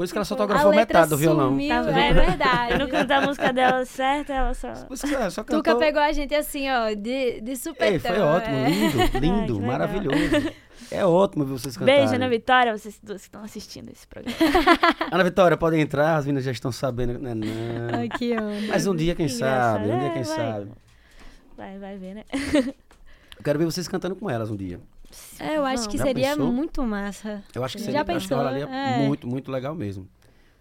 Por 0.01 0.05
isso 0.05 0.13
que 0.15 0.17
ela 0.17 0.25
só 0.25 0.33
letra 0.35 0.71
metade 0.71 1.09
do 1.11 1.17
violão. 1.17 1.49
sumiu, 1.49 1.69
Tá 1.69 2.01
é 2.01 2.11
verdade. 2.11 2.73
Eu 2.73 2.79
não 2.79 2.87
canto 2.89 3.11
a 3.11 3.21
música 3.21 3.53
dela 3.53 3.85
certa, 3.85 4.33
ela 4.33 4.53
só. 4.55 4.69
Ela 5.13 5.29
só 5.29 5.43
cantou. 5.43 5.61
Tuca 5.61 5.75
pegou 5.75 6.01
a 6.01 6.11
gente 6.11 6.33
assim, 6.33 6.67
ó, 6.71 6.89
de, 6.89 7.39
de. 7.39 7.51
Ei, 7.79 7.99
foi 7.99 8.19
ótimo, 8.19 8.55
é. 8.55 8.69
lindo, 8.71 8.97
Ai, 9.13 9.19
lindo, 9.19 9.53
legal. 9.53 9.67
maravilhoso. 9.67 10.53
É 10.89 11.05
ótimo 11.05 11.45
ver 11.45 11.51
vocês 11.51 11.77
cantarem. 11.77 11.99
Beijo, 12.01 12.15
Ana 12.15 12.27
Vitória, 12.27 12.75
vocês 12.75 12.99
duas 13.03 13.21
que 13.21 13.27
estão 13.27 13.43
assistindo 13.43 13.91
esse 13.91 14.07
programa. 14.07 14.35
Ana 15.11 15.23
Vitória, 15.23 15.55
podem 15.55 15.81
entrar, 15.81 16.15
as 16.15 16.25
meninas 16.25 16.45
já 16.45 16.51
estão 16.51 16.71
sabendo. 16.71 17.19
Né, 17.19 17.35
não. 17.35 17.99
Ai, 17.99 18.09
que 18.09 18.33
onda. 18.33 18.67
Mas 18.69 18.87
um 18.87 18.95
dia, 18.95 19.13
quem 19.13 19.27
Que 19.27 19.33
sabe, 19.33 19.83
um 19.87 19.99
dia, 19.99 20.07
É, 20.07 20.13
quem 20.13 20.23
vai. 20.23 20.35
sabe. 20.35 20.71
Vai, 21.55 21.77
vai 21.77 21.97
ver, 21.97 22.15
né? 22.15 22.23
Eu 23.37 23.43
quero 23.43 23.59
ver 23.59 23.65
vocês 23.65 23.87
cantando 23.87 24.15
com 24.15 24.27
elas 24.27 24.49
um 24.49 24.55
dia. 24.55 24.79
É, 25.39 25.57
eu 25.57 25.65
acho 25.65 25.89
que 25.89 25.97
Já 25.97 26.03
seria 26.05 26.29
pensou? 26.31 26.51
muito 26.51 26.83
massa. 26.83 27.43
Eu 27.53 27.63
acho 27.63 27.77
que 27.77 27.83
Já 27.83 27.85
seria, 27.85 28.01
acho 28.01 28.27
que 28.27 28.35
pensou? 28.35 28.47
É. 28.47 29.05
muito, 29.07 29.27
muito 29.27 29.51
legal 29.51 29.75
mesmo. 29.75 30.07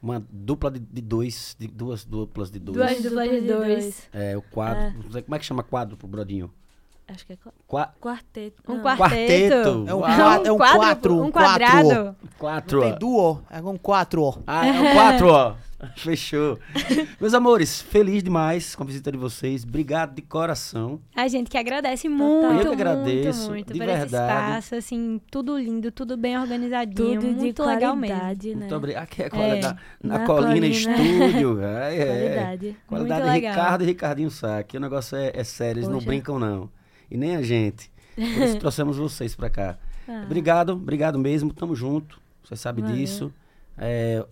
Uma 0.02 0.24
dupla 0.30 0.70
de, 0.70 0.78
de 0.78 1.00
dois, 1.02 1.54
de 1.58 1.68
duas 1.68 2.04
duplas 2.04 2.50
de 2.50 2.58
dois. 2.58 2.76
Duas 2.76 3.02
duplas 3.02 3.30
de 3.30 3.40
dois. 3.42 4.08
É, 4.12 4.36
o 4.36 4.42
quadro. 4.42 4.82
É. 4.82 4.92
não 4.92 5.10
sei 5.10 5.22
Como 5.22 5.34
é 5.34 5.38
que 5.38 5.44
chama 5.44 5.62
quadro 5.62 5.96
pro 5.96 6.08
Brodinho? 6.08 6.50
Acho 7.12 7.26
que 7.26 7.32
é 7.32 7.36
qua- 7.36 7.52
Qua, 7.66 7.94
quarteto. 8.00 8.62
Um 8.68 8.76
não. 8.76 8.82
quarteto. 8.82 9.84
É 9.88 9.94
um, 9.94 9.98
Uau. 9.98 10.16
qua- 10.16 10.42
é 10.46 10.52
um 10.52 10.56
quadro- 10.56 10.78
quatro, 10.80 11.14
um, 11.14 11.24
um 11.24 11.30
quatro. 11.30 11.66
quadrado. 11.66 12.16
quatro. 12.38 12.80
Tem 12.82 12.98
duo, 12.98 13.42
é 13.50 13.60
um 13.60 13.76
quatro. 13.76 14.42
Ah, 14.46 14.66
é 14.66 14.80
o 14.80 14.94
quatro, 14.94 15.28
ó. 15.28 15.54
Fechou. 15.96 16.58
Meus 17.18 17.32
amores, 17.32 17.80
feliz 17.80 18.22
demais 18.22 18.74
com 18.76 18.82
a 18.82 18.86
visita 18.86 19.10
de 19.10 19.16
vocês. 19.16 19.64
Obrigado 19.64 20.14
de 20.14 20.20
coração. 20.20 21.00
A 21.16 21.26
gente 21.26 21.48
que 21.48 21.56
agradece 21.56 22.06
muito, 22.06 22.44
Eu 22.44 22.48
que 22.48 22.54
muito, 22.56 22.72
agradeço, 22.72 23.48
muito 23.48 23.72
de 23.72 23.78
por 23.78 23.88
esse 23.88 23.98
verdade. 24.00 24.32
espaço, 24.50 24.74
assim, 24.74 25.18
tudo 25.30 25.58
lindo, 25.58 25.90
tudo 25.90 26.18
bem 26.18 26.38
organizadinho, 26.38 27.20
Tudo 27.22 27.32
muito 27.32 27.62
legal 27.64 27.96
mesmo. 27.96 28.14
qualidade, 28.14 28.50
né? 28.50 28.56
Muito 28.56 28.74
obrigado. 28.76 29.02
Aqui 29.04 29.22
é 29.22 29.26
a 29.26 29.30
qualidade. 29.30 29.78
Na, 30.02 30.18
Na 30.18 30.26
Colina 30.26 30.48
Colina. 30.50 30.66
Estúdio. 30.66 31.60
É, 31.64 31.96
é. 31.96 32.04
Qualidade. 32.04 32.76
Qualidade 32.86 33.20
Muito 33.22 33.32
legal. 33.32 33.52
Ricardo 33.54 33.82
e 33.82 33.86
Ricardinho 33.86 34.30
Sá. 34.30 34.58
Aqui 34.58 34.76
o 34.76 34.80
negócio 34.80 35.16
é, 35.16 35.32
é 35.34 35.44
sério, 35.44 35.78
eles 35.80 35.88
não 35.88 35.94
Poxa. 35.96 36.06
brincam, 36.08 36.38
não. 36.38 36.68
E 37.10 37.16
nem 37.16 37.36
a 37.36 37.42
gente. 37.42 37.90
Por 38.14 38.22
isso 38.24 38.58
trouxemos 38.60 38.96
vocês 38.96 39.34
pra 39.34 39.50
cá. 39.50 39.78
Ah, 40.08 40.22
Obrigado, 40.24 40.70
obrigado 40.74 41.18
mesmo. 41.18 41.52
Tamo 41.52 41.74
junto. 41.74 42.20
Você 42.44 42.56
sabe 42.56 42.82
Valeu. 42.82 42.96
disso. 42.96 43.32
É, 43.76 44.24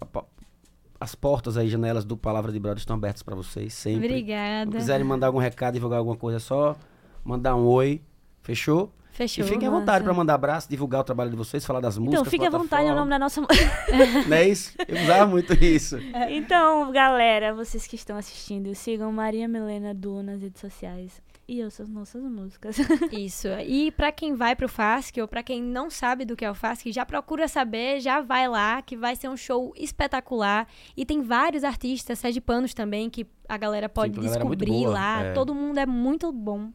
as 1.00 1.14
portas 1.14 1.56
aí, 1.56 1.68
janelas 1.68 2.04
do 2.04 2.16
Palavra 2.16 2.50
de 2.50 2.58
Brother 2.58 2.78
estão 2.78 2.96
abertas 2.96 3.22
pra 3.22 3.34
vocês 3.34 3.72
sempre. 3.74 4.00
Se 4.00 4.06
Obrigada. 4.06 4.76
quiserem 4.76 5.06
mandar 5.06 5.28
algum 5.28 5.38
recado, 5.38 5.74
divulgar 5.74 5.98
alguma 5.98 6.16
coisa, 6.16 6.38
é 6.38 6.40
só 6.40 6.76
mandar 7.24 7.54
um 7.54 7.64
oi. 7.66 8.02
Fechou? 8.42 8.92
Fechou. 9.12 9.44
E 9.44 9.48
fiquem 9.48 9.66
à 9.66 9.70
vontade 9.70 10.04
pra 10.04 10.14
mandar 10.14 10.34
abraço, 10.34 10.68
divulgar 10.68 11.00
o 11.00 11.04
trabalho 11.04 11.30
de 11.30 11.36
vocês, 11.36 11.64
falar 11.66 11.80
das 11.80 11.98
músicas. 11.98 12.20
Então, 12.20 12.30
fique 12.30 12.46
à 12.46 12.50
vontade, 12.50 12.86
é 12.88 12.92
o 12.92 12.94
nome 12.94 13.10
da 13.10 13.18
nossa 13.18 13.40
Não 14.28 14.36
é 14.36 14.48
isso? 14.48 14.74
Eu 14.86 15.02
usava 15.02 15.26
muito 15.26 15.52
isso. 15.54 15.98
Então, 16.30 16.90
galera, 16.92 17.52
vocês 17.52 17.86
que 17.86 17.96
estão 17.96 18.16
assistindo, 18.16 18.72
sigam 18.74 19.10
Maria 19.10 19.48
Milena 19.48 19.92
Du 19.92 20.22
nas 20.22 20.40
redes 20.40 20.60
sociais. 20.60 21.20
E 21.50 21.60
eu 21.60 21.68
as 21.68 21.88
nossas 21.88 22.22
músicas. 22.22 22.76
Isso. 23.10 23.48
E 23.66 23.90
pra 23.92 24.12
quem 24.12 24.34
vai 24.34 24.54
pro 24.54 24.68
FASC, 24.68 25.18
ou 25.18 25.26
pra 25.26 25.42
quem 25.42 25.62
não 25.62 25.88
sabe 25.88 26.26
do 26.26 26.36
que 26.36 26.44
é 26.44 26.50
o 26.50 26.54
FASC, 26.54 26.92
já 26.92 27.06
procura 27.06 27.48
saber, 27.48 28.00
já 28.00 28.20
vai 28.20 28.46
lá, 28.46 28.82
que 28.82 28.94
vai 28.94 29.16
ser 29.16 29.30
um 29.30 29.36
show 29.36 29.72
espetacular. 29.74 30.68
E 30.94 31.06
tem 31.06 31.22
vários 31.22 31.64
artistas 31.64 32.18
sergipanos 32.18 32.74
também, 32.74 33.08
que 33.08 33.26
a 33.48 33.56
galera 33.56 33.88
pode 33.88 34.12
a 34.12 34.22
galera 34.22 34.34
é 34.34 34.38
descobrir 34.38 34.86
lá. 34.86 35.22
é. 35.22 35.32
Todo 35.32 35.54
mundo 35.54 35.78
é 35.78 35.86
muito 35.86 36.30
bom. 36.30 36.70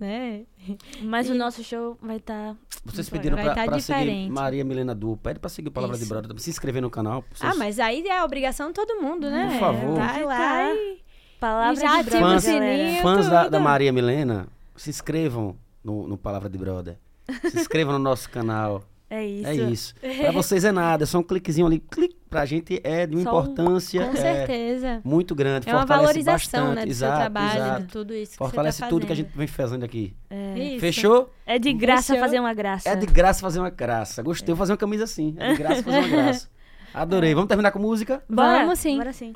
Né? 0.00 0.44
Mas 1.02 1.28
E- 1.28 1.32
o 1.32 1.34
nosso 1.34 1.62
show 1.64 1.98
vai 2.00 2.20
tá 2.20 2.52
estar. 2.52 2.80
Vocês 2.84 3.10
Muito 3.10 3.20
pediram 3.20 3.36
Vai 3.36 3.44
pra, 3.46 3.54
tá 3.56 3.64
pra 3.64 3.80
seguir 3.80 3.98
diferente. 3.98 4.30
Maria 4.30 4.64
Milena 4.64 4.94
Du. 4.94 5.16
Pede 5.16 5.40
pra 5.40 5.50
seguir 5.50 5.68
o 5.68 5.72
Palavra 5.72 5.96
de 5.96 6.04
Isso. 6.04 6.08
Brother. 6.14 6.38
Se 6.40 6.48
inscrever 6.48 6.80
no 6.80 6.88
canal. 6.88 7.24
Ah, 7.32 7.34
Vocês- 7.34 7.56
mas 7.58 7.78
aí 7.80 8.06
é 8.06 8.16
a 8.16 8.24
obrigação 8.24 8.68
de 8.68 8.74
todo 8.74 9.02
mundo, 9.02 9.28
né? 9.28 9.48
Por 9.50 9.58
favor. 9.58 9.96
Vai 9.98 10.24
lá 10.24 10.72
e... 10.72 11.07
Palavra 11.40 11.80
já 11.80 12.02
de 12.02 12.10
brother, 12.10 12.20
galera. 12.20 12.40
sininho. 12.40 13.02
Fãs 13.02 13.28
da, 13.28 13.48
da 13.48 13.60
Maria 13.60 13.92
Milena, 13.92 14.46
se 14.76 14.90
inscrevam 14.90 15.56
no, 15.84 16.06
no 16.08 16.16
Palavra 16.18 16.48
de 16.48 16.58
Brother. 16.58 16.98
Se 17.50 17.58
inscrevam 17.60 17.92
no 17.94 17.98
nosso 17.98 18.28
canal. 18.30 18.82
É 19.10 19.24
isso. 19.24 19.48
É 19.48 19.54
isso. 19.54 19.94
Pra 20.20 20.30
vocês 20.32 20.64
é 20.66 20.70
nada, 20.70 21.04
é 21.04 21.06
só 21.06 21.18
um 21.18 21.22
cliquezinho 21.22 21.66
ali. 21.66 21.78
Clique. 21.80 22.14
Pra 22.28 22.44
gente 22.44 22.78
é 22.84 23.06
de 23.06 23.16
uma 23.16 23.22
Só 23.22 23.38
um- 23.38 23.42
importância 23.42 24.04
Com 24.04 24.12
é, 24.12 24.16
certeza. 24.20 25.00
muito 25.02 25.34
grande. 25.34 25.66
É 25.66 25.72
uma 25.72 25.78
fortalece 25.78 26.04
valorização, 26.22 26.60
bastante. 26.60 26.74
né, 26.76 26.84
do 26.84 26.90
exato, 26.90 27.12
seu 27.12 27.20
trabalho, 27.20 27.58
exato. 27.58 27.80
de 27.80 27.86
tudo 27.88 28.14
isso 28.14 28.32
que 28.32 28.36
Fortalece 28.36 28.76
você 28.76 28.82
tá 28.84 28.88
tudo 28.90 29.06
que 29.06 29.12
a 29.14 29.16
gente 29.16 29.30
vem 29.34 29.46
fazendo 29.46 29.82
aqui. 29.82 30.14
É. 30.28 30.58
Isso. 30.58 30.80
Fechou? 30.80 31.32
É 31.46 31.58
de 31.58 31.72
graça 31.72 32.08
Fechou. 32.12 32.20
fazer 32.20 32.38
uma 32.38 32.52
graça. 32.52 32.86
É 32.90 32.96
de 32.96 33.06
graça 33.06 33.40
fazer 33.40 33.60
uma 33.60 33.70
graça. 33.70 34.22
Gostei, 34.22 34.48
vou 34.54 34.58
fazer 34.58 34.72
uma 34.72 34.76
camisa 34.76 35.04
assim. 35.04 35.34
É 35.38 35.52
de 35.52 35.56
graça 35.56 35.82
fazer 35.82 35.98
uma 36.00 36.08
graça. 36.24 36.48
Adorei. 36.92 37.32
Vamos 37.34 37.48
terminar 37.48 37.70
com 37.70 37.78
música? 37.78 38.22
Bora, 38.28 38.58
Vamos 38.58 38.78
sim. 38.78 38.98
Bora 38.98 39.14
sim. 39.14 39.32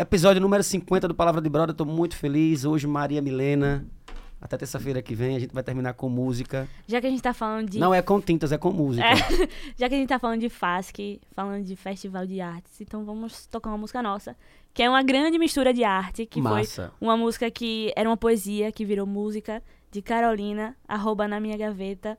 Episódio 0.00 0.40
número 0.40 0.62
50 0.62 1.08
do 1.08 1.14
Palavra 1.14 1.40
de 1.40 1.48
Brother. 1.48 1.74
Tô 1.74 1.84
muito 1.84 2.16
feliz. 2.16 2.64
Hoje, 2.64 2.86
Maria 2.86 3.20
Milena. 3.20 3.84
Até 4.40 4.56
terça-feira 4.56 5.02
que 5.02 5.12
vem 5.12 5.34
a 5.34 5.40
gente 5.40 5.52
vai 5.52 5.64
terminar 5.64 5.94
com 5.94 6.08
música. 6.08 6.68
Já 6.86 7.00
que 7.00 7.08
a 7.08 7.10
gente 7.10 7.20
tá 7.20 7.34
falando 7.34 7.68
de. 7.68 7.80
Não 7.80 7.92
é 7.92 8.00
com 8.00 8.20
tintas, 8.20 8.52
é 8.52 8.58
com 8.58 8.70
música. 8.70 9.04
Já 9.76 9.88
que 9.88 9.96
a 9.96 9.98
gente 9.98 10.08
tá 10.08 10.20
falando 10.20 10.38
de 10.38 10.48
FASC, 10.48 11.20
falando 11.32 11.64
de 11.64 11.74
Festival 11.74 12.24
de 12.24 12.40
Artes, 12.40 12.80
então 12.80 13.04
vamos 13.04 13.46
tocar 13.46 13.70
uma 13.70 13.78
música 13.78 14.00
nossa, 14.00 14.36
que 14.72 14.84
é 14.84 14.88
uma 14.88 15.02
grande 15.02 15.36
mistura 15.36 15.74
de 15.74 15.82
arte, 15.82 16.24
que 16.26 16.40
foi 16.40 16.60
Massa. 16.60 16.92
uma 17.00 17.16
música 17.16 17.50
que 17.50 17.92
era 17.96 18.08
uma 18.08 18.16
poesia, 18.16 18.70
que 18.70 18.84
virou 18.84 19.04
música, 19.04 19.60
de 19.90 20.00
Carolina, 20.00 20.76
arroba 20.86 21.26
na 21.26 21.40
minha 21.40 21.56
gaveta. 21.56 22.16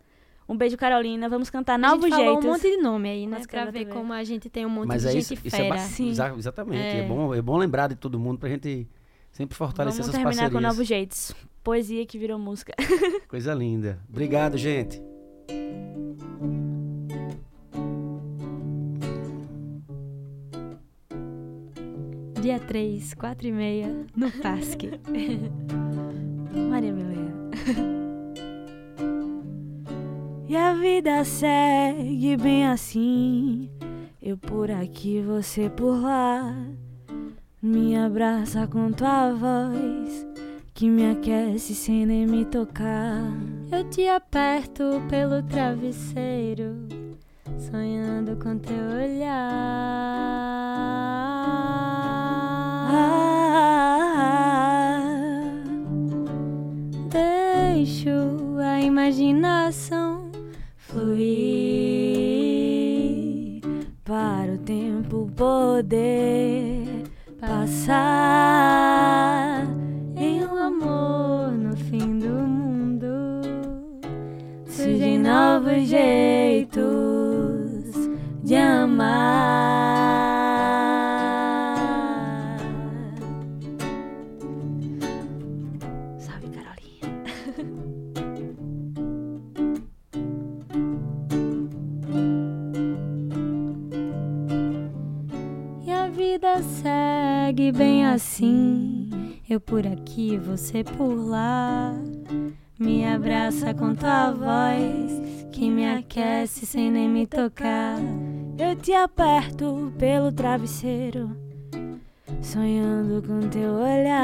Um 0.50 0.58
beijo, 0.58 0.76
Carolina. 0.76 1.30
Vamos 1.30 1.50
cantar 1.52 1.76
A 1.76 1.78
Novos 1.78 2.06
gente 2.06 2.10
falou 2.16 2.26
Jeitos. 2.41 2.45
um 2.45 2.50
monte 2.52 2.62
de 2.76 2.78
nome 2.82 3.08
aí, 3.10 3.28
né? 3.28 3.38
Mas 3.38 3.45
Pra 3.47 3.66
ver 3.66 3.86
como 3.88 4.12
a 4.12 4.24
gente 4.24 4.50
tem 4.50 4.66
um 4.66 4.70
monte 4.70 4.88
Mas 4.88 5.04
de 5.04 5.08
é 5.08 5.12
gente 5.12 5.22
isso, 5.22 5.34
isso 5.45 5.56
é 5.56 5.60
fera. 5.60 5.76
ba- 5.76 5.78
Sim. 5.82 6.10
exa- 6.10 6.34
exatamente. 6.36 6.82
É. 6.82 7.00
É. 7.02 7.08
bom, 7.08 7.36
é 7.36 7.41
bom 7.41 7.56
lembrar 7.58 7.88
de 7.88 7.95
todo 7.95 8.20
mundo 8.20 8.39
pra 8.39 8.50
gente 8.50 8.88
sempre 9.32 9.56
fortalecer 9.56 10.02
Vamos 10.02 10.10
essas 10.10 10.12
terminar 10.24 10.41
parcerias. 10.50 10.52
com 10.54 10.60
Novos 10.68 10.88
Jeitos. 10.88 11.36
Poesia 11.64 12.04
que 12.06 12.18
virou 12.18 12.39
música. 12.39 12.74
Coisa 13.30 13.54
linda. 13.54 14.00
Obrigado, 14.10 14.58
gente. 14.58 15.00
Dia 22.41 22.60
3, 22.60 23.14
4 23.14 23.47
e 23.47 23.52
meia, 23.52 24.06
no 24.16 24.32
Pasque. 24.32 24.91
Maria 26.70 26.93
Milena. 26.93 27.50
e 30.50 30.58
a 30.58 30.74
vida 30.74 31.24
segue 31.24 32.36
bem 32.36 32.66
assim. 32.66 33.70
Eu 34.20 34.36
por 34.36 34.72
aqui, 34.72 35.22
você 35.22 35.70
por 35.70 36.02
lá. 36.02 36.56
Me 37.62 37.95
abraça 37.95 38.66
com 38.66 38.91
tua 38.91 39.32
voz, 39.32 40.26
que 40.74 40.89
me 40.89 41.12
aquece 41.12 41.76
sem 41.76 42.04
nem 42.04 42.26
me 42.26 42.45
tocar. 42.45 43.32
Eu 43.72 43.88
te 43.91 44.08
aperto 44.08 45.04
pelo 45.08 45.43
travesseiro, 45.43 46.88
sonhando 47.60 48.36
com 48.38 48.58
teu 48.58 48.76
olhar. 48.76 49.60
Deixo 57.12 58.10
a 58.58 58.82
imaginação 58.82 60.29
fluir 60.90 61.30
para 64.04 64.54
o 64.54 64.58
tempo 64.58 65.30
poder 65.36 67.04
passar 67.40 68.40
você 100.50 100.84
por 100.84 101.14
lá. 101.14 101.93
Me 102.80 103.06
abraça 103.06 103.72
com 103.74 103.93
tua 103.93 104.32
voz, 104.32 105.22
que 105.52 105.70
me 105.70 105.88
aquece 105.88 106.66
sem 106.66 106.89
nem 106.89 107.08
me 107.08 107.28
tocar. 107.28 108.00
Eu 108.58 108.76
te 108.76 108.91
aperto 108.93 109.93
pelo 109.97 110.32
travesseiro, 110.32 111.36
sonhando 112.41 113.22
com 113.22 113.41
teu 113.50 113.74
olhar. 113.74 114.20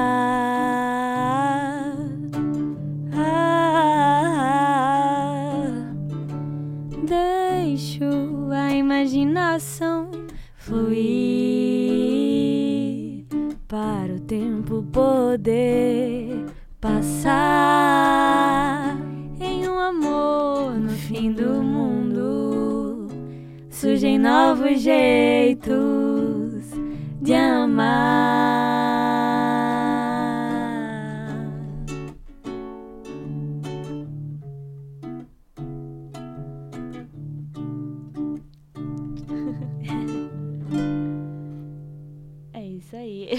Ah, 3.13 3.75
Deixo 7.07 8.49
a 8.51 8.71
imaginação 8.73 10.09
fluir 10.55 11.54
para 13.75 14.13
o 14.13 14.19
tempo 14.21 14.83
poder 14.83 16.45
passar 16.79 17.35
em 19.37 19.67
um 19.67 19.77
amor 19.77 20.75
no 20.75 20.91
fim 20.91 21.33
do 21.33 21.61
mundo. 21.61 23.09
surgem 23.69 24.17
novos 24.17 24.79
jeitos 24.79 26.63
de 27.21 27.33
amar. 27.33 28.94
Aí. 43.05 43.29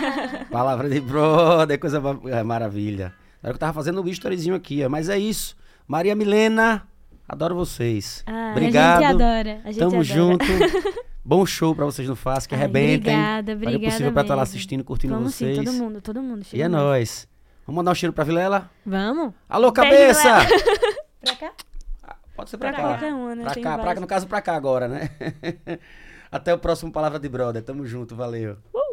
Palavra 0.50 0.88
de 0.88 1.00
brother, 1.00 1.78
coisa 1.78 2.00
ma- 2.00 2.18
é, 2.26 2.42
maravilha. 2.42 3.12
Era 3.42 3.52
que 3.52 3.56
eu 3.56 3.58
tava 3.58 3.72
fazendo 3.72 4.02
um 4.02 4.08
storyzinho 4.08 4.54
aqui, 4.54 4.84
ó. 4.84 4.88
Mas 4.88 5.08
é 5.08 5.18
isso. 5.18 5.56
Maria 5.86 6.14
Milena, 6.16 6.86
adoro 7.28 7.54
vocês. 7.54 8.22
Ah, 8.26 8.50
Obrigado. 8.52 9.02
A 9.02 9.06
gente 9.08 9.22
adora. 9.22 9.60
A 9.64 9.66
gente 9.70 9.78
Tamo 9.78 9.90
adora. 10.00 10.04
junto. 10.04 10.44
Bom 11.24 11.44
show 11.44 11.74
pra 11.74 11.84
vocês 11.84 12.08
no 12.08 12.16
FAS, 12.16 12.46
que 12.46 12.54
Ai, 12.54 12.62
arrebentem. 12.62 13.12
Obrigada, 13.14 13.52
Faria 13.52 13.66
obrigada. 13.68 13.90
possível 13.92 14.12
pra 14.12 14.22
estar 14.22 14.34
lá 14.34 14.40
mesmo. 14.42 14.54
assistindo, 14.54 14.82
curtindo 14.84 15.14
Vamos 15.14 15.34
sim, 15.34 15.44
vocês. 15.52 15.58
todo 15.64 15.74
mundo, 15.74 16.00
todo 16.00 16.22
mundo. 16.22 16.46
E 16.52 16.62
é 16.62 16.68
nóis. 16.68 17.28
Vamos 17.66 17.76
mandar 17.76 17.90
um 17.90 17.94
cheiro 17.94 18.14
pra 18.14 18.24
Vilela? 18.24 18.70
Vamos? 18.86 19.34
Alô, 19.46 19.70
Beijo, 19.70 19.90
cabeça! 19.90 20.38
Pra 21.20 21.36
cá? 21.36 21.52
Pode 22.34 22.48
ser 22.50 22.56
pra, 22.56 22.70
Pra 22.72 22.80
cá. 22.82 22.88
qualquer 22.88 23.12
uma, 23.12 23.34
né? 23.34 23.42
Pra 23.42 23.52
Tem 23.54 23.62
cá, 23.62 23.76
pra, 23.76 23.94
no 23.96 24.06
caso 24.06 24.26
pra 24.26 24.40
cá 24.40 24.54
agora, 24.56 24.88
né? 24.88 25.10
Até 26.32 26.54
o 26.54 26.58
próximo 26.58 26.90
Palavra 26.92 27.18
de 27.18 27.28
Brother. 27.28 27.62
Tamo 27.62 27.84
junto, 27.84 28.14
valeu. 28.16 28.56